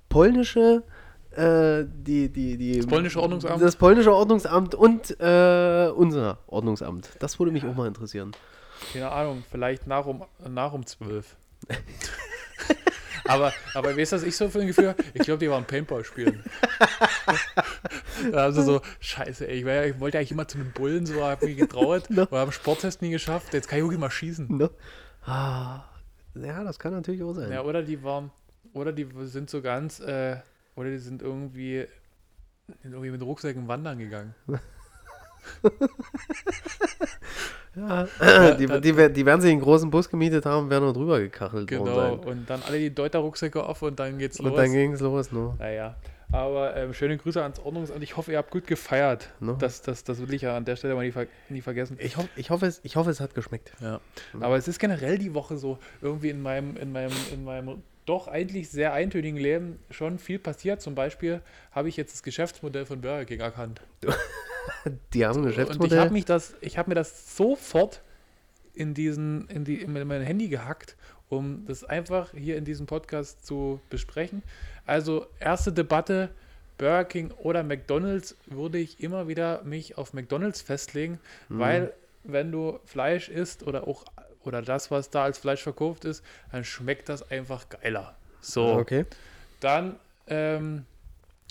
Polnische, 0.09 0.83
äh, 1.31 1.85
die, 1.85 2.29
die, 2.29 2.57
die, 2.57 2.77
Das 2.77 2.85
polnische 2.85 3.19
Ordnungsamt? 3.19 3.61
Das 3.63 3.75
polnische 3.75 4.13
Ordnungsamt 4.13 4.75
und 4.75 5.19
äh, 5.19 5.89
unser 5.95 6.37
Ordnungsamt. 6.45 7.09
Das 7.17 7.39
würde 7.39 7.51
mich 7.51 7.65
auch 7.65 7.73
mal 7.73 7.87
interessieren. 7.87 8.33
Keine 8.91 9.11
Ahnung, 9.11 9.43
vielleicht 9.49 9.87
nach 9.87 10.05
um, 10.05 10.25
nach 10.47 10.73
um 10.73 10.85
12. 10.85 11.35
aber, 13.25 13.53
aber 13.73 13.95
weißt 13.97 14.11
du, 14.11 14.15
was 14.17 14.23
ich 14.23 14.35
so 14.35 14.49
für 14.49 14.59
ein 14.61 14.67
Gefühl 14.67 14.89
habe? 14.89 15.03
Ich 15.13 15.21
glaube, 15.21 15.39
die 15.39 15.49
waren 15.49 15.65
Paintball 15.65 16.03
spielen. 16.03 16.43
Da 18.31 18.43
haben 18.43 18.53
sie 18.53 18.63
so, 18.63 18.81
scheiße, 18.99 19.47
ey, 19.47 19.59
ich, 19.59 19.65
war 19.65 19.85
ich 19.85 19.99
wollte 19.99 20.17
eigentlich 20.17 20.31
immer 20.31 20.47
zu 20.47 20.57
einem 20.57 20.71
Bullen, 20.71 21.05
so 21.05 21.23
habe 21.23 21.45
mich 21.45 21.57
getraut, 21.57 22.09
No. 22.09 22.23
aber 22.23 22.39
habe 22.39 22.51
Sporttest 22.51 23.01
nie 23.01 23.09
geschafft, 23.11 23.53
jetzt 23.53 23.67
kann 23.67 23.79
ich 23.79 23.83
wirklich 23.83 23.99
mal 23.99 24.11
schießen. 24.11 24.47
Ne? 24.57 24.69
Ah, 25.25 25.83
ja, 26.35 26.63
das 26.63 26.79
kann 26.79 26.93
natürlich 26.93 27.23
auch 27.23 27.33
sein. 27.33 27.51
Ja, 27.51 27.61
oder 27.63 27.83
die 27.83 28.03
waren, 28.03 28.31
oder 28.73 28.91
die 28.93 29.07
sind 29.23 29.49
so 29.49 29.61
ganz, 29.61 29.99
äh, 29.99 30.37
oder 30.75 30.89
die 30.89 30.99
sind 30.99 31.21
irgendwie, 31.21 31.85
irgendwie 32.83 33.11
mit 33.11 33.21
Rucksäcken 33.21 33.67
wandern 33.67 33.97
gegangen. 33.99 34.35
Ja, 37.75 38.07
die, 38.55 38.65
dann- 38.67 38.81
die, 38.81 38.95
wer- 38.95 39.09
die 39.09 39.25
werden 39.25 39.41
sich 39.41 39.51
einen 39.51 39.61
großen 39.61 39.89
Bus 39.89 40.09
gemietet 40.09 40.45
haben, 40.45 40.69
werden 40.69 40.83
nur 40.83 40.93
drüber 40.93 41.19
gekachelt 41.19 41.71
worden 41.71 41.85
Genau, 41.85 41.95
sein. 41.95 42.19
und 42.19 42.49
dann 42.49 42.61
alle 42.67 42.77
die 42.79 42.93
Deuter-Rucksäcke 42.93 43.63
auf 43.63 43.81
und 43.81 43.99
dann 43.99 44.17
geht's 44.17 44.39
Und 44.39 44.47
los. 44.47 44.55
dann 44.57 44.71
ging 44.71 44.93
es 44.93 44.99
los, 45.01 45.31
ne? 45.31 45.55
Naja, 45.57 45.95
aber 46.31 46.75
ähm, 46.75 46.93
schöne 46.93 47.17
Grüße 47.17 47.41
ans 47.41 47.59
Ordnungsamt. 47.59 48.01
Ich 48.03 48.15
hoffe, 48.17 48.31
ihr 48.31 48.37
habt 48.37 48.51
gut 48.51 48.67
gefeiert. 48.67 49.29
Ne? 49.39 49.55
Das, 49.59 49.81
das, 49.81 50.03
das 50.03 50.19
will 50.19 50.33
ich 50.33 50.41
ja 50.43 50.55
an 50.57 50.65
der 50.65 50.75
Stelle 50.75 50.95
mal 50.95 51.03
nie, 51.05 51.11
ver 51.11 51.27
nie 51.49 51.61
vergessen. 51.61 51.97
Ich, 51.99 52.17
hoff, 52.17 52.27
ich, 52.35 52.49
hoffe, 52.49 52.65
es, 52.67 52.79
ich 52.83 52.95
hoffe, 52.95 53.09
es 53.09 53.19
hat 53.19 53.33
geschmeckt. 53.35 53.71
Ja. 53.81 53.99
Aber 54.39 54.55
es 54.57 54.67
ist 54.67 54.79
generell 54.79 55.17
die 55.17 55.33
Woche 55.33 55.57
so, 55.57 55.77
irgendwie 56.01 56.29
in 56.29 56.41
meinem, 56.41 56.75
in 56.77 56.91
meinem, 56.91 57.11
in 57.31 57.43
meinem 57.43 57.81
doch 58.05 58.27
eigentlich 58.27 58.69
sehr 58.69 58.93
eintönigen 58.93 59.37
Leben 59.39 59.79
schon 59.89 60.19
viel 60.19 60.39
passiert. 60.39 60.81
Zum 60.81 60.95
Beispiel 60.95 61.41
habe 61.71 61.89
ich 61.89 61.97
jetzt 61.97 62.13
das 62.13 62.23
Geschäftsmodell 62.23 62.85
von 62.85 63.01
Burger 63.01 63.25
King 63.25 63.39
erkannt. 63.39 63.81
Die 65.13 65.25
haben 65.25 65.39
ein 65.39 65.43
Und 65.45 65.49
ich 65.49 65.55
Geschäftsmodell. 65.55 65.99
habe 65.99 66.11
mich 66.13 66.25
das, 66.25 66.55
ich 66.61 66.77
habe 66.77 66.89
mir 66.89 66.95
das 66.95 67.35
sofort 67.35 68.01
in 68.73 68.93
diesen, 68.93 69.47
in 69.49 69.63
die, 69.65 69.81
in 69.81 69.91
mein 70.07 70.21
Handy 70.21 70.47
gehackt, 70.47 70.95
um 71.29 71.65
das 71.65 71.83
einfach 71.83 72.31
hier 72.33 72.57
in 72.57 72.65
diesem 72.65 72.85
Podcast 72.85 73.45
zu 73.45 73.79
besprechen. 73.89 74.41
Also 74.85 75.27
erste 75.39 75.71
Debatte, 75.71 76.29
Burger 76.77 77.05
King 77.05 77.31
oder 77.31 77.63
McDonald's, 77.63 78.35
würde 78.47 78.79
ich 78.79 79.01
immer 79.01 79.27
wieder 79.27 79.63
mich 79.63 79.97
auf 79.97 80.13
McDonald's 80.13 80.61
festlegen, 80.61 81.19
Mhm. 81.49 81.59
weil 81.59 81.93
wenn 82.23 82.51
du 82.51 82.79
Fleisch 82.85 83.29
isst 83.29 83.63
oder 83.67 83.87
auch 83.87 84.05
oder 84.45 84.61
das, 84.61 84.91
was 84.91 85.09
da 85.09 85.23
als 85.23 85.37
Fleisch 85.37 85.61
verkauft 85.63 86.05
ist, 86.05 86.23
dann 86.51 86.63
schmeckt 86.63 87.09
das 87.09 87.29
einfach 87.31 87.69
geiler. 87.69 88.15
So. 88.41 88.73
Okay. 88.73 89.05
Dann 89.59 89.97
ähm, 90.27 90.85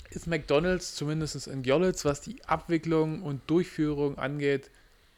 ist 0.09 0.27
McDonald's 0.27 0.95
zumindest 0.95 1.47
in 1.47 1.63
Görlitz, 1.63 2.05
was 2.05 2.21
die 2.21 2.43
Abwicklung 2.45 3.23
und 3.23 3.41
Durchführung 3.49 4.17
angeht, 4.17 4.69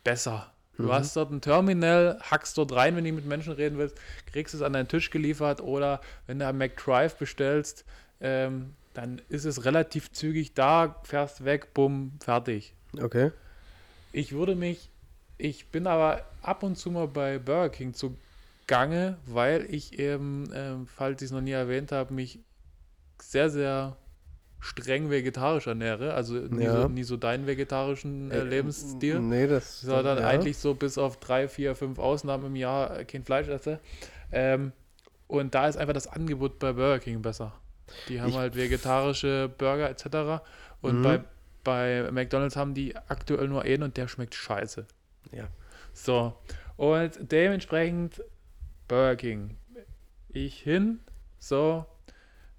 besser. 0.04 0.52
Du 0.78 0.84
Mhm. 0.84 0.92
hast 0.92 1.16
dort 1.16 1.32
ein 1.32 1.42
Terminal, 1.42 2.20
hackst 2.22 2.58
dort 2.58 2.74
rein, 2.74 2.96
wenn 2.96 3.06
du 3.06 3.12
mit 3.14 3.26
Menschen 3.26 3.54
reden 3.54 3.78
willst, 3.78 3.98
kriegst 4.32 4.54
es 4.54 4.62
an 4.62 4.74
deinen 4.74 4.88
Tisch 4.90 5.10
geliefert 5.10 5.62
oder 5.62 6.02
wenn 6.28 6.40
du 6.40 6.48
am 6.48 6.58
McDrive 6.58 7.16
bestellst, 7.16 7.86
ähm, 8.20 8.74
dann 8.94 9.22
ist 9.30 9.46
es 9.46 9.66
relativ 9.66 10.12
zügig 10.12 10.54
da, 10.54 11.00
fährst 11.04 11.44
weg, 11.46 11.74
bumm, 11.74 12.14
fertig. 12.22 12.74
Okay. 13.02 13.32
Ich 14.12 14.32
würde 14.32 14.56
mich, 14.56 14.90
ich 15.38 15.68
bin 15.68 15.88
aber 15.88 16.22
ab 16.42 16.64
und 16.64 16.78
zu 16.78 16.92
mal 16.92 17.08
bei 17.08 17.40
Burger 17.40 17.70
King 17.70 17.94
zugange, 17.94 19.18
weil 19.26 19.66
ich 19.70 20.00
eben, 20.00 20.50
ähm, 20.54 20.88
falls 20.88 21.22
ich 21.22 21.28
es 21.28 21.32
noch 21.32 21.42
nie 21.42 21.52
erwähnt 21.52 21.92
habe, 21.92 22.14
mich 22.14 22.40
sehr, 23.22 23.50
sehr 23.50 23.98
streng 24.60 25.10
vegetarisch 25.10 25.68
ernähre. 25.68 26.14
Also 26.14 26.34
nie, 26.36 26.64
Ja. 26.64 26.82
so, 26.84 26.88
nie 26.88 27.04
so 27.04 27.18
deinen 27.18 27.46
vegetarischen 27.46 28.32
äh, 28.32 28.44
Lebensstil, 28.44 29.20
Nee, 29.20 29.46
das. 29.48 29.82
sondern 29.82 30.18
ja. 30.20 30.28
eigentlich 30.28 30.58
so 30.58 30.74
bis 30.74 30.98
auf 30.98 31.20
drei, 31.20 31.48
vier, 31.48 31.76
fünf 31.76 32.00
Ausnahmen 32.00 32.46
im 32.48 32.56
Jahr 32.56 33.00
äh, 33.00 33.06
kein 33.06 33.24
Fleisch 33.24 33.48
esse. 33.48 33.80
Ähm, 34.32 34.72
und 35.28 35.54
da 35.56 35.68
ist 35.68 35.78
einfach 35.78 35.94
das 35.94 36.08
Angebot 36.08 36.58
bei 36.60 36.74
Burger 36.74 37.00
King 37.00 37.22
besser. 37.22 37.54
Die 38.10 38.20
haben 38.22 38.30
Ich- 38.30 38.36
halt 38.38 38.56
vegetarische 38.56 39.50
Burger 39.56 39.90
etc. 39.90 40.42
Und 40.82 41.00
Mhm. 41.00 41.04
bei, 41.04 41.22
bei 41.64 42.12
McDonalds 42.12 42.56
haben 42.56 42.74
die 42.74 42.96
aktuell 42.96 43.48
nur 43.48 43.62
einen 43.64 43.84
und 43.84 43.98
der 43.98 44.08
schmeckt 44.08 44.34
scheiße. 44.34 44.86
Ja. 45.36 45.48
So, 45.94 46.34
und 46.78 47.12
dementsprechend 47.32 48.22
Burger 48.88 49.16
King. 49.16 49.58
Ich 50.30 50.60
hin, 50.60 51.00
so, 51.40 51.86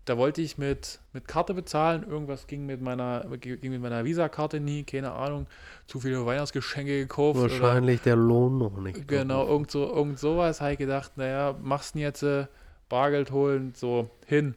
da 0.07 0.17
wollte 0.17 0.41
ich 0.41 0.57
mit, 0.57 1.01
mit 1.13 1.27
Karte 1.27 1.53
bezahlen, 1.53 2.09
irgendwas 2.09 2.47
ging 2.47 2.65
mit 2.65 2.81
meiner, 2.81 3.27
ging 3.39 3.73
mit 3.73 3.83
meiner 3.83 4.05
Visa-Karte 4.05 4.61
nie, 4.61 4.85
keine 4.85 5.13
Ahnung, 5.13 5.47
zu 5.87 6.01
viele 6.01 6.25
Weihnachtsgeschenke 6.25 6.99
gekauft. 6.99 7.39
Oder, 7.39 7.51
Wahrscheinlich 7.51 8.01
der 8.03 8.17
Lohn 8.17 8.57
noch 8.57 8.79
nicht. 8.79 9.09
genau, 9.09 9.47
irgend, 9.47 9.71
so, 9.71 9.85
irgend 9.85 10.19
sowas, 10.19 10.61
habe 10.61 10.73
ich 10.73 10.79
gedacht, 10.79 11.17
naja, 11.17 11.57
machst 11.61 11.95
du 11.95 11.99
jetzt 11.99 12.23
äh, 12.23 12.47
Bargeld 12.89 13.33
holen, 13.33 13.73
so, 13.77 14.09
hin. 14.27 14.55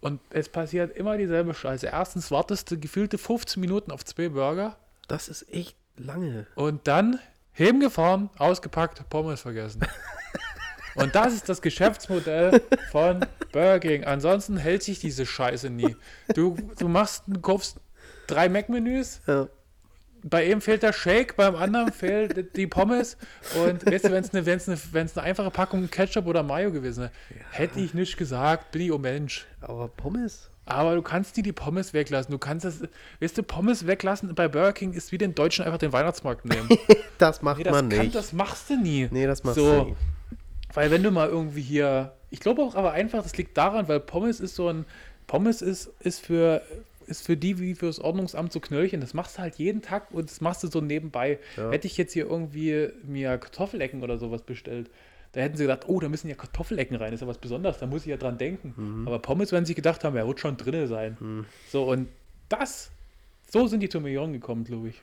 Und 0.00 0.20
es 0.30 0.48
passiert 0.48 0.96
immer 0.96 1.18
dieselbe 1.18 1.54
Scheiße. 1.54 1.86
Erstens 1.88 2.30
wartest 2.30 2.70
du 2.70 2.78
gefühlte 2.78 3.18
15 3.18 3.60
Minuten 3.60 3.90
auf 3.90 4.04
zwei 4.04 4.28
Burger. 4.28 4.76
Das 5.08 5.28
ist 5.28 5.52
echt 5.52 5.76
lange. 5.96 6.46
Und 6.54 6.86
dann 6.86 7.18
heben 7.58 7.80
gefahren, 7.80 8.30
ausgepackt, 8.38 9.08
Pommes 9.10 9.40
vergessen. 9.40 9.80
Und 10.94 11.14
das 11.14 11.32
ist 11.32 11.48
das 11.48 11.62
Geschäftsmodell 11.62 12.60
von 12.90 13.24
Burger 13.52 13.78
King. 13.80 14.04
Ansonsten 14.04 14.56
hält 14.56 14.82
sich 14.82 14.98
diese 14.98 15.26
Scheiße 15.26 15.70
nie. 15.70 15.94
Du, 16.34 16.56
du 16.78 16.88
machst, 16.88 17.24
du 17.26 17.40
kaufst 17.40 17.78
drei 18.26 18.48
Mac-Menüs, 18.48 19.20
Ja. 19.26 19.48
bei 20.24 20.46
ihm 20.46 20.60
fehlt 20.60 20.82
der 20.82 20.92
Shake, 20.92 21.36
beim 21.36 21.54
anderen 21.54 21.92
fehlt 21.92 22.56
die 22.56 22.66
Pommes. 22.66 23.16
Und 23.64 23.86
weißt 23.86 24.06
du, 24.06 24.10
wenn 24.12 24.24
es 24.24 24.34
eine, 24.34 24.44
wenn's 24.46 24.68
eine, 24.68 24.78
wenn's 24.92 25.16
eine 25.16 25.26
einfache 25.26 25.50
Packung 25.50 25.88
Ketchup 25.88 26.26
oder 26.26 26.42
Mayo 26.42 26.72
gewesen 26.72 27.02
wäre, 27.02 27.12
hätte 27.52 27.78
ich 27.80 27.94
nicht 27.94 28.16
gesagt, 28.16 28.72
bin 28.72 28.82
ich 28.82 28.92
oh 28.92 28.98
Mensch. 28.98 29.46
Aber 29.60 29.88
Pommes? 29.88 30.50
Aber 30.70 30.94
du 30.94 31.00
kannst 31.00 31.34
nie 31.38 31.42
die 31.42 31.52
Pommes 31.52 31.94
weglassen. 31.94 32.30
Du 32.30 32.36
kannst 32.38 32.66
das, 32.66 32.82
weißt 33.20 33.38
du, 33.38 33.42
Pommes 33.42 33.86
weglassen 33.86 34.34
bei 34.34 34.48
Burger 34.48 34.74
King 34.74 34.92
ist 34.92 35.12
wie 35.12 35.18
den 35.18 35.34
Deutschen 35.34 35.64
einfach 35.64 35.78
den 35.78 35.92
Weihnachtsmarkt 35.94 36.44
nehmen. 36.44 36.68
Das 37.16 37.40
macht 37.42 37.58
Nee, 37.58 37.64
das, 37.64 37.72
man 37.72 37.88
kann, 37.88 37.98
nicht. 38.00 38.14
das 38.14 38.32
machst 38.34 38.68
du 38.70 38.76
nie. 38.80 39.08
nee, 39.10 39.26
das 39.26 39.42
machst 39.44 39.56
so. 39.58 39.80
du 39.80 39.84
nicht. 39.86 39.96
Weil 40.74 40.90
wenn 40.90 41.02
du 41.02 41.10
mal 41.10 41.28
irgendwie 41.28 41.62
hier, 41.62 42.12
ich 42.30 42.40
glaube 42.40 42.62
auch 42.62 42.74
aber 42.74 42.92
einfach, 42.92 43.22
das 43.22 43.36
liegt 43.36 43.56
daran, 43.56 43.88
weil 43.88 43.98
Pommes 43.98 44.38
ist 44.40 44.54
so 44.54 44.68
ein, 44.68 44.84
Pommes 45.26 45.62
ist, 45.62 45.90
ist 46.00 46.20
für, 46.20 46.62
ist 47.06 47.24
für 47.24 47.36
die 47.36 47.58
wie 47.58 47.74
fürs 47.74 47.98
Ordnungsamt 47.98 48.52
so 48.52 48.60
Knöllchen. 48.60 49.00
Das 49.00 49.14
machst 49.14 49.38
du 49.38 49.42
halt 49.42 49.54
jeden 49.56 49.80
Tag 49.80 50.10
und 50.12 50.30
das 50.30 50.42
machst 50.42 50.62
du 50.62 50.68
so 50.68 50.80
nebenbei. 50.82 51.38
Ja. 51.56 51.70
Hätte 51.70 51.86
ich 51.86 51.96
jetzt 51.96 52.12
hier 52.12 52.26
irgendwie 52.26 52.90
mir 53.02 53.38
Kartoffelecken 53.38 54.02
oder 54.02 54.18
sowas 54.18 54.42
bestellt, 54.42 54.90
da 55.32 55.40
hätten 55.40 55.56
sie 55.56 55.64
gedacht, 55.64 55.88
oh, 55.88 56.00
da 56.00 56.08
müssen 56.08 56.28
ja 56.28 56.34
Kartoffelecken 56.34 56.96
rein, 56.96 57.10
das 57.10 57.18
ist 57.18 57.22
ja 57.22 57.28
was 57.28 57.38
Besonderes, 57.38 57.78
da 57.78 57.86
muss 57.86 58.02
ich 58.02 58.08
ja 58.08 58.16
dran 58.16 58.38
denken. 58.38 58.74
Mhm. 58.76 59.06
Aber 59.06 59.18
Pommes 59.18 59.52
werden 59.52 59.66
sich 59.66 59.76
gedacht 59.76 60.04
haben, 60.04 60.16
er 60.16 60.26
wird 60.26 60.40
schon 60.40 60.56
drinne 60.56 60.86
sein. 60.86 61.16
So, 61.70 61.84
und 61.84 62.08
das, 62.48 62.90
so 63.50 63.66
sind 63.66 63.80
die 63.80 63.88
zu 63.88 64.00
Millionen 64.00 64.32
gekommen, 64.32 64.64
glaube 64.64 64.88
ich. 64.88 65.02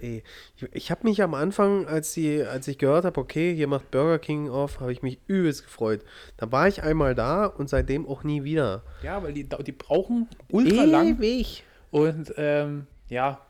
Ey, 0.00 0.22
ich, 0.56 0.68
ich 0.72 0.90
habe 0.90 1.04
mich 1.04 1.22
am 1.22 1.34
Anfang, 1.34 1.86
als, 1.86 2.12
die, 2.12 2.42
als 2.42 2.68
ich 2.68 2.78
gehört 2.78 3.04
habe, 3.04 3.20
okay, 3.20 3.54
hier 3.54 3.66
macht 3.66 3.90
Burger 3.90 4.18
King 4.18 4.48
auf, 4.48 4.80
habe 4.80 4.92
ich 4.92 5.02
mich 5.02 5.18
übelst 5.26 5.64
gefreut. 5.64 6.04
Da 6.36 6.50
war 6.52 6.68
ich 6.68 6.82
einmal 6.82 7.14
da 7.14 7.46
und 7.46 7.68
seitdem 7.68 8.06
auch 8.06 8.24
nie 8.24 8.44
wieder. 8.44 8.82
Ja, 9.02 9.22
weil 9.22 9.32
die, 9.32 9.46
die 9.48 9.72
brauchen 9.72 10.28
ultra 10.48 10.84
lang. 10.84 11.18
Ewig. 11.18 11.64
Und 11.90 12.32
ähm, 12.36 12.86
ja, 13.08 13.40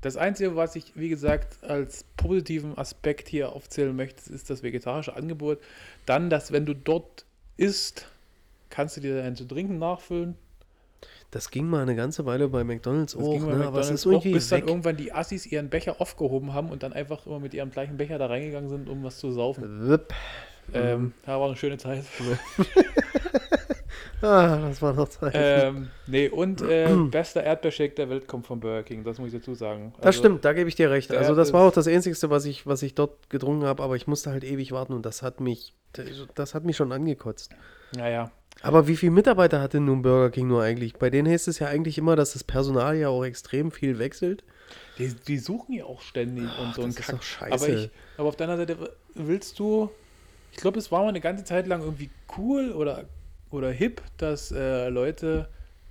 das 0.00 0.16
Einzige, 0.16 0.54
was 0.54 0.76
ich, 0.76 0.92
wie 0.94 1.08
gesagt, 1.08 1.62
als 1.64 2.04
positiven 2.16 2.78
Aspekt 2.78 3.28
hier 3.28 3.52
aufzählen 3.52 3.94
möchte, 3.94 4.32
ist 4.32 4.48
das 4.48 4.62
vegetarische 4.62 5.16
Angebot. 5.16 5.58
Dann, 6.06 6.30
dass 6.30 6.52
wenn 6.52 6.66
du 6.66 6.74
dort 6.74 7.24
isst, 7.56 8.06
kannst 8.70 8.96
du 8.96 9.00
dir 9.00 9.22
dein 9.22 9.34
zu 9.34 9.44
trinken 9.44 9.78
nachfüllen. 9.78 10.36
Das 11.30 11.50
ging 11.50 11.68
mal 11.68 11.82
eine 11.82 11.94
ganze 11.94 12.24
Weile 12.24 12.48
bei 12.48 12.64
McDonalds 12.64 13.12
Das 13.12 13.22
auch, 13.22 13.32
ging 13.32 13.42
bei 13.44 13.48
ne? 13.48 13.52
aber 13.54 13.64
McDonald's 13.64 13.90
ist 13.90 14.06
auch, 14.06 14.12
irgendwie 14.12 14.32
bis 14.32 14.48
dann 14.48 14.62
weg. 14.62 14.68
irgendwann 14.68 14.96
die 14.96 15.12
Assis 15.12 15.44
ihren 15.46 15.68
Becher 15.68 16.00
aufgehoben 16.00 16.54
haben 16.54 16.70
und 16.70 16.82
dann 16.82 16.92
einfach 16.92 17.26
immer 17.26 17.38
mit 17.38 17.52
ihrem 17.52 17.70
gleichen 17.70 17.96
Becher 17.96 18.18
da 18.18 18.26
reingegangen 18.26 18.70
sind, 18.70 18.88
um 18.88 19.04
was 19.04 19.18
zu 19.18 19.32
saufen. 19.32 19.88
Wipp. 19.88 20.14
Ähm, 20.72 21.12
ja, 21.26 21.38
war 21.38 21.48
eine 21.48 21.56
schöne 21.56 21.78
Zeit. 21.78 22.04
Ah, 24.20 24.56
das 24.68 24.82
war 24.82 24.92
noch 24.94 25.08
Zeit. 25.08 25.32
ähm, 25.36 25.90
nee, 26.06 26.28
und 26.28 26.60
äh, 26.62 26.88
bester 27.10 27.42
Erdbeershake 27.44 27.94
der 27.94 28.10
Welt 28.10 28.26
kommt 28.26 28.46
von 28.46 28.58
Burger 28.58 28.82
King, 28.82 29.04
das 29.04 29.18
muss 29.18 29.32
ich 29.32 29.38
dazu 29.38 29.54
sagen. 29.54 29.92
das 29.98 30.06
Also, 30.06 30.18
stimmt, 30.18 30.44
da 30.44 30.52
gebe 30.52 30.68
ich 30.68 30.74
dir 30.74 30.90
recht. 30.90 31.12
Also 31.12 31.34
das 31.34 31.52
war 31.52 31.68
auch 31.68 31.72
das 31.72 31.86
Einzige, 31.86 32.16
was 32.30 32.44
ich, 32.44 32.66
was 32.66 32.82
ich 32.82 32.94
dort 32.94 33.30
getrunken 33.30 33.64
habe, 33.64 33.82
aber 33.82 33.94
ich 33.96 34.06
musste 34.06 34.30
halt 34.30 34.42
ewig 34.44 34.72
warten 34.72 34.92
und 34.92 35.06
das 35.06 35.22
hat 35.22 35.40
mich, 35.40 35.74
das 36.34 36.54
hat 36.54 36.64
mich 36.64 36.76
schon 36.76 36.90
angekotzt. 36.92 37.52
Naja, 37.96 38.30
Aber 38.60 38.88
wie 38.88 38.96
viele 38.96 39.12
Mitarbeiter 39.12 39.60
hat 39.60 39.72
denn 39.74 39.84
nun 39.84 40.02
Burger 40.02 40.30
King 40.30 40.48
nur 40.48 40.62
eigentlich? 40.62 40.94
Bei 40.94 41.10
denen 41.10 41.30
heißt 41.30 41.46
es 41.48 41.60
ja 41.60 41.68
eigentlich 41.68 41.96
immer, 41.96 42.16
dass 42.16 42.32
das 42.32 42.42
Personal 42.42 42.96
ja 42.96 43.08
auch 43.08 43.24
extrem 43.24 43.70
viel 43.70 43.98
wechselt. 44.00 44.42
Die, 44.98 45.14
die 45.14 45.38
suchen 45.38 45.74
ja 45.74 45.84
auch 45.84 46.02
ständig 46.02 46.44
und 46.60 46.74
so 46.74 46.82
ein 46.82 46.92
das 46.94 47.08
ist 47.08 47.38
Kack. 47.38 47.52
Aber, 47.52 47.68
ich, 47.68 47.90
aber 48.16 48.28
auf 48.28 48.36
der 48.36 48.48
anderen 48.48 48.66
Seite 48.66 48.92
willst 49.14 49.58
du, 49.60 49.90
ich 50.50 50.58
glaube, 50.58 50.78
es 50.80 50.90
war 50.90 51.02
mal 51.02 51.10
eine 51.10 51.20
ganze 51.20 51.44
Zeit 51.44 51.66
lang 51.68 51.82
irgendwie 51.82 52.10
cool 52.36 52.72
oder, 52.72 53.04
oder 53.50 53.70
hip, 53.70 54.02
dass 54.16 54.52
äh, 54.52 54.88
Leute 54.88 55.48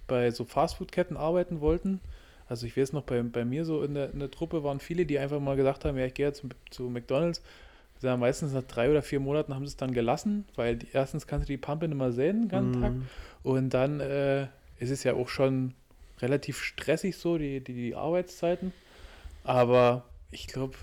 bei 0.08 0.32
so 0.32 0.46
Fastfood-Ketten 0.46 1.18
arbeiten 1.18 1.60
wollten. 1.62 2.00
Also 2.48 2.66
ich 2.66 2.78
weiß 2.78 2.94
noch, 2.94 3.04
bei, 3.04 3.22
bei 3.22 3.44
mir 3.44 3.66
so 3.66 3.84
in 3.84 3.94
der, 3.94 4.12
in 4.12 4.20
der 4.20 4.32
Truppe 4.32 4.64
waren 4.64 4.80
viele, 4.80 5.06
die 5.06 5.20
einfach 5.20 5.40
mal 5.40 5.58
gesagt 5.58 5.86
haben, 5.86 5.98
ja, 5.98 6.06
ich 6.06 6.14
gehe 6.14 6.28
jetzt 6.28 6.42
zu, 6.42 6.50
zu 6.70 6.84
McDonalds. 6.84 7.42
Ja, 8.02 8.16
meistens 8.16 8.54
nach 8.54 8.64
drei 8.64 8.92
oder 8.92 9.02
vier 9.02 9.20
Monaten 9.20 9.56
haben 9.56 9.66
sie 9.66 9.72
es 9.72 9.78
dann 9.78 9.92
gelassen, 9.92 10.46
weil 10.56 10.76
die, 10.78 10.88
erstens 10.94 11.26
kannst 11.26 11.50
du 11.50 11.54
die 11.54 11.58
Pampe 11.58 11.88
nicht 11.88 11.98
mehr 11.98 12.12
sehen 12.12 12.44
den 12.44 12.50
ganzen 12.50 12.82
Tag. 12.82 12.94
Mhm. 12.94 13.08
Und 13.44 13.70
dann 13.74 14.00
äh, 14.00 14.44
ist 14.80 14.92
es 14.92 15.04
ja 15.04 15.16
auch 15.16 15.30
schon 15.30 15.74
relativ 16.20 16.62
stressig 16.62 17.18
so, 17.18 17.38
die, 17.38 17.60
die, 17.60 17.74
die 17.74 17.96
Arbeitszeiten. 17.96 18.72
Aber 19.44 20.04
ich 20.30 20.48
glaube, 20.48 20.76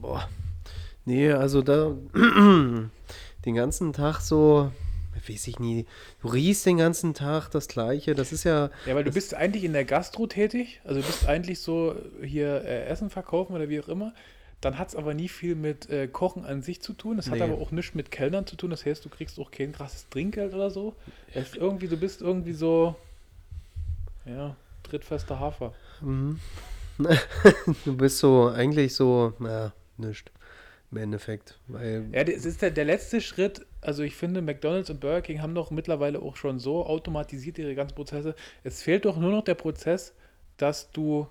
Boah. 0.00 0.28
Nee, 1.04 1.32
also 1.32 1.62
da 1.62 1.94
den 2.14 3.54
ganzen 3.54 3.92
Tag 3.92 4.20
so, 4.20 4.70
weiß 5.28 5.46
ich 5.48 5.58
nie, 5.58 5.86
du 6.22 6.28
riechst 6.28 6.64
den 6.66 6.78
ganzen 6.78 7.14
Tag 7.14 7.48
das 7.50 7.68
Gleiche, 7.68 8.14
das 8.14 8.32
ist 8.32 8.44
ja, 8.44 8.70
ja, 8.86 8.94
weil 8.94 9.04
du 9.04 9.12
bist 9.12 9.34
eigentlich 9.34 9.64
in 9.64 9.72
der 9.72 9.84
Gastro 9.84 10.26
tätig, 10.26 10.80
also 10.84 11.00
du 11.00 11.06
bist 11.06 11.26
eigentlich 11.28 11.60
so 11.60 11.94
hier 12.22 12.64
äh, 12.64 12.84
Essen 12.86 13.10
verkaufen 13.10 13.54
oder 13.54 13.68
wie 13.68 13.80
auch 13.80 13.88
immer. 13.88 14.12
Dann 14.60 14.78
hat 14.78 14.88
es 14.88 14.94
aber 14.96 15.14
nie 15.14 15.28
viel 15.28 15.54
mit 15.54 15.88
äh, 15.88 16.06
Kochen 16.06 16.44
an 16.44 16.60
sich 16.60 16.82
zu 16.82 16.92
tun. 16.92 17.18
Es 17.18 17.30
hat 17.30 17.38
Nee. 17.38 17.44
aber 17.44 17.54
auch 17.62 17.70
nichts 17.70 17.94
mit 17.94 18.10
Kellnern 18.10 18.46
zu 18.46 18.56
tun. 18.56 18.68
Das 18.68 18.84
heißt, 18.84 19.02
du 19.02 19.08
kriegst 19.08 19.38
auch 19.40 19.50
kein 19.50 19.72
krasses 19.72 20.06
Trinkgeld 20.10 20.52
oder 20.52 20.70
so. 20.70 20.94
Es 21.32 21.54
irgendwie, 21.54 21.88
du 21.88 21.96
bist 21.96 22.20
irgendwie 22.20 22.52
so, 22.52 22.94
ja, 24.26 24.54
drittfester 24.82 25.40
Hafer. 25.40 25.72
mhm. 26.02 26.38
du 27.86 27.96
bist 27.96 28.18
so 28.18 28.48
eigentlich 28.48 28.94
so, 28.94 29.32
na, 29.38 29.72
nischt 29.96 30.30
im 30.90 30.98
Endeffekt, 30.98 31.58
weil, 31.66 32.04
Ja, 32.12 32.24
das 32.24 32.44
ist 32.44 32.60
der, 32.60 32.70
der 32.70 32.84
letzte 32.84 33.22
Schritt. 33.22 33.64
Also 33.80 34.02
ich 34.02 34.14
finde, 34.14 34.42
McDonald's 34.42 34.90
und 34.90 35.00
Burger 35.00 35.22
King 35.22 35.40
haben 35.42 35.54
doch 35.54 35.70
mittlerweile 35.70 36.20
auch 36.20 36.36
schon 36.36 36.58
so 36.58 36.84
automatisiert 36.84 37.58
ihre 37.58 37.74
ganzen 37.74 37.94
Prozesse. 37.94 38.34
Es 38.62 38.82
fehlt 38.82 39.04
doch 39.04 39.16
nur 39.16 39.30
noch 39.30 39.44
der 39.44 39.54
Prozess, 39.54 40.14
dass 40.56 40.90
du, 40.90 41.26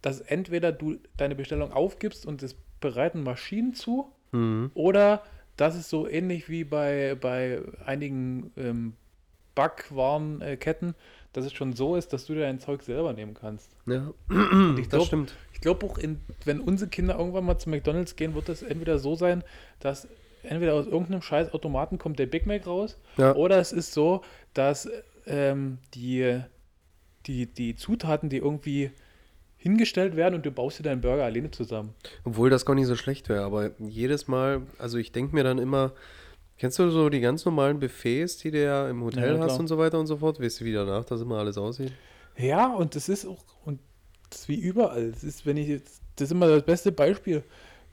dass 0.00 0.20
entweder 0.20 0.72
du 0.72 0.98
deine 1.16 1.34
Bestellung 1.34 1.72
aufgibst 1.72 2.24
und 2.26 2.42
es 2.42 2.56
bereiten 2.80 3.22
Maschinen 3.22 3.74
zu, 3.74 4.12
mhm. 4.32 4.70
oder 4.74 5.22
das 5.56 5.76
ist 5.76 5.90
so 5.90 6.08
ähnlich 6.08 6.48
wie 6.48 6.64
bei, 6.64 7.16
bei 7.20 7.62
einigen 7.84 8.52
ähm, 8.56 8.94
Backwarenketten, 9.54 10.94
dass 11.32 11.44
es 11.44 11.52
schon 11.52 11.74
so 11.74 11.96
ist, 11.96 12.12
dass 12.12 12.26
du 12.26 12.34
dir 12.34 12.40
dein 12.40 12.58
Zeug 12.58 12.82
selber 12.82 13.12
nehmen 13.12 13.34
kannst. 13.34 13.76
ja, 13.86 14.12
ich 14.78 14.88
das 14.88 14.88
glaub, 14.88 15.06
stimmt. 15.06 15.34
Ich 15.52 15.60
glaube 15.60 15.86
auch, 15.86 15.98
in, 15.98 16.20
wenn 16.44 16.60
unsere 16.60 16.90
Kinder 16.90 17.18
irgendwann 17.18 17.44
mal 17.44 17.58
zu 17.58 17.70
McDonalds 17.70 18.16
gehen, 18.16 18.34
wird 18.34 18.48
das 18.48 18.62
entweder 18.62 18.98
so 18.98 19.14
sein, 19.14 19.44
dass 19.80 20.08
entweder 20.42 20.74
aus 20.74 20.86
irgendeinem 20.86 21.22
scheiß 21.22 21.52
Automaten 21.54 21.98
kommt 21.98 22.18
der 22.18 22.26
Big 22.26 22.46
Mac 22.46 22.66
raus, 22.66 22.98
Ja. 23.16 23.34
oder 23.34 23.58
es 23.58 23.72
ist 23.72 23.92
so, 23.92 24.22
dass 24.54 24.88
ähm, 25.26 25.78
die, 25.94 26.40
die, 27.26 27.46
die 27.46 27.76
Zutaten, 27.76 28.28
die 28.28 28.38
irgendwie 28.38 28.90
hingestellt 29.56 30.16
werden 30.16 30.34
und 30.34 30.44
du 30.44 30.50
baust 30.50 30.80
dir 30.80 30.82
deinen 30.82 31.00
Burger 31.00 31.24
alleine 31.24 31.50
zusammen. 31.52 31.94
Obwohl 32.24 32.50
das 32.50 32.66
gar 32.66 32.74
nicht 32.74 32.86
so 32.88 32.96
schlecht 32.96 33.28
wäre, 33.28 33.44
aber 33.44 33.70
jedes 33.78 34.26
Mal, 34.26 34.62
also 34.78 34.98
ich 34.98 35.12
denke 35.12 35.34
mir 35.36 35.44
dann 35.44 35.58
immer, 35.58 35.92
kennst 36.58 36.80
du 36.80 36.90
so 36.90 37.08
die 37.08 37.20
ganz 37.20 37.44
normalen 37.44 37.78
Buffets, 37.78 38.38
die 38.38 38.50
du 38.50 38.60
ja 38.62 38.88
im 38.90 39.04
Hotel 39.04 39.36
Ja, 39.36 39.40
hast 39.40 39.60
und 39.60 39.68
so 39.68 39.78
weiter 39.78 40.00
und 40.00 40.08
so 40.08 40.16
fort? 40.16 40.40
Weißt 40.40 40.60
du, 40.60 40.64
wie 40.64 40.72
danach 40.72 41.04
das 41.04 41.20
immer 41.20 41.38
alles 41.38 41.56
aussieht? 41.58 41.92
Ja, 42.36 42.74
und 42.74 42.96
das 42.96 43.08
ist 43.08 43.24
auch, 43.26 43.44
und 43.64 43.78
das 44.30 44.40
ist 44.40 44.48
wie 44.48 44.58
überall. 44.58 45.12
Das 45.12 45.22
ist, 45.22 45.46
wenn 45.46 45.56
ich 45.56 45.68
jetzt, 45.68 46.02
das 46.16 46.26
ist 46.26 46.32
immer 46.32 46.48
das 46.48 46.64
beste 46.64 46.90
Beispiel. 46.90 47.44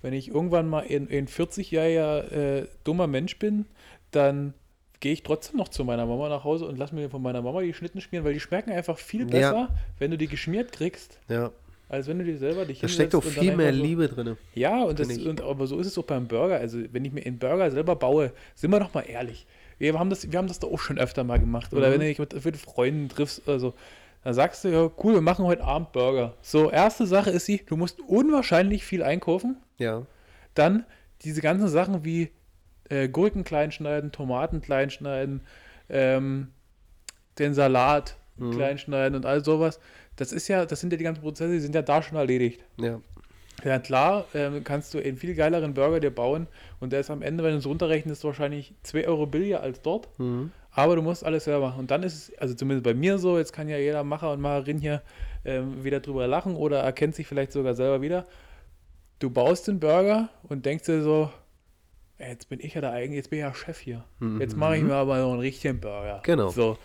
Wenn 0.01 0.13
ich 0.13 0.29
irgendwann 0.29 0.67
mal 0.69 0.83
ein, 0.89 1.07
ein 1.11 1.27
40-jähriger 1.27 2.31
äh, 2.31 2.67
dummer 2.83 3.07
Mensch 3.07 3.37
bin, 3.37 3.65
dann 4.11 4.53
gehe 4.99 5.13
ich 5.13 5.23
trotzdem 5.23 5.57
noch 5.57 5.69
zu 5.69 5.83
meiner 5.85 6.05
Mama 6.05 6.29
nach 6.29 6.43
Hause 6.43 6.65
und 6.65 6.77
lass 6.77 6.91
mir 6.91 7.09
von 7.09 7.21
meiner 7.21 7.41
Mama 7.41 7.61
die 7.61 7.73
Schnitten 7.73 8.01
schmieren, 8.01 8.25
weil 8.25 8.33
die 8.33 8.39
schmecken 8.39 8.71
einfach 8.71 8.97
viel 8.97 9.21
Ja. 9.21 9.27
besser, 9.27 9.69
wenn 9.97 10.11
du 10.11 10.17
die 10.17 10.27
geschmiert 10.27 10.71
kriegst, 10.73 11.19
Ja, 11.29 11.51
als 11.87 12.07
wenn 12.07 12.19
du 12.19 12.25
die 12.25 12.35
selber 12.35 12.65
dich 12.65 12.79
da 12.81 12.87
steckt 12.87 13.13
doch 13.13 13.23
viel 13.23 13.55
mehr 13.55 13.73
so- 13.73 13.81
Liebe 13.81 14.07
drin. 14.09 14.35
ja, 14.55 14.83
und, 14.83 14.99
das, 14.99 15.17
und 15.17 15.41
aber 15.41 15.67
so 15.67 15.79
ist 15.79 15.87
es 15.87 15.97
auch 15.97 16.03
beim 16.03 16.27
Burger. 16.27 16.57
Also, 16.57 16.79
wenn 16.91 17.05
ich 17.05 17.13
mir 17.13 17.25
einen 17.25 17.39
Burger 17.39 17.71
selber 17.71 17.95
baue, 17.95 18.31
sind 18.55 18.71
wir 18.71 18.79
doch 18.79 18.93
mal 18.93 19.01
ehrlich. 19.07 19.47
Wir 19.77 19.97
haben 19.97 20.09
das, 20.09 20.29
wir 20.29 20.37
haben 20.37 20.49
das 20.49 20.59
doch 20.59 20.69
auch 20.71 20.79
schon 20.79 20.97
öfter 20.99 21.23
mal 21.23 21.39
gemacht. 21.39 21.73
Oder 21.73 21.87
Mhm. 21.87 21.91
wenn 21.93 21.99
du 22.01 22.05
dich 22.07 22.19
mit, 22.19 22.45
mit 22.45 22.57
Freunden 22.57 23.07
triffst 23.07 23.47
oder 23.47 23.73
dann 24.23 24.33
sagst 24.33 24.63
du, 24.63 24.69
ja, 24.69 24.89
cool, 25.03 25.13
wir 25.15 25.21
machen 25.21 25.45
heute 25.45 25.63
Abend 25.63 25.91
Burger. 25.91 26.35
So, 26.41 26.69
erste 26.69 27.05
Sache 27.07 27.29
ist 27.29 27.45
sie, 27.45 27.61
du 27.65 27.77
musst 27.77 27.99
unwahrscheinlich 28.01 28.83
viel 28.83 29.03
einkaufen. 29.03 29.57
Ja, 29.77 30.05
Dann 30.55 30.85
diese 31.21 31.41
ganzen 31.41 31.67
Sachen 31.69 32.03
wie 32.03 32.31
äh, 32.89 33.07
Gurken 33.07 33.43
klein 33.43 33.71
schneiden, 33.71 34.11
Tomaten 34.11 34.61
klein 34.61 34.89
schneiden, 34.89 35.41
ähm, 35.89 36.49
den 37.37 37.53
Salat 37.53 38.15
Mhm. 38.39 38.51
klein 38.51 38.77
schneiden 38.77 39.15
und 39.15 39.25
all 39.25 39.43
sowas. 39.43 39.79
Das 40.15 40.31
ist 40.31 40.47
ja, 40.47 40.65
das 40.65 40.79
sind 40.79 40.93
ja 40.93 40.97
die 40.97 41.03
ganzen 41.03 41.21
Prozesse, 41.21 41.51
die 41.51 41.59
sind 41.59 41.75
ja 41.75 41.81
da 41.81 42.01
schon 42.01 42.17
erledigt. 42.17 42.63
ja, 42.77 43.01
Ja, 43.65 43.79
klar, 43.79 44.25
ähm, 44.33 44.63
kannst 44.63 44.93
du 44.93 44.99
einen 44.99 45.17
viel 45.17 45.35
geileren 45.35 45.73
Burger 45.73 45.99
dir 45.99 46.09
bauen 46.09 46.47
und 46.79 46.93
der 46.93 47.01
ist 47.01 47.09
am 47.09 47.21
Ende, 47.21 47.43
wenn 47.43 47.51
du 47.51 47.57
es 47.57 47.65
runterrechnest, 47.65 48.23
wahrscheinlich 48.23 48.73
2 48.83 49.07
Euro 49.09 49.25
billiger 49.25 49.61
als 49.61 49.81
dort. 49.81 50.07
mhm. 50.17 50.51
Aber 50.71 50.95
du 50.95 51.01
musst 51.01 51.25
alles 51.25 51.45
selber 51.45 51.67
machen. 51.67 51.79
Und 51.79 51.91
dann 51.91 52.03
ist 52.03 52.13
es, 52.13 52.37
also 52.37 52.53
zumindest 52.53 52.83
bei 52.83 52.93
mir 52.93 53.17
so, 53.17 53.37
jetzt 53.37 53.53
kann 53.53 53.67
ja 53.67 53.77
jeder 53.77 54.03
Macher 54.03 54.31
und 54.31 54.41
Macherin 54.41 54.77
hier 54.77 55.01
ähm, 55.45 55.83
wieder 55.83 55.99
drüber 55.99 56.27
lachen 56.27 56.55
oder 56.55 56.79
erkennt 56.79 57.15
sich 57.15 57.27
vielleicht 57.27 57.51
sogar 57.51 57.73
selber 57.73 58.01
wieder. 58.01 58.25
Du 59.19 59.29
baust 59.29 59.67
den 59.67 59.79
Burger 59.79 60.29
und 60.43 60.65
denkst 60.65 60.85
dir 60.85 61.01
so, 61.01 61.31
ey, 62.19 62.29
jetzt 62.29 62.49
bin 62.49 62.59
ich 62.61 62.75
ja 62.75 62.81
der 62.81 62.91
eigene, 62.91 63.15
jetzt 63.15 63.29
bin 63.29 63.39
ich 63.39 63.43
ja 63.43 63.53
Chef 63.53 63.79
hier. 63.79 64.03
Jetzt 64.39 64.55
mache 64.55 64.77
ich 64.77 64.83
mir 64.83 64.93
aber 64.93 65.17
noch 65.17 65.31
einen 65.31 65.39
richtigen 65.39 65.79
Burger. 65.79 66.17
Mhm. 66.17 66.23
Genau. 66.23 66.49
So. 66.49 66.77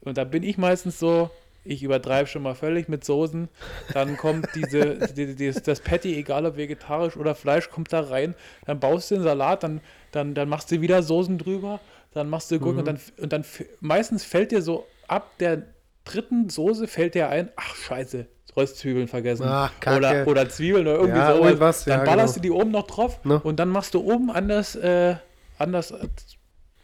Und 0.00 0.16
da 0.16 0.24
bin 0.24 0.42
ich 0.42 0.58
meistens 0.58 0.98
so, 0.98 1.30
ich 1.64 1.82
übertreibe 1.82 2.26
schon 2.26 2.42
mal 2.42 2.54
völlig 2.54 2.88
mit 2.88 3.04
Soßen. 3.04 3.48
Dann 3.92 4.16
kommt 4.16 4.48
diese, 4.54 4.98
die, 5.14 5.34
die, 5.34 5.50
das 5.52 5.80
Patty, 5.80 6.16
egal 6.16 6.46
ob 6.46 6.56
vegetarisch 6.56 7.16
oder 7.16 7.34
Fleisch, 7.34 7.68
kommt 7.68 7.92
da 7.92 8.00
rein. 8.00 8.34
Dann 8.64 8.80
baust 8.80 9.10
du 9.10 9.16
den 9.16 9.24
Salat, 9.24 9.62
dann, 9.62 9.80
dann, 10.12 10.34
dann 10.34 10.48
machst 10.48 10.70
du 10.70 10.80
wieder 10.80 11.02
Soßen 11.02 11.36
drüber, 11.38 11.80
dann 12.12 12.28
machst 12.30 12.50
du 12.50 12.58
Gurken 12.58 12.78
und 12.80 12.86
dann, 12.86 12.98
und 13.20 13.32
dann 13.32 13.44
meistens 13.80 14.24
fällt 14.24 14.50
dir 14.52 14.62
so 14.62 14.86
ab 15.06 15.30
der 15.40 15.62
dritten 16.04 16.48
Soße 16.48 16.86
fällt 16.86 17.14
dir 17.14 17.28
ein, 17.28 17.50
ach 17.56 17.74
scheiße, 17.74 18.26
Röstzwiebeln 18.56 19.08
vergessen. 19.08 19.44
Ach, 19.46 19.70
Kacke. 19.80 19.98
oder, 19.98 20.26
oder 20.26 20.48
Zwiebeln 20.48 20.86
oder 20.86 20.96
irgendwie 20.96 21.18
Ja, 21.18 21.36
sowas. 21.36 21.84
dann 21.84 22.00
ja, 22.00 22.04
ballerst 22.04 22.34
genau. 22.34 22.42
du 22.42 22.54
die 22.54 22.62
oben 22.62 22.70
noch 22.70 22.86
drauf 22.86 23.24
Ne? 23.24 23.40
und 23.44 23.60
dann 23.60 23.68
machst 23.68 23.92
du 23.94 24.00
oben 24.00 24.30
an 24.30 24.48
das, 24.48 24.74
äh, 24.74 25.16
an 25.58 25.72
das 25.72 25.92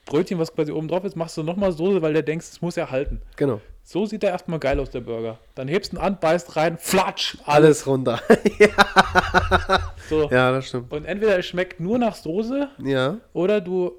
Brötchen, 0.06 0.38
was 0.38 0.54
quasi 0.54 0.70
oben 0.72 0.88
drauf 0.88 1.04
ist, 1.04 1.16
machst 1.16 1.36
du 1.38 1.42
nochmal 1.42 1.72
Soße, 1.72 2.02
weil 2.02 2.12
der 2.12 2.22
denkst, 2.22 2.46
es 2.52 2.60
muss 2.62 2.76
ja 2.76 2.90
halten. 2.90 3.22
genau. 3.36 3.60
So 3.86 4.06
sieht 4.06 4.22
der 4.22 4.30
erstmal 4.30 4.58
geil 4.58 4.80
aus, 4.80 4.88
der 4.88 5.00
Burger. 5.02 5.38
Dann 5.54 5.68
hebst 5.68 5.92
du 5.92 5.96
ihn 5.96 6.00
an, 6.02 6.18
beißt 6.18 6.56
rein, 6.56 6.78
flatsch, 6.78 7.36
alles. 7.44 7.86
Alles 7.86 7.86
runter. 7.86 8.18
So. 10.08 10.28
ja, 10.30 10.52
das 10.52 10.68
stimmt. 10.68 10.92
Und 10.92 11.04
entweder 11.06 11.38
es 11.38 11.46
schmeckt 11.46 11.80
nur 11.80 11.98
nach 11.98 12.14
Soße 12.14 12.68
Ja, 12.82 13.18
oder 13.32 13.60
du 13.60 13.92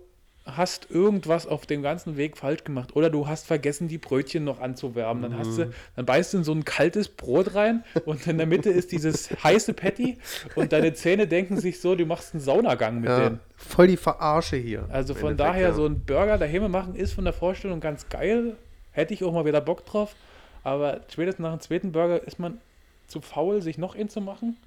hast 0.45 0.91
irgendwas 0.91 1.47
auf 1.47 1.65
dem 1.65 1.81
ganzen 1.81 2.17
Weg 2.17 2.37
falsch 2.37 2.63
gemacht 2.63 2.95
oder 2.95 3.09
du 3.09 3.27
hast 3.27 3.47
vergessen, 3.47 3.87
die 3.87 3.97
Brötchen 3.97 4.43
noch 4.43 4.61
anzuwärmen. 4.61 5.23
Dann 5.23 5.37
hast 5.39 5.57
Mhm. 5.57 5.57
du, 5.57 5.69
dann 5.95 6.05
beißt 6.05 6.33
du 6.33 6.37
in 6.37 6.43
so 6.43 6.51
ein 6.51 6.63
kaltes 6.63 7.07
Brot 7.09 7.55
rein 7.55 7.83
und 8.05 8.27
in 8.27 8.37
der 8.37 8.45
Mitte 8.45 8.69
ist 8.69 8.91
dieses 8.91 9.29
heiße 9.43 9.73
Patty 9.73 10.17
und 10.55 10.71
deine 10.71 10.93
Zähne 10.93 11.27
denken 11.27 11.57
sich 11.57 11.81
so, 11.81 11.95
du 11.95 12.05
machst 12.05 12.33
einen 12.33 12.41
Saunagang 12.41 13.01
mit 13.01 13.09
ja. 13.09 13.19
denen. 13.19 13.39
Voll 13.55 13.87
die 13.87 13.97
Verarsche 13.97 14.57
hier. 14.57 14.85
Also 14.91 15.15
von 15.15 15.35
daher, 15.35 15.69
ja. 15.69 15.73
so 15.73 15.85
ein 15.85 16.01
Burger 16.01 16.37
daheim 16.37 16.69
machen 16.69 16.95
ist 16.95 17.13
von 17.13 17.23
der 17.23 17.33
Vorstellung 17.33 17.79
ganz 17.79 18.07
geil. 18.09 18.55
Hätte 18.91 19.13
ich 19.13 19.23
auch 19.23 19.33
mal 19.33 19.45
wieder 19.45 19.61
Bock 19.61 19.85
drauf. 19.85 20.15
Aber 20.63 21.01
spätestens 21.11 21.43
nach 21.43 21.51
dem 21.51 21.59
zweiten 21.61 21.91
Burger 21.91 22.21
ist 22.25 22.39
man 22.39 22.59
zu 23.07 23.21
faul, 23.21 23.61
sich 23.61 23.77
noch 23.77 23.95
einen 23.95 24.09
zu 24.09 24.21
machen. 24.21 24.57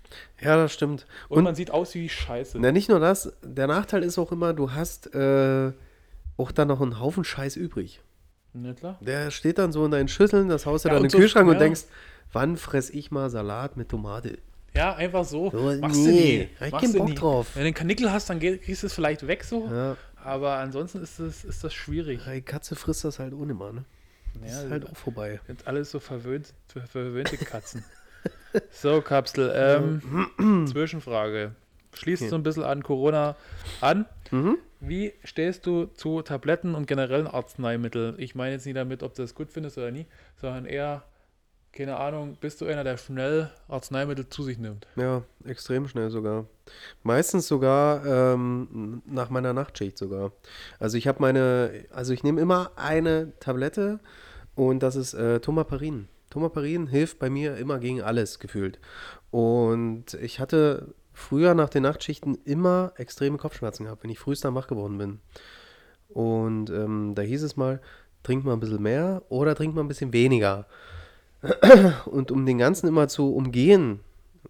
Ja, 0.41 0.57
das 0.57 0.73
stimmt. 0.73 1.07
Und, 1.29 1.39
Und, 1.39 1.45
man 1.45 1.55
sieht 1.55 1.71
aus 1.71 1.95
wie 1.95 2.09
Scheiße. 2.09 2.59
na, 2.61 2.73
nicht 2.73 2.89
nur 2.89 3.01
das, 3.01 3.33
der 3.43 3.67
Nachteil 3.67 4.03
ist 4.03 4.19
auch 4.19 4.33
immer, 4.33 4.53
du 4.55 4.73
hast 4.73 5.15
äh, 5.15 5.73
auch 6.37 6.53
dann 6.53 6.69
noch 6.69 6.81
einen 6.81 7.01
Haufen 7.01 7.25
Scheiß 7.25 7.57
übrig. 7.57 8.01
Na 8.55 8.73
klar. 8.73 8.99
Der 9.01 9.31
steht 9.31 9.59
dann 9.59 9.73
so 9.73 9.85
in 9.85 9.91
deinen 9.91 10.09
Schüsseln, 10.09 10.49
das 10.49 10.67
haust 10.67 10.85
du 10.85 10.89
Ja, 10.89 10.95
dann 10.95 11.03
in 11.03 11.05
und 11.07 11.13
den 11.13 11.17
so- 11.17 11.19
Kühlschrank 11.19 11.47
und 11.49 11.55
ja. 11.55 11.59
denkst, 11.61 11.83
wann 12.33 12.57
fress 12.57 12.91
ich 12.91 13.11
mal 13.11 13.29
Salat 13.31 13.77
mit 13.77 13.89
Tomate? 13.89 14.39
Ja, 14.75 14.95
einfach 14.95 15.25
so. 15.25 15.51
So, 15.51 15.75
Machst 15.81 15.97
nee, 16.01 16.49
du 16.59 16.65
nie. 16.65 16.67
ich 16.67 16.73
keinen 16.73 16.93
Bock 16.93 17.09
nie. 17.09 17.15
drauf. 17.15 17.49
Wenn 17.55 17.63
du 17.65 17.69
den 17.71 17.75
Kanickel 17.75 18.13
hast, 18.13 18.31
dann 18.31 18.39
kriegst 18.39 18.83
du 18.83 18.87
es 18.87 18.93
vielleicht 18.93 19.27
weg 19.27 19.43
so. 19.45 19.67
Ja, 19.71 19.97
Aber 20.23 20.55
ansonsten 20.55 21.03
ist 21.03 21.19
das, 21.19 21.45
ist 21.45 21.65
das 21.65 21.75
schwierig. 21.75 22.21
die 22.33 22.43
Katze 22.43 22.77
frisst 22.77 23.05
das 23.05 23.19
halt 23.19 23.33
ohne 23.35 23.55
mal, 23.55 23.73
ne? 23.73 23.85
Das 24.43 24.53
Ja, 24.53 24.63
ist 24.65 24.71
halt 24.71 24.87
auch 24.89 24.97
vorbei. 24.97 25.41
Sind 25.47 25.67
alles 25.67 25.91
so 25.91 25.99
verwöhnt, 26.01 26.53
ver- 26.69 26.87
verwöhnte 26.87 27.37
Katzen. 27.39 27.85
so, 28.71 29.01
Kapsel. 29.03 29.53
Ähm, 29.55 30.67
Zwischenfrage. 30.67 31.53
Schließt 31.95 32.23
Okay. 32.23 32.31
so 32.31 32.37
ein 32.37 32.43
bisschen 32.43 32.65
an 32.65 32.83
Corona 32.83 33.37
an. 33.81 34.07
Mhm. 34.31 34.59
Wie 34.81 35.13
stehst 35.25 35.67
du 35.67 35.87
zu 35.87 36.23
Tabletten 36.23 36.75
und 36.75 36.87
generellen 36.87 37.27
Arzneimitteln? 37.27 38.15
Ich 38.19 38.35
meine 38.35 38.53
jetzt 38.53 38.67
nicht 38.67 38.77
damit, 38.77 39.03
ob 39.03 39.15
du 39.15 39.23
das 39.23 39.35
gut 39.35 39.51
findest 39.51 39.77
oder 39.79 39.91
nie, 39.91 40.07
sondern 40.37 40.67
eher, 40.67 41.03
keine 41.73 41.97
Ahnung, 41.97 42.37
bist 42.41 42.61
du 42.61 42.67
einer, 42.67 42.85
der 42.85 42.97
schnell 42.97 43.51
Arzneimittel 43.67 44.29
zu 44.29 44.45
sich 44.45 44.59
nimmt? 44.59 44.87
Ja, 44.95 45.23
extrem 45.45 45.89
schnell 45.89 46.11
sogar. 46.11 46.47
Meistens 47.03 47.49
sogar 47.49 48.07
ähm, 48.07 49.03
nach 49.07 49.31
meiner 49.31 49.53
Nachtschicht 49.53 49.99
sogar. 49.99 50.31
Also 50.79 50.97
ich 50.97 51.09
habe 51.09 51.21
meine, 51.21 51.85
also 51.91 52.13
ich 52.13 52.23
nehme 52.23 52.41
immer 52.41 52.71
eine 52.77 53.33
Tablette 53.41 53.99
und 54.55 54.81
das 54.85 54.95
ist 54.95 55.15
äh, 55.15 55.41
Tomaparin. 55.41 56.09
Tomaparin 56.31 56.87
hilft 56.87 57.19
bei 57.19 57.31
mir 57.31 57.57
immer 57.57 57.79
gegen 57.79 58.03
alles 58.03 58.39
gefühlt. 58.39 58.79
Und 59.31 60.15
ich 60.15 60.41
hatte 60.41 60.95
früher 61.13 61.55
nach 61.55 61.69
den 61.69 61.83
Nachtschichten 61.83 62.39
immer 62.45 62.93
extreme 62.97 63.39
Kopfschmerzen 63.39 63.85
gehabt, 63.85 64.03
wenn 64.05 64.11
ich 64.11 64.19
frühst 64.19 64.45
dann 64.45 64.55
wach 64.55 64.67
geworden 64.67 64.99
bin. 64.99 65.21
Und 66.09 66.71
ähm, 66.71 67.15
da 67.15 67.23
hieß 67.23 67.43
es 67.43 67.57
mal, 67.57 67.81
trink 68.23 68.45
mal 68.45 68.53
ein 68.53 68.61
bisschen 68.61 68.83
mehr 68.83 69.23
oder 69.29 69.55
trink 69.55 69.75
mal 69.75 69.83
ein 69.83 69.89
bisschen 69.89 70.13
weniger. 70.13 70.67
Und 72.07 72.31
um 72.31 72.47
den 72.47 72.59
Ganzen 72.59 72.89
immer 72.89 73.09
zu 73.09 73.35
umgehen, 73.35 74.01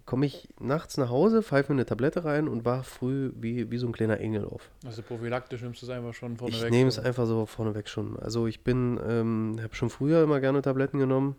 komme 0.05 0.26
ich 0.26 0.49
nachts 0.61 0.97
nach 0.97 1.11
Hause, 1.11 1.43
pfeife 1.43 1.72
mir 1.72 1.76
eine 1.76 1.87
Tablette 1.87 2.24
rein 2.24 2.49
und 2.49 2.64
wach 2.64 2.85
früh 2.85 3.31
wie, 3.35 3.70
wie 3.70 3.79
so 3.79 3.87
ein 3.87 3.93
kleiner 3.93 4.20
Engel 4.20 4.45
auf. 4.45 4.70
Also 4.87 5.03
prophylaktisch 5.03 5.61
nimmst 5.61 5.83
du 5.83 5.87
es 5.87 5.91
einfach 5.91 6.14
schon 6.14 6.37
vorne 6.37 6.55
Ich 6.55 6.70
nehme 6.70 6.89
es 6.89 6.99
einfach 6.99 7.26
so 7.26 7.45
vorneweg 7.47 7.89
schon. 7.89 8.18
Also 8.18 8.47
ich 8.47 8.64
bin, 8.64 8.99
ähm, 9.07 9.59
habe 9.62 9.74
schon 9.74 9.91
früher 9.91 10.22
immer 10.22 10.41
gerne 10.41 10.62
Tabletten 10.62 10.99
genommen 10.99 11.37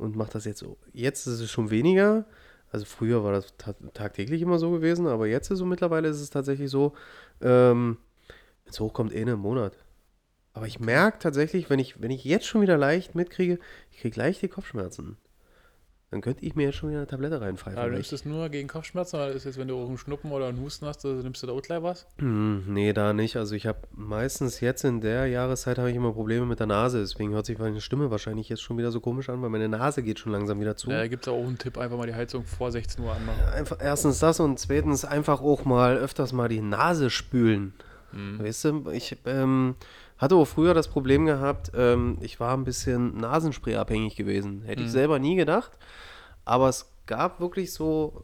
und 0.00 0.16
mache 0.16 0.32
das 0.32 0.44
jetzt 0.44 0.60
so. 0.60 0.78
Jetzt 0.92 1.26
ist 1.26 1.40
es 1.40 1.50
schon 1.50 1.70
weniger. 1.70 2.26
Also 2.72 2.86
früher 2.86 3.24
war 3.24 3.32
das 3.32 3.56
ta 3.56 3.74
tagtäglich 3.94 4.42
immer 4.42 4.58
so 4.58 4.70
gewesen, 4.70 5.06
aber 5.06 5.26
jetzt 5.26 5.50
ist 5.50 5.58
so 5.58 5.64
mittlerweile 5.64 6.08
ist 6.08 6.20
es 6.20 6.30
tatsächlich 6.30 6.70
so, 6.70 6.94
ähm, 7.40 7.98
wenn 8.64 8.72
es 8.72 8.80
hochkommt, 8.80 9.12
eh 9.12 9.20
in 9.20 9.28
einem 9.28 9.40
Monat. 9.40 9.76
Aber 10.52 10.66
ich 10.66 10.80
merke 10.80 11.18
tatsächlich, 11.18 11.70
wenn 11.70 11.78
ich, 11.78 12.00
wenn 12.00 12.10
ich 12.10 12.24
jetzt 12.24 12.46
schon 12.46 12.60
wieder 12.60 12.76
leicht 12.76 13.14
mitkriege, 13.14 13.58
ich 13.90 13.98
kriege 13.98 14.18
leicht 14.18 14.42
die 14.42 14.48
Kopfschmerzen. 14.48 15.16
Dann 16.10 16.22
könnte 16.22 16.44
ich 16.44 16.56
mir 16.56 16.64
jetzt 16.64 16.74
schon 16.74 16.88
wieder 16.88 16.98
eine 16.98 17.06
Tablette 17.06 17.40
reinpfeifen. 17.40 17.78
Ja, 17.78 17.86
du 17.86 17.92
nimmst 17.92 18.12
es 18.12 18.24
nur 18.24 18.48
gegen 18.48 18.66
Kopfschmerzen 18.66 19.14
oder 19.14 19.30
ist 19.30 19.44
jetzt, 19.44 19.58
wenn 19.58 19.68
du 19.68 19.76
auch 19.76 19.86
einen 19.86 19.96
Schnuppen 19.96 20.32
oder 20.32 20.48
einen 20.48 20.60
Husten 20.60 20.86
hast, 20.86 21.04
also 21.06 21.22
nimmst 21.22 21.40
du 21.40 21.46
da 21.46 21.52
auch 21.52 21.62
gleich 21.62 21.84
was? 21.84 22.08
Hm, 22.18 22.64
nee, 22.66 22.92
da 22.92 23.12
nicht. 23.12 23.36
Also 23.36 23.54
ich 23.54 23.68
habe 23.68 23.78
meistens 23.94 24.58
jetzt 24.58 24.84
in 24.84 25.00
der 25.00 25.26
Jahreszeit 25.26 25.78
habe 25.78 25.88
ich 25.88 25.94
immer 25.94 26.12
Probleme 26.12 26.46
mit 26.46 26.58
der 26.58 26.66
Nase. 26.66 26.98
Deswegen 26.98 27.32
hört 27.32 27.46
sich 27.46 27.58
meine 27.58 27.80
Stimme 27.80 28.10
wahrscheinlich 28.10 28.48
jetzt 28.48 28.60
schon 28.60 28.76
wieder 28.76 28.90
so 28.90 28.98
komisch 28.98 29.28
an, 29.28 29.40
weil 29.40 29.50
meine 29.50 29.68
Nase 29.68 30.02
geht 30.02 30.18
schon 30.18 30.32
langsam 30.32 30.58
wieder 30.58 30.74
zu. 30.74 30.90
Ja, 30.90 30.98
da 30.98 31.06
gibt 31.06 31.28
es 31.28 31.32
auch 31.32 31.46
einen 31.46 31.58
Tipp, 31.58 31.78
einfach 31.78 31.96
mal 31.96 32.08
die 32.08 32.14
Heizung 32.14 32.44
vor 32.44 32.72
16 32.72 33.04
Uhr 33.04 33.12
anmachen. 33.12 33.44
Einfach, 33.54 33.76
erstens 33.80 34.18
das 34.18 34.40
und 34.40 34.58
zweitens 34.58 35.04
einfach 35.04 35.40
auch 35.40 35.64
mal 35.64 35.96
öfters 35.96 36.32
mal 36.32 36.48
die 36.48 36.60
Nase 36.60 37.10
spülen. 37.10 37.72
Mhm. 38.10 38.40
Weißt 38.40 38.64
du, 38.64 38.90
ich 38.90 39.16
ähm, 39.26 39.76
hatte 40.20 40.34
auch 40.36 40.44
früher 40.44 40.74
das 40.74 40.88
Problem 40.88 41.26
gehabt, 41.26 41.72
ähm, 41.74 42.18
ich 42.20 42.38
war 42.40 42.54
ein 42.56 42.64
bisschen 42.64 43.16
Nasenspray 43.16 43.76
abhängig 43.76 44.16
gewesen. 44.16 44.62
Hätte 44.62 44.82
ich 44.82 44.88
Mhm. 44.88 44.92
selber 44.92 45.18
nie 45.18 45.36
gedacht. 45.36 45.72
Aber 46.44 46.68
es 46.68 46.90
gab 47.06 47.40
wirklich 47.40 47.72
so, 47.72 48.22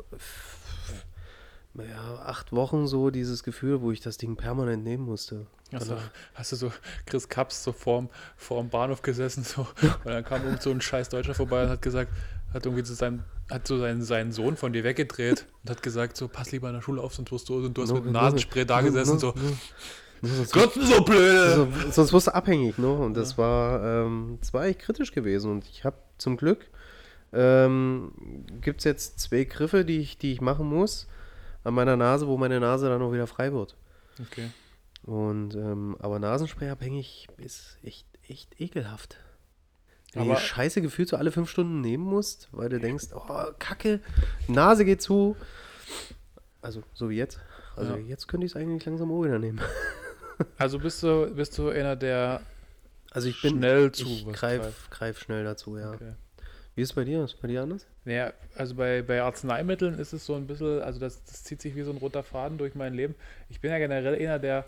naja, 1.75 2.23
acht 2.25 2.53
Wochen 2.53 2.87
so 2.87 3.11
dieses 3.11 3.43
Gefühl, 3.43 3.83
wo 3.83 3.93
ich 3.93 4.01
das 4.01 4.17
Ding 4.17 4.37
permanent 4.37 4.83
nehmen 4.85 5.05
musste. 5.05 5.47
Danach- 5.71 6.11
hast 6.35 6.53
du 6.53 6.57
so 6.57 6.73
Chris 7.07 7.29
Kaps 7.29 7.63
so 7.65 7.73
vorm, 7.73 8.09
vorm 8.37 8.69
Bahnhof 8.71 9.03
gesessen 9.03 9.43
so, 9.45 9.63
und 9.83 10.07
dann 10.07 10.25
kam 10.25 10.45
irgend 10.45 10.63
so 10.63 10.71
ein 10.71 10.81
scheiß 10.81 11.09
Deutscher 11.09 11.35
vorbei 11.35 11.65
und 11.65 11.69
hat 11.71 11.83
gesagt, 11.83 12.13
hat 12.55 12.65
irgendwie 12.65 12.85
zu 12.85 12.95
seinem, 12.95 13.25
hat 13.51 13.67
so 13.67 13.79
seinen, 13.79 14.03
seinen 14.03 14.33
Sohn 14.33 14.57
von 14.57 14.73
dir 14.73 14.85
weggedreht 14.85 15.47
und 15.65 15.71
hat 15.71 15.83
gesagt, 15.83 16.17
so 16.17 16.29
pass 16.29 16.53
lieber 16.53 16.69
in 16.69 16.75
der 16.75 16.83
Schule 16.83 17.03
auf, 17.03 17.15
sonst 17.15 17.33
wirst 17.33 17.49
du 17.49 17.57
und 17.57 17.77
du 17.77 17.83
hast 17.83 17.89
No, 17.91 17.97
mit 17.97 18.05
dem 18.07 18.13
no, 18.13 18.21
Nasenspray 18.21 18.65
da 18.65 18.81
gesessen 18.81 19.15
no, 19.15 19.19
so, 19.19 19.35
Gott, 20.53 20.73
so 20.75 21.03
blöde! 21.05 21.41
also, 21.43 21.69
sonst 21.91 22.13
wirst 22.13 22.27
du 22.29 22.35
abhängig, 22.35 22.79
ne? 22.79 22.89
Und 22.93 23.15
das 23.15 23.37
war, 23.39 23.83
ähm, 24.07 24.39
das 24.41 24.53
war 24.55 24.65
echt 24.67 24.81
kritisch 24.81 25.13
gewesen. 25.13 25.51
Und 25.51 25.65
ich 25.69 25.85
habe 25.85 25.97
zum 26.19 26.37
Glück, 26.37 26.67
ähm, 27.33 28.13
gibt 28.61 28.81
es 28.81 28.85
jetzt 28.85 29.21
zwei 29.21 29.45
Griffe, 29.45 29.85
die 29.85 29.99
ich, 29.99 30.19
die 30.19 30.33
ich 30.33 30.41
machen 30.41 30.67
muss 30.67 31.07
an 31.65 31.75
meiner 31.75 31.97
Nase, 31.97 32.27
wo 32.29 32.37
meine 32.39 32.61
Nase 32.61 32.89
dann 32.89 33.03
auch 33.03 33.13
wieder 33.13 33.27
frei 33.27 33.53
wird. 33.53 33.77
Okay. 34.21 34.51
Und, 35.05 35.55
ähm, 35.55 35.97
aber 36.01 36.19
Nasenspray 36.19 36.71
abhängig 36.71 37.29
ist 37.39 37.79
echt, 37.83 38.07
echt 38.29 38.61
ekelhaft. 38.61 39.19
Wenn 40.13 40.25
du 40.25 40.31
Aber- 40.31 40.41
die 40.41 40.47
Scheiße 40.47 40.81
gefühlt 40.81 41.09
so 41.09 41.17
alle 41.17 41.31
fünf 41.31 41.51
Stunden 41.51 41.81
nehmen 41.81 42.05
musst, 42.05 42.49
weil 42.53 42.69
du 42.71 42.81
denkst, 42.81 43.09
oh, 43.15 43.29
Kacke, 43.59 44.01
Nase 44.49 44.85
geht 44.85 45.03
zu. 45.03 45.37
Also, 46.63 46.83
so 46.95 47.11
wie 47.11 47.17
jetzt. 47.17 47.39
Also, 47.77 47.93
Ja. 47.95 47.99
jetzt 47.99 48.27
könnte 48.27 48.47
ich 48.47 48.53
es 48.53 48.57
eigentlich 48.57 48.85
langsam 48.87 49.13
auch 49.13 49.23
wieder 49.25 49.39
nehmen. 49.39 49.61
Also 50.59 50.79
bist 50.79 51.03
du, 51.03 51.35
bist 51.35 51.57
du 51.59 51.69
einer, 51.71 51.97
der 51.97 52.43
Also, 53.11 53.29
ich 53.29 53.41
bin. 53.41 53.51
schnell 53.59 53.93
zu 53.93 54.07
ich 54.07 54.33
greif, 54.33 54.63
greift? 54.63 54.91
greif 54.91 55.19
schnell 55.19 55.45
dazu, 55.45 55.77
ja. 55.79 55.93
Okay. 55.93 56.15
Wie 56.75 56.83
ist 56.83 56.91
es 56.91 56.95
bei 56.95 57.05
dir? 57.05 57.25
Ist 57.25 57.35
es 57.35 57.41
bei 57.41 57.49
dir 57.49 57.63
anders? 57.63 57.87
Naja, 58.05 58.33
also 58.55 58.75
bei, 58.77 59.03
bei 59.03 59.23
Arzneimitteln 59.23 59.99
ist 59.99 60.13
es 60.13 60.25
so 60.27 60.35
ein 60.37 60.47
bisschen, 60.47 60.81
also 60.83 61.01
das, 61.01 61.25
das 61.25 61.43
zieht 61.45 61.61
sich 61.61 61.75
wie 61.75 61.83
so 61.83 61.91
ein 61.91 61.97
roter 61.97 62.23
Faden 62.23 62.59
durch 62.59 62.75
mein 62.75 62.95
Leben. 62.95 63.15
Ich 63.49 63.61
bin 63.61 63.71
ja 63.71 63.79
generell 63.79 64.15
einer, 64.15 64.39
der, 64.39 64.65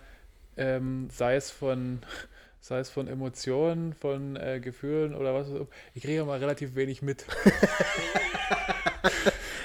ähm, 0.56 1.08
sei 1.12 1.36
es 1.36 1.50
von, 1.50 2.00
sei 2.60 2.80
es 2.80 2.90
von 2.90 3.08
Emotionen, 3.08 3.92
von 3.94 4.36
äh, 4.36 4.60
Gefühlen 4.60 5.14
oder 5.14 5.34
was 5.34 5.48
auch 5.48 5.56
immer, 5.56 5.68
ich 5.94 6.02
kriege 6.02 6.24
mal 6.24 6.38
relativ 6.38 6.74
wenig 6.74 7.02
mit. 7.02 7.26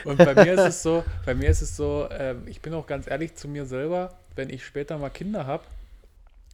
Und 0.04 0.18
bei 0.18 0.36
mir 0.36 0.54
ist 0.54 0.60
es 0.68 0.84
so, 0.84 1.04
bei 1.26 1.34
mir 1.34 1.49
ist 1.49 1.62
es 1.62 1.76
so, 1.78 2.08
ähm, 2.12 2.43
ich 2.47 2.62
bin 2.62 2.74
auch 2.74 2.86
ganz 2.88 3.08
ehrlich 3.08 3.36
zu 3.36 3.47
mir 3.47 3.66
selber, 3.66 4.14
wenn 4.36 4.49
ich 4.49 4.66
später 4.66 4.97
mal 4.97 5.10
Kinder 5.10 5.47
habe, 5.47 5.64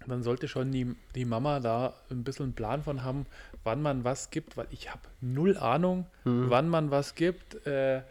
dann 0.09 0.23
sollte 0.23 0.47
schon 0.47 0.71
die, 0.71 0.95
die 1.15 1.25
Mama 1.25 1.59
da 1.59 1.93
ein 2.11 2.23
bisschen 2.23 2.45
einen 2.47 2.53
Plan 2.53 2.83
von 2.83 3.03
haben, 3.03 3.25
wann 3.63 3.81
man 3.81 4.03
was 4.03 4.29
gibt, 4.31 4.57
weil 4.57 4.67
ich 4.71 4.89
habe 4.89 5.01
null 5.21 5.57
Ahnung, 5.57 6.05
Mhm. 6.25 6.49
wann 6.49 6.67
man 6.69 6.91
was 6.91 7.15
gibt, 7.15 7.65
äh, 7.67 8.01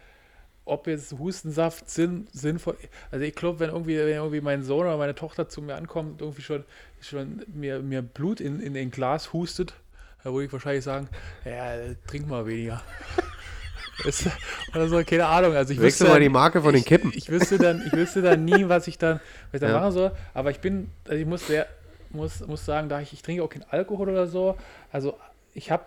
ob 0.65 0.87
jetzt 0.87 1.13
Hustensaft 1.19 1.89
sinn, 1.89 2.27
sinnvoll 2.33 2.77
Also 3.11 3.25
ich 3.25 3.35
glaube, 3.35 3.59
wenn 3.61 3.71
irgendwie, 3.71 3.97
wenn 3.99 4.09
irgendwie 4.09 4.41
mein 4.43 4.63
Sohn 4.63 4.87
oder 4.87 4.99
meine 4.99 5.15
Tochter 5.15 5.49
zu 5.49 5.63
mir 5.63 5.77
ankommt 5.77 6.13
und 6.13 6.21
irgendwie 6.21 6.43
schon, 6.43 6.65
schon 7.01 7.43
mir, 7.55 7.81
mir 7.81 8.03
Blut 8.03 8.41
in, 8.41 8.61
in 8.61 8.77
ein 8.77 8.91
Glas 8.91 9.33
hustet, 9.33 9.73
da 10.23 10.33
würde 10.33 10.45
ich 10.47 10.53
wahrscheinlich 10.53 10.85
sagen, 10.85 11.09
ja, 11.45 11.73
trink 12.07 12.29
mal 12.29 12.47
weniger. 12.47 12.83
Oder 14.75 14.89
so, 14.89 15.03
keine 15.05 15.27
Ahnung. 15.27 15.55
Also 15.55 15.73
ich 15.73 15.79
Wechsel 15.81 15.87
wüsste 15.87 16.05
mal 16.05 16.11
dann- 16.15 16.23
die 16.23 16.29
Marke 16.29 16.63
von 16.63 16.73
den 16.73 16.81
ich, 16.81 16.87
Kippen. 16.87 17.13
Ich 17.15 17.31
wüsste 17.31 17.59
dann, 17.59 17.85
ich 17.87 17.93
wüsste 17.93 18.23
dann 18.23 18.45
nie, 18.45 18.69
was 18.69 18.87
ich 18.87 18.97
dann, 18.99 19.17
was 19.51 19.55
ich 19.55 19.61
dann 19.61 19.71
Ja. 19.71 19.81
machen 19.81 19.93
soll. 19.93 20.13
Aber 20.35 20.51
ich 20.51 20.61
bin, 20.61 20.91
also 21.05 21.19
ich 21.21 21.27
muss 21.27 21.47
sehr, 21.47 21.67
muss, 22.11 22.47
muss 22.47 22.65
sagen, 22.65 22.89
da 22.89 23.01
ich, 23.01 23.13
ich 23.13 23.23
trinke 23.23 23.43
auch 23.43 23.49
keinen 23.49 23.67
Alkohol 23.71 24.09
oder 24.11 24.27
so. 24.27 24.57
Also 24.93 25.19
ich 25.55 25.71
habe 25.71 25.85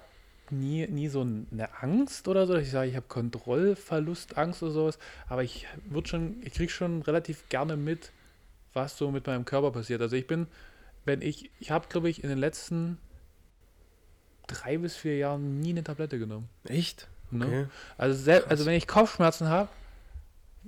nie, 0.52 0.88
nie 0.88 1.08
so 1.08 1.22
eine 1.22 1.70
Angst 1.82 2.28
oder 2.28 2.46
so, 2.46 2.54
dass 2.54 2.64
ich 2.64 2.72
sage, 2.72 2.90
ich 2.90 2.96
habe 2.96 3.08
Kontrollverlustangst 3.08 4.62
oder 4.64 4.72
sowas. 4.72 5.00
Aber 5.28 5.44
ich 5.44 5.68
würde 5.86 6.08
schon, 6.08 6.42
ich 6.44 6.54
kriege 6.54 6.72
schon 6.72 7.02
relativ 7.02 7.48
gerne 7.50 7.78
mit, 7.78 8.12
was 8.74 8.98
so 8.98 9.12
mit 9.12 9.28
meinem 9.28 9.46
Körper 9.46 9.72
passiert. 9.72 10.02
Also 10.02 10.16
ich 10.16 10.28
bin, 10.28 10.48
wenn 11.06 11.22
ich, 11.22 11.50
ich 11.60 11.72
habe, 11.72 11.88
glaube 11.90 12.10
ich, 12.10 12.24
in 12.24 12.30
den 12.30 12.38
letzten 12.38 12.98
drei 14.48 14.78
bis 14.78 14.96
vier 14.96 15.18
Jahren 15.18 15.60
nie 15.60 15.70
eine 15.70 15.84
Tablette 15.84 16.20
genommen. 16.20 16.50
Echt? 16.66 17.08
Ne? 17.32 17.46
Okay. 17.46 17.66
Also, 17.98 18.32
also 18.32 18.66
wenn 18.66 18.74
ich 18.74 18.88
Kopfschmerzen 18.88 19.48
habe, 19.48 19.70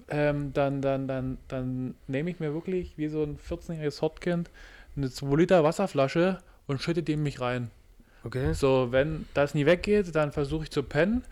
ähm, 0.10 0.54
dann, 0.54 0.82
dann, 0.82 1.08
dann, 1.08 1.38
dann 1.48 1.96
nehme 2.08 2.30
ich 2.30 2.40
mir 2.40 2.54
wirklich 2.54 2.98
wie 2.98 3.10
so 3.10 3.24
ein 3.24 3.38
14-jähriges 3.38 4.02
Hotkind 4.02 4.50
eine 4.96 5.10
2 5.10 5.36
Liter 5.36 5.64
Wasserflasche 5.64 6.40
und 6.68 6.82
schütte 6.82 7.04
die 7.04 7.14
in 7.14 7.24
mich 7.24 7.42
rein. 7.42 7.72
Okay. 8.24 8.54
So, 8.54 8.88
wenn 8.92 9.26
das 9.34 9.54
nie 9.54 9.66
weggeht, 9.66 10.16
dann 10.16 10.32
versuche 10.32 10.64
ich 10.64 10.72
zu 10.72 10.84
pennen. 10.84 11.24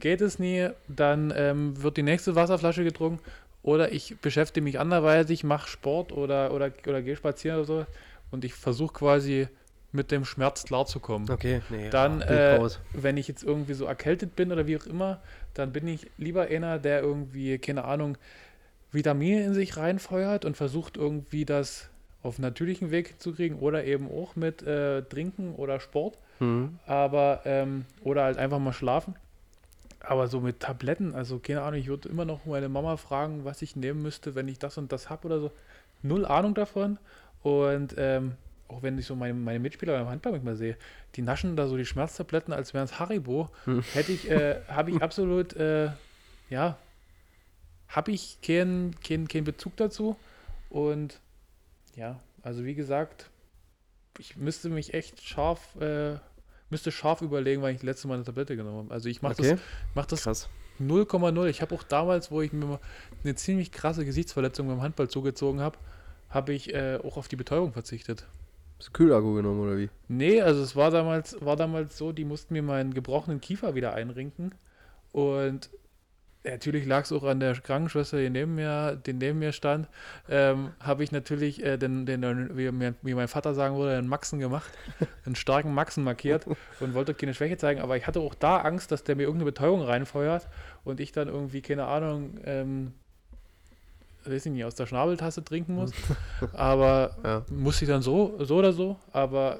Geht 0.00 0.20
es 0.20 0.38
nie, 0.38 0.68
dann 0.86 1.32
ähm, 1.36 1.82
wird 1.82 1.96
die 1.96 2.02
nächste 2.02 2.34
Wasserflasche 2.34 2.84
getrunken. 2.84 3.20
Oder 3.62 3.92
ich 3.92 4.16
beschäftige 4.18 4.64
mich 4.64 4.78
anderweitig, 4.78 5.44
mache 5.44 5.68
Sport 5.68 6.12
oder, 6.12 6.52
oder, 6.52 6.70
oder 6.86 7.02
gehe 7.02 7.16
spazieren 7.16 7.58
oder 7.58 7.66
so. 7.66 7.86
Und 8.30 8.44
ich 8.44 8.54
versuche 8.54 8.94
quasi 8.94 9.48
mit 9.90 10.10
dem 10.10 10.24
Schmerz 10.24 10.64
klarzukommen. 10.64 11.30
Okay. 11.30 11.62
Nee, 11.70 11.90
Dann, 11.90 12.20
ich 12.20 12.28
äh, 12.28 12.68
wenn 12.92 13.16
ich 13.16 13.26
jetzt 13.26 13.42
irgendwie 13.42 13.74
so 13.74 13.86
erkältet 13.86 14.36
bin 14.36 14.52
oder 14.52 14.66
wie 14.66 14.76
auch 14.76 14.86
immer, 14.86 15.20
dann 15.54 15.72
bin 15.72 15.88
ich 15.88 16.10
lieber 16.18 16.42
einer, 16.42 16.78
der 16.78 17.02
irgendwie, 17.02 17.58
keine 17.58 17.84
Ahnung, 17.84 18.16
Vitamine 18.92 19.44
in 19.44 19.54
sich 19.54 19.76
reinfeuert 19.76 20.44
und 20.44 20.56
versucht 20.56 20.96
irgendwie 20.96 21.44
das 21.44 21.90
auf 22.22 22.38
natürlichen 22.38 22.90
Weg 22.90 23.20
zu 23.20 23.32
kriegen 23.32 23.58
oder 23.60 23.84
eben 23.84 24.08
auch 24.10 24.34
mit 24.36 24.62
äh, 24.62 25.02
Trinken 25.02 25.54
oder 25.54 25.80
Sport, 25.80 26.18
Mhm. 26.40 26.78
aber 26.86 27.40
ähm, 27.44 27.84
oder 28.02 28.24
halt 28.24 28.38
einfach 28.38 28.58
mal 28.60 28.72
schlafen. 28.72 29.14
Aber 30.00 30.28
so 30.28 30.40
mit 30.40 30.60
Tabletten, 30.60 31.14
also 31.14 31.38
keine 31.40 31.62
Ahnung, 31.62 31.80
ich 31.80 31.88
würde 31.88 32.08
immer 32.08 32.24
noch 32.24 32.44
meine 32.46 32.68
Mama 32.68 32.96
fragen, 32.96 33.44
was 33.44 33.62
ich 33.62 33.74
nehmen 33.74 34.00
müsste, 34.02 34.34
wenn 34.36 34.46
ich 34.48 34.58
das 34.60 34.78
und 34.78 34.92
das 34.92 35.10
habe 35.10 35.26
oder 35.26 35.40
so. 35.40 35.50
Null 36.02 36.24
Ahnung 36.24 36.54
davon. 36.54 36.98
Und 37.42 37.94
ähm, 37.98 38.34
auch 38.68 38.82
wenn 38.82 38.96
ich 38.98 39.06
so 39.06 39.16
meine, 39.16 39.34
meine 39.34 39.58
Mitspieler 39.58 39.98
beim 39.98 40.08
Handball 40.08 40.32
manchmal 40.32 40.54
sehe, 40.54 40.76
die 41.16 41.22
naschen 41.22 41.56
da 41.56 41.66
so 41.66 41.76
die 41.76 41.84
Schmerztabletten, 41.84 42.52
als 42.54 42.74
wären 42.74 42.84
es 42.84 42.98
Haribo, 43.00 43.48
Hm. 43.64 43.82
hätte 43.94 44.12
ich, 44.12 44.30
äh, 44.30 44.60
habe 44.68 44.90
ich 44.92 45.02
absolut, 45.02 45.54
äh, 45.56 45.90
ja, 46.50 46.78
habe 47.88 48.12
ich 48.12 48.38
keinen 48.42 48.94
keinen 49.00 49.26
keinen 49.28 49.44
Bezug 49.44 49.76
dazu. 49.76 50.16
Und 50.70 51.18
ja, 51.98 52.20
also 52.42 52.64
wie 52.64 52.74
gesagt, 52.74 53.30
ich 54.18 54.36
müsste 54.36 54.68
mich 54.68 54.94
echt 54.94 55.20
scharf, 55.22 55.76
äh, 55.80 56.16
müsste 56.70 56.92
scharf 56.92 57.22
überlegen, 57.22 57.62
weil 57.62 57.74
ich 57.74 57.82
letzte 57.82 58.08
Mal 58.08 58.14
eine 58.14 58.24
Tablette 58.24 58.56
genommen 58.56 58.78
habe. 58.84 58.94
Also 58.94 59.08
ich 59.08 59.22
mache 59.22 59.34
Okay. 59.34 59.50
das, 59.52 59.60
mach 59.94 60.06
das 60.06 60.22
Krass. 60.22 60.48
0,0. 60.80 61.46
Ich 61.48 61.60
habe 61.60 61.74
auch 61.74 61.82
damals, 61.82 62.30
wo 62.30 62.40
ich 62.40 62.52
mir 62.52 62.78
eine 63.24 63.34
ziemlich 63.34 63.72
krasse 63.72 64.04
Gesichtsverletzung 64.04 64.68
beim 64.68 64.80
Handball 64.80 65.08
zugezogen 65.08 65.60
habe, 65.60 65.76
habe 66.30 66.52
ich 66.52 66.72
äh, 66.72 66.98
auch 67.02 67.16
auf 67.16 67.26
die 67.26 67.36
Betäubung 67.36 67.72
verzichtet. 67.72 68.26
Hast 68.78 68.88
du 68.88 68.92
Kühlakku 68.92 69.34
genommen 69.34 69.60
oder 69.60 69.76
wie? 69.76 69.88
Nee, 70.06 70.40
also 70.40 70.62
es 70.62 70.76
war 70.76 70.92
damals, 70.92 71.36
war 71.44 71.56
damals 71.56 71.98
so, 71.98 72.12
die 72.12 72.24
mussten 72.24 72.54
mir 72.54 72.62
meinen 72.62 72.94
gebrochenen 72.94 73.40
Kiefer 73.40 73.74
wieder 73.74 73.94
einrinken. 73.94 74.54
Und 75.10 75.68
natürlich 76.44 76.86
lag 76.86 77.04
es 77.04 77.12
auch 77.12 77.24
an 77.24 77.40
der 77.40 77.54
Krankenschwester, 77.54 78.18
die 78.18 78.30
neben 78.30 78.54
mir, 78.54 78.96
die 78.96 79.12
neben 79.12 79.38
mir 79.38 79.52
stand, 79.52 79.88
ähm, 80.28 80.72
habe 80.80 81.04
ich 81.04 81.12
natürlich 81.12 81.62
äh, 81.62 81.76
den, 81.76 82.06
den, 82.06 82.56
wie, 82.56 82.70
wie, 83.02 83.14
mein 83.14 83.28
Vater 83.28 83.54
sagen 83.54 83.76
würde, 83.76 83.96
einen 83.96 84.08
Maxen 84.08 84.38
gemacht, 84.38 84.70
einen 85.26 85.36
starken 85.36 85.74
Maxen 85.74 86.04
markiert 86.04 86.46
und 86.80 86.94
wollte 86.94 87.14
keine 87.14 87.34
Schwäche 87.34 87.56
zeigen, 87.56 87.80
aber 87.80 87.96
ich 87.96 88.06
hatte 88.06 88.20
auch 88.20 88.34
da 88.34 88.58
Angst, 88.58 88.92
dass 88.92 89.04
der 89.04 89.16
mir 89.16 89.24
irgendeine 89.24 89.50
Betäubung 89.50 89.82
reinfeuert 89.82 90.48
und 90.84 91.00
ich 91.00 91.12
dann 91.12 91.28
irgendwie, 91.28 91.62
keine 91.62 91.86
Ahnung, 91.86 92.38
ähm, 92.44 92.92
weiß 94.24 94.46
ich 94.46 94.52
nicht, 94.52 94.64
aus 94.64 94.74
der 94.74 94.86
Schnabeltasse 94.86 95.44
trinken 95.44 95.74
muss. 95.74 95.92
aber 96.52 97.16
ja. 97.24 97.42
musste 97.50 97.84
ich 97.84 97.90
dann 97.90 98.02
so, 98.02 98.42
so 98.44 98.56
oder 98.56 98.72
so, 98.72 98.96
aber 99.12 99.58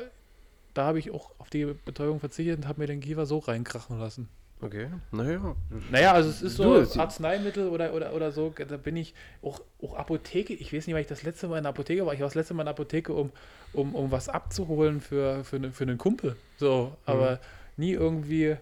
da 0.74 0.84
habe 0.86 0.98
ich 0.98 1.10
auch 1.10 1.30
auf 1.38 1.50
die 1.50 1.64
Betäubung 1.64 2.20
verzichtet 2.20 2.58
und 2.58 2.68
habe 2.68 2.80
mir 2.80 2.86
den 2.86 3.00
Kiefer 3.00 3.26
so 3.26 3.38
reinkrachen 3.38 3.98
lassen. 3.98 4.28
Okay, 4.60 4.88
naja. 5.12 5.54
Naja, 5.90 6.12
also 6.12 6.30
es 6.30 6.42
ist 6.42 6.56
so 6.56 6.74
Arzneimittel 6.98 7.68
oder, 7.68 7.94
oder, 7.94 8.12
oder 8.12 8.32
so, 8.32 8.52
da 8.56 8.76
bin 8.76 8.96
ich 8.96 9.14
auch, 9.40 9.60
auch 9.80 9.94
Apotheke, 9.94 10.52
ich 10.52 10.72
weiß 10.72 10.86
nicht, 10.86 10.94
weil 10.94 11.02
ich 11.02 11.06
das 11.06 11.22
letzte 11.22 11.46
Mal 11.46 11.58
in 11.58 11.64
der 11.64 11.70
Apotheke 11.70 12.04
war, 12.04 12.12
ich 12.12 12.20
war 12.20 12.26
das 12.26 12.34
letzte 12.34 12.54
Mal 12.54 12.62
in 12.62 12.66
der 12.66 12.72
Apotheke, 12.74 13.12
um, 13.12 13.30
um, 13.72 13.94
um 13.94 14.10
was 14.10 14.28
abzuholen 14.28 15.00
für, 15.00 15.44
für, 15.44 15.60
ne, 15.60 15.70
für 15.70 15.84
einen 15.84 15.96
Kumpel. 15.96 16.34
So, 16.56 16.96
aber 17.06 17.32
mhm. 17.32 17.38
nie 17.76 17.92
irgendwie. 17.92 18.56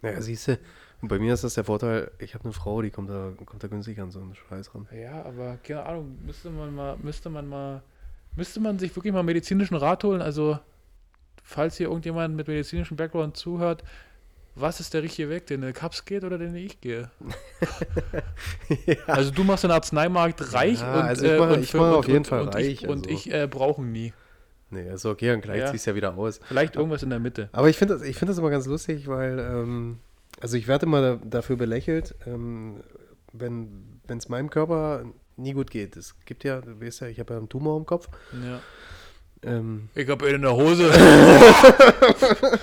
Naja, 0.00 0.22
siehst 0.22 0.48
du, 0.48 0.58
und 1.02 1.08
bei 1.08 1.18
mir 1.18 1.34
ist 1.34 1.44
das 1.44 1.54
der 1.54 1.64
Vorteil, 1.64 2.10
ich 2.18 2.34
habe 2.34 2.44
eine 2.44 2.54
Frau, 2.54 2.80
die 2.80 2.90
kommt 2.90 3.10
da, 3.10 3.32
kommt 3.44 3.62
da 3.62 3.68
günstig 3.68 4.00
an 4.00 4.10
so 4.10 4.20
einen 4.20 4.34
Scheiß 4.34 4.74
ran. 4.74 4.88
Ja, 4.90 5.22
aber 5.24 5.58
keine 5.62 5.84
Ahnung, 5.84 6.18
müsste 6.24 6.48
man 6.48 6.74
mal, 6.74 6.96
müsste 7.02 7.28
man 7.28 7.46
mal, 7.46 7.82
müsste 8.34 8.60
man 8.60 8.78
sich 8.78 8.96
wirklich 8.96 9.12
mal 9.12 9.22
medizinischen 9.22 9.76
Rat 9.76 10.02
holen, 10.04 10.22
also 10.22 10.58
falls 11.42 11.76
hier 11.76 11.88
irgendjemand 11.88 12.34
mit 12.34 12.48
medizinischem 12.48 12.96
Background 12.96 13.36
zuhört, 13.36 13.84
was 14.56 14.80
ist 14.80 14.94
der 14.94 15.02
richtige 15.02 15.28
Weg, 15.28 15.46
den 15.46 15.60
der 15.60 15.72
Cups 15.72 16.04
geht 16.04 16.24
oder 16.24 16.38
den 16.38 16.54
ich 16.54 16.80
gehe? 16.80 17.10
ja. 18.86 18.96
Also 19.06 19.30
du 19.30 19.44
machst 19.44 19.64
den 19.64 19.70
Arzneimarkt 19.70 20.54
reich 20.54 20.80
ja, 20.80 20.94
und, 20.94 21.02
also 21.02 21.26
ich 21.26 21.38
mache, 21.38 21.56
äh, 21.56 21.60
ich 21.60 21.74
mache 21.74 21.94
auf 21.94 22.06
jeden 22.06 22.18
und, 22.18 22.26
Fall 22.26 22.40
und 22.40 22.54
reich. 22.54 22.66
Ich, 22.66 22.82
also. 22.82 22.92
Und 22.92 23.06
ich 23.06 23.32
äh, 23.32 23.46
brauche 23.46 23.82
nie. 23.82 24.14
Nee, 24.70 24.92
ist 24.92 25.04
okay, 25.04 25.28
dann 25.28 25.42
gleicht 25.42 25.66
ja. 25.66 25.72
sich 25.72 25.84
ja 25.84 25.94
wieder 25.94 26.16
aus. 26.16 26.40
Vielleicht 26.48 26.74
irgendwas 26.74 27.02
in 27.02 27.10
der 27.10 27.18
Mitte. 27.18 27.50
Aber 27.52 27.68
ich 27.68 27.76
finde 27.76 27.98
das, 27.98 28.02
find 28.16 28.30
das 28.30 28.38
immer 28.38 28.50
ganz 28.50 28.66
lustig, 28.66 29.06
weil, 29.06 29.38
ähm, 29.38 29.98
also 30.40 30.56
ich 30.56 30.66
werde 30.66 30.86
immer 30.86 31.02
da, 31.02 31.20
dafür 31.22 31.56
belächelt, 31.56 32.14
ähm, 32.26 32.80
wenn 33.32 34.00
es 34.08 34.28
meinem 34.28 34.50
Körper 34.50 35.04
nie 35.36 35.52
gut 35.52 35.70
geht. 35.70 35.96
Es 35.96 36.16
gibt 36.24 36.44
ja, 36.44 36.62
du 36.62 36.80
weißt 36.80 37.02
ja, 37.02 37.08
ich 37.08 37.20
habe 37.20 37.34
ja 37.34 37.38
einen 37.38 37.48
Tumor 37.48 37.76
im 37.76 37.86
Kopf. 37.86 38.08
Ja. 38.32 38.60
Ähm, 39.46 39.88
ich 39.94 40.08
habe 40.08 40.28
ihn 40.28 40.36
in 40.36 40.42
der 40.42 40.56
Hose. 40.56 40.90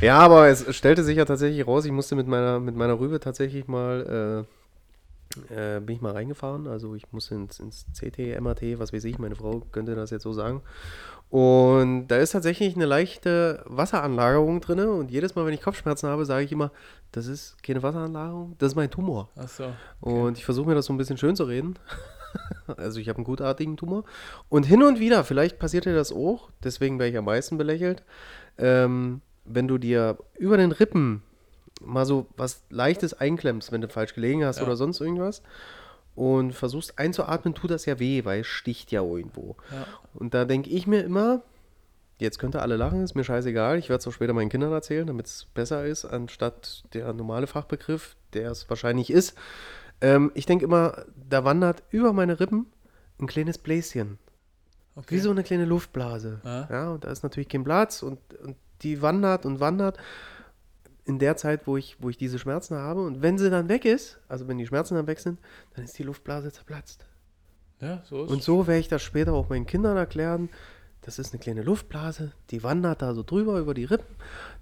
ja, 0.00 0.18
aber 0.18 0.48
es 0.48 0.74
stellte 0.76 1.02
sich 1.02 1.16
ja 1.16 1.24
tatsächlich 1.24 1.66
raus, 1.66 1.84
ich 1.84 1.92
musste 1.92 2.14
mit 2.14 2.28
meiner, 2.28 2.60
mit 2.60 2.76
meiner 2.76 2.98
Rübe 2.98 3.18
tatsächlich 3.18 3.66
mal, 3.66 4.46
äh, 5.50 5.76
äh, 5.76 5.80
bin 5.80 5.96
ich 5.96 6.00
mal 6.00 6.12
reingefahren. 6.12 6.68
Also 6.68 6.94
ich 6.94 7.10
musste 7.10 7.34
ins, 7.34 7.58
ins 7.58 7.86
CT, 7.98 8.40
MRT, 8.40 8.78
was 8.78 8.92
weiß 8.92 9.04
ich, 9.04 9.18
meine 9.18 9.34
Frau 9.34 9.60
könnte 9.72 9.96
das 9.96 10.10
jetzt 10.10 10.22
so 10.22 10.32
sagen. 10.32 10.62
Und 11.30 12.08
da 12.08 12.16
ist 12.16 12.30
tatsächlich 12.30 12.74
eine 12.74 12.86
leichte 12.86 13.62
Wasseranlagerung 13.66 14.60
drin. 14.60 14.80
Und 14.80 15.10
jedes 15.10 15.34
Mal, 15.34 15.46
wenn 15.46 15.54
ich 15.54 15.62
Kopfschmerzen 15.62 16.08
habe, 16.08 16.24
sage 16.24 16.44
ich 16.44 16.52
immer, 16.52 16.70
das 17.10 17.26
ist 17.26 17.60
keine 17.62 17.82
Wasseranlagerung, 17.82 18.54
das 18.58 18.72
ist 18.72 18.76
mein 18.76 18.90
Tumor. 18.90 19.28
Ach 19.36 19.48
so. 19.48 19.64
Okay. 20.00 20.20
Und 20.20 20.38
ich 20.38 20.44
versuche 20.44 20.68
mir 20.68 20.74
das 20.76 20.86
so 20.86 20.92
ein 20.92 20.96
bisschen 20.96 21.16
schön 21.16 21.34
zu 21.34 21.44
reden. 21.44 21.76
also 22.76 23.00
ich 23.00 23.08
habe 23.08 23.18
einen 23.18 23.24
gutartigen 23.24 23.76
Tumor. 23.76 24.04
Und 24.48 24.64
hin 24.64 24.82
und 24.82 25.00
wieder, 25.00 25.24
vielleicht 25.24 25.58
passiert 25.58 25.84
dir 25.84 25.94
das 25.94 26.12
auch, 26.12 26.50
deswegen 26.62 26.98
werde 26.98 27.10
ich 27.10 27.18
am 27.18 27.24
meisten 27.24 27.58
belächelt, 27.58 28.02
ähm, 28.58 29.20
wenn 29.44 29.68
du 29.68 29.78
dir 29.78 30.18
über 30.38 30.56
den 30.56 30.72
Rippen 30.72 31.22
mal 31.80 32.04
so 32.04 32.26
was 32.36 32.62
Leichtes 32.70 33.14
einklemmst, 33.14 33.72
wenn 33.72 33.80
du 33.80 33.88
falsch 33.88 34.14
gelegen 34.14 34.44
hast 34.44 34.58
ja. 34.58 34.64
oder 34.64 34.76
sonst 34.76 35.00
irgendwas 35.00 35.42
und 36.14 36.52
versuchst 36.52 36.98
einzuatmen, 36.98 37.54
tut 37.54 37.70
das 37.70 37.86
ja 37.86 37.98
weh, 37.98 38.24
weil 38.24 38.40
es 38.40 38.46
sticht 38.46 38.92
ja 38.92 39.02
irgendwo. 39.02 39.56
Ja. 39.70 39.86
Und 40.14 40.34
da 40.34 40.44
denke 40.44 40.68
ich 40.70 40.86
mir 40.86 41.02
immer, 41.02 41.42
jetzt 42.18 42.38
könnte 42.38 42.60
alle 42.60 42.76
lachen, 42.76 43.02
ist 43.02 43.14
mir 43.14 43.24
scheißegal, 43.24 43.78
ich 43.78 43.88
werde 43.88 44.00
es 44.00 44.06
auch 44.06 44.12
später 44.12 44.32
meinen 44.32 44.50
Kindern 44.50 44.72
erzählen, 44.72 45.06
damit 45.06 45.26
es 45.26 45.46
besser 45.54 45.86
ist, 45.86 46.04
anstatt 46.04 46.84
der 46.92 47.12
normale 47.12 47.46
Fachbegriff, 47.46 48.16
der 48.34 48.50
es 48.50 48.68
wahrscheinlich 48.68 49.10
ist. 49.10 49.36
Ähm, 50.00 50.30
ich 50.34 50.46
denke 50.46 50.64
immer, 50.64 51.04
da 51.28 51.44
wandert 51.44 51.82
über 51.90 52.12
meine 52.12 52.40
Rippen 52.40 52.66
ein 53.18 53.26
kleines 53.26 53.58
Bläschen. 53.58 54.18
Okay. 54.96 55.14
Wie 55.14 55.20
so 55.20 55.30
eine 55.30 55.42
kleine 55.42 55.64
Luftblase. 55.64 56.40
Ah. 56.44 56.66
Ja, 56.70 56.90
und 56.90 57.04
da 57.04 57.10
ist 57.10 57.22
natürlich 57.22 57.48
kein 57.48 57.64
Platz 57.64 58.02
und, 58.02 58.18
und 58.42 58.56
die 58.82 59.02
wandert 59.02 59.46
und 59.46 59.60
wandert 59.60 59.98
in 61.04 61.18
der 61.18 61.36
Zeit, 61.36 61.66
wo 61.66 61.76
ich, 61.76 61.96
wo 62.00 62.08
ich 62.08 62.16
diese 62.16 62.38
Schmerzen 62.38 62.76
habe. 62.76 63.02
Und 63.02 63.22
wenn 63.22 63.38
sie 63.38 63.50
dann 63.50 63.68
weg 63.68 63.84
ist, 63.84 64.18
also 64.28 64.48
wenn 64.48 64.58
die 64.58 64.66
Schmerzen 64.66 64.94
dann 64.94 65.06
weg 65.06 65.20
sind, 65.20 65.38
dann 65.74 65.84
ist 65.84 65.98
die 65.98 66.02
Luftblase 66.02 66.52
zerplatzt. 66.52 67.06
Ja, 67.80 68.02
so 68.04 68.24
ist 68.24 68.30
Und 68.30 68.42
so 68.42 68.66
werde 68.66 68.80
ich 68.80 68.88
das 68.88 69.02
später 69.02 69.32
auch 69.32 69.48
meinen 69.48 69.66
Kindern 69.66 69.96
erklären. 69.96 70.50
Das 71.02 71.18
ist 71.18 71.32
eine 71.32 71.40
kleine 71.40 71.62
Luftblase, 71.62 72.32
die 72.50 72.62
wandert 72.62 73.00
da 73.00 73.14
so 73.14 73.22
drüber 73.22 73.58
über 73.58 73.72
die 73.72 73.84
Rippen. 73.84 74.14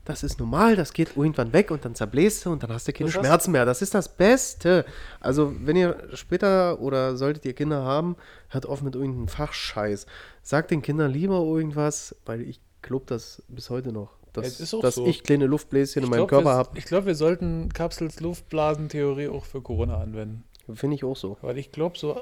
Das 0.04 0.22
ist 0.22 0.38
normal, 0.38 0.76
das 0.76 0.92
geht 0.92 1.16
irgendwann 1.16 1.52
weg 1.52 1.70
und 1.72 1.84
dann 1.84 1.96
zerbläst 1.96 2.46
du 2.46 2.52
und 2.52 2.62
dann 2.62 2.72
hast 2.72 2.86
du 2.86 2.92
keine 2.92 3.10
Schmerzen 3.10 3.50
mehr. 3.50 3.64
Das 3.64 3.82
ist 3.82 3.92
das 3.92 4.08
Beste. 4.08 4.84
Also, 5.18 5.52
wenn 5.60 5.74
ihr 5.74 6.08
später 6.14 6.80
oder 6.80 7.16
solltet 7.16 7.44
ihr 7.44 7.54
Kinder 7.54 7.82
haben, 7.82 8.16
hört 8.48 8.66
auf 8.66 8.82
mit 8.82 8.94
irgendeinem 8.94 9.28
Fachscheiß. 9.28 10.06
Sagt 10.42 10.70
den 10.70 10.80
Kindern 10.80 11.10
lieber 11.10 11.40
irgendwas, 11.40 12.14
weil 12.24 12.42
ich 12.42 12.60
glaube 12.82 13.06
das 13.08 13.42
bis 13.48 13.68
heute 13.68 13.92
noch. 13.92 14.16
Dass, 14.32 14.58
dass 14.58 14.94
so. 14.94 15.06
ich 15.06 15.24
kleine 15.24 15.46
Luftbläschen 15.46 16.04
in 16.04 16.10
meinem 16.10 16.28
Körper 16.28 16.52
habe. 16.52 16.78
Ich 16.78 16.84
glaube, 16.84 17.06
wir 17.06 17.14
sollten 17.16 17.72
Kapsels 17.72 18.20
Luftblasentheorie 18.20 19.28
auch 19.28 19.44
für 19.44 19.60
Corona 19.60 19.98
anwenden. 19.98 20.44
Finde 20.72 20.94
ich 20.94 21.02
auch 21.02 21.16
so. 21.16 21.38
Weil 21.40 21.58
ich 21.58 21.72
glaube, 21.72 21.98
so 21.98 22.20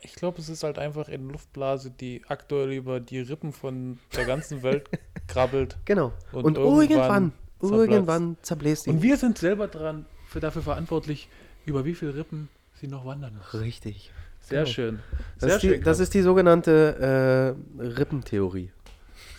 ich 0.00 0.14
glaube, 0.14 0.40
es 0.40 0.48
ist 0.48 0.62
halt 0.62 0.78
einfach 0.78 1.08
eine 1.08 1.32
Luftblase, 1.32 1.90
die 1.90 2.22
aktuell 2.28 2.72
über 2.72 3.00
die 3.00 3.20
Rippen 3.20 3.52
von 3.52 3.98
der 4.14 4.24
ganzen 4.24 4.62
Welt 4.62 4.88
krabbelt. 5.26 5.76
Genau. 5.84 6.12
Und, 6.32 6.44
und 6.44 6.56
irgendwann, 6.56 7.32
irgendwann, 7.60 7.90
irgendwann 7.90 8.36
zerbläst 8.42 8.84
sie. 8.84 8.90
Und 8.90 9.02
wir 9.02 9.16
sind 9.16 9.38
selber 9.38 9.68
dran, 9.68 10.06
für, 10.26 10.40
dafür 10.40 10.62
verantwortlich, 10.62 11.28
über 11.64 11.84
wie 11.84 11.94
viele 11.94 12.14
Rippen 12.14 12.48
sie 12.74 12.88
noch 12.88 13.04
wandern 13.04 13.36
muss. 13.36 13.60
Richtig. 13.60 14.12
Sehr 14.40 14.62
genau. 14.62 14.70
schön. 14.70 14.98
Sehr 15.38 15.48
das, 15.48 15.54
ist 15.54 15.62
die, 15.62 15.80
das 15.80 16.00
ist 16.00 16.14
die 16.14 16.22
sogenannte 16.22 17.56
äh, 17.80 17.82
Rippentheorie. 17.82 18.70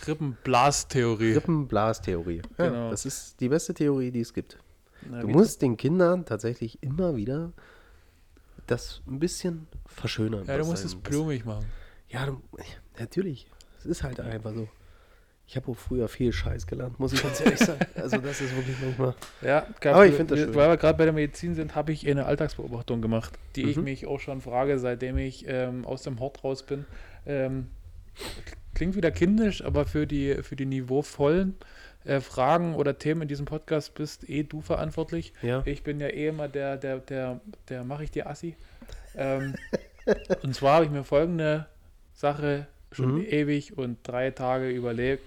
Rippenblastheorie. 0.06 1.32
Rippenblastheorie. 1.32 2.42
Ja, 2.58 2.68
genau. 2.68 2.90
Das 2.90 3.06
ist 3.06 3.40
die 3.40 3.48
beste 3.48 3.74
Theorie, 3.74 4.10
die 4.10 4.20
es 4.20 4.34
gibt. 4.34 4.58
Na, 5.08 5.20
du 5.20 5.28
musst 5.28 5.62
den 5.62 5.76
Kindern 5.76 6.24
tatsächlich 6.24 6.82
immer 6.82 7.16
wieder 7.16 7.52
das 8.70 9.02
ein 9.06 9.18
bisschen 9.18 9.66
verschönern. 9.86 10.46
Ja, 10.46 10.58
du 10.58 10.64
musst 10.64 10.84
es 10.84 10.94
blumig 10.94 11.44
machen. 11.44 11.66
Ja, 12.08 12.26
du, 12.26 12.40
natürlich. 12.98 13.48
Es 13.78 13.86
ist 13.86 14.02
halt 14.02 14.20
einfach 14.20 14.54
so. 14.54 14.68
Ich 15.46 15.56
habe 15.56 15.70
auch 15.70 15.76
früher 15.76 16.08
viel 16.08 16.30
Scheiß 16.30 16.66
gelernt, 16.66 17.00
muss 17.00 17.14
ich 17.14 17.22
ganz 17.22 17.40
ehrlich 17.40 17.58
sagen. 17.58 17.80
Also 17.94 18.18
das 18.18 18.40
ist 18.40 18.54
wirklich 18.54 18.76
manchmal. 18.82 19.14
Ja, 19.40 19.66
aber 19.82 20.06
ich 20.06 20.14
finde 20.14 20.34
das 20.34 20.44
schön. 20.44 20.54
Weil 20.54 20.68
wir 20.68 20.76
gerade 20.76 20.98
bei 20.98 21.04
der 21.04 21.14
Medizin 21.14 21.54
sind, 21.54 21.74
habe 21.74 21.90
ich 21.92 22.06
eine 22.06 22.26
Alltagsbeobachtung 22.26 23.00
gemacht, 23.00 23.38
die 23.56 23.64
mhm. 23.64 23.70
ich 23.70 23.76
mich 23.78 24.06
auch 24.06 24.20
schon 24.20 24.42
frage, 24.42 24.78
seitdem 24.78 25.16
ich 25.16 25.46
ähm, 25.48 25.86
aus 25.86 26.02
dem 26.02 26.20
Hort 26.20 26.44
raus 26.44 26.64
bin. 26.64 26.84
Ähm, 27.24 27.68
klingt 28.74 28.94
wieder 28.94 29.10
kindisch, 29.10 29.64
aber 29.64 29.86
für 29.86 30.06
die, 30.06 30.42
für 30.42 30.54
die 30.54 30.66
niveauvollen 30.66 31.56
äh, 32.08 32.20
Fragen 32.20 32.74
oder 32.74 32.98
Themen 32.98 33.22
in 33.22 33.28
diesem 33.28 33.44
Podcast 33.44 33.94
bist 33.94 34.28
eh 34.28 34.42
du 34.42 34.62
verantwortlich. 34.62 35.34
Ja. 35.42 35.62
Ich 35.66 35.82
bin 35.82 36.00
ja 36.00 36.08
eh 36.08 36.28
immer 36.28 36.48
der, 36.48 36.78
der, 36.78 36.98
der, 36.98 37.40
der 37.68 37.84
mache 37.84 38.04
ich 38.04 38.10
dir 38.10 38.28
Assi. 38.28 38.56
Ähm, 39.14 39.54
und 40.42 40.54
zwar 40.54 40.76
habe 40.76 40.86
ich 40.86 40.90
mir 40.90 41.04
folgende 41.04 41.66
Sache 42.14 42.66
schon 42.92 43.16
mhm. 43.16 43.26
ewig 43.26 43.76
und 43.76 43.98
drei 44.04 44.30
Tage 44.30 44.70
überlegt. 44.70 45.22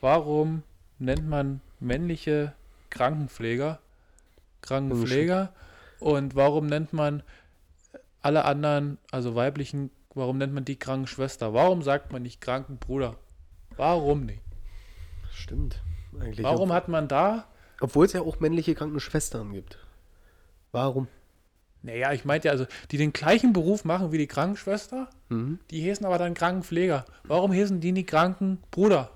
Warum 0.00 0.62
nennt 0.98 1.28
man 1.28 1.60
männliche 1.78 2.54
Krankenpfleger 2.88 3.78
Krankenpfleger 4.62 5.52
und 6.00 6.34
warum 6.34 6.66
nennt 6.68 6.94
man 6.94 7.22
alle 8.22 8.46
anderen, 8.46 8.96
also 9.10 9.34
weiblichen, 9.34 9.90
warum 10.14 10.38
nennt 10.38 10.54
man 10.54 10.64
die 10.64 10.76
Krankenschwester? 10.76 11.52
Warum 11.52 11.82
sagt 11.82 12.12
man 12.12 12.22
nicht 12.22 12.40
Krankenbruder? 12.40 13.16
Warum 13.76 14.24
nicht? 14.24 14.40
Stimmt 15.30 15.82
eigentlich. 16.20 16.44
Warum 16.44 16.72
hat 16.72 16.88
man 16.88 17.08
da. 17.08 17.46
Obwohl 17.80 18.06
es 18.06 18.12
ja 18.12 18.22
auch 18.22 18.40
männliche 18.40 18.74
Krankenschwestern 18.74 19.52
gibt. 19.52 19.78
Warum? 20.72 21.08
Naja, 21.82 22.12
ich 22.12 22.24
meinte 22.24 22.48
ja, 22.48 22.52
also, 22.52 22.66
die 22.90 22.96
den 22.96 23.12
gleichen 23.12 23.52
Beruf 23.52 23.84
machen 23.84 24.10
wie 24.10 24.18
die 24.18 24.26
Krankenschwester, 24.26 25.10
mhm. 25.28 25.58
die 25.70 25.88
heißen 25.88 26.06
aber 26.06 26.16
dann 26.16 26.32
Krankenpfleger. 26.32 27.04
Warum 27.24 27.52
heißen 27.52 27.80
die 27.80 27.92
nicht 27.92 28.08
Krankenbruder? 28.08 29.10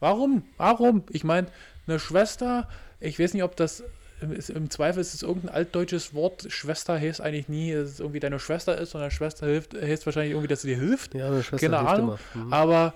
Warum? 0.00 0.42
Warum? 0.56 1.04
Ich 1.10 1.22
meine, 1.22 1.46
eine 1.86 2.00
Schwester, 2.00 2.68
ich 2.98 3.20
weiß 3.20 3.34
nicht, 3.34 3.44
ob 3.44 3.54
das 3.54 3.84
im 4.20 4.68
Zweifel 4.68 5.00
ist 5.00 5.14
es 5.14 5.22
irgendein 5.22 5.54
altdeutsches 5.54 6.12
Wort. 6.12 6.46
Schwester 6.48 6.98
heißt 6.98 7.20
eigentlich 7.20 7.48
nie, 7.48 7.72
dass 7.72 7.88
es 7.88 8.00
irgendwie 8.00 8.20
deine 8.20 8.38
Schwester 8.38 8.76
ist, 8.76 8.90
sondern 8.90 9.10
Schwester 9.10 9.46
hilft, 9.46 9.74
heißt 9.74 10.04
wahrscheinlich 10.06 10.32
irgendwie, 10.32 10.48
dass 10.48 10.62
sie 10.62 10.68
dir 10.68 10.76
hilft. 10.76 11.14
Ja, 11.14 11.28
eine 11.28 11.42
Schwester 11.42 11.68
Keine 11.70 11.88
Ahnung. 11.88 12.18
Mhm. 12.34 12.52
Aber 12.52 12.94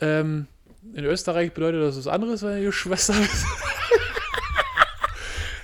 ähm, 0.00 0.46
in 0.94 1.04
Österreich 1.04 1.52
bedeutet 1.52 1.82
das 1.82 1.96
was 1.96 2.06
anderes, 2.06 2.42
wenn 2.42 2.62
ihr 2.62 2.72
Schwester 2.72 3.14
bist. 3.14 3.44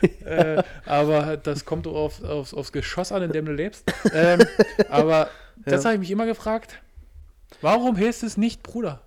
äh, 0.24 0.62
aber 0.86 1.36
das 1.36 1.64
kommt 1.64 1.86
doch 1.86 1.94
auf, 1.94 2.22
aufs, 2.24 2.72
Geschoss 2.72 3.12
an, 3.12 3.22
in 3.22 3.32
dem 3.32 3.46
du 3.46 3.52
lebst. 3.52 3.84
Ähm, 4.12 4.40
aber 4.88 5.30
das 5.64 5.84
Ja. 5.84 5.90
habe 5.90 5.94
ich 5.94 6.00
mich 6.00 6.10
immer 6.10 6.26
gefragt. 6.26 6.80
Warum 7.60 7.96
heißt 7.96 8.22
es 8.22 8.36
nicht 8.36 8.62
Bruder? 8.62 9.02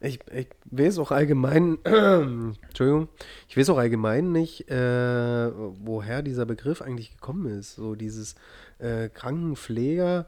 Ich, 0.00 0.20
ich 0.34 0.48
weiß 0.66 0.98
auch 0.98 1.12
allgemein, 1.12 1.78
Entschuldigung, 1.84 3.08
ich 3.48 3.56
weiß 3.56 3.70
auch 3.70 3.78
allgemein 3.78 4.32
nicht, 4.32 4.68
äh, 4.70 5.50
woher 5.54 6.22
dieser 6.22 6.44
Begriff 6.44 6.82
eigentlich 6.82 7.12
gekommen 7.12 7.46
ist. 7.58 7.76
So 7.76 7.94
dieses 7.94 8.34
äh, 8.80 9.08
Krankenpfleger, 9.08 10.26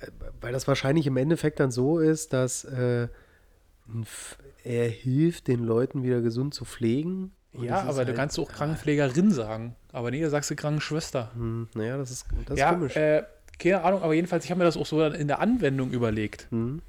äh, 0.00 0.06
weil 0.40 0.52
das 0.52 0.68
wahrscheinlich 0.68 1.06
im 1.06 1.16
Endeffekt 1.16 1.60
dann 1.60 1.70
so 1.70 2.00
ist, 2.00 2.32
dass 2.34 2.64
äh, 2.64 3.08
er 4.64 4.88
hilft 4.88 5.48
den 5.48 5.60
Leuten 5.64 6.02
wieder 6.02 6.20
gesund 6.20 6.54
zu 6.54 6.64
pflegen. 6.64 7.32
Ja, 7.52 7.80
ist 7.80 7.88
aber 7.88 8.02
du 8.04 8.08
halt- 8.08 8.16
kannst 8.16 8.38
auch 8.38 8.50
Krankenpflegerin 8.50 9.30
sagen. 9.30 9.76
Aber 9.92 10.10
nee, 10.10 10.20
da 10.20 10.28
sagst 10.28 10.50
du 10.50 10.56
Krankenschwester. 10.56 11.30
Hm, 11.34 11.68
naja, 11.74 11.96
das 11.96 12.10
ist, 12.10 12.26
das 12.44 12.54
ist 12.54 12.58
ja, 12.60 12.72
komisch. 12.74 12.96
äh, 12.96 13.22
keine 13.58 13.82
Ahnung, 13.82 14.02
aber 14.02 14.12
jedenfalls, 14.12 14.44
ich 14.44 14.50
habe 14.50 14.58
mir 14.58 14.64
das 14.64 14.76
auch 14.76 14.84
so 14.84 14.98
dann 15.00 15.14
in 15.14 15.28
der 15.28 15.38
Anwendung 15.40 15.90
überlegt. 15.90 16.48
Hm. 16.50 16.82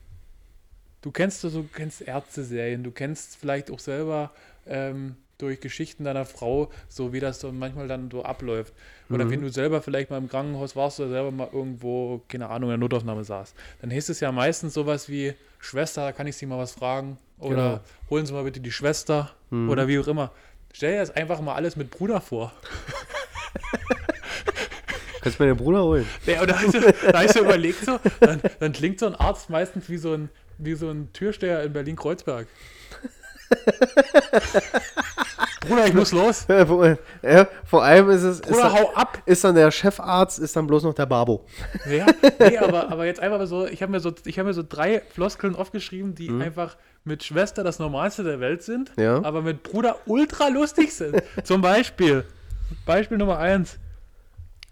Du 1.01 1.11
kennst 1.11 1.41
so, 1.41 1.49
du 1.49 1.63
kennst 1.73 2.01
Ärzteserien, 2.01 2.83
du 2.83 2.91
kennst 2.91 3.37
vielleicht 3.37 3.71
auch 3.71 3.79
selber 3.79 4.31
ähm, 4.65 5.15
durch 5.37 5.61
Geschichten 5.61 6.03
deiner 6.03 6.25
Frau, 6.25 6.69
so 6.89 7.13
wie 7.13 7.19
das 7.21 7.39
so 7.39 7.51
manchmal 7.51 7.87
dann 7.87 8.09
so 8.11 8.23
abläuft. 8.25 8.73
Oder 9.09 9.23
Mhm. 9.25 9.29
wenn 9.29 9.41
du 9.43 9.49
selber 9.49 9.81
vielleicht 9.81 10.09
mal 10.09 10.17
im 10.17 10.27
Krankenhaus 10.27 10.75
warst 10.75 10.99
oder 10.99 11.09
selber 11.09 11.31
mal 11.31 11.47
irgendwo, 11.53 12.21
keine 12.27 12.49
Ahnung, 12.49 12.69
in 12.69 12.71
der 12.71 12.77
Notaufnahme 12.79 13.23
saß, 13.23 13.53
dann 13.79 13.91
hieß 13.91 14.09
es 14.09 14.19
ja 14.19 14.31
meistens 14.33 14.73
sowas 14.73 15.07
wie, 15.07 15.33
Schwester, 15.59 16.13
kann 16.13 16.27
ich 16.27 16.35
Sie 16.37 16.45
mal 16.45 16.57
was 16.57 16.71
fragen? 16.73 17.17
Oder 17.39 17.55
Genau. 17.55 17.79
holen 18.09 18.25
Sie 18.25 18.33
mal 18.33 18.43
bitte 18.43 18.59
die 18.59 18.71
Schwester 18.71 19.31
Mhm. 19.49 19.69
oder 19.69 19.87
wie 19.87 19.99
auch 19.99 20.07
immer. 20.07 20.31
Stell 20.73 20.93
dir 20.93 20.99
das 20.99 21.11
einfach 21.11 21.39
mal 21.41 21.55
alles 21.55 21.75
mit 21.75 21.89
Bruder 21.91 22.21
vor. 22.21 22.51
Kannst 25.21 25.39
du 25.39 25.43
mir 25.43 25.53
den 25.53 25.57
Bruder 25.57 25.83
holen? 25.83 26.07
Ja, 26.25 26.41
und 26.41 26.49
da 26.49 26.59
hast 26.59 26.73
du, 26.73 26.79
da 26.79 27.19
hast 27.23 27.35
du 27.35 27.39
überlegt 27.41 27.83
so, 27.85 27.99
dann, 28.19 28.41
dann 28.59 28.71
klingt 28.71 28.99
so 28.99 29.07
ein 29.07 29.15
Arzt 29.15 29.49
meistens 29.49 29.89
wie 29.89 29.97
so 29.97 30.13
ein, 30.13 30.29
wie 30.57 30.75
so 30.75 30.89
ein 30.89 31.11
Türsteher 31.13 31.63
in 31.63 31.73
Berlin-Kreuzberg. 31.73 32.47
Bruder, 35.67 35.85
ich 35.87 35.93
muss 35.93 36.11
los. 36.11 36.45
ja, 37.21 37.47
vor 37.65 37.83
allem 37.83 38.09
ist 38.09 38.23
es. 38.23 38.39
Ist 38.39 38.49
Bruder, 38.49 38.63
dann, 38.63 38.73
hau 38.73 38.93
ab. 38.93 39.17
ist 39.25 39.43
dann 39.43 39.55
der 39.55 39.71
Chefarzt, 39.71 40.39
ist 40.39 40.55
dann 40.55 40.67
bloß 40.67 40.83
noch 40.83 40.93
der 40.93 41.05
Babo. 41.05 41.45
Ja, 41.89 42.05
nee, 42.39 42.57
aber, 42.57 42.89
aber 42.91 43.05
jetzt 43.05 43.19
einfach 43.19 43.45
so, 43.47 43.65
ich 43.65 43.81
habe 43.81 43.91
mir, 43.91 43.99
so, 43.99 44.13
ich 44.25 44.39
hab 44.39 44.45
mir 44.45 44.53
so 44.53 44.63
drei 44.67 45.01
Floskeln 45.13 45.55
aufgeschrieben, 45.55 46.15
die 46.15 46.29
einfach 46.29 46.77
mit 47.03 47.23
Schwester 47.23 47.63
das 47.63 47.79
Normalste 47.79 48.23
der 48.23 48.39
Welt 48.39 48.63
sind, 48.63 48.91
Ja. 48.97 49.23
aber 49.23 49.41
mit 49.41 49.63
Bruder 49.63 49.95
ultra 50.05 50.49
lustig 50.49 50.93
sind. 50.93 51.21
Zum 51.43 51.61
Beispiel, 51.61 52.25
Beispiel 52.85 53.17
Nummer 53.17 53.37
eins. 53.39 53.77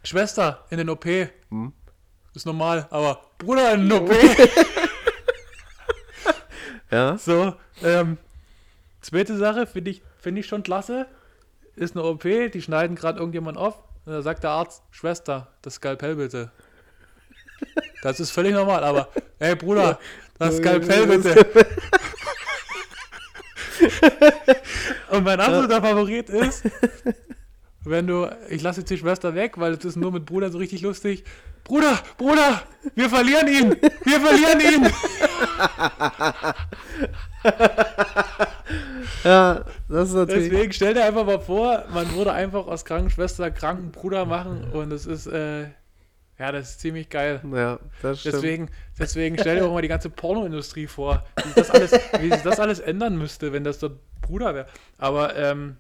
Schwester 0.04 0.66
in 0.70 0.78
den 0.78 0.90
OP. 0.90 1.06
Hm. 1.06 1.74
Ist 2.34 2.46
normal, 2.46 2.86
aber 2.90 3.22
Bruder 3.38 3.74
in 3.74 3.90
den 3.90 3.92
OP. 4.00 4.12
Ja. 6.92 7.18
So, 7.18 7.54
ähm, 7.84 8.18
zweite 9.02 9.36
Sache 9.38 9.66
finde 9.68 9.92
ich, 9.92 10.02
find 10.26 10.38
ich 10.40 10.48
schon 10.48 10.64
klasse. 10.64 11.06
Ist 11.76 11.96
eine 11.96 12.04
OP, 12.04 12.24
die 12.24 12.60
schneiden 12.60 12.96
gerade 12.96 13.20
irgendjemand 13.20 13.60
auf. 13.60 13.78
Und 14.06 14.14
da 14.14 14.24
sagt 14.24 14.44
der 14.44 14.50
Arzt, 14.50 14.82
Schwester, 14.90 15.54
das 15.62 15.76
Skalpell 15.76 16.16
bitte. 16.16 16.52
Das 18.02 18.20
ist 18.20 18.32
völlig 18.32 18.54
normal, 18.54 18.84
aber, 18.84 19.10
ey 19.38 19.56
Bruder, 19.56 20.00
das 20.40 20.58
Skalpell 20.58 21.06
bitte. 21.06 21.46
Und 25.12 25.24
mein 25.24 25.40
absoluter 25.40 25.80
Favorit 25.80 26.32
ist, 26.32 26.64
wenn 27.84 28.08
du, 28.08 28.28
ich 28.50 28.64
lasse 28.64 28.80
jetzt 28.80 28.90
die 28.90 28.98
Schwester 28.98 29.36
weg, 29.36 29.60
weil 29.60 29.74
es 29.74 29.86
ist 29.86 29.96
nur 29.96 30.12
mit 30.12 30.26
Bruder 30.26 30.50
so 30.50 30.58
richtig 30.58 30.82
lustig. 30.82 31.24
Bruder, 31.64 32.00
Bruder, 32.18 32.64
wir 32.96 33.10
verlieren 33.12 33.48
ihn, 33.48 33.76
wir 34.04 34.20
verlieren 34.20 34.60
ihn. 34.60 34.92
Ja, 39.24 39.66
das 39.90 40.10
ist 40.10 40.16
natürlich. 40.16 40.50
Deswegen 40.50 40.74
stell 40.74 40.94
dir 40.94 41.06
einfach 41.06 41.26
mal 41.26 41.40
vor, 41.40 41.86
man 41.94 42.14
würde 42.16 42.34
einfach 42.34 42.68
aus 42.68 42.86
Krankenschwester 42.86 43.52
Krankenbruder 43.52 44.26
machen 44.26 44.72
und 44.72 44.92
es 44.92 45.06
ist, 45.06 45.28
äh, 45.28 45.64
ja, 46.38 46.52
das 46.52 46.72
ist 46.72 46.80
ziemlich 46.80 47.10
geil. 47.10 47.42
Ja, 47.54 47.80
das 48.02 48.20
stimmt. 48.20 48.36
Deswegen, 48.36 48.70
deswegen 49.00 49.38
stell 49.40 49.58
dir 49.58 49.66
auch 49.66 49.74
mal 49.74 49.82
die 49.82 49.88
ganze 49.88 50.10
Pornoindustrie 50.10 50.88
vor, 50.88 51.24
wie 51.38 51.44
sich 51.44 51.54
das 51.56 51.70
alles, 51.72 51.92
wie 52.20 52.32
sich 52.32 52.42
das 52.42 52.60
alles 52.60 52.80
ändern 52.80 53.18
müsste, 53.18 53.54
wenn 53.54 53.64
das 53.64 53.80
dort 53.80 54.00
Bruder 54.22 54.54
wäre. 54.56 54.68
Aber 54.98 55.36
ähm, 55.36 55.78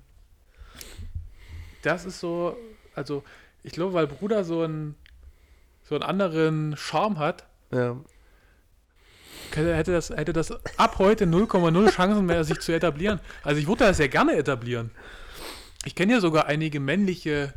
das 1.81 2.05
ist 2.05 2.19
so, 2.19 2.55
also 2.95 3.23
ich 3.63 3.73
glaube, 3.73 3.93
weil 3.93 4.07
Bruder 4.07 4.43
so 4.43 4.61
einen, 4.61 4.95
so 5.83 5.95
einen 5.95 6.03
anderen 6.03 6.75
Charme 6.77 7.19
hat, 7.19 7.45
Ja. 7.71 7.97
Hätte 9.53 9.91
das, 9.91 10.09
hätte 10.09 10.33
das 10.33 10.51
ab 10.77 10.97
heute 10.99 11.25
0,0 11.25 11.91
Chancen 11.91 12.25
mehr, 12.25 12.43
sich 12.43 12.59
zu 12.59 12.71
etablieren. 12.71 13.19
Also 13.43 13.59
ich 13.59 13.67
würde 13.67 13.85
das 13.85 13.97
ja 13.99 14.07
gerne 14.07 14.35
etablieren. 14.35 14.91
Ich 15.85 15.95
kenne 15.95 16.13
ja 16.13 16.19
sogar 16.19 16.47
einige 16.47 16.79
männliche 16.79 17.53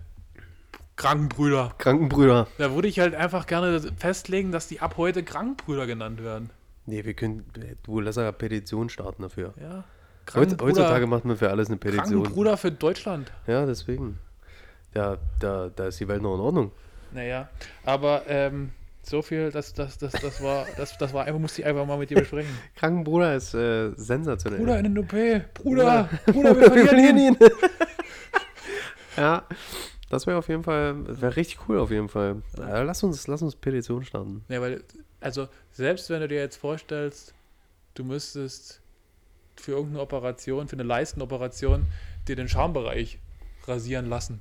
Krankenbrüder. 0.97 1.75
Krankenbrüder. 1.79 2.49
Da 2.59 2.75
würde 2.75 2.89
ich 2.89 3.01
halt 3.01 3.15
einfach 3.15 3.47
gerne 3.47 3.81
festlegen, 3.97 4.53
dass 4.53 4.69
die 4.69 4.81
ab 4.81 4.97
heute 4.97 5.23
Krankenbrüder 5.23 5.87
genannt 5.87 6.23
werden. 6.23 6.51
Nee, 6.87 7.05
wir 7.05 7.15
können. 7.15 7.45
Du 7.85 8.01
lass 8.01 8.19
eine 8.19 8.33
Petition 8.33 8.89
starten 8.89 9.23
dafür. 9.23 9.55
Ja. 9.61 9.85
Heut, 10.35 10.61
heutzutage 10.61 11.07
macht 11.07 11.25
man 11.25 11.37
für 11.37 11.51
alles 11.51 11.69
eine 11.69 11.79
Petition. 11.79 12.23
Krankenbruder 12.23 12.57
für 12.57 12.71
Deutschland. 12.71 13.33
Ja, 13.47 13.65
deswegen. 13.65 14.19
Ja, 14.95 15.17
da, 15.39 15.71
da 15.75 15.87
ist 15.87 16.01
die 16.01 16.09
Welt 16.09 16.23
noch 16.23 16.35
in 16.35 16.41
Ordnung. 16.41 16.73
Naja, 17.13 17.49
aber 17.85 18.23
ähm, 18.27 18.73
so 19.09 19.23
viel, 19.23 19.51
das, 19.51 19.73
das, 19.73 19.99
das, 19.99 20.13
das 20.13 20.43
war, 20.43 20.67
das, 20.77 20.97
das 20.99 21.13
war 21.13 21.25
einfach, 21.25 21.41
musste 21.41 21.63
ich 21.63 21.67
einfach 21.67 21.87
mal 21.87 21.99
mit 21.99 22.11
dir 22.11 22.19
besprechen. 22.19 22.51
Krankenbruder 22.77 23.35
ist 23.35 23.55
äh, 23.55 23.91
sensationell. 23.97 24.61
Bruder 24.61 24.79
in 24.79 24.85
den 24.85 24.99
OP, 24.99 25.55
Bruder, 25.55 26.09
Bruder, 26.27 26.59
wir 26.59 26.87
verlieren 26.87 27.19
ihn. 27.19 27.37
ja, 29.17 29.45
das 30.11 30.27
wäre 30.27 30.39
auf 30.39 30.49
jeden 30.49 30.63
Fall, 30.63 31.21
wäre 31.21 31.37
richtig 31.37 31.69
cool 31.69 31.79
auf 31.79 31.91
jeden 31.91 32.09
Fall. 32.09 32.43
Ja, 32.59 32.83
lass 32.83 33.03
uns, 33.03 33.27
lass 33.27 33.43
uns 33.43 33.57
Petition 33.57 34.05
starten. 34.05 34.45
Ja, 34.49 34.61
weil, 34.61 34.83
also, 35.21 35.49
selbst 35.73 36.11
wenn 36.11 36.21
du 36.21 36.29
dir 36.29 36.39
jetzt 36.39 36.57
vorstellst, 36.57 37.35
du 37.95 38.05
müsstest 38.05 38.81
für 39.57 39.73
irgendeine 39.73 40.03
Operation, 40.03 40.69
für 40.69 40.77
eine 40.77 40.85
Leistenoperation, 40.85 41.87
dir 42.27 42.37
den 42.37 42.49
Schambereich 42.49 43.19
rasieren 43.67 44.07
lassen. 44.07 44.41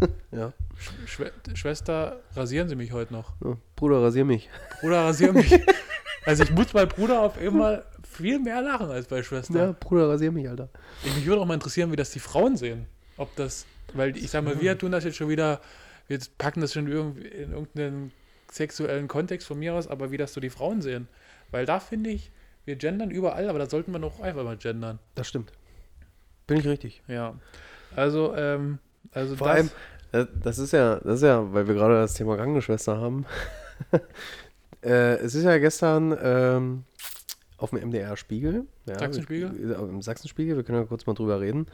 Ja. 0.30 0.52
Sch 0.76 0.90
Schwe 1.06 1.32
Schwester, 1.54 2.20
rasieren 2.34 2.68
Sie 2.68 2.76
mich 2.76 2.92
heute 2.92 3.12
noch. 3.12 3.32
So, 3.40 3.56
Bruder, 3.76 4.02
rasier 4.02 4.24
mich. 4.24 4.48
Bruder, 4.80 5.04
rasier 5.04 5.32
mich. 5.32 5.52
also 6.26 6.42
ich 6.44 6.50
muss 6.50 6.68
bei 6.68 6.86
Bruder 6.86 7.22
auf 7.22 7.38
einmal 7.38 7.84
viel 8.08 8.38
mehr 8.38 8.60
lachen 8.62 8.90
als 8.90 9.06
bei 9.06 9.22
Schwester. 9.22 9.58
Ja, 9.58 9.72
Bruder, 9.72 10.08
rasier 10.08 10.30
mich, 10.30 10.48
Alter. 10.48 10.68
Ich, 11.04 11.14
mich 11.14 11.26
würde 11.26 11.40
auch 11.40 11.46
mal 11.46 11.54
interessieren, 11.54 11.90
wie 11.92 11.96
das 11.96 12.10
die 12.10 12.20
Frauen 12.20 12.56
sehen. 12.56 12.86
Ob 13.16 13.34
das, 13.36 13.66
weil 13.94 14.16
ich 14.16 14.30
sag 14.30 14.44
mal, 14.44 14.60
wir 14.60 14.78
tun 14.78 14.92
das 14.92 15.04
jetzt 15.04 15.16
schon 15.16 15.28
wieder, 15.28 15.60
wir 16.06 16.18
packen 16.36 16.60
das 16.60 16.74
schon 16.74 16.86
irgendwie 16.86 17.26
in 17.26 17.52
irgendeinen 17.52 18.12
sexuellen 18.50 19.08
Kontext 19.08 19.46
von 19.46 19.58
mir 19.58 19.74
aus, 19.74 19.88
aber 19.88 20.10
wie 20.10 20.16
das 20.16 20.32
so 20.32 20.40
die 20.40 20.50
Frauen 20.50 20.82
sehen. 20.82 21.08
Weil 21.50 21.66
da 21.66 21.80
finde 21.80 22.10
ich, 22.10 22.30
wir 22.64 22.76
gendern 22.76 23.10
überall, 23.10 23.48
aber 23.48 23.58
da 23.58 23.68
sollten 23.68 23.92
wir 23.92 23.98
noch 23.98 24.20
einfach 24.20 24.44
mal 24.44 24.56
gendern. 24.56 24.98
Das 25.14 25.26
stimmt. 25.26 25.52
Bin 26.46 26.58
ich 26.58 26.66
richtig. 26.66 27.02
Ja. 27.08 27.34
Also, 27.96 28.34
ähm, 28.36 28.78
also 29.12 29.36
Vor 29.36 29.48
das, 29.48 29.56
allem, 29.56 29.70
äh, 30.12 30.26
das 30.42 30.58
ist 30.58 30.72
ja, 30.72 30.96
das 30.96 31.16
ist 31.16 31.22
ja, 31.22 31.52
weil 31.52 31.66
wir 31.68 31.74
gerade 31.74 31.94
das 31.94 32.14
Thema 32.14 32.36
Krankenschwester 32.36 32.98
haben. 32.98 33.26
äh, 34.82 35.16
es 35.16 35.34
ist 35.34 35.44
ja 35.44 35.58
gestern 35.58 36.16
ähm, 36.22 36.84
auf 37.58 37.70
dem 37.70 37.80
MDR-Spiegel. 37.88 38.66
Ja, 38.86 38.98
Sachsenspiegel? 38.98 39.76
Im 39.78 40.02
Sachsenspiegel, 40.02 40.56
wir 40.56 40.64
können 40.64 40.78
ja 40.78 40.84
kurz 40.84 41.06
mal 41.06 41.14
drüber 41.14 41.40
reden. 41.40 41.66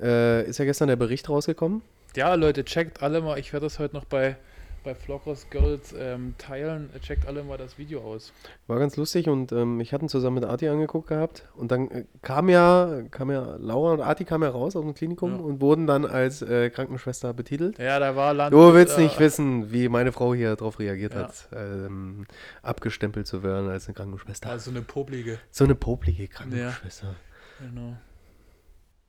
Äh, 0.00 0.48
ist 0.48 0.58
ja 0.58 0.64
gestern 0.64 0.88
der 0.88 0.96
Bericht 0.96 1.28
rausgekommen. 1.28 1.82
ja, 2.16 2.34
Leute, 2.34 2.64
checkt 2.64 3.02
alle 3.02 3.20
mal, 3.20 3.38
ich 3.38 3.52
werde 3.52 3.66
das 3.66 3.78
heute 3.78 3.94
noch 3.94 4.04
bei, 4.04 4.36
bei 4.82 4.94
Flockers 4.94 5.48
Girls 5.50 5.94
ähm, 5.98 6.34
teilen, 6.38 6.90
checkt 7.00 7.26
alle 7.26 7.42
mal 7.42 7.58
das 7.58 7.78
Video 7.78 8.02
aus. 8.02 8.32
War 8.66 8.78
ganz 8.78 8.96
lustig 8.96 9.28
und 9.28 9.52
ähm, 9.52 9.80
ich 9.80 9.92
hatte 9.92 10.04
ihn 10.04 10.08
zusammen 10.08 10.36
mit 10.36 10.44
Arti 10.44 10.68
angeguckt 10.68 11.08
gehabt. 11.08 11.48
Und 11.56 11.70
dann 11.70 11.90
äh, 11.90 12.04
kam 12.22 12.48
ja, 12.48 13.02
kam 13.10 13.30
ja, 13.30 13.56
Laura 13.56 13.92
und 13.94 14.00
Arti 14.00 14.24
kamen 14.24 14.44
ja 14.44 14.50
raus 14.50 14.76
aus 14.76 14.82
dem 14.82 14.94
Klinikum 14.94 15.32
Ja. 15.32 15.36
und 15.38 15.60
wurden 15.60 15.86
dann 15.86 16.04
als 16.04 16.42
äh, 16.42 16.70
Krankenschwester 16.70 17.32
betitelt. 17.32 17.78
Ja, 17.78 17.98
da 17.98 18.16
war 18.16 18.34
Land. 18.34 18.52
Du 18.52 18.74
willst 18.74 18.98
äh, 18.98 19.02
nicht 19.02 19.18
wissen, 19.18 19.72
wie 19.72 19.88
meine 19.88 20.12
Frau 20.12 20.34
hier 20.34 20.56
drauf 20.56 20.78
reagiert 20.78 21.14
Ja. 21.14 21.22
hat, 21.22 21.48
ähm, 21.54 22.26
abgestempelt 22.62 23.26
zu 23.26 23.42
werden 23.42 23.68
als 23.68 23.86
eine 23.86 23.94
Krankenschwester. 23.94 24.50
Also 24.50 24.70
eine 24.70 24.82
Poplige. 24.82 25.38
So 25.50 25.64
eine 25.64 25.74
poplige 25.74 26.28
Krankenschwester. 26.28 27.14
Genau. 27.60 27.96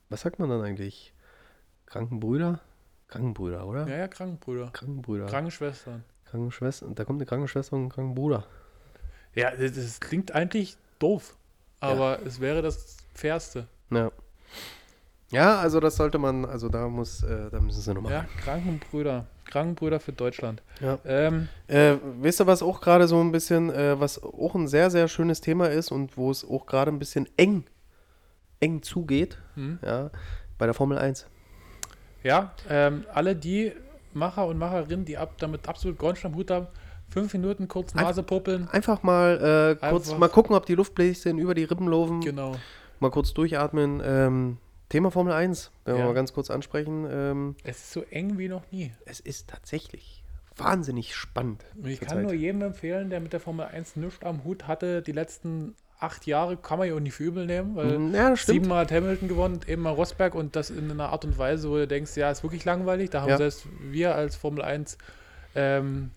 Was 0.10 0.22
sagt 0.22 0.40
man 0.40 0.50
dann 0.50 0.62
eigentlich? 0.62 1.14
Krankenbrüder? 1.88 2.60
Krankenbrüder, 3.14 3.66
oder? 3.66 3.88
Ja, 3.88 3.98
ja, 3.98 4.08
Krankenbrüder. 4.08 4.70
Krankenbrüder. 4.74 5.26
Krankenschwestern. 5.28 6.04
Krankenschwester. 6.26 6.88
Da 6.94 7.06
kommt 7.06 7.20
eine 7.20 7.26
Krankenschwester 7.26 7.76
und 7.76 7.86
ein 7.86 7.90
Krankenbruder. 7.90 8.44
Ja, 9.36 9.52
das, 9.52 9.74
das 9.74 10.00
klingt 10.00 10.34
eigentlich 10.34 10.78
doof. 11.00 11.36
Aber 11.80 12.20
es 12.26 12.40
wäre 12.40 12.62
das 12.62 12.98
Fairste. 13.14 13.68
Ja. 13.92 14.12
Ja, 15.30 15.60
also 15.60 15.80
das 15.80 15.96
sollte 15.96 16.20
man, 16.20 16.46
also 16.46 16.70
da 16.70 16.88
muss, 16.88 17.24
äh, 17.24 17.50
da 17.50 17.60
müssen 17.60 17.82
sie 17.82 17.94
nochmal. 17.94 18.12
Ja, 18.12 18.26
Krankenbrüder. 18.44 19.26
Krankenbrüder 19.46 20.00
für 20.00 20.14
Deutschland. 20.14 20.62
Ja. 20.80 21.00
Ähm, 21.06 21.50
Äh, 21.68 21.96
wisst 22.20 22.40
ihr, 22.42 22.48
was 22.48 22.64
auch 22.64 22.82
gerade 22.82 23.08
so 23.08 23.20
ein 23.20 23.32
bisschen, 23.32 23.70
äh, 23.72 24.00
was 24.00 24.22
auch 24.22 24.56
ein 24.56 24.68
sehr, 24.68 24.90
sehr 24.92 25.08
schönes 25.08 25.42
Thema 25.42 25.68
ist 25.70 25.92
und 25.92 26.18
wo 26.18 26.32
es 26.32 26.48
auch 26.48 26.66
gerade 26.66 26.92
ein 26.92 27.00
bisschen 27.00 27.28
eng, 27.38 27.66
eng 28.60 28.82
zugeht, 28.82 29.40
hm? 29.56 29.80
ja, 29.84 30.12
bei 30.58 30.66
der 30.66 30.74
Formel 30.74 30.98
1. 30.98 31.28
Ja, 32.24 32.54
ähm, 32.70 33.06
alle 33.14 33.36
die 33.36 33.74
Macher 34.14 34.46
und 34.48 34.58
Macherinnen, 34.58 35.06
die 35.06 35.18
ab, 35.18 35.34
damit 35.40 35.68
absolut 35.68 35.98
Grund 35.98 36.24
am 36.24 36.36
Hut 36.36 36.52
haben, 36.52 36.68
fünf 37.10 37.34
Minuten 37.34 37.68
kurz 37.68 37.94
Nase 37.96 38.24
popeln. 38.24 38.68
Einfach 38.70 39.04
mal 39.04 39.78
äh, 39.82 39.88
kurz 39.90 40.08
Einfach- 40.08 40.20
mal 40.20 40.30
gucken, 40.30 40.56
ob 40.56 40.66
die 40.66 40.76
Luftbläschen 40.76 41.38
über 41.38 41.54
die 41.54 41.64
Rippen 41.64 41.88
laufen, 41.88 42.22
Genau. 42.22 42.56
mal 43.00 43.12
kurz 43.12 43.34
durchatmen. 43.34 44.02
Ähm, 44.06 44.58
Thema 44.90 45.10
Formel 45.12 45.34
1, 45.34 45.72
wenn 45.86 45.96
wir 45.96 46.02
Ja. 46.02 46.06
mal 46.08 46.14
ganz 46.14 46.34
kurz 46.34 46.52
ansprechen. 46.52 47.08
Ähm, 47.10 47.56
Es 47.64 47.78
ist 47.80 47.92
so 47.94 48.04
eng 48.12 48.38
wie 48.38 48.48
noch 48.48 48.64
nie. 48.72 48.92
es 49.06 49.20
ist 49.20 49.50
tatsächlich 49.50 50.24
wahnsinnig 50.56 51.16
spannend. 51.16 51.66
Und 51.76 51.88
ich 51.88 52.00
kann 52.00 52.10
zurzeit. 52.10 52.26
nur 52.26 52.34
jedem 52.34 52.62
empfehlen, 52.62 53.10
der 53.10 53.20
mit 53.20 53.34
der 53.34 53.40
Formel 53.40 53.66
1 53.66 53.96
nichts 53.96 54.24
am 54.24 54.44
Hut 54.44 54.68
hatte, 54.68 55.02
die 55.02 55.12
letzten 55.12 55.76
acht 56.04 56.28
Jahre, 56.28 56.58
kann 56.58 56.78
man 56.80 56.88
ja 56.88 56.94
auch 56.96 57.00
nicht 57.00 57.14
für 57.14 57.24
übel 57.24 57.46
nehmen, 57.46 57.76
weil 57.76 57.98
Mhm, 57.98 58.14
Ja, 58.14 58.36
siebenmal 58.36 58.82
hat 58.82 58.92
Hamilton 58.92 59.28
gewonnen, 59.28 59.60
eben 59.68 59.82
mal 59.82 59.92
Rosberg 59.92 60.36
und 60.36 60.56
das 60.56 60.70
in 60.70 60.92
einer 60.92 61.10
Art 61.10 61.26
und 61.26 61.38
Weise, 61.38 61.70
wo 61.70 61.78
du 61.78 61.88
denkst, 61.88 62.16
ja, 62.18 62.30
ist 62.30 62.44
wirklich 62.44 62.66
langweilig. 62.66 63.10
Da 63.10 63.22
haben 63.22 63.30
Ja. 63.30 63.38
selbst 63.38 63.66
wir 63.82 64.14
als 64.16 64.36
Formel 64.36 64.62
1 64.64 64.98
ähm, 65.56 66.12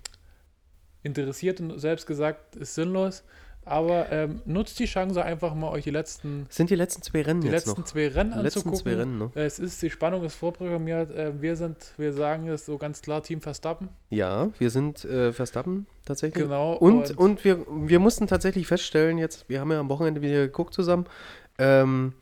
interessiert 1.02 1.60
und 1.60 1.78
selbst 1.78 2.06
gesagt, 2.06 2.56
ist 2.56 2.74
sinnlos. 2.74 3.22
Aber 3.68 4.10
ähm, 4.12 4.40
nutzt 4.44 4.78
die 4.78 4.84
Chance 4.84 5.22
einfach 5.24 5.52
mal 5.54 5.70
euch 5.70 5.82
die 5.82 5.90
letzten, 5.90 6.46
Sind 6.48 6.70
die 6.70 6.76
letzten 6.76 7.02
zwei 7.02 7.22
Rennen 7.22 7.40
die 7.40 7.48
jetzt 7.48 7.66
letzten 7.66 7.80
noch? 7.80 7.88
zwei 7.88 8.06
Rennen 8.08 8.32
Die 8.32 8.38
letzten 8.38 8.60
anzugucken. 8.60 8.78
zwei 8.80 8.94
Rennen, 8.94 9.18
ne? 9.18 9.30
Es 9.34 9.58
ist, 9.58 9.82
die 9.82 9.90
Spannung 9.90 10.22
ist 10.24 10.36
vorprogrammiert. 10.36 11.10
Äh, 11.10 11.42
wir 11.42 11.56
sind, 11.56 11.76
wir 11.96 12.12
sagen 12.12 12.48
es 12.48 12.64
so 12.64 12.78
ganz 12.78 13.02
klar, 13.02 13.24
Team 13.24 13.40
Verstappen. 13.40 13.88
Ja, 14.08 14.50
wir 14.58 14.70
sind 14.70 15.04
äh, 15.04 15.32
Verstappen 15.32 15.86
tatsächlich. 16.04 16.44
Genau. 16.44 16.74
Und, 16.74 17.18
und, 17.18 17.44
wir, 17.44 17.66
wir 17.68 17.98
mussten 17.98 18.28
tatsächlich 18.28 18.68
feststellen, 18.68 19.18
jetzt, 19.18 19.48
wir 19.48 19.60
haben 19.60 19.72
ja 19.72 19.80
am 19.80 19.88
Wochenende 19.88 20.22
wieder 20.22 20.46
geguckt 20.46 20.72
zusammen, 20.72 21.06
ähm, 21.58 22.12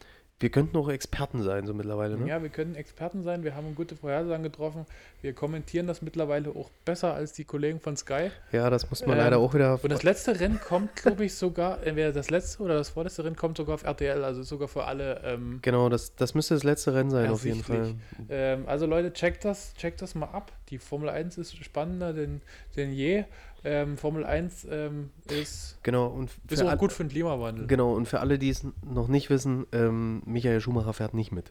wir 0.40 0.50
könnten 0.50 0.76
auch 0.76 0.88
Experten 0.88 1.42
sein, 1.42 1.66
so 1.66 1.74
mittlerweile, 1.74 2.18
ne? 2.18 2.28
Ja, 2.28 2.42
wir 2.42 2.48
können 2.48 2.74
Experten 2.74 3.22
sein, 3.22 3.44
wir 3.44 3.54
haben 3.54 3.74
gute 3.74 3.96
Vorhersagen 3.96 4.42
getroffen. 4.42 4.84
Wir 5.22 5.32
kommentieren 5.32 5.86
das 5.86 6.02
mittlerweile 6.02 6.50
auch 6.50 6.70
besser 6.84 7.14
als 7.14 7.32
die 7.32 7.44
Kollegen 7.44 7.78
von 7.80 7.96
Sky. 7.96 8.30
Ja, 8.50 8.68
das 8.68 8.90
muss 8.90 9.06
man 9.06 9.16
Ähm, 9.16 9.24
leider 9.24 9.38
auch 9.38 9.54
wieder. 9.54 9.78
Und 9.82 9.90
das 9.90 10.02
letzte 10.02 10.38
Rennen 10.40 10.60
kommt, 10.60 10.96
glaube 10.96 11.24
ich, 11.24 11.34
sogar, 11.34 11.82
entweder 11.86 12.12
das 12.12 12.30
letzte 12.30 12.62
oder 12.62 12.74
das 12.74 12.90
vorletzte 12.90 13.24
Rennen 13.24 13.36
kommt 13.36 13.56
sogar 13.56 13.76
auf 13.76 13.84
RTL, 13.84 14.24
also 14.24 14.42
sogar 14.42 14.68
für 14.68 14.84
alle. 14.84 15.22
Ähm, 15.24 15.60
Genau, 15.62 15.88
das, 15.88 16.14
das 16.16 16.34
müsste 16.34 16.54
das 16.54 16.64
letzte 16.64 16.94
Rennen 16.94 17.10
sein, 17.10 17.30
auf 17.30 17.44
jeden 17.44 17.62
Fall. 17.62 17.94
Ähm, 18.28 18.64
also 18.66 18.86
Leute, 18.86 19.12
checkt 19.12 19.44
das, 19.44 19.74
checkt 19.74 20.02
das 20.02 20.14
mal 20.14 20.26
ab. 20.26 20.52
Die 20.70 20.78
Formel 20.78 21.08
1 21.10 21.38
ist 21.38 21.56
spannender 21.64 22.12
denn, 22.12 22.42
denn 22.76 22.92
je. 22.92 23.24
Ähm, 23.64 23.96
Formel 23.96 24.24
1 24.24 24.66
ähm, 24.70 25.10
ist, 25.28 25.78
Genau, 25.82 26.06
und 26.06 26.30
ist 26.50 26.62
auch 26.62 26.76
gut 26.76 26.92
für 26.92 27.04
den 27.04 27.10
Klimawandel. 27.10 27.66
genau, 27.66 27.94
und 27.94 28.06
für 28.06 28.20
alle, 28.20 28.38
die 28.38 28.50
es 28.50 28.66
noch 28.84 29.08
nicht 29.08 29.30
wissen, 29.30 29.66
ähm, 29.72 30.22
Michael 30.26 30.60
Schumacher 30.60 30.92
fährt 30.92 31.14
nicht 31.14 31.32
mit. 31.32 31.50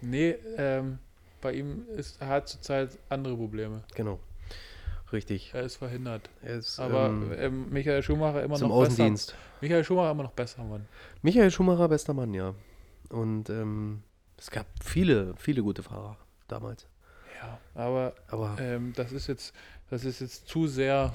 Nee, 0.00 0.36
ähm, 0.56 0.98
bei 1.40 1.52
ihm 1.52 1.84
ist, 1.96 2.20
er 2.20 2.28
hat 2.28 2.48
zurzeit 2.48 2.98
andere 3.10 3.36
Probleme. 3.36 3.82
Genau. 3.94 4.18
Richtig. 5.12 5.52
Er 5.54 5.62
ist 5.62 5.76
verhindert. 5.76 6.28
Er 6.42 6.56
ist 6.56 6.80
Aber 6.80 7.06
ähm, 7.06 7.32
ähm, 7.36 7.70
Michael 7.70 8.02
Schumacher 8.02 8.42
immer 8.42 8.56
zum 8.56 8.70
noch 8.70 8.80
besser. 8.80 8.92
Außendienst. 8.92 9.34
Michael 9.60 9.84
Schumacher 9.84 10.10
immer 10.10 10.22
noch 10.24 10.32
besser, 10.32 10.64
Mann. 10.64 10.86
Michael 11.22 11.50
Schumacher, 11.50 11.88
bester 11.88 12.14
Mann, 12.14 12.34
ja. 12.34 12.54
Und 13.10 13.48
es 14.36 14.50
gab 14.50 14.66
viele, 14.82 15.34
viele 15.36 15.62
gute 15.62 15.82
Fahrer 15.82 16.16
damals. 16.48 16.86
Ja, 17.40 17.58
aber 17.74 18.14
Aber 18.28 18.56
ähm, 18.58 18.92
das 18.96 19.12
ist 19.12 19.26
jetzt, 19.26 19.54
das 19.94 20.04
ist 20.04 20.20
jetzt 20.20 20.48
zu 20.48 20.66
sehr 20.66 21.12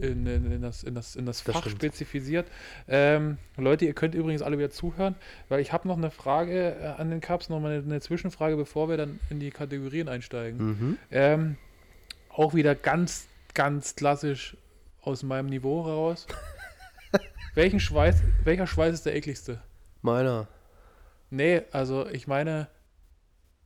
in, 0.00 0.26
in, 0.26 0.50
in 0.52 0.62
das, 0.62 0.82
in 0.82 0.94
das, 0.94 1.16
in 1.16 1.26
das 1.26 1.44
Das 1.44 1.54
Fach 1.54 1.62
stimmt. 1.62 1.76
spezifiziert. 1.76 2.48
Ähm, 2.88 3.38
Leute, 3.56 3.84
ihr 3.84 3.92
könnt 3.92 4.14
übrigens 4.14 4.42
alle 4.42 4.58
wieder 4.58 4.70
zuhören, 4.70 5.14
weil 5.48 5.60
ich 5.60 5.72
habe 5.72 5.86
noch 5.86 5.96
eine 5.96 6.10
Frage 6.10 6.76
äh, 6.80 6.86
an 7.00 7.10
den 7.10 7.20
Cups, 7.20 7.48
noch 7.48 7.60
mal 7.60 7.72
eine, 7.72 7.82
eine 7.82 8.00
Zwischenfrage, 8.00 8.56
bevor 8.56 8.88
wir 8.88 8.96
dann 8.96 9.20
in 9.30 9.38
die 9.38 9.50
Kategorien 9.50 10.08
einsteigen. 10.08 10.58
mhm. 10.66 10.98
Ähm, 11.10 11.56
auch 12.30 12.54
wieder 12.54 12.74
ganz, 12.74 13.26
ganz 13.54 13.94
klassisch 13.94 14.56
aus 15.02 15.22
meinem 15.22 15.46
Niveau 15.50 15.84
heraus. 15.84 16.26
Welchen 17.54 17.80
Schweiß, 17.80 18.22
welcher 18.44 18.66
Schweiß 18.66 18.94
ist 18.94 19.04
der 19.06 19.14
ekligste? 19.14 19.60
meiner. 20.00 20.48
Nee, 21.30 21.62
also 21.70 22.06
ich 22.08 22.26
meine 22.26 22.68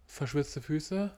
verschwitzte 0.06 0.60
Füße, 0.60 1.10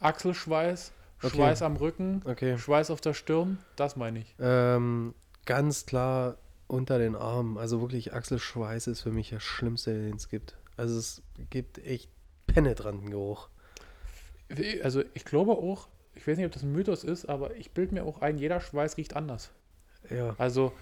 Achselschweiß, 0.00 0.92
Okay. 1.22 1.36
Schweiß 1.36 1.62
am 1.62 1.76
Rücken, 1.76 2.22
Okay. 2.24 2.56
Schweiß 2.56 2.90
auf 2.90 3.00
der 3.00 3.14
Stirn, 3.14 3.58
das 3.76 3.96
meine 3.96 4.20
ich. 4.20 4.34
Ähm, 4.40 5.14
ganz 5.44 5.86
klar 5.86 6.36
unter 6.66 6.98
den 6.98 7.16
Armen. 7.16 7.58
Also 7.58 7.80
wirklich 7.80 8.14
Achselschweiß 8.14 8.86
ist 8.86 9.02
für 9.02 9.10
mich 9.10 9.30
der 9.30 9.40
schlimmste, 9.40 9.92
den 9.92 10.16
es 10.16 10.28
gibt. 10.28 10.56
Also 10.76 10.98
es 10.98 11.22
gibt 11.50 11.78
echt 11.78 12.08
penetranten 12.46 13.10
Geruch. 13.10 13.48
Also 14.82 15.02
ich 15.14 15.24
glaube 15.24 15.52
auch, 15.52 15.88
ich 16.14 16.26
weiß 16.26 16.36
nicht, 16.36 16.46
ob 16.46 16.52
das 16.52 16.62
ein 16.62 16.72
Mythos 16.72 17.04
ist, 17.04 17.26
aber 17.26 17.54
ich 17.56 17.72
bilde 17.72 17.94
mir 17.94 18.04
auch 18.04 18.20
ein, 18.20 18.38
jeder 18.38 18.60
Schweiß 18.60 18.96
riecht 18.96 19.14
anders. 19.14 19.50
Ja. 20.08 20.34
Also 20.38 20.72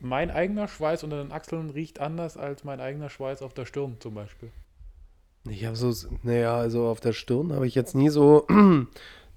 mein 0.00 0.30
eigener 0.30 0.68
Schweiß 0.68 1.04
unter 1.04 1.22
den 1.22 1.32
Achseln 1.32 1.70
riecht 1.70 2.00
anders 2.00 2.36
als 2.36 2.64
mein 2.64 2.80
eigener 2.80 3.08
Schweiß 3.08 3.42
auf 3.42 3.54
der 3.54 3.66
Stirn 3.66 3.96
zum 4.00 4.14
Beispiel. 4.14 4.50
Ich 5.48 5.64
habe 5.64 5.76
so, 5.76 5.92
naja, 6.22 6.56
also 6.56 6.86
auf 6.86 7.00
der 7.00 7.12
Stirn 7.12 7.52
habe 7.52 7.66
ich 7.66 7.74
jetzt 7.74 7.94
nie 7.94 8.08
so 8.10 8.46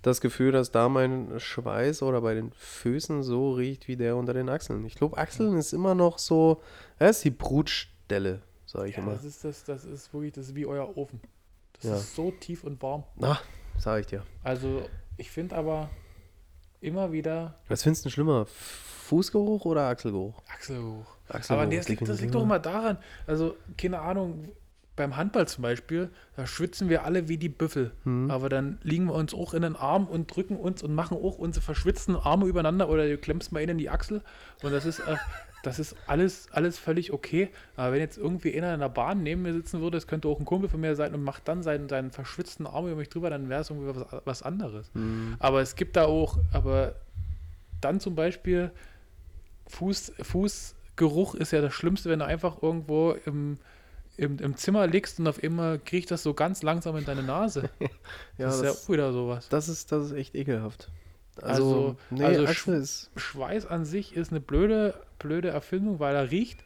das 0.06 0.22
Gefühl, 0.22 0.52
dass 0.52 0.72
da 0.72 0.88
mein 0.88 1.40
Schweiß 1.40 2.04
oder 2.04 2.22
bei 2.22 2.36
den 2.36 2.52
Füßen 2.54 3.24
so 3.24 3.54
riecht 3.54 3.88
wie 3.88 3.96
der 3.96 4.16
unter 4.16 4.34
den 4.34 4.50
Achseln. 4.50 4.86
Ich 4.86 4.96
glaube, 4.96 5.18
Achseln 5.18 5.58
ist 5.58 5.74
immer 5.74 5.96
noch 5.96 6.20
so, 6.20 6.62
das 7.00 7.18
ist 7.18 7.26
die 7.26 7.32
Brutstelle, 7.32 8.42
sage 8.66 8.90
ich 8.90 8.96
Ja, 8.98 9.02
immer. 9.04 9.14
das 9.14 9.24
ist 9.24 9.44
das, 9.44 9.64
das 9.64 9.84
ist 9.86 10.14
wirklich, 10.14 10.34
das 10.34 10.48
ist 10.50 10.56
wie 10.56 10.66
euer 10.66 10.96
Ofen. 10.98 11.20
Das 11.74 11.84
Ja. 11.84 11.96
ist 11.98 12.16
so 12.16 12.32
tief 12.32 12.64
und 12.64 12.82
warm. 12.84 13.04
Na, 13.16 13.40
sage 13.80 14.02
ich 14.02 14.08
dir. 14.08 14.24
Also 14.44 14.88
ich 15.18 15.32
finde 15.32 15.56
aber 15.56 15.90
immer 16.82 17.12
wieder 17.12 17.56
Was 17.68 17.82
findest 17.84 18.06
du 18.06 18.10
denn 18.10 18.14
schlimmer? 18.14 18.46
Fußgeruch 18.46 19.66
oder 19.66 19.88
Achselgeruch? 19.90 20.42
Achselgeruch. 20.54 21.06
Achselgeruch. 21.30 21.50
Aber 21.62 21.66
nee, 21.66 21.78
das, 21.78 21.88
liegt, 21.90 22.08
das 22.08 22.22
liegt 22.22 22.34
doch 22.36 22.44
immer 22.44 22.60
daran. 22.60 22.98
Also, 23.28 23.56
keine 23.78 24.00
Ahnung, 24.00 24.50
beim 24.96 25.18
Handball 25.18 25.48
zum 25.48 25.62
Beispiel, 25.62 26.10
da 26.36 26.48
schwitzen 26.48 26.90
wir 26.90 27.04
alle 27.04 27.28
wie 27.28 27.38
die 27.38 27.50
Büffel. 27.50 27.92
Hm. 28.04 28.32
Aber 28.32 28.50
dann 28.50 28.78
liegen 28.84 29.06
wir 29.06 29.14
uns 29.14 29.34
auch 29.34 29.54
in 29.54 29.62
den 29.62 29.76
Arm 29.76 30.08
und 30.08 30.34
drücken 30.34 30.58
uns 30.58 30.84
und 30.84 30.96
machen 30.96 31.18
auch 31.18 31.38
unsere 31.38 31.64
verschwitzten 31.64 32.16
Arme 32.16 32.46
übereinander 32.46 32.90
oder 32.90 33.08
du 33.08 33.18
klemmst 33.18 33.52
mal 33.52 33.60
einen 33.60 33.72
in 33.72 33.78
die 33.78 33.90
Achsel. 33.90 34.22
Und 34.64 34.72
das 34.72 34.86
ist, 34.86 35.00
äh, 35.00 35.18
das 35.64 35.80
ist 35.80 35.96
alles, 36.08 36.48
alles 36.52 36.78
völlig 36.78 37.12
okay. 37.12 37.50
Aber 37.76 37.94
wenn 37.94 38.00
jetzt 38.00 38.18
irgendwie 38.18 38.56
einer 38.56 38.74
in 38.74 38.80
der 38.80 38.90
Bahn 38.90 39.24
neben 39.24 39.42
mir 39.42 39.54
sitzen 39.54 39.82
würde, 39.82 39.98
das 39.98 40.08
könnte 40.08 40.28
auch 40.30 40.40
ein 40.40 40.46
Kumpel 40.46 40.70
von 40.70 40.80
mir 40.80 40.96
sein 40.96 41.14
und 41.14 41.24
macht 41.24 41.48
dann 41.48 41.62
seinen, 41.62 41.90
seinen 41.90 42.12
verschwitzten 42.12 42.66
Arm 42.66 42.88
über 42.88 42.96
mich 42.96 43.10
drüber, 43.10 43.30
dann 43.30 43.50
wäre 43.50 43.62
es 43.62 43.70
irgendwie 43.70 43.94
was, 43.94 44.22
was 44.24 44.44
anderes. 44.44 44.92
Hm. 44.94 45.36
Aber 45.40 45.62
es 45.62 45.76
gibt 45.76 45.98
da 45.98 46.06
auch, 46.06 46.38
aber 46.54 46.96
dann 47.82 48.00
zum 48.00 48.16
Beispiel 48.16 48.72
Fuß, 49.68 50.14
Fußgeruch 50.22 51.36
ist 51.36 51.52
ja 51.52 51.62
das 51.62 51.74
Schlimmste, 51.74 52.10
wenn 52.10 52.20
du 52.20 52.26
einfach 52.26 52.62
irgendwo 52.62 53.12
im, 53.26 53.58
im, 54.18 54.38
im 54.40 54.56
Zimmer 54.58 54.88
liegst 54.88 55.20
und 55.20 55.28
auf 55.28 55.42
einmal 55.44 55.80
kriegt 55.80 56.12
das 56.12 56.24
so 56.24 56.34
ganz 56.34 56.64
langsam 56.64 56.96
in 56.98 57.06
deine 57.06 57.24
Nase. 57.24 57.70
Ja, 58.38 58.48
das 58.48 58.56
ist 58.58 58.62
ja 58.64 58.68
das, 58.70 58.86
auch 58.86 58.90
wieder 58.90 59.14
sowas. 59.14 59.48
das, 59.50 59.70
ist, 59.70 59.92
das 59.92 60.08
ist 60.08 60.12
echt 60.14 60.36
ekelhaft. 60.36 60.90
Also, 61.42 61.66
Also- 61.66 61.96
nee, 62.10 62.24
also 62.24 62.72
ist. 62.74 63.12
Schweiß 63.16 63.66
an 63.66 63.86
sich 63.86 64.16
ist 64.16 64.32
eine 64.32 64.40
blöde, 64.42 64.94
blöde 65.20 65.50
Erfindung, 65.50 66.00
weil 66.00 66.16
er 66.16 66.32
riecht. 66.32 66.60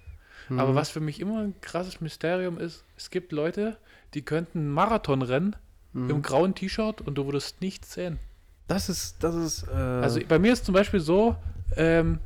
hm. 0.47 0.59
Aber 0.59 0.75
was 0.75 0.89
für 0.89 0.99
mich 0.99 1.19
immer 1.19 1.41
ein 1.41 1.53
krasses 1.61 2.01
Mysterium 2.01 2.57
ist, 2.59 2.83
es 2.97 3.09
gibt 3.09 3.31
Leute, 3.31 3.77
die 4.13 4.21
könnten 4.23 4.59
einen 4.59 4.71
Marathon 4.71 5.21
rennen 5.21 5.55
hm. 5.93 6.09
im 6.09 6.21
grauen 6.21 6.55
T-Shirt 6.55 7.01
und 7.01 7.15
du 7.15 7.25
würdest 7.25 7.61
nichts 7.61 7.93
sehen. 7.93 8.19
Das 8.67 8.89
ist, 8.89 9.23
das 9.23 9.33
ist, 9.35 9.67
äh, 9.67 9.71
Also 9.75 10.19
bei 10.27 10.37
mir 10.39 10.53
ist 10.53 10.65
zum 10.65 10.73
Beispiel 10.73 10.99
so, 10.99 11.35
ähm, 11.75 12.19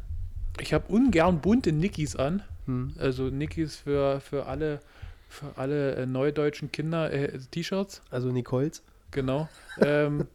ich 0.59 0.74
habe 0.74 0.86
ungern 0.91 1.39
bunte 1.41 1.71
Nickys 1.71 2.15
an. 2.15 2.43
hm. 2.65 2.93
Also 2.97 3.24
Nickys 3.30 3.76
für, 3.78 4.19
für 4.21 4.45
alle, 4.45 4.80
für 5.34 5.57
alle 5.57 5.95
äh, 5.95 6.05
neudeutschen 6.05 6.71
Kinder 6.71 7.11
äh, 7.11 7.39
T-Shirts, 7.51 8.01
also 8.11 8.29
Nicoles. 8.29 8.84
genau. 9.11 9.49
ähm, 9.81 10.27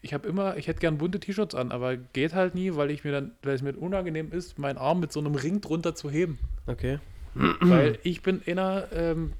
ich 0.00 0.14
habe 0.14 0.28
immer, 0.28 0.56
ich 0.56 0.68
hätte 0.68 0.78
gern 0.78 0.98
bunte 0.98 1.18
T-Shirts 1.18 1.56
an, 1.56 1.72
aber 1.72 1.96
geht 1.96 2.32
halt 2.32 2.54
nie, 2.54 2.76
weil 2.76 2.90
ich 2.92 3.02
mir 3.02 3.10
dann, 3.10 3.32
weil 3.42 3.56
es 3.56 3.62
mir 3.62 3.76
unangenehm 3.76 4.30
ist, 4.30 4.58
meinen 4.58 4.78
Arm 4.78 5.00
mit 5.00 5.12
so 5.12 5.18
einem 5.18 5.34
Ring 5.34 5.60
drunter 5.60 5.96
zu 5.96 6.08
heben. 6.08 6.38
Okay. 6.66 7.00
weil 7.34 7.98
ich 8.04 8.22
bin 8.22 8.40
einer, 8.46 8.86
ähm, 8.92 9.32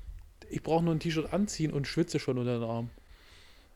ich 0.51 0.63
brauche 0.63 0.85
nur 0.85 0.95
ein 0.95 1.01
T-Shirt 1.01 1.33
anziehen 1.33 1.73
und 1.73 1.87
schwitze 1.87 2.19
schon 2.19 2.39
unter 2.39 2.59
den 2.59 2.69
Arm. 2.69 2.91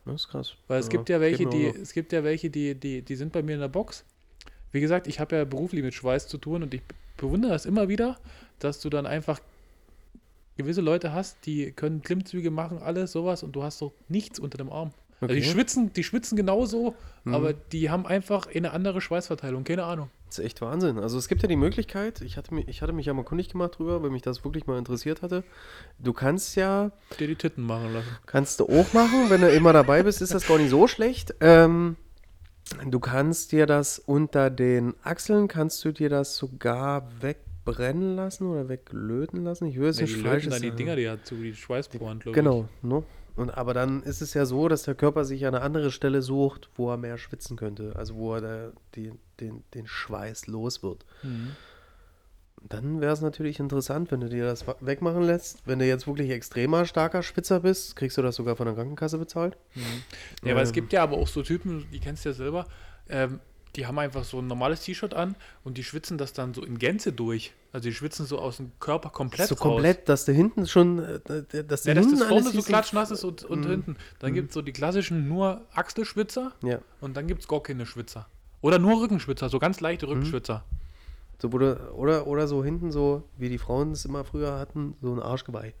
Das 0.05 0.15
ist 0.15 0.27
krass. 0.27 0.55
Weil 0.67 0.81
es 0.81 0.89
gibt 0.89 1.07
ja 1.07 1.21
welche, 1.21 1.45
die, 1.45 1.67
es 1.67 1.93
gibt 1.93 2.11
ja 2.11 2.25
welche, 2.25 2.49
die, 2.49 2.75
die, 2.75 3.01
die 3.01 3.15
sind 3.15 3.31
bei 3.31 3.41
mir 3.41 3.53
in 3.53 3.61
der 3.61 3.69
Box. 3.69 4.03
Wie 4.73 4.81
gesagt, 4.81 5.07
ich 5.07 5.21
habe 5.21 5.37
ja 5.37 5.45
beruflich 5.45 5.81
mit 5.81 5.93
Schweiß 5.93 6.27
zu 6.27 6.37
tun 6.37 6.63
und 6.63 6.73
ich 6.73 6.81
bewundere 7.15 7.53
das 7.53 7.65
immer 7.65 7.87
wieder, 7.87 8.17
dass 8.59 8.81
du 8.81 8.89
dann 8.89 9.05
einfach 9.05 9.39
gewisse 10.57 10.81
Leute 10.81 11.13
hast, 11.13 11.45
die 11.45 11.71
können 11.71 12.01
Klimmzüge 12.01 12.51
machen, 12.51 12.77
alles 12.79 13.11
sowas 13.11 13.43
und 13.43 13.53
du 13.53 13.63
hast 13.63 13.81
doch 13.81 13.93
nichts 14.07 14.39
unter 14.39 14.57
dem 14.57 14.71
Arm. 14.71 14.91
Also 15.21 15.33
die 15.35 15.41
Okay. 15.41 15.49
schwitzen, 15.51 15.93
die 15.93 16.03
schwitzen 16.03 16.35
genauso, 16.35 16.95
Mhm. 17.23 17.33
aber 17.33 17.53
die 17.53 17.89
haben 17.89 18.05
einfach 18.05 18.47
eine 18.53 18.71
andere 18.71 18.99
Schweißverteilung, 18.99 19.63
keine 19.63 19.85
Ahnung. 19.85 20.09
Das 20.27 20.39
ist 20.39 20.45
echt 20.45 20.61
Wahnsinn. 20.61 20.97
Also 20.99 21.17
es 21.17 21.27
gibt 21.27 21.43
ja 21.43 21.47
die 21.47 21.55
Möglichkeit, 21.55 22.19
ich 22.21 22.35
hatte 22.37 22.53
mich, 22.53 22.67
ich 22.67 22.81
hatte 22.81 22.91
mich 22.91 23.05
ja 23.05 23.13
mal 23.13 23.23
kundig 23.23 23.49
gemacht 23.49 23.77
drüber, 23.77 24.01
weil 24.03 24.09
mich 24.09 24.21
das 24.23 24.43
wirklich 24.43 24.65
mal 24.67 24.77
interessiert 24.79 25.21
hatte. 25.21 25.43
Du 25.99 26.11
kannst 26.11 26.55
ja, 26.55 26.91
Dir 27.19 27.27
die 27.27 27.35
Titten 27.35 27.63
machen 27.63 27.93
lassen. 27.93 28.07
kannst 28.25 28.59
du 28.59 28.65
auch 28.65 28.91
machen, 28.93 29.29
wenn 29.29 29.41
du 29.41 29.49
immer 29.49 29.71
dabei 29.71 30.03
bist, 30.03 30.21
ist 30.21 30.33
das 30.33 30.45
gar 30.47 30.57
nicht 30.57 30.71
so 30.71 30.87
schlecht. 30.87 31.35
Ähm, 31.39 31.95
du 32.85 32.99
kannst 32.99 33.51
dir 33.51 33.65
das 33.67 33.99
unter 33.99 34.49
den 34.49 34.93
Achseln, 35.03 35.47
kannst 35.47 35.85
du 35.85 35.91
dir 35.93 36.09
das 36.09 36.35
sogar 36.35 37.07
wegbrennen 37.65 38.15
lassen 38.15 38.47
oder 38.47 38.69
weglöten 38.69 39.43
lassen. 39.43 39.65
Ich 39.65 39.79
will 39.79 39.89
es 39.89 39.99
nicht 39.99 40.15
die 40.15 40.21
löten 40.21 40.49
dann 40.49 40.61
die. 40.61 40.71
Dinger, 40.71 40.95
die 40.95 41.09
hat 41.09 41.25
zu 41.25 41.35
die 41.35 41.53
Schweißporen, 41.53 42.19
glaube 42.19 42.35
Genau, 42.35 42.67
ne? 42.81 43.03
Und 43.35 43.49
aber 43.49 43.73
dann 43.73 44.03
ist 44.03 44.21
es 44.21 44.35
ja 44.35 44.45
so, 44.45 44.67
dass 44.67 44.83
der 44.83 44.93
Körper 44.93 45.25
sich 45.25 45.45
eine 45.45 45.61
andere 45.61 45.91
Stelle 45.91 46.21
sucht, 46.21 46.69
wo 46.75 46.91
er 46.91 46.97
mehr 46.97 47.17
schwitzen 47.17 47.57
könnte, 47.57 47.93
also 47.95 48.15
wo 48.15 48.35
er 48.35 48.41
da 48.41 48.71
die, 48.95 49.11
den, 49.39 49.63
den 49.73 49.87
Schweiß 49.87 50.45
los 50.47 50.83
wird. 50.83 51.03
Mhm. 51.23 51.51
Dann 52.69 53.01
wäre 53.01 53.11
es 53.11 53.21
natürlich 53.21 53.59
interessant, 53.59 54.11
wenn 54.11 54.21
du 54.21 54.29
dir 54.29 54.45
das 54.45 54.65
wegmachen 54.79 55.23
lässt. 55.23 55.65
Wenn 55.65 55.79
du 55.79 55.85
jetzt 55.85 56.07
wirklich 56.07 56.29
extremer 56.29 56.85
starker 56.85 57.21
Schwitzer 57.23 57.59
bist, 57.59 57.95
kriegst 57.95 58.17
du 58.17 58.21
das 58.21 58.35
sogar 58.35 58.55
von 58.55 58.67
der 58.67 58.75
Krankenkasse 58.75 59.17
bezahlt. 59.17 59.57
Ja, 60.43 60.51
aber 60.53 60.61
es 60.61 60.69
Ähm. 60.69 60.75
gibt 60.75 60.93
ja 60.93 61.03
aber 61.03 61.17
auch 61.17 61.27
so 61.27 61.41
Typen, 61.41 61.85
die 61.91 61.99
kennst 61.99 62.23
du 62.23 62.29
ja 62.29 62.33
selber, 62.33 62.67
ähm, 63.09 63.39
die 63.75 63.87
haben 63.87 63.97
einfach 63.99 64.23
so 64.23 64.39
ein 64.39 64.47
normales 64.47 64.81
T-Shirt 64.81 65.13
an 65.13 65.35
und 65.63 65.77
die 65.77 65.83
schwitzen 65.83 66.17
das 66.17 66.33
dann 66.33 66.53
so 66.53 66.63
in 66.63 66.77
Gänze 66.77 67.11
durch. 67.11 67.53
Also 67.71 67.89
die 67.89 67.95
schwitzen 67.95 68.25
so 68.25 68.37
aus 68.39 68.57
dem 68.57 68.71
Körper 68.79 69.09
komplett 69.09 69.47
so 69.49 69.55
raus. 69.55 69.61
komplett, 69.61 70.07
dass 70.09 70.25
du 70.25 70.31
hinten 70.31 70.67
schon, 70.67 70.99
äh, 70.99 71.19
dass 71.63 71.85
Ja, 71.85 71.93
dass 71.95 72.07
das 72.09 72.23
vorne 72.23 72.49
so 72.51 72.61
klatschnass 72.61 73.09
ist 73.11 73.23
und, 73.23 73.43
und 73.45 73.61
Mhm. 73.65 73.69
hinten. 73.69 73.97
Dann 74.19 74.33
gibt 74.33 74.49
es 74.49 74.53
so 74.53 74.61
die 74.61 74.73
klassischen 74.73 75.27
nur 75.27 75.61
Achselschwitzer 75.73 76.51
Ja, 76.61 76.79
und 77.01 77.17
dann 77.17 77.25
gibt 77.27 77.41
es 77.41 77.47
gar 77.47 77.63
keine 77.63 77.85
Schwitzer. 77.85 78.27
Oder 78.61 78.77
nur 78.79 79.01
Rückenschwitzer, 79.01 79.49
so 79.49 79.59
ganz 79.59 79.81
leichte 79.81 80.07
Rückenschwitzer. 80.07 80.63
so 81.41 81.49
oder, 81.49 82.27
oder 82.27 82.47
so 82.47 82.63
hinten 82.63 82.91
so, 82.91 83.23
wie 83.37 83.49
die 83.49 83.57
Frauen 83.57 83.91
es 83.91 84.05
immer 84.05 84.23
früher 84.23 84.57
hatten, 84.59 84.95
so 85.01 85.11
ein 85.13 85.19
Arschgeweih. 85.21 85.73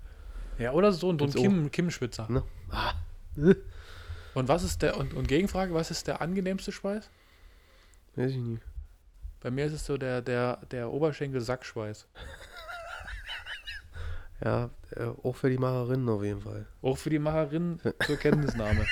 Ja, 0.59 0.73
oder 0.73 0.91
so, 0.91 1.17
so 1.17 1.25
ein. 1.25 1.31
Kim, 1.33 1.71
Kim-Schwitzer. 1.71 2.27
Ne? 2.29 2.43
Ah. 2.69 2.93
Und 4.33 4.47
was 4.47 4.63
ist 4.63 4.81
der, 4.81 4.97
und, 4.97 5.13
und 5.13 5.27
Gegenfrage, 5.27 5.73
was 5.75 5.91
ist 5.91 6.07
der 6.07 6.19
angenehmste 6.21 6.71
Schweiß? 6.71 7.09
Weiß 8.15 8.31
ich 8.31 8.37
nicht. 8.37 8.61
Bei 9.41 9.51
mir 9.51 9.65
ist 9.65 9.73
es 9.73 9.85
so 9.85 9.97
der, 9.97 10.21
der, 10.21 10.57
der 10.71 10.91
Oberschenkel-Sackschweiß. 10.91 12.07
Ja, 14.43 14.69
äh, 14.95 15.05
auch 15.23 15.35
für 15.35 15.49
die 15.49 15.57
Macherinnen 15.57 16.07
auf 16.09 16.21
jeden 16.23 16.41
Fall. 16.41 16.65
Auch 16.81 16.97
für 16.97 17.09
die 17.09 17.19
Macherin 17.19 17.79
zur 18.05 18.17
Kenntnisnahme. 18.17 18.85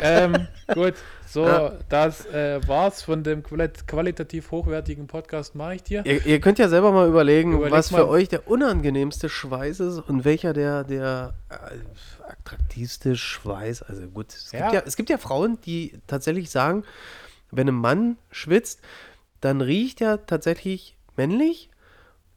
ähm, 0.00 0.46
gut, 0.72 0.94
so, 1.26 1.46
Ja. 1.46 1.72
das 1.90 2.24
äh, 2.26 2.66
war's 2.66 3.02
von 3.02 3.22
dem 3.22 3.42
qualit 3.42 3.86
qualitativ 3.86 4.50
hochwertigen 4.50 5.06
Podcast 5.08 5.54
Mach 5.54 5.72
ich 5.72 5.82
dir. 5.82 6.06
Ihr, 6.06 6.24
ihr 6.24 6.40
könnt 6.40 6.58
ja 6.58 6.68
selber 6.70 6.90
mal 6.90 7.06
überlegen, 7.06 7.52
Überleg 7.52 7.72
was 7.72 7.90
mal. 7.90 7.98
für 7.98 8.08
euch 8.08 8.28
der 8.30 8.48
unangenehmste 8.48 9.28
Schweiß 9.28 9.80
ist 9.80 9.98
und 9.98 10.24
welcher 10.24 10.54
der, 10.54 10.84
der 10.84 11.34
äh, 11.50 12.24
attraktivste 12.30 13.14
Schweiß. 13.16 13.82
Also 13.82 14.06
gut, 14.08 14.32
es, 14.32 14.52
Ja. 14.52 14.60
Gibt 14.70 14.72
ja, 14.74 14.82
es 14.86 14.96
gibt 14.96 15.10
ja 15.10 15.18
Frauen, 15.18 15.60
die 15.66 16.00
tatsächlich 16.06 16.48
sagen, 16.50 16.84
wenn 17.52 17.68
ein 17.68 17.74
Mann 17.74 18.16
schwitzt, 18.32 18.80
dann 19.40 19.60
riecht 19.60 20.00
er 20.00 20.26
tatsächlich 20.26 20.96
männlich 21.16 21.70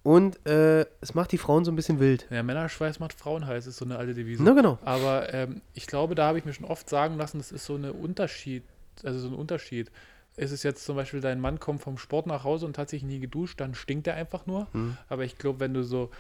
und 0.04 0.46
äh, 0.46 0.86
es 1.02 1.16
macht 1.16 1.32
die 1.32 1.40
Frauen 1.40 1.66
so 1.66 1.72
ein 1.72 1.76
bisschen 1.76 2.00
wild. 2.00 2.28
Ja, 2.30 2.44
Männerschweiß 2.44 3.00
macht 3.00 3.14
Frauen 3.14 3.48
heiß, 3.48 3.66
ist 3.66 3.78
so 3.78 3.86
eine 3.86 3.98
alte 3.98 4.14
Devise. 4.14 4.44
Na 4.44 4.54
genau. 4.54 4.78
Aber 4.86 5.34
ähm, 5.34 5.62
ich 5.74 5.88
glaube, 5.88 6.14
da 6.14 6.28
habe 6.28 6.38
ich 6.38 6.46
mir 6.46 6.54
schon 6.54 6.68
oft 6.68 6.88
sagen 6.88 7.18
lassen, 7.18 7.40
das 7.40 7.52
ist 7.52 7.66
so 7.66 7.74
eine 7.74 7.92
Unterschied, 7.92 8.62
also 9.04 9.18
so 9.18 9.30
ein 9.30 9.34
Unterschied. 9.34 9.90
Ist 10.38 10.52
es 10.52 10.64
jetzt 10.64 10.84
zum 10.86 10.98
Beispiel, 10.98 11.22
dein 11.22 11.40
Mann 11.40 11.60
kommt 11.60 11.82
vom 11.82 11.98
Sport 11.98 12.28
nach 12.28 12.44
Hause 12.44 12.68
und 12.68 12.78
hat 12.78 12.90
sich 12.90 13.02
nie 13.02 13.20
geduscht, 13.20 13.60
dann 13.60 13.74
stinkt 13.74 14.06
er 14.06 14.16
einfach 14.16 14.46
nur. 14.46 14.68
Hm. 14.74 14.98
Aber 15.10 15.24
ich 15.24 15.38
glaube, 15.38 15.62
wenn 15.62 15.74
du 15.74 15.84
so 15.84 16.12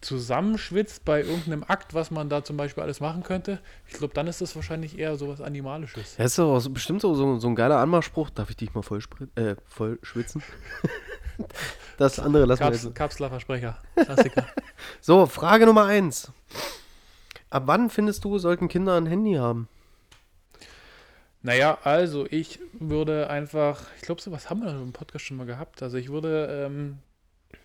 zusammenschwitzt 0.00 1.04
bei 1.04 1.22
irgendeinem 1.22 1.64
Akt, 1.66 1.92
was 1.92 2.10
man 2.10 2.28
da 2.28 2.44
zum 2.44 2.56
Beispiel 2.56 2.82
alles 2.82 3.00
machen 3.00 3.22
könnte, 3.22 3.60
ich 3.86 3.94
glaube, 3.94 4.14
dann 4.14 4.26
ist 4.26 4.40
das 4.40 4.54
wahrscheinlich 4.54 4.98
eher 4.98 5.16
sowas 5.16 5.40
Animalisches. 5.40 6.16
Das 6.16 6.26
ist 6.26 6.38
doch 6.38 6.68
bestimmt 6.68 7.00
so, 7.00 7.14
so, 7.14 7.38
so 7.38 7.48
ein 7.48 7.56
geiler 7.56 7.78
Anmachspruch. 7.78 8.30
Darf 8.30 8.50
ich 8.50 8.56
dich 8.56 8.74
mal 8.74 8.82
voll, 8.82 9.00
äh, 9.34 9.56
voll 9.66 9.98
schwitzen? 10.02 10.42
das 11.98 12.20
andere 12.20 12.44
lassen 12.44 12.60
wir 12.60 12.70
Kaps, 12.70 12.84
jetzt. 12.84 12.94
Kapsler 12.94 13.28
Versprecher. 13.28 13.78
Klassiker. 13.94 14.46
So, 15.00 15.26
Frage 15.26 15.66
Nummer 15.66 15.86
eins. 15.86 16.30
Ab 17.50 17.64
wann 17.66 17.90
findest 17.90 18.24
du, 18.24 18.38
sollten 18.38 18.68
Kinder 18.68 18.96
ein 18.96 19.06
Handy 19.06 19.34
haben? 19.34 19.68
Naja, 21.42 21.78
also 21.82 22.26
ich 22.30 22.60
würde 22.72 23.28
einfach, 23.30 23.82
ich 23.96 24.02
glaube, 24.02 24.20
sowas 24.20 24.50
haben 24.50 24.62
wir 24.62 24.70
im 24.70 24.92
Podcast 24.92 25.24
schon 25.24 25.36
mal 25.36 25.46
gehabt. 25.46 25.82
Also 25.82 25.96
ich 25.96 26.10
würde, 26.10 26.64
ähm, 26.66 26.98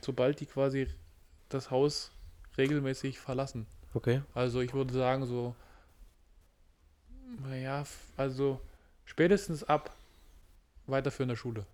sobald 0.02 0.40
die 0.40 0.46
quasi 0.46 0.88
das 1.50 1.72
Haus 1.72 2.12
regelmäßig 2.58 3.20
verlassen. 3.20 3.66
Okay. 3.94 4.22
Also 4.34 4.62
ich 4.62 4.74
würde 4.74 4.94
sagen, 4.94 5.26
so, 5.26 5.56
naja, 7.48 7.84
also 8.18 8.60
spätestens 9.06 9.64
ab 9.64 9.92
weiterführender 10.88 11.36
Schule. 11.36 11.66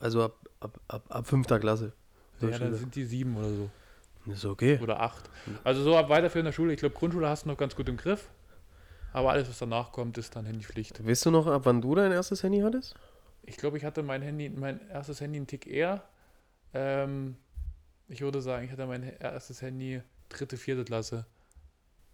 Also 0.00 0.24
ab, 0.24 0.36
ab, 0.60 0.80
ab, 0.88 1.04
ab 1.08 1.26
fünfter 1.26 1.58
Klasse. 1.58 1.92
Ja, 2.40 2.48
dann 2.50 2.58
Schule. 2.58 2.74
sind 2.74 2.94
die 2.94 3.04
sieben 3.04 3.36
oder 3.36 3.48
so. 3.48 3.70
Ist 4.26 4.44
okay. 4.44 4.78
Oder 4.82 5.00
acht. 5.00 5.28
Also 5.64 5.82
so 5.82 5.96
ab 5.96 6.08
weiterführender 6.08 6.52
Schule. 6.52 6.72
Ich 6.72 6.80
glaube, 6.80 6.94
Grundschule 6.94 7.28
hast 7.28 7.44
du 7.44 7.48
noch 7.48 7.56
ganz 7.56 7.74
gut 7.74 7.88
im 7.88 7.96
Griff. 7.96 8.28
Aber 9.12 9.30
alles, 9.30 9.48
was 9.48 9.58
danach 9.58 9.90
kommt, 9.90 10.18
ist 10.18 10.36
dann 10.36 10.44
Handypflicht. 10.44 11.04
Weißt 11.04 11.26
du 11.26 11.30
noch, 11.30 11.46
ab 11.46 11.62
wann 11.64 11.80
du 11.80 11.94
dein 11.94 12.12
erstes 12.12 12.42
Handy 12.42 12.60
hattest? 12.60 12.94
Ich 13.42 13.56
glaube, 13.56 13.78
ich 13.78 13.84
hatte 13.84 14.02
mein 14.02 14.20
Handy, 14.20 14.50
mein 14.50 14.86
erstes 14.90 15.20
Handy 15.20 15.38
einen 15.38 15.46
Tick 15.46 15.66
eher. 15.66 16.04
Ähm, 16.74 17.36
ich 18.08 18.20
würde 18.20 18.42
sagen, 18.42 18.64
ich 18.64 18.72
hatte 18.72 18.86
mein 18.86 19.02
erstes 19.20 19.62
Handy 19.62 20.02
dritte, 20.28 20.56
vierte 20.56 20.84
Klasse. 20.84 21.24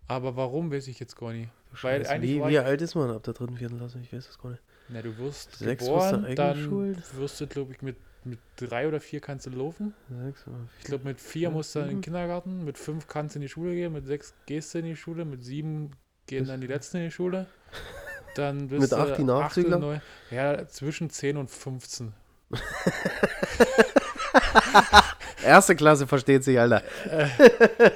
Aber 0.07 0.37
warum, 0.37 0.71
weiß 0.71 0.87
ich 0.89 1.01
jetzt 1.01 1.17
gar 1.17 1.33
nicht. 1.33 1.49
Weil 1.83 2.07
eigentlich 2.07 2.31
wie, 2.43 2.49
wie 2.49 2.59
alt 2.59 2.83
ist 2.83 2.95
man 2.95 3.11
ab 3.11 3.23
der 3.23 3.35
dritten, 3.35 3.57
vierten 3.57 3.79
Klasse? 3.79 3.99
Ich 4.01 4.13
weiß 4.13 4.27
das 4.27 4.39
gar 4.39 4.51
nicht. 4.51 4.63
Na, 4.89 5.01
du 5.03 5.17
wirst 5.19 5.57
Sechs 5.57 5.85
wirst 5.87 6.13
du 6.13 6.17
geboren, 6.21 6.37
dann 6.37 6.57
eingeschult. 6.59 7.17
wirst 7.17 7.41
du, 7.41 7.47
glaube 7.47 7.73
ich, 7.73 7.81
mit, 7.81 7.97
mit 8.25 8.39
drei 8.57 8.87
oder 8.87 9.01
vier 9.01 9.21
kannst 9.21 9.47
du 9.47 9.51
laufen. 9.51 9.95
Sechs, 10.25 10.47
oder 10.47 10.57
Ich 10.79 10.85
glaube, 10.85 11.05
mit 11.05 11.21
vier 11.21 11.43
Ja, 11.45 11.51
musst 11.51 11.75
du 11.75 11.81
in 11.81 11.89
den. 11.89 12.01
Kindergarten, 12.03 12.65
mit 12.65 12.77
fünf 12.77 13.07
kannst 13.07 13.35
du 13.35 13.39
in 13.39 13.43
die 13.43 13.49
Schule 13.49 13.75
gehen, 13.75 13.93
mit 13.95 14.05
sechs 14.07 14.35
gehst 14.47 14.75
du 14.75 14.79
in 14.81 14.85
die 14.85 14.97
Schule, 14.97 15.25
mit 15.25 15.43
sieben 15.43 15.91
gehen 16.27 16.47
dann 16.47 16.61
die 16.61 16.67
letzten 16.67 16.99
in 16.99 17.05
die 17.05 17.11
Schule. 17.11 17.47
Dann 18.37 18.67
bist 18.67 18.81
Mit 18.83 18.91
du 18.93 18.97
acht 18.97 19.09
die 19.11 19.13
acht 19.13 19.21
Nachzügler? 19.23 19.79
neun- 19.79 20.01
Ja, 20.33 20.67
zwischen 20.67 21.09
10 21.09 21.37
und 21.37 21.49
15. 21.53 22.13
Erste 25.45 25.77
Klasse 25.77 26.07
versteht 26.07 26.45
sich, 26.45 26.59
Alter. 26.59 26.83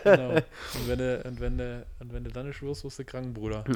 Genau. 0.05 0.34
Und 0.34 0.88
wenn 0.88 0.99
du, 0.99 1.22
und 1.24 1.40
wenn 1.40 1.59
du, 1.59 1.86
und 2.01 2.12
wenn 2.12 2.24
du 2.24 2.30
dann 2.30 2.49
nicht 2.49 2.62
wirst, 2.62 2.84
wirst 2.84 2.99
du 2.99 3.05
krank, 3.05 3.34
Bruder. 3.34 3.64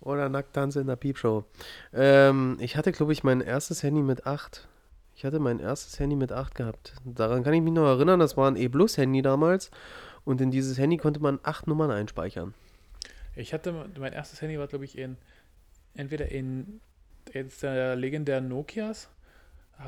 Oder 0.00 0.28
Nackttanze 0.28 0.80
in 0.80 0.86
der 0.86 0.96
Piepshow. 0.96 1.44
Ähm, 1.92 2.56
ich 2.60 2.76
hatte, 2.76 2.90
glaube 2.92 3.12
ich, 3.12 3.22
mein 3.22 3.40
erstes 3.40 3.82
Handy 3.82 4.00
mit 4.02 4.26
8. 4.26 4.66
Ich 5.14 5.24
hatte 5.24 5.38
mein 5.38 5.58
erstes 5.60 6.00
Handy 6.00 6.16
mit 6.16 6.32
8 6.32 6.54
gehabt. 6.54 6.94
Daran 7.04 7.42
kann 7.44 7.52
ich 7.52 7.60
mich 7.60 7.74
noch 7.74 7.86
erinnern, 7.86 8.18
das 8.18 8.36
war 8.36 8.50
ein 8.50 8.56
E-Plus-Handy 8.56 9.20
damals. 9.20 9.70
Und 10.24 10.40
in 10.40 10.50
dieses 10.50 10.78
Handy 10.78 10.96
konnte 10.96 11.20
man 11.20 11.38
acht 11.42 11.66
Nummern 11.66 11.90
einspeichern. 11.90 12.54
Ich 13.36 13.52
hatte, 13.52 13.72
mein 13.98 14.12
erstes 14.12 14.40
Handy 14.40 14.58
war, 14.58 14.66
glaube 14.66 14.84
ich, 14.84 14.96
in, 14.96 15.16
entweder 15.94 16.30
in 16.30 16.80
jetzt 17.32 17.62
der 17.62 17.96
legendären 17.96 18.48
Nokias, 18.48 19.08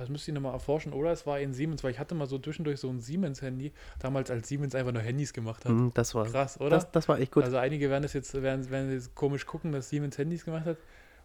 das 0.01 0.09
müsste 0.09 0.31
ich 0.31 0.35
nochmal 0.35 0.53
erforschen, 0.53 0.93
oder 0.93 1.11
es 1.13 1.27
war 1.27 1.39
in 1.41 1.53
Siemens, 1.53 1.83
weil 1.85 1.91
ich 1.91 1.99
hatte 1.99 2.15
mal 2.15 2.27
so 2.27 2.39
zwischendurch 2.39 2.81
so 2.81 2.89
ein 2.89 3.01
Siemens-Handy, 3.01 3.73
damals 3.99 4.31
als 4.31 4.49
Siemens 4.49 4.75
einfach 4.75 4.93
nur 4.93 5.03
Handys 5.03 5.33
gemacht 5.33 5.65
hat. 5.65 5.73
Mhm, 5.73 5.91
das 5.95 6.15
war, 6.15 6.27
Krass, 6.27 6.59
oder? 6.61 6.71
das, 6.71 6.91
das 6.91 7.09
war 7.09 7.19
echt 7.19 7.33
gut. 7.33 7.45
Also 7.45 7.57
einige 7.59 7.91
werden 7.91 8.03
das 8.03 8.13
jetzt, 8.13 8.35
werden, 8.41 8.71
werden 8.71 8.91
jetzt 8.93 9.15
komisch 9.15 9.47
gucken, 9.47 9.73
dass 9.73 9.89
Siemens 9.89 10.19
Handys 10.19 10.45
gemacht 10.45 10.65
hat. 10.67 10.77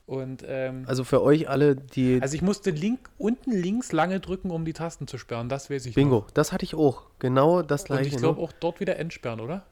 Und 0.05 0.43
ähm, 0.47 0.86
Also 0.88 1.03
für 1.03 1.22
euch 1.22 1.49
alle, 1.49 1.76
die. 1.76 2.20
also 2.22 2.34
ich 2.34 2.41
musste 2.41 2.72
link, 2.72 3.09
unten 3.18 3.51
links 3.51 3.91
lange 3.91 4.22
drücken, 4.22 4.51
um 4.51 4.63
die 4.63 4.72
Tasten 4.72 5.05
zu 5.05 5.18
sperren. 5.18 5.49
Das 5.49 5.70
weiß 5.70 5.86
ich 5.86 5.95
Bingo, 5.95 6.20
noch. 6.20 6.32
das 6.32 6.53
hatte 6.53 6.63
ich 6.63 6.76
auch. 6.76 7.07
Genau 7.20 7.61
das 7.61 7.82
Und 7.82 7.88
gleiche. 7.88 8.09
ich 8.09 8.18
glaube 8.18 8.39
ne? 8.39 8.45
auch 8.45 8.53
dort 8.53 8.80
wieder 8.80 8.97
entsperren, 8.97 9.41
oder? 9.41 9.65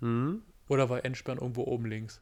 Mhm. 0.00 0.42
Oder 0.68 0.90
war 0.90 1.04
entsperren 1.04 1.38
irgendwo 1.38 1.62
oben 1.62 1.86
links? 1.86 2.20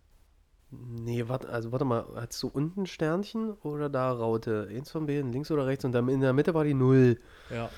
Nee, 1.05 1.29
warte, 1.29 1.49
also 1.49 1.72
warte 1.72 1.85
mal, 1.85 2.05
hast 2.16 2.43
du 2.43 2.49
unten 2.49 2.87
Sternchen 2.87 3.53
oder 3.62 3.89
da 3.89 4.11
Raute? 4.12 4.68
Eins 4.70 4.91
von 4.91 5.07
beiden, 5.07 5.33
links 5.33 5.51
oder 5.51 5.66
rechts 5.66 5.85
und 5.85 5.93
dann 5.93 6.09
in 6.09 6.20
der 6.20 6.33
Mitte 6.33 6.55
war 6.55 6.64
die 6.64 6.75
Null. 6.75 7.18
Ja. 7.51 7.70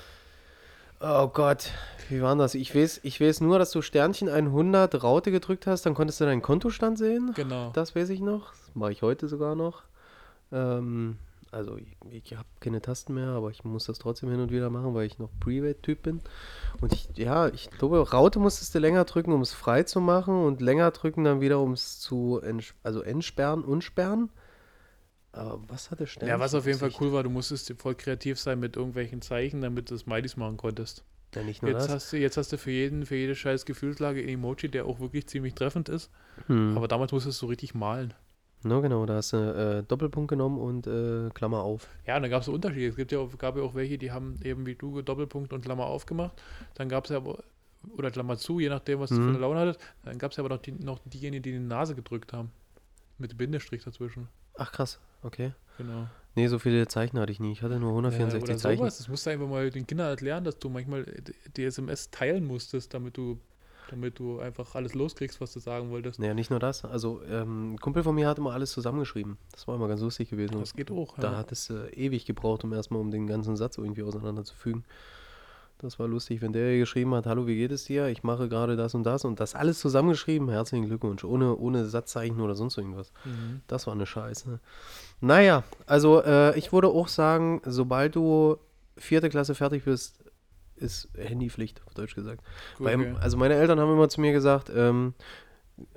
Oh 0.99 1.27
Gott, 1.27 1.69
wie 2.09 2.21
war 2.21 2.35
das? 2.35 2.55
Ich 2.55 2.73
weiß, 2.73 3.01
ich 3.03 3.21
weiß 3.21 3.41
nur, 3.41 3.59
dass 3.59 3.69
du 3.71 3.81
Sternchen 3.83 4.29
100 4.29 5.03
Raute 5.03 5.31
gedrückt 5.31 5.67
hast, 5.67 5.85
dann 5.85 5.93
konntest 5.93 6.19
du 6.19 6.25
deinen 6.25 6.41
Kontostand 6.41 6.97
sehen. 6.97 7.33
Genau. 7.35 7.71
Das 7.73 7.95
weiß 7.95 8.09
ich 8.09 8.19
noch. 8.19 8.51
Das 8.51 8.71
mache 8.73 8.91
ich 8.91 9.03
heute 9.03 9.27
sogar 9.27 9.55
noch. 9.55 9.83
Ähm, 10.51 11.17
Also 11.51 11.77
ich, 11.77 11.97
ich 12.09 12.35
habe 12.35 12.47
keine 12.59 12.81
Tasten 12.81 13.13
mehr, 13.13 13.29
aber 13.29 13.49
ich 13.49 13.63
muss 13.63 13.85
das 13.85 13.99
trotzdem 13.99 14.29
hin 14.29 14.39
und 14.39 14.51
wieder 14.51 14.69
machen, 14.69 14.93
weil 14.93 15.05
ich 15.05 15.17
noch 15.17 15.29
Private-Typ 15.39 16.03
bin. 16.03 16.21
Und 16.81 16.93
ich, 16.93 17.09
ja, 17.15 17.47
ich 17.47 17.69
glaube, 17.69 17.99
Raute 18.09 18.39
musstest 18.39 18.75
du 18.75 18.79
länger 18.79 19.05
drücken, 19.05 19.31
um 19.31 19.41
es 19.41 19.53
frei 19.53 19.83
zu 19.83 20.01
machen 20.01 20.35
und 20.45 20.61
länger 20.61 20.91
drücken 20.91 21.23
dann 21.23 21.41
wieder, 21.41 21.59
um 21.59 21.73
es 21.73 21.99
zu, 21.99 22.39
ents 22.43 22.73
also 22.83 23.01
entsperren, 23.01 23.63
unsperren. 23.63 24.29
Aber 25.31 25.61
was 25.67 25.91
hatte 25.91 26.07
Stern? 26.07 26.29
Ja, 26.29 26.39
was 26.39 26.55
auf 26.55 26.65
jeden 26.65 26.79
Fall 26.79 26.91
cool 26.99 27.13
war, 27.13 27.23
du 27.23 27.29
musstest 27.29 27.73
voll 27.77 27.95
kreativ 27.95 28.39
sein 28.39 28.59
mit 28.59 28.75
irgendwelchen 28.75 29.21
Zeichen, 29.21 29.61
damit 29.61 29.91
du 29.91 29.97
Smileys 29.97 30.35
machen 30.35 30.57
konntest. 30.57 31.03
Ja, 31.35 31.43
nicht 31.43 31.61
nur 31.61 31.71
Jetzt 31.71 31.85
das. 31.85 31.91
hast, 31.91 32.13
du, 32.13 32.17
jetzt 32.17 32.37
hast 32.37 32.51
du 32.53 32.57
für 32.57 32.71
jeden, 32.71 33.05
für 33.05 33.15
jede 33.15 33.35
scheiß 33.35 33.65
Gefühlslage 33.65 34.21
ein 34.21 34.29
Emoji, 34.29 34.69
der 34.69 34.85
auch 34.85 34.99
wirklich 34.99 35.27
ziemlich 35.27 35.53
treffend 35.53 35.89
ist. 35.89 36.09
Hm. 36.47 36.75
Aber 36.77 36.87
damals 36.87 37.11
musstest 37.11 37.41
du 37.41 37.47
richtig 37.47 37.75
malen. 37.75 38.13
No, 38.63 38.81
genau, 38.81 39.05
da 39.05 39.15
hast 39.15 39.33
du 39.33 39.37
äh, 39.37 39.83
Doppelpunkt 39.83 40.29
genommen 40.29 40.57
und 40.59 40.87
äh, 40.87 41.29
Klammer 41.33 41.61
auf. 41.61 41.87
Ja, 42.05 42.15
und 42.15 42.23
dann 42.23 42.31
gab 42.31 42.41
es 42.41 42.47
so 42.47 42.53
Unterschiede. 42.53 42.87
Es 42.87 42.95
gibt 42.95 43.11
ja 43.11 43.19
auch, 43.19 43.37
gab 43.37 43.55
ja 43.55 43.63
auch 43.63 43.75
welche, 43.75 43.97
die 43.97 44.11
haben 44.11 44.39
eben 44.43 44.65
wie 44.65 44.75
du 44.75 45.01
Doppelpunkt 45.01 45.53
und 45.53 45.61
Klammer 45.63 45.85
aufgemacht. 45.85 46.41
Dann 46.73 46.89
gab 46.89 47.05
es 47.05 47.11
ja 47.11 47.17
aber, 47.17 47.43
oder 47.95 48.09
Klammer 48.11 48.37
zu, 48.37 48.59
je 48.59 48.69
nachdem, 48.69 48.99
was 48.99 49.09
du 49.09 49.15
für 49.17 49.21
Mhm. 49.21 49.29
eine 49.29 49.37
Laune 49.39 49.59
hattest. 49.59 49.79
Dann 50.03 50.17
gab 50.17 50.31
es 50.31 50.37
ja 50.37 50.43
aber 50.43 50.55
noch, 50.55 50.61
die, 50.61 50.71
noch 50.71 50.99
diejenigen, 51.05 51.43
die 51.43 51.51
die 51.53 51.59
Nase 51.59 51.95
gedrückt 51.95 52.33
haben. 52.33 52.51
Mit 53.19 53.37
Bindestrich 53.37 53.83
dazwischen. 53.83 54.27
Ach 54.57 54.71
krass, 54.71 54.99
okay. 55.23 55.53
Genau. 55.77 56.07
Nee, 56.35 56.47
so 56.47 56.59
viele 56.59 56.87
Zeichen 56.87 57.19
hatte 57.19 57.31
ich 57.31 57.39
nie. 57.39 57.51
Ich 57.51 57.61
hatte 57.63 57.79
nur 57.79 57.89
Ja, 57.89 57.95
164 57.95 58.43
oder 58.43 58.57
Zeichen. 58.57 58.77
sowas. 58.79 58.97
Das 58.97 59.07
musst 59.07 59.25
du 59.25 59.29
einfach 59.29 59.47
mal 59.47 59.69
den 59.69 59.85
Kindern 59.87 60.07
erklären, 60.09 60.43
dass 60.43 60.57
du 60.59 60.69
manchmal 60.69 61.05
die 61.55 61.63
SMS 61.63 62.11
teilen 62.11 62.45
musstest, 62.45 62.93
damit 62.93 63.17
du, 63.17 63.39
damit 63.89 64.19
du 64.19 64.39
einfach 64.39 64.75
alles 64.75 64.93
loskriegst, 64.93 65.41
was 65.41 65.53
du 65.53 65.59
sagen 65.59 65.89
wolltest. 65.89 66.19
Naja, 66.19 66.33
nicht 66.33 66.49
nur 66.49 66.59
das. 66.59 66.85
Also, 66.85 67.21
ähm, 67.29 67.73
ein 67.73 67.79
Kumpel 67.79 68.03
von 68.03 68.15
mir 68.15 68.27
hat 68.27 68.37
immer 68.37 68.53
alles 68.53 68.71
zusammengeschrieben. 68.71 69.37
Das 69.51 69.67
war 69.67 69.75
immer 69.75 69.87
ganz 69.87 70.01
lustig 70.01 70.29
gewesen. 70.29 70.59
Das 70.59 70.73
geht 70.73 70.91
auch. 70.91 71.15
Da 71.17 71.31
ja. 71.31 71.37
hat 71.37 71.51
es 71.51 71.69
äh, 71.69 71.87
ewig 71.95 72.25
gebraucht, 72.25 72.63
um 72.63 72.73
erstmal 72.73 73.01
um 73.01 73.11
den 73.11 73.27
ganzen 73.27 73.55
Satz 73.55 73.77
irgendwie 73.77 74.03
auseinanderzufügen. 74.03 74.83
Das 75.79 75.99
war 75.99 76.07
lustig, 76.07 76.41
wenn 76.41 76.53
der 76.53 76.79
geschrieben 76.79 77.13
hat, 77.13 77.27
hallo, 77.27 77.45
wie 77.45 77.55
geht 77.55 77.71
es 77.71 77.85
dir? 77.85 78.07
Ich 78.07 78.23
mache 78.23 78.49
gerade 78.49 78.75
das 78.75 78.95
und 78.95 79.03
das 79.03 79.25
und 79.25 79.39
das 79.39 79.53
alles 79.53 79.79
zusammengeschrieben. 79.79 80.49
Herzlichen 80.49 80.87
Glückwunsch. 80.87 81.23
Ohne, 81.23 81.55
ohne 81.55 81.85
Satzzeichen 81.85 82.41
oder 82.41 82.55
sonst 82.55 82.77
irgendwas. 82.77 83.11
Mhm. 83.25 83.61
Das 83.67 83.85
war 83.85 83.93
eine 83.93 84.07
Scheiße. 84.07 84.59
Naja, 85.21 85.63
also 85.85 86.23
äh, 86.23 86.57
ich 86.57 86.73
würde 86.73 86.87
auch 86.87 87.07
sagen, 87.07 87.61
sobald 87.63 88.15
du 88.15 88.57
vierte 88.97 89.29
Klasse 89.29 89.53
fertig 89.53 89.83
bist, 89.85 90.16
ist 90.77 91.09
Handypflicht, 91.17 91.81
auf 91.85 91.93
Deutsch 91.93 92.15
gesagt. 92.15 92.43
Weil, 92.79 92.95
okay. 92.99 93.15
Also 93.19 93.37
meine 93.37 93.55
Eltern 93.55 93.79
haben 93.79 93.91
immer 93.91 94.09
zu 94.09 94.21
mir 94.21 94.31
gesagt, 94.31 94.71
ähm, 94.75 95.13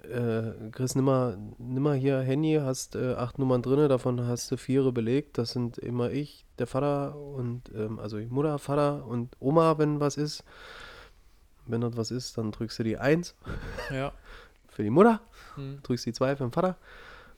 äh, 0.02 0.70
Chris, 0.72 0.94
nimm 0.94 1.04
mal, 1.06 1.38
nimm 1.58 1.82
mal 1.82 1.96
hier 1.96 2.20
Handy, 2.20 2.58
hast 2.62 2.96
äh, 2.96 3.14
acht 3.14 3.38
Nummern 3.38 3.62
drin, 3.62 3.88
davon 3.88 4.26
hast 4.26 4.50
du 4.50 4.56
vier 4.56 4.90
belegt. 4.92 5.38
Das 5.38 5.52
sind 5.52 5.78
immer 5.78 6.10
ich, 6.10 6.44
der 6.58 6.66
Vater 6.66 7.16
und 7.16 7.62
ähm, 7.74 7.98
also 7.98 8.18
Mutter, 8.18 8.58
Vater 8.58 9.06
und 9.06 9.36
Oma, 9.40 9.78
wenn 9.78 10.00
was 10.00 10.16
ist. 10.16 10.44
Wenn 11.66 11.80
dort 11.82 11.96
was 11.96 12.10
ist, 12.10 12.36
dann 12.36 12.52
drückst 12.52 12.80
du 12.80 12.82
die 12.84 12.98
Eins 12.98 13.34
Ja. 13.90 14.12
für 14.68 14.82
die 14.82 14.90
Mutter, 14.90 15.20
Mhm. 15.56 15.80
drückst 15.82 16.06
die 16.06 16.12
Zwei 16.12 16.36
für 16.36 16.44
den 16.44 16.52
Vater. 16.52 16.76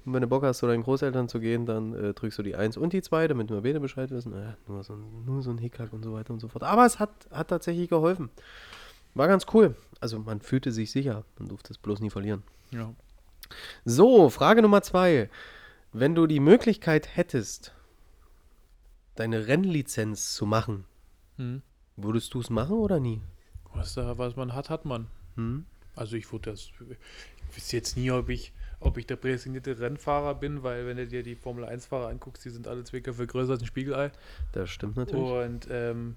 Und 0.05 0.13
wenn 0.15 0.21
du 0.23 0.27
Bock 0.27 0.43
hast, 0.43 0.59
zu 0.59 0.67
deinen 0.67 0.83
Großeltern 0.83 1.29
zu 1.29 1.39
gehen, 1.41 1.65
dann 1.67 1.95
äh, 1.95 2.13
drückst 2.15 2.39
du 2.39 2.43
die 2.43 2.57
Eins 2.57 2.77
und 2.77 2.93
die 2.93 3.03
Zwei, 3.03 3.29
damit 3.29 3.51
wir 3.51 3.61
beide 3.63 3.79
Bescheid 3.81 4.11
wissen. 4.11 4.33
Äh, 4.33 4.55
nur, 4.67 4.83
so 4.83 4.95
ein, 4.95 5.25
nur 5.25 5.43
so 5.43 5.51
ein 5.51 5.59
Hickhack 5.59 5.93
und 5.93 6.03
so 6.03 6.13
weiter 6.13 6.33
und 6.33 6.41
so 6.41 6.49
fort. 6.49 6.65
Aber 6.65 6.85
es 6.85 6.99
hat, 6.99 7.11
hat 7.31 7.49
tatsächlich 7.49 7.89
geholfen. 7.89 8.31
War 9.15 9.29
ganz 9.29 9.47
cool. 9.55 9.77
Also 10.01 10.19
man 10.19 10.41
fühlte 10.41 10.73
sich 10.73 10.91
sicher. 10.91 11.25
Man 11.39 11.49
durfte 11.49 11.73
es 11.73 11.79
bloß 11.79 12.01
nie 12.01 12.11
verlieren. 12.11 12.43
ja. 12.71 12.93
So, 13.85 14.31
Frage 14.31 14.63
Nummer 14.63 14.81
zwei. 14.83 15.29
Wenn 15.93 16.15
du 16.15 16.27
die 16.27 16.41
Möglichkeit 16.41 17.17
hättest, 17.17 17.75
deine 19.15 19.47
Rennlizenz 19.47 20.35
zu 20.35 20.47
machen, 20.47 20.85
Mhm. 21.37 21.61
würdest 21.97 22.33
du 22.35 22.41
es 22.41 22.49
machen 22.51 22.77
oder 22.79 22.99
nie? 22.99 23.21
Was, 23.75 23.95
da, 23.95 24.17
was 24.17 24.37
man 24.37 24.55
hat, 24.55 24.71
hat 24.71 24.85
man. 24.87 25.07
Hm? 25.37 25.67
Also 25.95 26.17
ich 26.17 26.31
würde 26.33 26.51
das. 26.53 26.71
Ich 27.51 27.57
wüsste 27.57 27.77
jetzt 27.77 27.97
nie, 27.97 28.11
ob 28.11 28.31
ich, 28.31 28.53
ob 28.85 28.99
ich 28.99 29.07
der 29.07 29.17
prädestinierte 29.17 29.79
Rennfahrer 29.79 30.35
bin, 30.35 30.63
weil 30.63 30.87
wenn 30.87 30.97
du 30.97 31.07
dir 31.07 31.23
die 31.23 31.35
Formel 31.35 31.65
1-Fahrer 31.65 32.09
anguckst, 32.09 32.45
die 32.45 32.51
sind 32.51 32.69
alle 32.69 32.85
Zwecke 32.85 33.13
größer 33.13 33.53
als 33.53 33.63
ein 33.63 33.67
Spiegelei. 33.67 34.11
Das 34.53 34.71
stimmt 34.71 34.97
natürlich. 34.97 35.23
Und 35.23 35.69
ähm, 35.71 36.17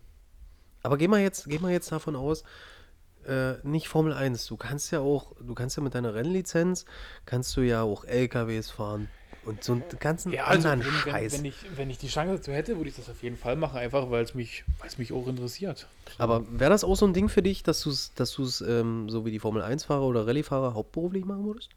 Aber 0.83 0.97
geh 0.97 1.07
mal 1.07 1.21
jetzt, 1.21 1.49
geh 1.49 1.59
mal 1.59 1.71
jetzt 1.71 1.91
davon 1.91 2.15
aus, 2.15 2.43
äh, 3.25 3.55
nicht 3.63 3.87
Formel 3.87 4.13
1. 4.13 4.45
Du 4.47 4.57
kannst 4.57 4.91
ja 4.91 4.99
auch, 4.99 5.33
du 5.39 5.53
kannst 5.53 5.77
ja 5.77 5.83
mit 5.83 5.95
deiner 5.95 6.13
Rennlizenz, 6.13 6.85
kannst 7.25 7.55
du 7.57 7.61
ja 7.61 7.81
auch 7.81 8.05
LKWs 8.05 8.69
fahren 8.69 9.09
und 9.45 9.63
so 9.63 9.73
einen 9.73 9.83
ganzen 9.99 10.31
ja, 10.31 10.45
also 10.45 10.67
anderen 10.67 10.93
wenn, 10.93 10.99
Scheiß. 10.99 11.33
Wenn, 11.33 11.39
wenn, 11.39 11.45
ich, 11.45 11.55
wenn 11.75 11.89
ich 11.89 11.97
die 11.97 12.07
Chance 12.07 12.35
dazu 12.35 12.51
hätte, 12.51 12.77
würde 12.77 12.89
ich 12.89 12.95
das 12.95 13.09
auf 13.09 13.21
jeden 13.23 13.37
Fall 13.37 13.55
machen, 13.55 13.77
einfach 13.77 14.09
weil 14.09 14.23
es 14.23 14.33
mich, 14.33 14.63
mich 14.97 15.13
auch 15.13 15.27
interessiert. 15.27 15.87
Aber 16.17 16.43
wäre 16.51 16.69
das 16.69 16.83
auch 16.83 16.95
so 16.95 17.05
ein 17.05 17.13
Ding 17.13 17.29
für 17.29 17.41
dich, 17.41 17.63
dass 17.63 17.81
du 17.81 17.89
es, 17.89 18.13
dass 18.15 18.35
ähm, 18.61 19.09
so 19.09 19.25
wie 19.25 19.31
die 19.31 19.39
Formel 19.39 19.61
1-Fahrer 19.61 20.03
oder 20.03 20.27
Rallye-Fahrer 20.27 20.73
hauptberuflich 20.73 21.25
machen 21.25 21.45
würdest? 21.45 21.69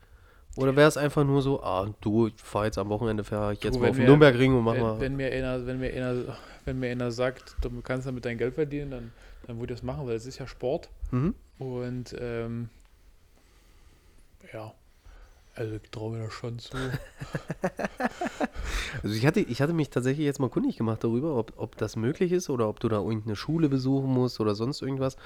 Oder 0.59 0.75
wäre 0.75 0.89
es 0.89 0.97
einfach 0.97 1.25
nur 1.25 1.41
so, 1.41 1.63
ah, 1.63 1.89
du, 2.01 2.27
ich 2.27 2.35
fahre 2.37 2.67
jetzt 2.67 2.79
am 2.79 2.89
Wochenende, 2.89 3.23
fahre 3.23 3.53
ich 3.53 3.63
jetzt 3.63 3.77
Du, 3.77 3.81
mal 3.81 3.91
auf 3.91 3.97
den 3.97 4.07
Nürnbergring 4.07 4.57
und 4.57 4.65
mach 4.65 4.75
wenn, 4.75 4.83
mal. 4.83 5.01
wenn 5.01 5.17
mir 5.17 5.31
einer, 5.33 5.65
wenn 5.67 5.79
mir 5.79 5.93
einer, 5.93 6.37
wenn 6.65 6.81
mir 6.81 6.91
einer 6.91 7.13
sagt, 7.13 7.55
du 7.63 7.71
kannst 7.81 8.09
damit 8.09 8.25
dein 8.25 8.39
Geld 8.39 8.55
verdienen, 8.55 8.91
dann, 8.91 9.13
dann 9.47 9.61
würde 9.61 9.75
ich 9.75 9.81
das 9.81 9.85
machen, 9.85 10.07
weil 10.09 10.17
es 10.17 10.27
ist 10.27 10.39
ja 10.39 10.49
Sport. 10.49 10.89
Mhm. 11.13 11.35
Und 11.61 12.17
ähm, 12.19 12.71
ja, 14.53 14.73
also 15.59 15.75
ich 15.75 15.91
traue 15.91 16.17
mir 16.17 16.25
das 16.25 16.33
schon 16.33 16.59
zu. 16.59 16.77
Also 19.03 19.15
ich 19.15 19.27
hatte, 19.27 19.41
ich 19.41 19.63
hatte 19.63 19.73
mich 19.73 19.91
tatsächlich 19.91 20.25
jetzt 20.25 20.41
mal 20.41 20.51
kundig 20.51 20.77
gemacht 20.77 21.03
darüber, 21.05 21.37
ob, 21.37 21.53
ob 21.57 21.77
das 21.77 21.97
möglich 21.97 22.33
ist 22.33 22.51
oder 22.51 22.69
ob 22.69 22.81
du 22.81 22.89
da 22.89 22.97
irgendeine 22.97 23.37
Schule 23.37 23.69
besuchen 23.69 24.11
musst 24.11 24.41
oder 24.41 24.55
sonst 24.55 24.83
irgendwas. 24.83 25.17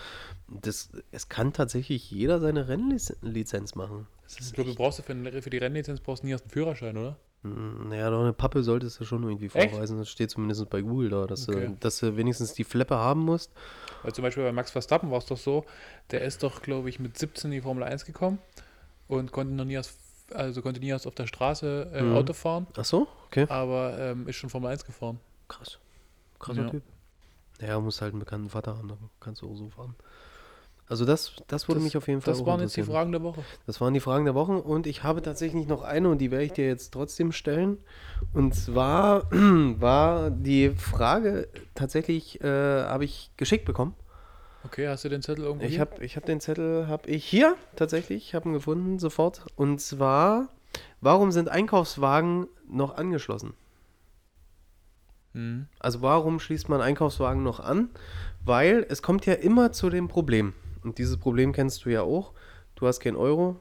Das, 0.49 0.91
es 1.11 1.29
kann 1.29 1.53
tatsächlich 1.53 2.11
jeder 2.11 2.41
seine 2.41 2.69
Rennlizenz 2.69 3.75
machen. 3.75 4.07
Ich 4.39 4.53
glaube, 4.53 4.65
du 4.65 4.71
echt, 4.71 4.79
brauchst 4.79 5.03
für, 5.03 5.43
für 5.43 5.51
die 5.51 5.59
Rennlizenz 5.59 6.01
brauchst 6.01 6.23
du 6.23 6.27
nie 6.27 6.33
erst 6.33 6.45
einen 6.45 6.51
Führerschein, 6.51 6.97
oder? 6.97 7.17
Mm, 7.43 7.89
naja, 7.89 8.11
doch 8.11 8.21
eine 8.21 8.33
Pappe 8.33 8.63
solltest 8.63 9.01
du 9.01 9.05
schon 9.05 9.23
irgendwie 9.25 9.51
Echt? 9.53 9.73
vorweisen. 9.73 9.99
Das 9.99 10.09
steht 10.09 10.31
zumindest 10.31 10.69
bei 10.71 10.81
Google 10.81 11.11
da, 11.11 11.27
dass, 11.27 11.49
Okay. 11.49 11.67
du, 11.69 11.77
dass 11.81 11.99
du 11.99 12.17
wenigstens 12.17 12.55
die 12.55 12.65
Fleppe 12.65 12.97
haben 12.97 13.21
musst. 13.21 13.51
Weil 14.03 14.15
zum 14.15 14.23
Beispiel 14.23 14.45
bei 14.45 14.53
Max 14.53 14.71
Verstappen 14.71 15.11
war 15.11 15.19
es 15.19 15.27
doch 15.27 15.39
so, 15.39 15.65
der 16.11 16.23
ist 16.23 16.43
doch, 16.43 16.63
glaube 16.63 16.89
ich, 16.89 16.99
mit 16.99 17.19
17 17.19 17.51
in 17.51 17.57
die 17.57 17.61
Formel 17.63 17.85
1 17.85 18.05
gekommen 18.05 18.39
und 19.09 19.33
konnte 19.33 19.55
noch 19.55 19.65
nie 19.65 19.75
erst, 19.75 19.99
also 20.35 20.63
konnte 20.63 20.81
nie 20.81 20.89
erst 20.89 21.07
auf 21.07 21.15
der 21.15 21.27
Straße 21.27 21.91
äh, 21.95 22.03
Mhm. 22.03 22.17
Auto 22.17 22.33
fahren, 22.33 22.67
Ach 22.77 22.85
so, 22.85 23.07
okay. 23.27 23.47
aber 23.49 23.99
ähm, 23.99 24.27
ist 24.29 24.37
schon 24.37 24.51
Formel 24.51 24.71
1 24.71 24.85
gefahren. 24.85 25.19
Krass. 25.49 25.79
Krasser 26.39 26.63
Ja. 26.63 26.71
Typ. 26.71 26.83
Ja, 27.61 27.79
musst 27.81 28.01
halt 28.01 28.13
einen 28.13 28.21
bekannten 28.21 28.49
Vater 28.49 28.77
haben, 28.77 28.89
dann 28.89 28.99
kannst 29.21 29.43
du 29.43 29.51
auch 29.51 29.55
so 29.57 29.69
fahren. 29.69 29.95
Also 30.89 31.05
das, 31.07 31.33
das 31.47 31.69
würde 31.69 31.77
Das- 31.79 31.85
mich 31.85 31.97
auf 31.97 32.07
jeden 32.09 32.21
Fall 32.21 32.33
Das 32.35 32.43
auch 32.43 32.47
waren 32.47 32.61
jetzt 32.61 32.77
die. 32.77 32.83
Fragen 32.83 33.13
der 33.13 33.23
Woche. 33.23 33.43
Das 33.67 33.81
waren 33.81 33.95
die 33.95 34.01
Fragen 34.01 34.25
der 34.25 34.35
Wochen 34.35 34.57
und 34.57 34.87
ich 34.87 35.05
habe 35.05 35.23
tatsächlich 35.23 35.67
noch 35.67 35.83
eine 35.83 36.09
und 36.11 36.19
die 36.19 36.31
werde 36.31 36.45
ich 36.45 36.53
dir 36.53 36.67
jetzt 36.67 36.93
trotzdem 36.93 37.33
stellen. 37.33 37.79
Und 38.35 38.55
zwar 38.55 39.23
war 39.31 40.31
die 40.31 40.71
Frage 40.71 41.49
tatsächlich, 41.75 42.41
äh, 42.43 42.83
habe 42.85 43.05
ich 43.05 43.31
geschickt 43.37 43.65
bekommen. 43.65 43.95
Okay, 44.65 44.89
hast 44.89 45.05
du 45.05 45.09
den 45.09 45.23
Zettel 45.23 45.45
irgendwo 45.45 45.67
Ich 45.67 45.81
habe 45.81 46.05
ich 46.05 46.17
hab 46.17 46.25
den 46.25 46.41
Zettel, 46.41 46.87
habe 46.87 47.09
ich 47.09 47.25
hier 47.25 47.57
tatsächlich, 47.77 48.29
ich 48.29 48.35
habe 48.35 48.49
ihn 48.49 48.53
gefunden 48.53 48.99
sofort. 48.99 49.45
Und 49.57 49.81
zwar, 49.81 50.49
warum 51.01 51.33
sind 51.33 51.49
Einkaufswagen 51.49 52.47
noch 52.69 52.97
angeschlossen? 52.97 53.55
Mhm. 55.33 55.67
Also 55.79 56.03
warum 56.03 56.41
schließt 56.41 56.69
man 56.69 56.81
Einkaufswagen 56.81 57.43
noch 57.43 57.61
an? 57.61 57.91
Weil 58.45 58.87
es 58.89 59.03
kommt 59.03 59.27
ja 59.27 59.35
immer 59.35 59.73
zu 59.73 59.91
dem 59.91 60.09
Problem. 60.09 60.55
Und 60.83 60.99
dieses 60.99 61.17
Problem 61.17 61.53
kennst 61.53 61.85
du 61.85 61.91
ja 61.91 62.03
auch. 62.03 62.33
Du 62.75 62.87
hast 62.87 63.01
kein 63.01 63.17
Euro, 63.17 63.57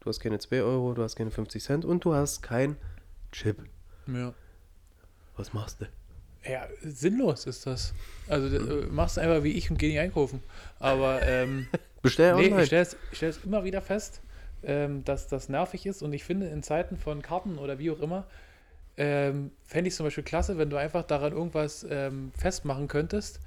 du 0.00 0.08
hast 0.08 0.20
keine 0.20 0.38
2 0.38 0.62
Euro, 0.62 0.94
du 0.94 1.02
hast 1.02 1.16
keine 1.16 1.30
50 1.30 1.62
Cent 1.62 1.84
und 1.84 2.04
du 2.04 2.14
hast 2.14 2.42
kein 2.42 2.76
Chip. 3.32 3.58
Ja. 4.06 4.34
Was 5.36 5.52
machst 5.52 5.80
du? 5.80 5.86
Ja, 6.46 6.66
sinnlos 6.82 7.46
ist 7.46 7.66
das. 7.66 7.94
Also 8.28 8.54
äh, 8.56 8.86
machst 8.86 9.18
einfach 9.18 9.42
wie 9.42 9.52
ich 9.52 9.70
und 9.70 9.78
geh 9.78 9.88
nicht 9.88 9.98
einkaufen. 9.98 10.42
Aber 10.78 11.22
ähm, 11.22 11.66
Bestell 12.02 12.34
nee, 12.34 12.46
online. 12.46 12.62
ich 12.62 12.66
stelle 12.66 12.82
es 12.82 12.96
ich 13.10 13.16
stell's 13.16 13.40
immer 13.44 13.64
wieder 13.64 13.80
fest, 13.80 14.20
ähm, 14.62 15.04
dass 15.04 15.26
das 15.26 15.48
nervig 15.48 15.86
ist. 15.86 16.02
Und 16.02 16.12
ich 16.12 16.24
finde, 16.24 16.46
in 16.48 16.62
Zeiten 16.62 16.98
von 16.98 17.22
Karten 17.22 17.58
oder 17.58 17.78
wie 17.78 17.90
auch 17.90 18.00
immer, 18.00 18.26
ähm, 18.96 19.50
fände 19.64 19.88
ich 19.88 19.94
zum 19.94 20.04
Beispiel 20.04 20.24
klasse, 20.24 20.58
wenn 20.58 20.70
du 20.70 20.76
einfach 20.76 21.02
daran 21.02 21.32
irgendwas 21.32 21.86
ähm, 21.88 22.30
festmachen 22.36 22.88
könntest, 22.88 23.40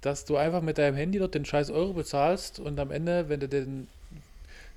dass 0.00 0.24
du 0.24 0.36
einfach 0.36 0.62
mit 0.62 0.78
deinem 0.78 0.96
Handy 0.96 1.18
dort 1.18 1.34
den 1.34 1.44
scheiß 1.44 1.70
Euro 1.70 1.92
bezahlst 1.92 2.58
und 2.58 2.80
am 2.80 2.90
Ende, 2.90 3.28
wenn 3.28 3.40
du 3.40 3.48
den. 3.48 3.88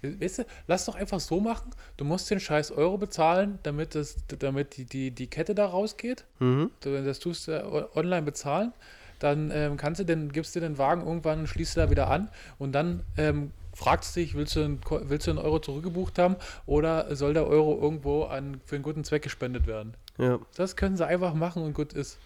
Weißt 0.03 0.39
du, 0.39 0.45
lass 0.67 0.85
doch 0.85 0.95
einfach 0.95 1.19
so 1.19 1.39
machen. 1.39 1.71
Du 1.97 2.05
musst 2.05 2.29
den 2.29 2.39
scheiß 2.39 2.71
Euro 2.71 2.97
bezahlen, 2.97 3.59
damit, 3.63 3.95
das, 3.95 4.17
damit 4.39 4.77
die, 4.77 4.85
die, 4.85 5.11
die 5.11 5.27
Kette 5.27 5.55
da 5.55 5.65
rausgeht. 5.65 6.25
mhm. 6.39 6.71
Du, 6.81 7.03
das 7.03 7.19
tust 7.19 7.47
du 7.47 7.89
online 7.95 8.23
bezahlen, 8.23 8.73
dann 9.19 9.51
ähm, 9.51 9.77
kannst 9.77 10.01
du 10.01 10.05
den, 10.05 10.31
gibst 10.31 10.55
du 10.55 10.59
den 10.59 10.77
Wagen 10.77 11.05
irgendwann 11.05 11.39
und 11.39 11.47
schließt 11.47 11.77
du 11.77 11.81
da 11.81 11.89
wieder 11.89 12.09
an 12.09 12.29
und 12.59 12.73
dann 12.73 13.03
ähm, 13.17 13.51
fragt 13.73 14.03
sich, 14.03 14.35
willst 14.35 14.55
du, 14.55 14.63
einen, 14.63 14.81
willst 15.05 15.27
du 15.27 15.31
einen 15.31 15.39
Euro 15.39 15.59
zurückgebucht 15.59 16.19
haben 16.19 16.35
oder 16.65 17.15
soll 17.15 17.33
der 17.33 17.47
Euro 17.47 17.79
irgendwo 17.81 18.23
an, 18.23 18.61
für 18.65 18.75
einen 18.75 18.83
guten 18.83 19.03
Zweck 19.03 19.23
gespendet 19.23 19.65
werden? 19.65 19.95
Ja. 20.17 20.39
Das 20.55 20.75
können 20.75 20.97
sie 20.97 21.07
einfach 21.07 21.33
machen 21.33 21.63
und 21.63 21.73
gut 21.73 21.93
ist. 21.93 22.19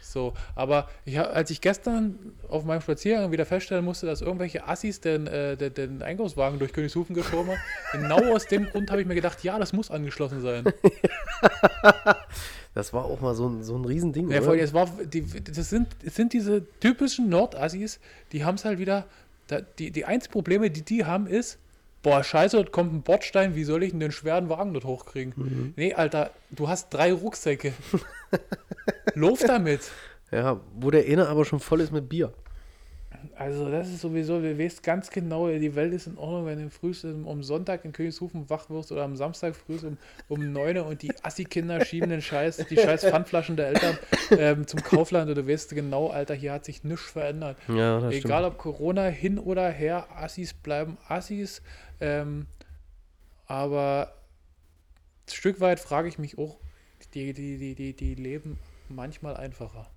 So, 0.00 0.34
aber 0.54 0.88
ich, 1.04 1.18
als 1.18 1.50
ich 1.50 1.60
gestern 1.60 2.32
auf 2.48 2.64
meinem 2.64 2.80
Spaziergang 2.80 3.32
wieder 3.32 3.46
feststellen 3.46 3.84
musste, 3.84 4.06
dass 4.06 4.20
irgendwelche 4.20 4.66
Assis 4.66 5.00
den, 5.00 5.26
äh, 5.26 5.56
den, 5.56 5.74
den 5.74 6.02
Einkaufswagen 6.02 6.58
durch 6.58 6.72
Königshofen 6.72 7.14
geschoben 7.14 7.50
haben, 7.50 7.60
genau 7.92 8.34
aus 8.34 8.46
dem 8.46 8.66
Grund 8.66 8.90
habe 8.90 9.00
ich 9.00 9.06
mir 9.06 9.14
gedacht, 9.14 9.42
ja, 9.44 9.58
das 9.58 9.72
muss 9.72 9.90
angeschlossen 9.90 10.40
sein. 10.40 10.64
Das 12.74 12.92
war 12.94 13.04
auch 13.04 13.20
mal 13.20 13.34
so 13.34 13.48
ein, 13.48 13.62
so 13.62 13.76
ein 13.76 13.84
Riesending. 13.84 14.30
Ja, 14.30 14.40
oder? 14.40 14.58
es 14.58 14.72
war, 14.72 14.88
die, 15.04 15.26
das, 15.26 15.68
sind, 15.68 15.88
das 16.04 16.14
sind 16.14 16.32
diese 16.32 16.64
typischen 16.80 17.28
Nordassis, 17.28 18.00
die 18.32 18.44
haben 18.44 18.54
es 18.54 18.64
halt 18.64 18.78
wieder, 18.78 19.04
da, 19.46 19.60
die, 19.60 19.90
die 19.90 20.06
einzigen 20.06 20.32
Probleme, 20.32 20.70
die 20.70 20.82
die 20.82 21.04
haben, 21.04 21.26
ist, 21.26 21.58
boah, 22.02 22.22
scheiße, 22.22 22.56
dort 22.56 22.72
kommt 22.72 22.92
ein 22.92 23.02
Bordstein, 23.02 23.54
wie 23.54 23.64
soll 23.64 23.82
ich 23.82 23.90
denn 23.90 24.00
den 24.00 24.12
schweren 24.12 24.48
Wagen 24.48 24.72
dort 24.74 24.84
hochkriegen? 24.84 25.32
Mhm. 25.36 25.72
Nee, 25.76 25.94
Alter, 25.94 26.30
du 26.50 26.68
hast 26.68 26.90
drei 26.90 27.12
Rucksäcke. 27.12 27.72
Lauf 29.14 29.40
damit. 29.40 29.90
Ja, 30.30 30.60
wo 30.74 30.90
der 30.90 31.04
eine 31.06 31.28
aber 31.28 31.44
schon 31.44 31.60
voll 31.60 31.80
ist 31.80 31.92
mit 31.92 32.08
Bier. 32.08 32.32
Also 33.36 33.70
das 33.70 33.88
ist 33.88 34.00
sowieso, 34.00 34.40
du 34.40 34.58
weißt 34.58 34.82
ganz 34.82 35.10
genau, 35.10 35.48
die 35.48 35.74
Welt 35.74 35.92
ist 35.92 36.06
in 36.06 36.16
Ordnung, 36.18 36.46
wenn 36.46 36.62
du 36.62 36.70
früh 36.70 36.92
um 37.24 37.42
Sonntag 37.42 37.84
in 37.84 37.92
Königshofen 37.92 38.48
wach 38.50 38.70
wirst 38.70 38.92
oder 38.92 39.02
am 39.02 39.16
Samstag 39.16 39.56
früh 39.56 39.78
um, 39.86 39.96
um 40.28 40.52
9 40.52 40.76
Uhr 40.76 40.86
und 40.86 41.02
die 41.02 41.12
Assi-Kinder 41.22 41.84
schieben 41.84 42.10
den 42.10 42.22
Scheiß, 42.22 42.58
die 42.68 42.76
scheiß 42.76 43.04
Pfandflaschen 43.04 43.56
der 43.56 43.68
Eltern 43.68 43.98
ähm, 44.30 44.66
zum 44.66 44.82
Kaufland 44.82 45.28
und 45.28 45.36
du 45.36 45.48
weißt 45.48 45.74
genau, 45.74 46.08
Alter, 46.08 46.34
hier 46.34 46.52
hat 46.52 46.64
sich 46.64 46.84
nichts 46.84 47.10
verändert. 47.10 47.56
Ja, 47.68 48.08
Egal 48.10 48.44
ob 48.44 48.58
Corona 48.58 49.06
hin 49.06 49.38
oder 49.38 49.68
her, 49.70 50.06
Assis 50.14 50.54
bleiben 50.54 50.98
Assis. 51.08 51.62
Ähm, 52.00 52.46
aber 53.46 54.14
ein 55.26 55.32
Stück 55.32 55.60
weit 55.60 55.80
frage 55.80 56.08
ich 56.08 56.18
mich 56.18 56.38
auch, 56.38 56.58
die, 57.14 57.32
die, 57.32 57.58
die, 57.58 57.74
die, 57.74 57.92
die 57.94 58.14
leben 58.14 58.58
manchmal 58.88 59.36
einfacher. 59.36 59.90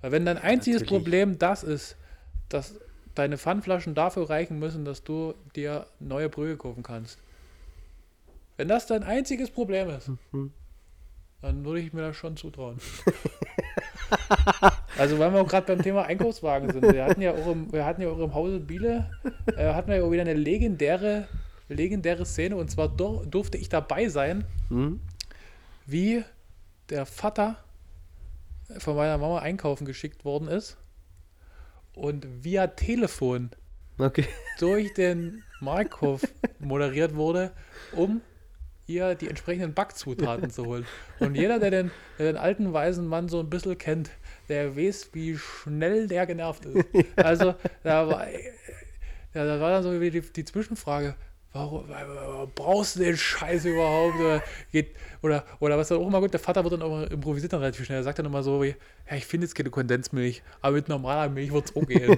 Weil 0.00 0.12
wenn 0.12 0.24
dein 0.24 0.38
einziges 0.38 0.82
natürlich. 0.82 0.98
Problem 0.98 1.38
das 1.38 1.62
ist, 1.62 1.96
dass 2.50 2.74
deine 3.14 3.38
Pfandflaschen 3.38 3.94
dafür 3.94 4.28
reichen 4.30 4.58
müssen, 4.58 4.84
dass 4.84 5.02
du 5.02 5.34
dir 5.56 5.86
neue 5.98 6.28
Brühe 6.28 6.56
kaufen 6.56 6.82
kannst. 6.82 7.18
Wenn 8.56 8.68
das 8.68 8.86
dein 8.86 9.02
einziges 9.02 9.50
Problem 9.50 9.88
ist, 9.90 10.10
Mhm. 10.32 10.52
dann 11.40 11.64
würde 11.64 11.80
ich 11.80 11.92
mir 11.92 12.02
das 12.02 12.16
schon 12.16 12.36
zutrauen. 12.36 12.78
also 14.98 15.18
weil 15.18 15.32
wir 15.32 15.40
auch 15.40 15.48
gerade 15.48 15.66
beim 15.66 15.82
Thema 15.82 16.04
Einkaufswagen 16.04 16.70
sind. 16.72 16.82
Wir 16.92 17.04
hatten 17.04 17.22
ja 17.22 17.32
auch 17.32 17.46
im, 17.50 17.72
wir 17.72 17.84
hatten 17.84 18.02
ja 18.02 18.08
auch 18.10 18.18
im 18.18 18.34
Hause 18.34 18.60
Biele, 18.60 19.10
äh, 19.56 19.72
hatten 19.72 19.88
wir 19.88 19.96
ja 19.98 20.04
auch 20.04 20.10
wieder 20.10 20.22
eine 20.22 20.34
legendäre, 20.34 21.26
legendäre 21.68 22.26
Szene 22.26 22.56
und 22.56 22.70
zwar 22.70 22.88
dur 22.88 23.24
durfte 23.26 23.56
ich 23.58 23.68
dabei 23.68 24.08
sein, 24.08 24.44
Hm? 24.68 25.00
wie 25.86 26.24
der 26.90 27.06
Vater 27.06 27.56
von 28.78 28.96
meiner 28.96 29.18
Mama 29.18 29.38
einkaufen 29.40 29.84
geschickt 29.84 30.24
worden 30.24 30.48
ist 30.48 30.76
und 32.00 32.26
via 32.44 32.66
Telefon 32.68 33.50
Okay. 33.98 34.26
durch 34.58 34.92
den 34.96 35.42
Markthof 35.60 36.22
moderiert 36.58 37.14
wurde, 37.14 37.52
um 37.92 38.22
ihr 38.86 39.14
die 39.14 39.28
entsprechenden 39.28 39.74
Backzutaten 39.74 40.50
zu 40.50 40.64
holen. 40.64 40.86
Und 41.20 41.34
jeder, 41.36 41.58
der 41.58 41.70
den, 41.70 41.90
der 42.18 42.32
den 42.32 42.36
alten 42.36 42.72
weisen 42.72 43.06
Mann 43.06 43.28
so 43.28 43.38
ein 43.40 43.50
bisschen 43.50 43.76
kennt, 43.78 44.10
der 44.48 44.76
weiß, 44.76 45.10
wie 45.12 45.36
schnell 45.36 46.08
der 46.08 46.26
genervt 46.26 46.64
ist. 46.64 46.86
Also, 47.16 47.54
da 47.84 48.08
war, 48.08 48.26
da 49.32 49.60
war 49.60 49.70
dann 49.70 49.82
so 49.82 50.00
wie 50.00 50.10
die, 50.10 50.22
die 50.22 50.44
Zwischenfrage. 50.44 51.14
Warum, 51.52 51.84
brauchst 52.54 52.94
du 52.94 53.00
den 53.00 53.16
Scheiß 53.16 53.64
überhaupt? 53.64 54.20
Oder, 54.20 54.40
geht, 54.70 54.94
oder, 55.20 55.44
oder 55.58 55.76
was 55.76 55.88
dann 55.88 55.98
auch 55.98 56.06
immer 56.06 56.20
gut, 56.20 56.32
der 56.32 56.38
Vater 56.38 56.62
wird 56.62 56.74
dann 56.74 56.82
auch 56.82 57.02
improvisiert 57.10 57.52
dann 57.52 57.58
relativ 57.58 57.86
schnell. 57.86 57.98
Er 57.98 58.04
sagt 58.04 58.20
dann 58.20 58.26
immer 58.26 58.44
so 58.44 58.62
wie, 58.62 58.76
ja, 59.10 59.16
ich 59.16 59.26
finde 59.26 59.46
jetzt 59.46 59.56
keine 59.56 59.70
Kondensmilch, 59.70 60.44
aber 60.60 60.76
mit 60.76 60.88
normaler 60.88 61.28
Milch 61.28 61.52
wird 61.52 61.64
es 61.64 61.74
auch 61.74 61.84
gehen. 61.88 62.16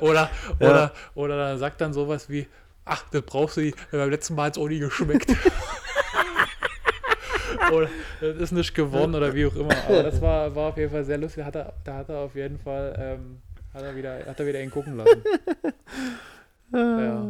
oder, 0.00 0.30
oder, 0.60 0.92
oder 1.16 1.36
dann 1.36 1.58
sagt 1.58 1.80
dann 1.80 1.92
sowas 1.92 2.30
wie, 2.30 2.46
ach, 2.84 3.04
das 3.10 3.22
brauchst 3.22 3.56
du 3.56 3.62
nicht, 3.62 3.76
beim 3.90 4.08
letzten 4.08 4.36
Mal 4.36 4.44
hat 4.46 4.56
es 4.56 4.62
auch 4.62 4.68
nie 4.68 4.78
geschmeckt. 4.78 5.28
oder 7.72 7.88
das 8.20 8.36
ist 8.36 8.52
nicht 8.52 8.72
geworden 8.72 9.16
oder 9.16 9.34
wie 9.34 9.46
auch 9.46 9.56
immer. 9.56 9.76
Aber 9.88 10.04
das 10.04 10.20
war, 10.20 10.54
war 10.54 10.68
auf 10.68 10.76
jeden 10.76 10.92
Fall 10.92 11.02
sehr 11.02 11.18
lustig. 11.18 11.42
Da 11.42 11.46
hat 11.46 11.56
er, 11.56 11.72
da 11.82 11.94
hat 11.96 12.08
er 12.08 12.18
auf 12.18 12.36
jeden 12.36 12.60
Fall, 12.60 12.94
ähm, 12.96 13.42
hat 13.74 13.82
er 13.82 13.96
wieder, 13.96 14.24
hat 14.26 14.38
er 14.38 14.46
wieder 14.46 14.62
ihn 14.62 14.70
gucken 14.70 14.96
lassen. 14.96 15.24
ja. 16.72 17.26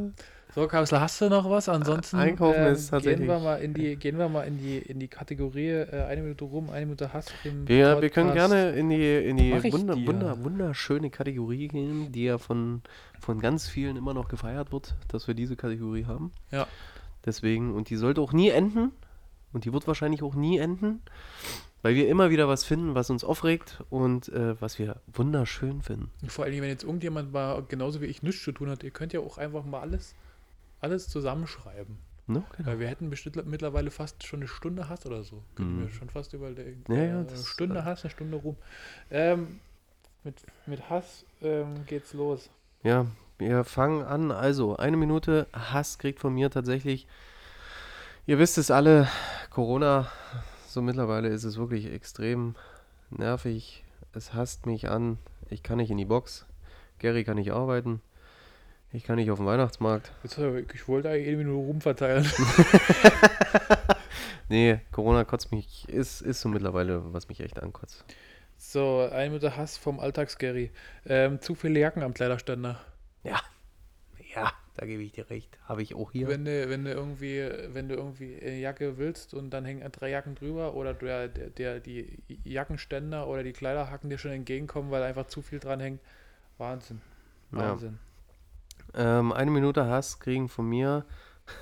So, 0.54 0.66
Kapsel, 0.66 0.98
hast 0.98 1.20
du 1.20 1.28
noch 1.28 1.48
was? 1.48 1.68
Ansonsten 1.68 2.16
Einkaufen 2.16 2.60
ähm, 2.60 2.72
ist 2.72 2.88
tatsächlich- 2.88 3.18
Gehen 3.20 3.28
wir 3.28 3.38
mal 3.38 3.56
in 3.56 3.74
die, 3.74 3.96
gehen 3.96 4.18
wir 4.18 4.28
mal 4.28 4.42
in 4.42 4.58
die, 4.58 4.78
in 4.78 4.98
die 4.98 5.06
Kategorie 5.06 5.68
äh, 5.68 6.04
eine 6.08 6.22
Minute 6.22 6.44
rum, 6.44 6.70
eine 6.70 6.86
Minute 6.86 7.12
Hass 7.12 7.26
im 7.44 7.68
Wir, 7.68 8.00
wir 8.00 8.10
können 8.10 8.32
gerne 8.32 8.70
in 8.70 8.88
die, 8.88 9.16
in 9.18 9.36
die 9.36 9.52
wunder, 9.72 9.94
wunder, 9.94 10.42
wunderschöne 10.42 11.10
Kategorie 11.10 11.68
gehen, 11.68 12.10
die 12.12 12.24
ja 12.24 12.38
von, 12.38 12.82
von 13.20 13.40
ganz 13.40 13.68
vielen 13.68 13.96
immer 13.96 14.14
noch 14.14 14.28
gefeiert 14.28 14.72
wird, 14.72 14.96
dass 15.08 15.28
wir 15.28 15.34
diese 15.34 15.54
Kategorie 15.54 16.06
haben. 16.06 16.32
Ja. 16.50 16.66
Deswegen, 17.26 17.74
und 17.74 17.90
die 17.90 17.96
sollte 17.96 18.20
auch 18.22 18.32
nie 18.32 18.48
enden. 18.48 18.92
Und 19.52 19.64
die 19.64 19.72
wird 19.72 19.86
wahrscheinlich 19.86 20.22
auch 20.22 20.34
nie 20.34 20.58
enden, 20.58 21.00
weil 21.82 21.94
wir 21.94 22.08
immer 22.08 22.30
wieder 22.30 22.48
was 22.48 22.64
finden, 22.64 22.94
was 22.94 23.08
uns 23.10 23.22
aufregt 23.24 23.82
und 23.90 24.28
äh, 24.30 24.60
was 24.60 24.78
wir 24.78 25.00
wunderschön 25.12 25.82
finden. 25.82 26.10
Vor 26.28 26.44
allem, 26.44 26.60
wenn 26.60 26.68
jetzt 26.68 26.84
irgendjemand 26.84 27.32
mal 27.32 27.62
genauso 27.68 28.00
wie 28.00 28.06
ich 28.06 28.22
nichts 28.22 28.42
zu 28.42 28.52
tun 28.52 28.68
hat, 28.70 28.82
ihr 28.82 28.90
könnt 28.90 29.12
ja 29.12 29.20
auch 29.20 29.38
einfach 29.38 29.64
mal 29.64 29.80
alles, 29.80 30.14
alles 30.80 31.08
zusammenschreiben. 31.08 31.98
Ne? 32.26 32.42
Genau. 32.56 32.68
Weil 32.68 32.80
wir 32.80 32.88
hätten 32.88 33.08
bestimmt 33.10 33.46
mittlerweile 33.46 33.90
fast 33.90 34.26
schon 34.26 34.40
eine 34.40 34.48
Stunde 34.48 34.88
Hass 34.88 35.06
oder 35.06 35.22
so. 35.22 35.42
Können 35.54 35.76
Mhm. 35.76 35.80
wir 35.86 35.90
schon 35.90 36.10
fast 36.10 36.34
überlegen. 36.34 36.84
Ja, 36.88 36.94
ja, 36.96 37.02
Äh, 37.02 37.08
eine 37.10 37.24
das- 37.24 37.46
Stunde 37.46 37.84
Hass, 37.84 38.02
eine 38.04 38.10
Stunde 38.10 38.36
Ruhm. 38.36 38.56
Ähm, 39.10 39.60
mit, 40.24 40.34
mit 40.66 40.90
Hass 40.90 41.24
ähm, 41.42 41.86
geht's 41.86 42.12
los. 42.12 42.50
Ja, 42.82 43.06
wir 43.38 43.64
fangen 43.64 44.02
an. 44.04 44.30
Also, 44.30 44.76
eine 44.76 44.96
Minute 44.98 45.46
Hass 45.54 45.98
kriegt 45.98 46.20
von 46.20 46.34
mir 46.34 46.50
tatsächlich. 46.50 47.06
Ihr 48.26 48.38
wisst 48.38 48.58
es 48.58 48.70
alle, 48.70 49.08
Corona, 49.48 50.08
so 50.78 50.82
mittlerweile 50.82 51.26
ist 51.26 51.42
es 51.42 51.58
wirklich 51.58 51.92
extrem 51.92 52.54
nervig. 53.10 53.82
Es 54.12 54.32
hasst 54.32 54.64
mich 54.64 54.88
an. 54.88 55.18
Ich 55.50 55.64
kann 55.64 55.78
nicht 55.78 55.90
in 55.90 55.96
die 55.96 56.04
Box. 56.04 56.46
Gary 57.00 57.24
kann 57.24 57.34
nicht 57.34 57.50
arbeiten. 57.50 58.00
Ich 58.92 59.02
kann 59.02 59.16
nicht 59.16 59.32
auf 59.32 59.38
den 59.38 59.46
Weihnachtsmarkt. 59.46 60.12
Ich 60.22 60.86
wollte 60.86 61.10
eigentlich 61.10 61.26
eine 61.26 61.38
Minute 61.38 61.56
Ruhm 61.56 61.80
verteilen. 61.80 62.24
Nee, 64.50 64.80
Corona 64.92 65.24
kotzt 65.24 65.52
mich, 65.52 65.86
ist, 65.90 66.22
ist 66.22 66.40
so 66.40 66.48
mittlerweile, 66.48 67.12
was 67.12 67.28
mich 67.28 67.40
echt 67.40 67.62
ankotzt. 67.62 68.02
So, 68.56 69.06
eine 69.12 69.28
Minute 69.28 69.58
Hass 69.58 69.76
vom 69.76 70.00
Alltagsgary. 70.00 70.70
Ähm, 71.04 71.42
zu 71.42 71.54
viele 71.54 71.80
Jacken 71.80 72.02
am 72.02 72.14
Kleiderständer. 72.14 72.80
Ja, 73.24 73.42
ja, 74.34 74.52
da 74.74 74.86
gebe 74.86 75.02
ich 75.02 75.12
dir 75.12 75.28
recht. 75.30 75.58
Habe 75.64 75.82
ich 75.82 75.94
auch 75.94 76.12
hier. 76.12 76.28
Wenn 76.28 76.44
du, 76.44 76.68
wenn 76.68 76.84
du 76.84 76.92
irgendwie, 76.92 77.48
wenn 77.72 77.88
du 77.88 77.96
irgendwie 77.96 78.38
eine 78.40 78.58
Jacke 78.58 78.98
willst 78.98 79.34
und 79.34 79.50
dann 79.50 79.64
hängen 79.64 79.90
drei 79.92 80.10
Jacken 80.10 80.34
drüber 80.34 80.74
oder 80.74 80.94
der, 80.94 81.28
der, 81.28 81.80
die 81.80 82.18
Jackenständer 82.44 83.26
oder 83.26 83.42
die 83.42 83.52
Kleiderhaken 83.52 84.10
dir 84.10 84.18
schon 84.18 84.30
entgegenkommen, 84.30 84.90
weil 84.90 85.02
einfach 85.02 85.26
zu 85.26 85.42
viel 85.42 85.58
dran 85.58 85.80
hängt. 85.80 86.00
Wahnsinn. 86.58 87.00
Ja. 87.52 87.58
Wahnsinn. 87.58 87.98
Ähm, 88.94 89.32
eine 89.32 89.50
Minute 89.50 89.86
Hass 89.86 90.20
kriegen 90.20 90.48
von 90.48 90.68
mir. 90.68 91.04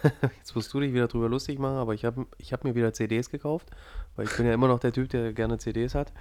Jetzt 0.38 0.54
musst 0.54 0.72
du 0.74 0.80
dich 0.80 0.92
wieder 0.92 1.08
drüber 1.08 1.28
lustig 1.28 1.58
machen, 1.58 1.76
aber 1.76 1.94
ich 1.94 2.04
habe 2.04 2.26
ich 2.38 2.52
hab 2.52 2.64
mir 2.64 2.74
wieder 2.74 2.92
CDs 2.92 3.30
gekauft, 3.30 3.70
weil 4.16 4.26
ich 4.26 4.36
bin 4.36 4.46
ja 4.46 4.52
immer 4.52 4.68
noch 4.68 4.80
der 4.80 4.92
Typ, 4.92 5.08
der 5.10 5.32
gerne 5.32 5.58
CDs 5.58 5.94
hat. 5.94 6.12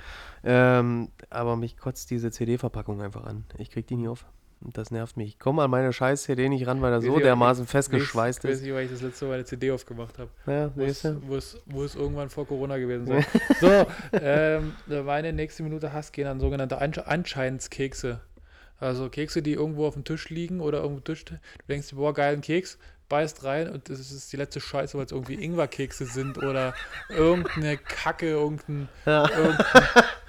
Ähm, 0.44 1.10
aber 1.30 1.56
mich 1.56 1.78
kotzt 1.78 2.12
diese 2.12 2.32
CD-Verpackung 2.32 3.02
einfach 3.02 3.26
an. 3.26 3.46
Ich 3.58 3.72
krieg 3.72 3.88
die 3.88 3.96
nie 3.96 4.08
auf. 4.08 4.26
Das 4.62 4.90
nervt 4.90 5.18
mich. 5.18 5.30
Ich 5.30 5.40
komme 5.40 5.62
an 5.64 5.70
meine 5.72 5.94
scheiß 5.94 6.24
CD 6.24 6.50
nicht 6.50 6.66
ran, 6.66 6.82
weil 6.82 6.92
er 6.92 6.98
Weiß 7.00 7.06
so 7.06 7.20
dermaßen 7.20 7.66
Weiß, 7.66 7.72
festgeschweißt 7.72 8.44
weiß 8.44 8.52
ist. 8.52 8.66
ich, 8.66 8.74
weil 8.74 8.86
ich 8.86 8.92
das 8.92 9.02
letzte 9.02 9.26
Mal 9.26 9.36
eine 9.36 9.46
CD 9.46 9.72
aufgemacht 9.72 10.18
habe. 10.18 10.30
Ja, 10.48 10.72
Wo 10.76 10.84
es, 10.84 11.08
wo, 11.22 11.36
es, 11.36 11.62
wo 11.66 11.84
es 11.84 11.96
irgendwann 11.96 12.30
vor 12.30 12.48
Corona 12.48 12.78
gewesen 12.78 13.06
sein. 13.06 13.26
so, 13.62 13.86
ähm, 14.14 14.74
meine 15.06 15.34
nächste 15.34 15.64
Minute 15.64 15.94
Hass 15.94 16.12
gehen 16.12 16.28
an 16.28 16.40
sogenannte 16.40 16.80
Ansche 16.80 17.06
Anscheinskekse. 17.08 18.22
Also 18.80 19.10
Kekse, 19.10 19.42
die 19.42 19.54
irgendwo 19.54 19.88
auf 19.88 19.94
dem 19.94 20.04
Tisch 20.04 20.30
liegen 20.30 20.60
oder 20.60 20.82
irgendwo 20.82 21.00
Tisch. 21.02 21.26
Du 21.26 21.36
denkst, 21.70 21.94
boah, 21.94 22.14
geilen 22.14 22.42
Keks, 22.42 22.78
beißt 23.10 23.44
rein 23.44 23.70
und 23.70 23.90
das 23.90 24.00
ist 24.00 24.32
die 24.34 24.38
letzte 24.38 24.60
Scheiße, 24.60 24.98
weil 24.98 25.06
es 25.06 25.12
irgendwie 25.12 25.36
Ingwerkekse 25.36 26.06
sind 26.06 26.38
oder 26.40 26.74
irgendeine 27.10 27.78
Kacke, 27.78 28.28
irgendein, 28.30 28.90
Ja. 29.06 29.30
irgendein, 29.30 29.66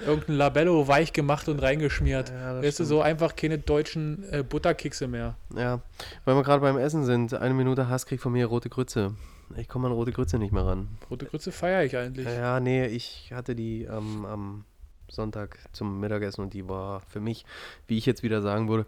irgendein 0.06 0.36
Labello 0.36 0.86
weich 0.88 1.12
gemacht 1.12 1.48
und 1.48 1.60
reingeschmiert. 1.60 2.30
Ja, 2.30 2.62
weißt 2.62 2.80
du, 2.80 2.84
so 2.84 3.00
einfach 3.00 3.34
keine 3.36 3.58
deutschen 3.58 4.24
äh, 4.30 4.42
Butterkekse 4.42 5.06
mehr. 5.08 5.36
Ja, 5.56 5.80
weil 6.24 6.34
wir 6.36 6.42
gerade 6.42 6.60
beim 6.60 6.76
Essen 6.78 7.04
sind. 7.04 7.32
Eine 7.34 7.54
Minute 7.54 7.88
Hass 7.88 8.06
kriegt 8.06 8.22
von 8.22 8.32
mir 8.32 8.46
rote 8.46 8.68
Grütze. 8.68 9.14
Ich 9.56 9.68
komme 9.68 9.86
an 9.86 9.92
rote 9.92 10.12
Grütze 10.12 10.38
nicht 10.38 10.52
mehr 10.52 10.66
ran. 10.66 10.88
Rote 11.08 11.26
Grütze 11.26 11.52
feiere 11.52 11.84
ich 11.84 11.96
eigentlich. 11.96 12.26
Ja, 12.26 12.58
nee, 12.60 12.86
ich 12.86 13.30
hatte 13.32 13.54
die 13.54 13.88
am, 13.88 14.24
am 14.26 14.64
Sonntag 15.08 15.58
zum 15.72 16.00
Mittagessen 16.00 16.40
und 16.42 16.52
die 16.52 16.68
war 16.68 16.98
für 17.08 17.20
mich, 17.20 17.44
wie 17.86 17.96
ich 17.96 18.06
jetzt 18.06 18.24
wieder 18.24 18.42
sagen 18.42 18.68
würde, 18.68 18.86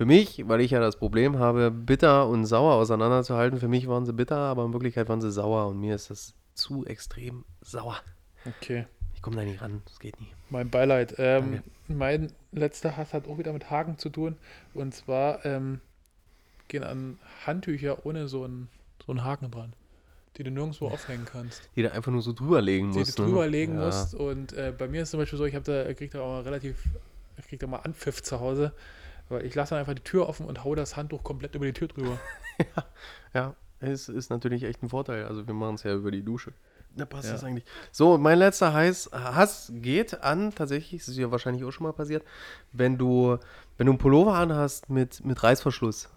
Für 0.00 0.06
mich, 0.06 0.48
weil 0.48 0.62
ich 0.62 0.70
ja 0.70 0.80
das 0.80 0.96
Problem 0.96 1.38
habe, 1.38 1.70
bitter 1.70 2.26
und 2.26 2.46
sauer 2.46 2.72
auseinanderzuhalten, 2.76 3.60
für 3.60 3.68
mich 3.68 3.86
waren 3.86 4.06
sie 4.06 4.14
bitter, 4.14 4.38
aber 4.38 4.64
in 4.64 4.72
Wirklichkeit 4.72 5.10
waren 5.10 5.20
sie 5.20 5.30
sauer 5.30 5.66
und 5.66 5.78
mir 5.78 5.94
ist 5.94 6.08
das 6.08 6.32
zu 6.54 6.86
extrem 6.86 7.44
sauer. 7.60 8.00
Okay. 8.46 8.86
Ich 9.14 9.20
komme 9.20 9.36
da 9.36 9.42
nicht 9.42 9.60
ran, 9.60 9.82
das 9.84 10.00
geht 10.00 10.18
nicht. 10.18 10.32
Mein 10.48 10.70
Beileid. 10.70 11.16
Ähm, 11.18 11.62
mein 11.86 12.32
letzter 12.50 12.96
Hass 12.96 13.12
hat 13.12 13.28
auch 13.28 13.36
wieder 13.36 13.52
mit 13.52 13.70
Haken 13.70 13.98
zu 13.98 14.08
tun. 14.08 14.36
Und 14.72 14.94
zwar 14.94 15.44
ähm, 15.44 15.82
gehen 16.68 16.82
an 16.82 17.18
Handtücher 17.44 18.06
ohne 18.06 18.26
so 18.26 18.44
einen, 18.44 18.68
so 19.04 19.12
einen 19.12 19.22
Haken 19.22 19.50
dran, 19.50 19.74
die 20.38 20.44
du 20.44 20.50
nirgendwo 20.50 20.88
aufhängen 20.88 21.26
kannst. 21.30 21.68
Die 21.76 21.82
da 21.82 21.90
einfach 21.90 22.10
nur 22.10 22.22
so 22.22 22.32
drüber 22.32 22.62
legen 22.62 22.92
Die 22.92 23.00
musst. 23.00 23.18
du 23.18 23.24
ne? 23.24 23.28
drüber 23.28 23.48
legen 23.48 23.74
ja. 23.74 23.84
musst. 23.84 24.14
Und 24.14 24.54
äh, 24.54 24.72
bei 24.78 24.88
mir 24.88 25.02
ist 25.02 25.10
zum 25.10 25.20
Beispiel 25.20 25.38
so, 25.38 25.44
ich 25.44 25.54
habe 25.54 25.66
da, 25.66 25.92
krieg 25.92 26.10
da 26.10 26.22
auch 26.22 26.28
mal 26.28 26.40
relativ, 26.40 26.84
ich 27.36 27.46
krieg 27.46 27.60
da 27.60 27.66
mal 27.66 27.80
Anpfiff 27.80 28.22
zu 28.22 28.40
Hause. 28.40 28.72
Weil 29.30 29.46
ich 29.46 29.54
lasse 29.54 29.70
dann 29.70 29.78
einfach 29.80 29.94
die 29.94 30.02
Tür 30.02 30.28
offen 30.28 30.44
und 30.44 30.62
hau 30.64 30.74
das 30.74 30.96
Handtuch 30.96 31.22
komplett 31.24 31.54
über 31.54 31.64
die 31.64 31.72
Tür 31.72 31.88
drüber. 31.88 32.18
Ja, 33.32 33.54
es 33.80 34.10
ist 34.10 34.28
natürlich 34.28 34.64
echt 34.64 34.82
ein 34.82 34.90
Vorteil. 34.90 35.24
Also 35.24 35.46
wir 35.46 35.54
machen 35.54 35.76
es 35.76 35.82
ja 35.84 35.94
über 35.94 36.10
die 36.10 36.22
Dusche. 36.22 36.52
Da 36.96 37.06
passt 37.06 37.26
Ja. 37.26 37.32
das 37.32 37.44
eigentlich. 37.44 37.64
So, 37.92 38.18
mein 38.18 38.38
letzter 38.38 38.74
Heiß, 38.74 39.10
Hass 39.12 39.70
geht 39.76 40.22
an, 40.22 40.52
tatsächlich, 40.54 41.00
das 41.00 41.08
ist 41.08 41.16
ja 41.16 41.30
wahrscheinlich 41.30 41.64
auch 41.64 41.70
schon 41.70 41.84
mal 41.86 41.92
passiert, 41.92 42.24
wenn 42.72 42.98
du, 42.98 43.38
wenn 43.78 43.86
du 43.86 43.92
einen 43.92 43.98
Pullover 43.98 44.34
anhast 44.34 44.90
mit, 44.90 45.24
mit 45.24 45.42
Reißverschluss. 45.42 46.08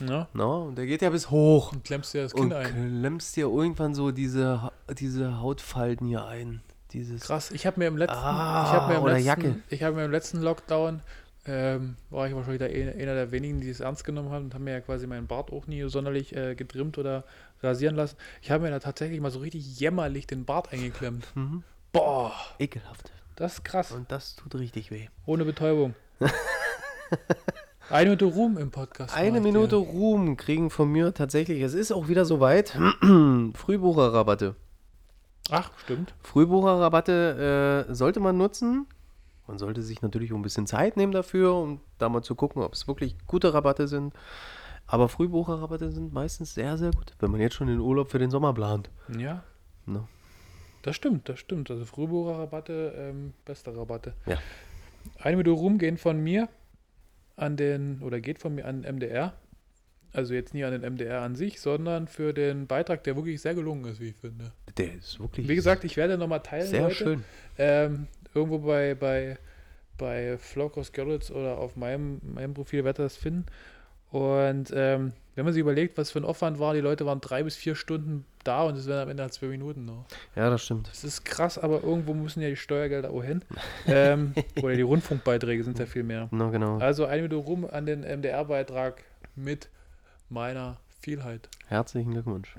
Ja? 0.00 0.28
No? 0.34 0.64
Und 0.64 0.76
der 0.76 0.86
geht 0.86 1.00
ja 1.02 1.10
bis 1.10 1.30
hoch. 1.30 1.72
Und 1.72 1.84
klemmst 1.84 2.12
dir 2.12 2.22
das 2.24 2.34
Und 2.34 2.50
Kind 2.50 2.54
ein. 2.54 2.66
klemmst 3.00 3.36
dir 3.36 3.46
irgendwann 3.46 3.94
so 3.94 4.10
diese, 4.10 4.70
diese 4.98 5.40
Hautfalten 5.40 6.06
hier 6.08 6.26
ein. 6.26 6.60
Dieses. 6.92 7.22
Krass, 7.22 7.50
ich 7.52 7.66
habe 7.66 7.78
mir 7.80 7.86
im 7.86 7.96
letzten, 7.96 8.16
Ah, 8.16 8.64
ich 8.66 8.72
habe 8.72 8.92
mir 8.92 8.98
im 8.98 9.06
letzten, 9.06 9.24
Jacke. 9.26 9.56
ich 9.68 9.82
habe 9.82 9.96
mir 9.96 10.04
im 10.06 10.10
letzten 10.10 10.40
Lockdown 10.42 11.00
ähm, 11.46 11.96
war 12.10 12.26
ich 12.26 12.34
wahrscheinlich 12.34 12.58
der, 12.58 12.94
einer 12.94 13.14
der 13.14 13.30
wenigen, 13.32 13.60
die 13.60 13.70
es 13.70 13.80
ernst 13.80 14.04
genommen 14.04 14.30
haben 14.30 14.46
und 14.46 14.54
haben 14.54 14.64
mir 14.64 14.72
ja 14.72 14.80
quasi 14.80 15.06
meinen 15.06 15.26
Bart 15.26 15.52
auch 15.52 15.66
nie 15.66 15.88
sonderlich 15.88 16.34
äh, 16.36 16.54
getrimmt 16.54 16.98
oder 16.98 17.24
rasieren 17.62 17.96
lassen. 17.96 18.16
Ich 18.42 18.50
habe 18.50 18.64
mir 18.64 18.70
da 18.70 18.78
tatsächlich 18.78 19.20
mal 19.20 19.30
so 19.30 19.38
richtig 19.38 19.78
jämmerlich 19.80 20.26
den 20.26 20.44
Bart 20.44 20.72
eingeklemmt. 20.72 21.26
Mhm. 21.34 21.62
Boah, 21.90 22.32
Ekelhaft. 22.58 23.10
das 23.36 23.54
ist 23.54 23.64
krass. 23.64 23.92
Und 23.92 24.12
das 24.12 24.36
tut 24.36 24.54
richtig 24.56 24.90
weh. 24.90 25.08
Ohne 25.24 25.46
Betäubung. 25.46 25.94
Eine 27.90 28.10
Minute 28.10 28.26
Ruhm 28.26 28.58
im 28.58 28.70
Podcast. 28.70 29.16
Eine 29.16 29.40
Minute 29.40 29.76
dir. 29.76 29.88
Ruhm 29.88 30.36
kriegen 30.36 30.68
von 30.68 30.92
mir 30.92 31.14
tatsächlich. 31.14 31.62
Es 31.62 31.72
ist 31.72 31.90
auch 31.90 32.08
wieder 32.08 32.26
soweit. 32.26 32.76
Frühbucherrabatte. 33.54 34.54
Ach, 35.50 35.70
stimmt. 35.78 36.12
Frühbucherrabatte 36.22 37.86
äh, 37.88 37.94
sollte 37.94 38.20
man 38.20 38.36
nutzen. 38.36 38.86
Man 39.48 39.58
sollte 39.58 39.82
sich 39.82 40.02
natürlich 40.02 40.32
auch 40.32 40.36
ein 40.36 40.42
bisschen 40.42 40.66
Zeit 40.66 40.96
nehmen 40.96 41.12
dafür, 41.12 41.54
um 41.54 41.80
da 41.98 42.08
mal 42.08 42.22
zu 42.22 42.34
gucken, 42.34 42.62
ob 42.62 42.74
es 42.74 42.86
wirklich 42.86 43.16
gute 43.26 43.52
Rabatte 43.52 43.88
sind. 43.88 44.14
Aber 44.86 45.08
Frühbucherrabatte 45.08 45.90
sind 45.90 46.12
meistens 46.12 46.54
sehr, 46.54 46.78
sehr 46.78 46.92
gut, 46.92 47.14
wenn 47.18 47.30
man 47.30 47.40
jetzt 47.40 47.54
schon 47.54 47.66
den 47.66 47.80
Urlaub 47.80 48.10
für 48.10 48.18
den 48.18 48.30
Sommer 48.30 48.54
plant. 48.54 48.90
Ja. 49.18 49.42
Ne? 49.84 50.06
Das 50.82 50.96
stimmt, 50.96 51.28
das 51.28 51.38
stimmt. 51.38 51.70
Also 51.70 51.84
Frühbucherrabatte, 51.84 52.94
ähm, 52.96 53.34
beste 53.44 53.76
Rabatte. 53.76 54.14
Ja. 54.26 54.38
Eine 55.18 55.36
Minute 55.36 55.58
Ruhm 55.58 55.78
gehen 55.78 55.98
von 55.98 56.18
mir 56.22 56.48
an 57.36 57.56
den, 57.56 58.02
oder 58.02 58.20
geht 58.20 58.38
von 58.38 58.54
mir 58.54 58.66
an 58.66 58.82
den 58.82 58.96
MDR. 58.96 59.34
Also 60.12 60.32
jetzt 60.32 60.54
nie 60.54 60.64
an 60.64 60.72
den 60.72 60.90
MDR 60.90 61.20
an 61.20 61.36
sich, 61.36 61.60
sondern 61.60 62.08
für 62.08 62.32
den 62.32 62.66
Beitrag, 62.66 63.04
der 63.04 63.14
wirklich 63.14 63.42
sehr 63.42 63.54
gelungen 63.54 63.84
ist, 63.84 64.00
wie 64.00 64.08
ich 64.08 64.16
finde. 64.16 64.52
Der 64.78 64.94
ist 64.94 65.20
wirklich 65.20 65.46
Wie 65.48 65.54
gesagt, 65.54 65.84
ich 65.84 65.98
werde 65.98 66.16
nochmal 66.16 66.40
teilen 66.40 66.66
sehr 66.66 66.84
heute. 66.84 66.94
schön. 66.94 67.24
Ähm, 67.58 68.06
irgendwo 68.34 68.58
bei, 68.58 68.94
bei, 68.94 69.38
bei 69.96 70.38
Flowcross 70.38 70.92
Görlitz 70.92 71.30
oder 71.30 71.58
auf 71.58 71.76
meinem, 71.76 72.20
meinem 72.34 72.54
Profil 72.54 72.84
werdet 72.84 73.00
ihr 73.00 73.04
das 73.04 73.16
finden. 73.16 73.46
Und 74.10 74.72
ähm, 74.74 75.12
wenn 75.34 75.44
man 75.44 75.52
sich 75.52 75.60
überlegt, 75.60 75.98
was 75.98 76.10
für 76.10 76.18
ein 76.18 76.24
Aufwand 76.24 76.58
war, 76.58 76.74
die 76.74 76.80
Leute 76.80 77.04
waren 77.04 77.20
drei 77.20 77.42
bis 77.42 77.56
vier 77.56 77.74
Stunden 77.74 78.24
da 78.42 78.62
und 78.62 78.76
es 78.76 78.86
werden 78.86 79.02
am 79.02 79.08
Ende 79.10 79.22
halt 79.22 79.34
zwei 79.34 79.46
Minuten 79.46 79.84
noch. 79.84 80.06
Ja, 80.34 80.48
das 80.48 80.64
stimmt. 80.64 80.88
Das 80.88 81.04
ist 81.04 81.24
krass, 81.24 81.58
aber 81.58 81.82
irgendwo 81.82 82.14
müssen 82.14 82.40
ja 82.40 82.48
die 82.48 82.56
Steuergelder 82.56 83.10
auch 83.10 83.22
hin. 83.22 83.42
ähm, 83.86 84.32
oder 84.62 84.74
die 84.74 84.82
Rundfunkbeiträge 84.82 85.62
sind 85.62 85.78
ja 85.78 85.86
viel 85.86 86.04
mehr. 86.04 86.28
Na, 86.30 86.48
genau. 86.48 86.78
Also 86.78 87.04
eine 87.04 87.22
Minute 87.22 87.36
rum 87.36 87.68
an 87.70 87.84
den 87.84 88.00
MDR-Beitrag 88.00 89.04
mit 89.36 89.68
meiner 90.30 90.78
Vielheit. 91.00 91.48
Herzlichen 91.68 92.12
Glückwunsch. 92.12 92.56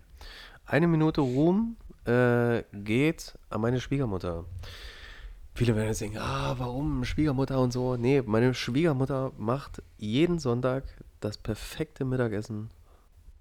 Eine 0.65 0.87
Minute 0.87 1.21
Ruhm 1.21 1.77
äh, 2.05 2.63
geht 2.73 3.33
an 3.49 3.61
meine 3.61 3.81
Schwiegermutter. 3.81 4.45
Viele 5.59 5.75
werden 5.75 5.89
jetzt 5.89 5.99
denken, 5.99 6.19
ah, 6.19 6.55
warum 6.57 7.03
Schwiegermutter 7.03 7.59
und 7.59 7.73
so. 7.73 7.97
Nee, 7.97 8.23
meine 8.25 8.53
Schwiegermutter 8.53 9.33
macht 9.37 9.83
jeden 9.97 10.39
Sonntag 10.39 10.85
das 11.19 11.37
perfekte 11.37 12.05
Mittagessen. 12.05 12.69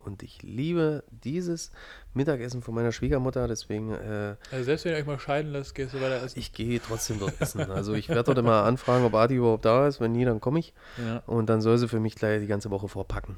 Und 0.00 0.24
ich 0.24 0.42
liebe 0.42 1.04
dieses 1.10 1.70
Mittagessen 2.14 2.60
von 2.60 2.74
meiner 2.74 2.90
Schwiegermutter, 2.90 3.46
deswegen, 3.46 3.92
äh, 3.92 4.34
Also 4.50 4.64
selbst 4.64 4.84
wenn 4.84 4.94
ihr 4.94 4.98
euch 4.98 5.06
mal 5.06 5.20
scheiden 5.20 5.52
lässt, 5.52 5.76
gehst 5.76 5.94
du 5.94 6.00
weiter 6.00 6.20
essen. 6.20 6.40
ich 6.40 6.52
gehe 6.52 6.80
trotzdem 6.80 7.20
dort 7.20 7.40
essen. 7.40 7.70
Also 7.70 7.94
ich 7.94 8.08
werde 8.08 8.24
dort 8.24 8.38
immer 8.38 8.64
anfragen, 8.64 9.04
ob 9.04 9.14
Adi 9.14 9.36
überhaupt 9.36 9.64
da 9.64 9.86
ist. 9.86 10.00
Wenn 10.00 10.10
nie, 10.10 10.24
dann 10.24 10.40
komme 10.40 10.58
ich. 10.58 10.74
Ja. 10.96 11.22
Und 11.26 11.48
dann 11.48 11.60
soll 11.60 11.78
sie 11.78 11.86
für 11.86 12.00
mich 12.00 12.16
gleich 12.16 12.40
die 12.40 12.48
ganze 12.48 12.70
Woche 12.72 12.88
vorpacken. 12.88 13.36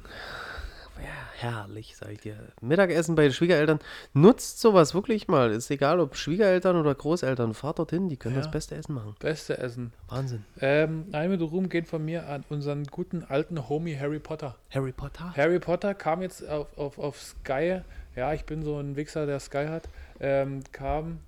Ja, 0.97 1.05
herrlich, 1.41 1.95
sag 1.97 2.11
ich 2.11 2.21
dir. 2.21 2.37
Mittagessen 2.61 3.15
bei 3.15 3.23
den 3.23 3.33
Schwiegereltern. 3.33 3.79
Nutzt 4.13 4.59
sowas 4.59 4.93
wirklich 4.93 5.27
mal. 5.27 5.51
Ist 5.51 5.69
egal, 5.71 5.99
ob 5.99 6.15
Schwiegereltern 6.15 6.75
oder 6.75 6.93
Großeltern. 6.95 7.53
Fahrt 7.53 7.79
dorthin, 7.79 8.09
die 8.09 8.17
können 8.17 8.35
Ja. 8.35 8.41
das 8.41 8.51
beste 8.51 8.75
Essen 8.75 8.93
machen. 8.93 9.15
Beste 9.19 9.57
Essen. 9.57 9.93
Wahnsinn. 10.07 10.45
Ähm, 10.59 11.05
eine 11.11 11.29
Minute 11.29 11.45
Ruhm 11.51 11.69
geht 11.69 11.87
von 11.87 12.03
mir 12.05 12.27
an 12.27 12.43
unseren 12.49 12.83
guten 12.85 13.23
alten 13.23 13.69
Homie 13.69 13.97
Harry 13.97 14.19
Potter. 14.19 14.55
Harry 14.69 14.91
Potter? 14.91 15.33
Harry 15.35 15.59
Potter 15.59 15.93
kam 15.93 16.21
jetzt 16.21 16.47
auf, 16.47 16.77
auf, 16.77 16.97
auf 16.99 17.21
Sky. 17.21 17.81
Ja, 18.15 18.33
ich 18.33 18.45
bin 18.45 18.63
so 18.63 18.77
ein 18.77 18.95
Wichser, 18.95 19.25
der 19.25 19.39
Sky 19.39 19.67
hat. 19.69 19.83
Ähm, 20.19 20.63
kam, 20.71 21.19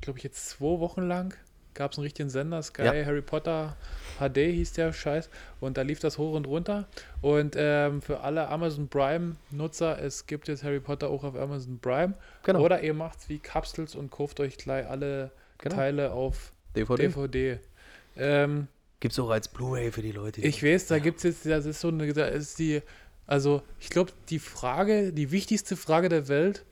glaube 0.00 0.18
ich, 0.18 0.24
jetzt 0.24 0.48
zwei 0.48 0.80
Wochen 0.80 1.02
lang. 1.02 1.34
Gab 1.76 1.92
es 1.92 1.98
einen 1.98 2.04
richtigen 2.04 2.30
Sender, 2.30 2.62
Sky 2.62 2.84
Ja. 2.84 2.92
Harry 3.04 3.20
Potter 3.22 3.76
HD 4.18 4.36
hieß 4.38 4.72
der 4.72 4.92
Scheiß. 4.92 5.28
Und 5.60 5.76
da 5.76 5.82
lief 5.82 6.00
das 6.00 6.16
hoch 6.18 6.34
und 6.34 6.46
runter. 6.46 6.88
Und 7.20 7.54
ähm, 7.56 8.00
für 8.02 8.20
alle 8.20 8.48
Amazon 8.48 8.88
Prime-Nutzer, 8.88 10.02
es 10.02 10.26
gibt 10.26 10.48
jetzt 10.48 10.64
Harry 10.64 10.80
Potter 10.80 11.08
auch 11.10 11.22
auf 11.22 11.36
Amazon 11.36 11.78
Prime. 11.78 12.14
Genau. 12.44 12.60
Oder 12.60 12.82
ihr 12.82 12.94
macht's 12.94 13.28
wie 13.28 13.38
Kapstels 13.38 13.94
und 13.94 14.10
kauft 14.10 14.40
euch 14.40 14.56
gleich 14.56 14.88
alle 14.88 15.30
Genau. 15.58 15.74
Teile 15.76 16.12
auf 16.12 16.52
DVD. 16.74 17.08
DVD. 17.08 17.58
Ähm, 18.16 18.68
Gibt's 19.00 19.18
auch 19.18 19.28
als 19.30 19.48
Blu-ray 19.48 19.92
für 19.92 20.02
die 20.02 20.12
Leute. 20.12 20.40
die- 20.40 20.46
ich 20.46 20.62
weiß, 20.62 20.86
da 20.86 20.98
gibt 20.98 21.18
es 21.18 21.24
jetzt, 21.24 21.46
das 21.46 21.66
ist 21.66 21.80
so 21.80 21.88
eine, 21.88 22.10
da 22.14 22.26
ist 22.26 22.58
die, 22.58 22.80
also 23.26 23.62
ich 23.80 23.90
glaube, 23.90 24.12
die 24.30 24.38
Frage, 24.38 25.12
die 25.12 25.30
wichtigste 25.30 25.76
Frage 25.76 26.08
der 26.08 26.28
Welt, 26.28 26.64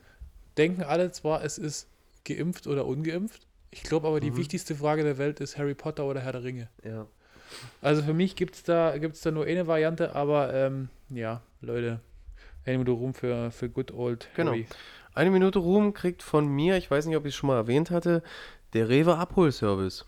denken 0.57 0.83
alle 0.83 1.13
zwar, 1.13 1.45
es 1.45 1.59
ist 1.59 1.89
geimpft 2.25 2.67
oder 2.67 2.87
ungeimpft. 2.87 3.47
Ich 3.75 3.83
glaube 3.83 4.07
aber, 4.07 4.21
die 4.21 4.31
Mhm. 4.31 4.37
wichtigste 4.37 4.77
Frage 4.77 5.03
der 5.03 5.19
Welt 5.19 5.41
ist 5.41 5.59
Harry 5.59 5.75
Potter 5.75 6.05
oder 6.05 6.21
Herr 6.21 6.31
der 6.33 6.45
Ringe. 6.45 6.69
Ja. 6.85 7.07
Also 7.83 8.03
für 8.03 8.15
mich 8.15 8.37
gibt 8.37 8.55
es 8.55 8.63
da, 8.63 8.97
gibt's 8.99 9.21
da 9.23 9.33
nur 9.33 9.47
eine 9.47 9.67
Variante, 9.67 10.15
aber 10.15 10.55
ähm, 10.55 10.89
ja, 11.11 11.43
Leute, 11.61 12.01
eine 12.65 12.79
Minute 12.79 12.93
rum 12.93 13.15
für, 13.15 13.51
für 13.51 13.69
good 13.69 13.93
old 13.93 14.29
Genau. 14.37 14.53
Harry. 14.53 14.67
Eine 15.13 15.31
Minute 15.31 15.59
Ruhm 15.59 15.93
kriegt 15.93 16.23
von 16.23 16.47
mir, 16.49 16.77
ich 16.77 16.91
weiß 16.91 17.07
nicht, 17.07 17.17
ob 17.17 17.25
ich 17.25 17.35
es 17.35 17.37
schon 17.37 17.49
mal 17.49 17.57
erwähnt 17.57 17.91
hatte, 17.91 18.23
der 18.75 18.89
Rewe 18.89 19.17
Abholservice. 19.17 20.05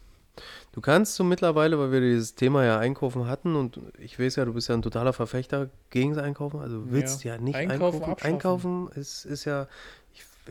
Du 0.72 0.80
kannst 0.80 1.14
so 1.14 1.24
mittlerweile, 1.24 1.78
weil 1.78 1.92
wir 1.92 2.00
dieses 2.00 2.34
Thema 2.34 2.64
ja 2.64 2.78
einkaufen 2.78 3.26
hatten 3.26 3.56
und 3.56 3.80
ich 3.98 4.18
weiß 4.18 4.36
ja, 4.36 4.44
du 4.44 4.52
bist 4.54 4.68
ja 4.68 4.74
ein 4.74 4.82
totaler 4.82 5.12
Verfechter 5.12 5.70
gegen 5.90 6.14
das 6.14 6.22
Einkaufen, 6.22 6.60
also 6.60 6.80
du 6.82 6.90
willst 6.90 7.24
ja, 7.24 7.38
nicht 7.38 7.54
Einkaufen 7.56 8.02
einkaufen. 8.02 8.26
Einkaufen 8.26 8.88
ist, 8.94 9.24
ist 9.24 9.44
ja, 9.44 9.66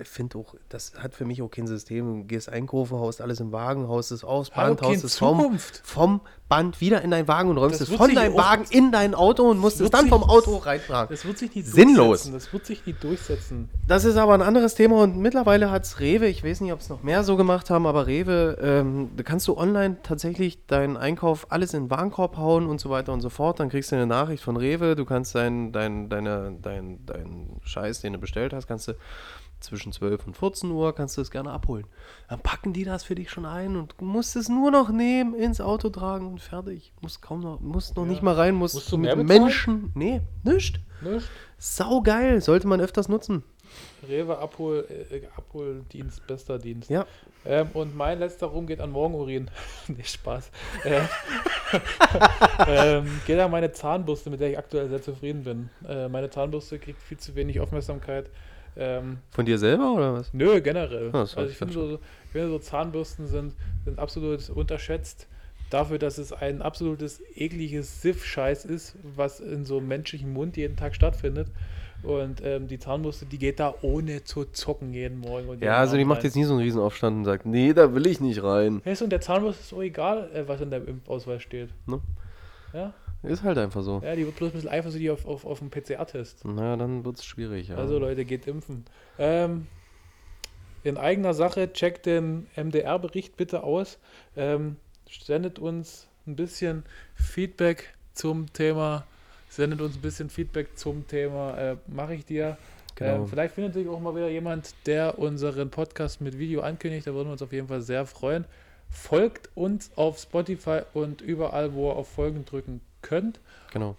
finde 0.03 0.37
auch, 0.37 0.55
das 0.69 0.93
hat 0.97 1.13
für 1.13 1.25
mich 1.25 1.41
auch 1.41 1.49
kein 1.49 1.67
System. 1.67 2.21
Du 2.21 2.27
gehst 2.27 2.49
einkaufen, 2.49 2.97
haust 2.97 3.21
alles 3.21 3.39
im 3.39 3.51
Wagen, 3.51 3.87
haust 3.87 4.11
es 4.11 4.23
aus, 4.23 4.49
Band, 4.49 4.81
haust 4.81 5.03
es 5.03 5.17
vom, 5.17 5.57
vom 5.83 6.21
Band 6.47 6.79
wieder 6.79 7.01
in 7.01 7.09
dein 7.09 7.27
Wagen 7.27 7.49
und 7.49 7.57
räumst 7.57 7.81
Das 7.81 7.89
es 7.89 7.95
von 7.95 8.13
deinem 8.13 8.35
Wagen 8.35 8.65
in 8.69 8.91
dein 8.91 9.15
Auto 9.15 9.49
und 9.49 9.57
musst 9.57 9.81
es 9.81 9.89
dann 9.89 10.09
vom 10.09 10.23
Auto 10.23 10.57
reintragen. 10.57 11.07
Das 11.09 11.25
wird 11.25 11.39
sich 11.39 11.55
nicht 11.55 11.67
Sinnlos. 11.67 12.23
durchsetzen. 12.23 12.33
Das 12.33 12.53
wird 12.53 12.65
sich 12.67 12.85
nicht 12.85 13.03
durchsetzen. 13.03 13.69
Das 13.87 14.05
ist 14.05 14.15
aber 14.15 14.35
ein 14.35 14.43
anderes 14.43 14.75
Thema 14.75 15.01
und 15.01 15.17
mittlerweile 15.17 15.71
hat 15.71 15.85
es 15.85 15.99
Rewe, 15.99 16.27
ich 16.27 16.43
weiß 16.43 16.61
nicht, 16.61 16.71
ob 16.71 16.81
es 16.81 16.89
noch 16.89 17.01
mehr 17.01 17.23
so 17.23 17.35
gemacht 17.35 17.71
haben, 17.71 17.87
aber 17.87 18.05
Rewe, 18.05 18.57
ähm, 18.61 19.09
da 19.15 19.23
kannst 19.23 19.47
du 19.47 19.57
online 19.57 19.97
tatsächlich 20.03 20.65
deinen 20.67 20.97
Einkauf 20.97 21.51
alles 21.51 21.73
in 21.73 21.85
den 21.85 21.89
Warenkorb 21.89 22.37
hauen 22.37 22.67
und 22.67 22.79
so 22.79 22.91
weiter 22.91 23.11
und 23.11 23.21
so 23.21 23.29
fort. 23.29 23.59
Dann 23.59 23.69
kriegst 23.69 23.91
du 23.91 23.95
eine 23.95 24.05
Nachricht 24.05 24.43
von 24.43 24.55
Rewe, 24.55 24.95
du 24.95 25.05
kannst 25.05 25.33
deinen 25.33 25.71
dein, 25.71 26.09
deine, 26.09 26.57
dein, 26.61 27.05
dein 27.07 27.59
Scheiß, 27.63 28.01
den 28.01 28.13
du 28.13 28.19
bestellt 28.19 28.53
hast, 28.53 28.67
kannst 28.67 28.87
du 28.87 28.93
zwischen 29.65 29.91
12 29.91 30.27
und 30.27 30.37
14 30.37 30.71
Uhr, 30.71 30.93
kannst 30.95 31.17
du 31.17 31.21
es 31.21 31.31
gerne 31.31 31.51
abholen. 31.51 31.85
Dann 32.29 32.39
packen 32.39 32.73
die 32.73 32.83
das 32.83 33.03
für 33.03 33.15
dich 33.15 33.29
schon 33.29 33.45
ein 33.45 33.75
und 33.75 33.95
du 33.97 34.05
musst 34.05 34.35
es 34.35 34.49
nur 34.49 34.71
noch 34.71 34.89
nehmen, 34.89 35.33
ins 35.35 35.61
Auto 35.61 35.89
tragen 35.89 36.27
und 36.27 36.41
fertig. 36.41 36.93
Musst 37.01 37.21
kaum 37.21 37.41
noch, 37.41 37.59
musst 37.59 37.95
noch 37.95 38.03
Ja. 38.03 38.09
nicht 38.09 38.21
mal 38.23 38.35
rein, 38.35 38.55
musst, 38.55 38.75
Musst 38.75 38.91
du 38.91 38.97
mit? 38.97 39.15
Menschen, 39.23 39.91
nee, 39.95 40.21
nicht. 40.43 40.79
Nicht? 41.01 41.29
Sau 41.57 42.01
geil, 42.01 42.41
sollte 42.41 42.67
man 42.67 42.79
öfters 42.81 43.09
nutzen. 43.09 43.43
Rewe 44.07 44.37
Abhol, 44.37 44.85
äh, 45.11 45.21
Abholdienst, 45.35 46.25
bester 46.27 46.59
Dienst. 46.59 46.89
Ja. 46.89 47.05
Ähm, 47.45 47.69
und 47.73 47.95
mein 47.95 48.19
letzter 48.19 48.47
Ruhm 48.47 48.67
geht 48.67 48.79
an 48.79 48.91
Morgenurin. 48.91 49.49
nee, 49.87 50.03
Spaß. 50.03 50.51
Äh, 50.83 51.01
ähm, 52.67 53.21
geht 53.25 53.39
an 53.39 53.51
meine 53.51 53.71
Zahnbürste, 53.71 54.29
mit 54.29 54.39
der 54.39 54.51
ich 54.51 54.57
aktuell 54.57 54.89
sehr 54.89 55.01
zufrieden 55.01 55.43
bin. 55.43 55.69
Äh, 55.87 56.07
meine 56.09 56.29
Zahnbürste 56.29 56.79
kriegt 56.79 57.01
viel 57.01 57.17
zu 57.17 57.35
wenig 57.35 57.59
Aufmerksamkeit. 57.59 58.29
Ähm, 58.77 59.19
Von 59.31 59.45
dir 59.45 59.57
selber 59.57 59.93
oder 59.93 60.13
was? 60.13 60.33
nö, 60.33 60.59
generell. 60.61 61.09
Ah, 61.13 61.19
also 61.19 61.45
ich 61.45 61.57
finde, 61.57 61.73
so, 61.73 61.99
ich 62.25 62.31
finde 62.31 62.49
so 62.49 62.59
Zahnbürsten 62.59 63.27
sind, 63.27 63.53
sind 63.85 63.99
absolut 63.99 64.49
unterschätzt. 64.49 65.27
Dafür, 65.69 65.97
dass 65.97 66.17
es 66.19 66.31
ein 66.31 66.61
absolutes 66.61 67.21
ekliges 67.35 68.01
Siff-Scheiß 68.01 68.65
ist, 68.65 68.95
was 69.15 69.39
in 69.39 69.65
so 69.65 69.77
einem 69.79 69.87
menschlichen 69.87 70.31
Mund 70.31 70.57
jeden 70.57 70.75
Tag 70.75 70.93
stattfindet. 70.93 71.47
Und 72.03 72.41
ähm, 72.45 72.67
die 72.67 72.77
Zahnbürste, 72.77 73.25
die 73.25 73.39
geht 73.39 73.59
da 73.59 73.73
ohne 73.81 74.23
zu 74.23 74.45
zucken 74.45 74.93
jeden 74.93 75.17
Morgen. 75.19 75.47
Jeden 75.49 75.63
Ja, 75.63 75.77
also 75.77 75.95
die 75.95 76.01
Abend 76.01 76.09
macht 76.09 76.17
rein. 76.19 76.25
jetzt 76.25 76.35
nie 76.35 76.43
so 76.43 76.53
einen 76.53 76.61
Riesenaufstand 76.61 77.17
und 77.17 77.25
sagt, 77.25 77.47
nee, 77.47 77.73
da 77.73 77.95
will 77.95 78.05
ich 78.05 78.19
nicht 78.19 78.43
rein. 78.43 78.81
Hey, 78.83 78.93
so, 78.95 79.05
und 79.05 79.09
der 79.09 79.21
Zahnbürste 79.21 79.63
ist 79.63 79.73
auch 79.73 79.81
egal, 79.81 80.29
äh, 80.33 80.47
was 80.47 80.61
in 80.61 80.69
deinem 80.69 80.87
Impfausweis 80.87 81.41
steht. 81.41 81.69
Ne? 81.87 81.99
Ja? 82.73 82.93
Ist 83.27 83.43
halt 83.43 83.57
einfach 83.57 83.83
so. 83.83 84.01
ja, 84.03 84.15
die 84.15 84.25
wird 84.25 84.35
bloß 84.35 84.49
ein 84.49 84.53
bisschen 84.53 84.69
eifersüchtig 84.69 85.09
auf, 85.09 85.25
auf, 85.25 85.45
auf 85.45 85.59
den 85.59 85.69
PCR-Test. 85.69 86.45
Naja, 86.45 86.75
dann 86.77 87.03
wird 87.05 87.17
es 87.17 87.25
schwierig, 87.25 87.69
ja. 87.69 87.75
Also 87.77 87.97
Leute, 87.99 88.25
geht 88.25 88.47
impfen. 88.47 88.85
Ähm, 89.17 89.67
in 90.83 90.97
eigener 90.97 91.33
Sache, 91.33 91.71
checkt 91.73 92.05
den 92.05 92.47
MDR-Bericht 92.55 93.37
bitte 93.37 93.63
aus. 93.63 93.97
Ähm, 94.37 94.75
sendet 95.09 95.59
uns 95.59 96.07
ein 96.27 96.35
bisschen 96.35 96.83
Feedback 97.15 97.93
zum 98.13 98.51
Thema. 98.53 99.05
Sendet 99.49 99.81
uns 99.81 99.95
ein 99.95 100.01
bisschen 100.01 100.29
Feedback 100.29 100.77
zum 100.77 101.07
Thema. 101.07 101.57
Äh, 101.57 101.77
Mache 101.87 102.15
ich 102.15 102.25
dir. 102.25 102.57
genau. 102.95 103.15
Ähm, 103.15 103.27
vielleicht 103.27 103.55
findet 103.55 103.73
sich 103.73 103.87
auch 103.87 103.99
mal 103.99 104.15
wieder 104.15 104.29
jemand, 104.29 104.75
der 104.85 105.17
unseren 105.17 105.69
Podcast 105.71 106.21
mit 106.21 106.37
Video 106.37 106.61
ankündigt. 106.61 107.07
Da 107.07 107.13
würden 107.13 107.29
wir 107.29 107.33
uns 107.33 107.41
auf 107.41 107.53
jeden 107.53 107.67
Fall 107.67 107.81
sehr 107.81 108.05
freuen. 108.05 108.45
Folgt 108.89 109.49
uns 109.55 109.91
auf 109.95 110.19
Spotify 110.19 110.81
und 110.93 111.21
überall, 111.21 111.73
wo 111.73 111.89
ihr 111.89 111.95
auf 111.95 112.07
Folgen 112.09 112.45
drücken 112.45 112.81
könnt. 113.05 113.39
genau. 113.71 113.95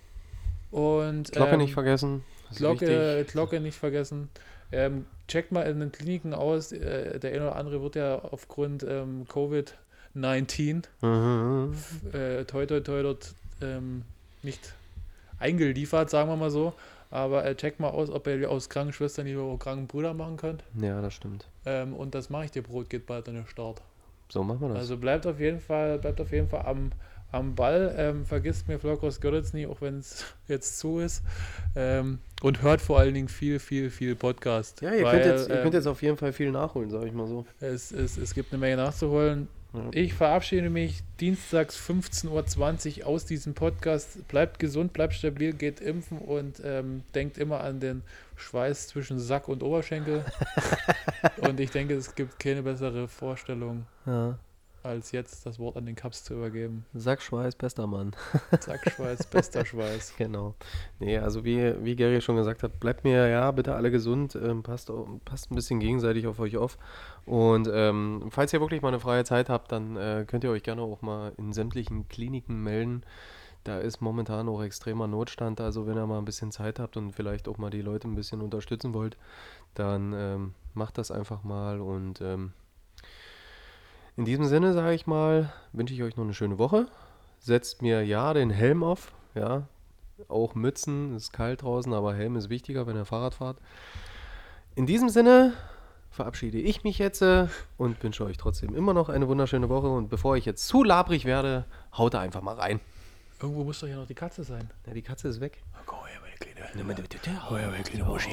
Und 0.70 1.32
Glocke 1.32 1.52
ähm, 1.52 1.58
nicht 1.58 1.72
vergessen. 1.72 2.22
Glocke. 2.54 3.24
Glocke 3.30 3.60
nicht 3.60 3.78
vergessen. 3.78 4.28
Ähm, 4.72 5.06
checkt 5.28 5.52
mal 5.52 5.62
in 5.62 5.80
den 5.80 5.92
Kliniken 5.92 6.34
aus. 6.34 6.72
Äh, 6.72 7.18
der 7.20 7.30
eine 7.32 7.42
oder 7.42 7.56
andere 7.56 7.80
wird 7.82 7.94
ja 7.96 8.18
aufgrund 8.18 8.82
ähm, 8.82 9.24
Covid-19 9.32 10.82
Mhm. 11.02 11.74
äh, 12.12 12.44
toi 12.44 12.66
toi 12.66 12.80
toi 12.80 13.02
dort 13.02 13.34
ähm, 13.62 14.02
nicht 14.42 14.74
eingeliefert, 15.38 16.10
sagen 16.10 16.28
wir 16.30 16.36
mal 16.36 16.50
so. 16.50 16.72
Aber 17.10 17.44
äh, 17.44 17.54
checkt 17.54 17.78
mal 17.78 17.88
aus, 17.90 18.10
ob 18.10 18.26
ihr 18.26 18.50
aus 18.50 18.68
Krankenschwestern 18.68 19.26
lieber 19.26 19.42
auch 19.42 19.58
Krankenbrüder 19.58 20.12
machen 20.14 20.36
könnt. 20.36 20.64
Ja, 20.80 21.00
das 21.00 21.14
stimmt. 21.14 21.46
Ähm, 21.64 21.94
und 21.94 22.14
das 22.14 22.30
mache 22.30 22.46
ich 22.46 22.50
dir 22.50 22.62
Brot 22.62 22.90
geht 22.90 23.06
bald 23.06 23.28
an 23.28 23.36
den 23.36 23.46
Start. 23.46 23.80
So 24.28 24.42
machen 24.42 24.60
wir 24.60 24.68
das. 24.70 24.78
Also 24.78 24.96
bleibt 24.96 25.26
auf 25.26 25.38
jeden 25.38 25.60
Fall, 25.60 25.98
bleibt 25.98 26.20
auf 26.20 26.32
jeden 26.32 26.48
Fall 26.48 26.66
am, 26.66 26.90
am 27.32 27.54
Ball. 27.54 27.94
Ähm, 27.96 28.24
vergisst 28.24 28.68
mir 28.68 28.78
Flokos 28.78 29.20
Görlitz 29.20 29.52
nie, 29.52 29.66
auch 29.66 29.80
wenn 29.80 29.98
es 29.98 30.24
jetzt 30.48 30.78
zu 30.78 30.98
ist. 30.98 31.22
Ähm, 31.74 32.18
und 32.42 32.62
hört 32.62 32.80
vor 32.80 32.98
allen 32.98 33.14
Dingen 33.14 33.28
viel, 33.28 33.58
viel, 33.58 33.90
viel 33.90 34.14
Podcast. 34.14 34.80
ja, 34.82 34.92
ihr, 34.92 35.04
weil, 35.04 35.12
könnt 35.22 35.26
jetzt, 35.26 35.48
ihr 35.48 35.56
ähm, 35.56 35.62
könnt 35.62 35.74
jetzt 35.74 35.86
auf 35.86 36.02
jeden 36.02 36.16
Fall 36.16 36.32
viel 36.32 36.50
nachholen, 36.50 36.90
sag 36.90 37.04
ich 37.04 37.12
mal 37.12 37.26
so. 37.26 37.46
es, 37.60 37.92
es, 37.92 38.16
es 38.16 38.34
gibt 38.34 38.52
eine 38.52 38.60
Menge 38.60 38.76
nachzuholen. 38.76 39.48
Ja. 39.76 39.90
Ich 39.92 40.14
verabschiede 40.14 40.70
mich 40.70 41.02
dienstags 41.20 41.78
15.20 41.78 43.00
Uhr 43.00 43.06
aus 43.06 43.26
diesem 43.26 43.54
Podcast. 43.54 44.26
Bleibt 44.28 44.58
gesund, 44.58 44.92
bleibt 44.92 45.14
stabil, 45.14 45.52
geht 45.52 45.80
impfen 45.80 46.18
und 46.18 46.60
ähm, 46.64 47.02
denkt 47.14 47.36
immer 47.36 47.60
an 47.60 47.80
den 47.80 48.02
Schweiß 48.36 48.88
zwischen 48.88 49.18
Sack 49.18 49.48
und 49.48 49.62
Oberschenkel. 49.62 50.24
und 51.38 51.60
ich 51.60 51.70
denke, 51.70 51.94
es 51.94 52.14
gibt 52.14 52.38
keine 52.38 52.62
bessere 52.62 53.08
Vorstellung, 53.08 53.86
Ja. 54.06 54.38
Als 54.86 55.12
jetzt 55.12 55.44
das 55.44 55.58
Wort 55.58 55.76
an 55.76 55.86
den 55.86 55.94
Kaps 55.94 56.24
zu 56.24 56.34
übergeben. 56.34 56.86
Sackschweiß, 56.94 57.56
bester 57.56 57.86
Mann. 57.86 58.14
Sackschweiß, 58.60 59.26
bester 59.26 59.66
Schweiß. 59.66 60.14
Genau. 60.16 60.54
Nee, 60.98 61.18
also 61.18 61.44
wie, 61.44 61.74
wie 61.84 61.96
Gary 61.96 62.20
schon 62.20 62.36
gesagt 62.36 62.62
hat, 62.62 62.80
bleibt 62.80 63.04
mir 63.04 63.28
ja 63.28 63.50
bitte 63.50 63.74
alle 63.74 63.90
gesund, 63.90 64.36
ähm, 64.36 64.62
passt, 64.62 64.90
passt 65.24 65.50
ein 65.50 65.54
bisschen 65.54 65.80
gegenseitig 65.80 66.26
auf 66.26 66.38
euch 66.38 66.56
auf. 66.56 66.78
Und 67.24 67.68
ähm, 67.72 68.28
falls 68.30 68.52
ihr 68.52 68.60
wirklich 68.60 68.82
mal 68.82 68.88
eine 68.88 69.00
freie 69.00 69.24
Zeit 69.24 69.48
habt, 69.48 69.72
dann 69.72 69.96
äh, 69.96 70.24
könnt 70.26 70.44
ihr 70.44 70.50
euch 70.50 70.62
gerne 70.62 70.82
auch 70.82 71.02
mal 71.02 71.32
in 71.36 71.52
sämtlichen 71.52 72.08
Kliniken 72.08 72.62
melden. 72.62 73.02
Da 73.64 73.78
ist 73.78 74.00
momentan 74.00 74.48
auch 74.48 74.62
extremer 74.62 75.08
Notstand. 75.08 75.60
Also 75.60 75.88
wenn 75.88 75.96
ihr 75.96 76.06
mal 76.06 76.18
ein 76.18 76.24
bisschen 76.24 76.52
Zeit 76.52 76.78
habt 76.78 76.96
und 76.96 77.10
vielleicht 77.10 77.48
auch 77.48 77.58
mal 77.58 77.70
die 77.70 77.82
Leute 77.82 78.06
ein 78.06 78.14
bisschen 78.14 78.40
unterstützen 78.40 78.94
wollt, 78.94 79.16
dann 79.74 80.12
ähm, 80.16 80.54
macht 80.74 80.98
das 80.98 81.10
einfach 81.10 81.42
mal. 81.42 81.80
Und 81.80 82.20
ähm, 82.20 82.52
in 84.16 84.24
diesem 84.24 84.46
Sinne 84.46 84.72
sage 84.72 84.94
ich 84.94 85.06
mal, 85.06 85.52
wünsche 85.72 85.94
ich 85.94 86.02
euch 86.02 86.16
noch 86.16 86.24
eine 86.24 86.34
schöne 86.34 86.58
Woche. 86.58 86.86
Setzt 87.38 87.82
mir 87.82 88.04
ja 88.04 88.32
den 88.32 88.50
Helm 88.50 88.82
auf, 88.82 89.12
ja, 89.34 89.68
auch 90.28 90.54
Mützen, 90.54 91.14
ist 91.14 91.32
kalt 91.32 91.62
draußen, 91.62 91.92
aber 91.92 92.14
Helm 92.14 92.36
ist 92.36 92.48
wichtiger, 92.48 92.86
wenn 92.86 92.96
ihr 92.96 93.04
Fahrrad 93.04 93.34
fahrt. 93.34 93.58
In 94.74 94.86
diesem 94.86 95.08
Sinne 95.08 95.52
verabschiede 96.10 96.58
ich 96.58 96.82
mich 96.82 96.98
jetzt 96.98 97.20
äh, 97.20 97.46
und 97.76 98.02
wünsche 98.02 98.24
euch 98.24 98.38
trotzdem 98.38 98.74
immer 98.74 98.94
noch 98.94 99.10
eine 99.10 99.28
wunderschöne 99.28 99.68
Woche. 99.68 99.88
Und 99.88 100.08
bevor 100.08 100.36
ich 100.36 100.46
jetzt 100.46 100.66
zu 100.66 100.82
labrig 100.82 101.26
werde, 101.26 101.66
haut 101.96 102.14
da 102.14 102.20
einfach 102.20 102.40
mal 102.42 102.54
rein. 102.54 102.80
Irgendwo 103.40 103.64
muss 103.64 103.80
doch 103.80 103.86
hier 103.86 103.96
noch 103.96 104.06
die 104.06 104.14
Katze 104.14 104.44
sein. 104.44 104.70
Ja, 104.86 104.94
die 104.94 105.02
Katze 105.02 105.28
ist 105.28 105.40
weg. 105.40 105.62
Komm 105.84 106.06
her, 106.06 106.18
meine 106.22 106.36
Kleine. 106.36 106.60
Ja, 107.26 107.48
Oh 107.50 107.56
ja, 107.56 107.68
meine 107.68 107.84
kleine 107.84 108.04
Muschi. 108.04 108.30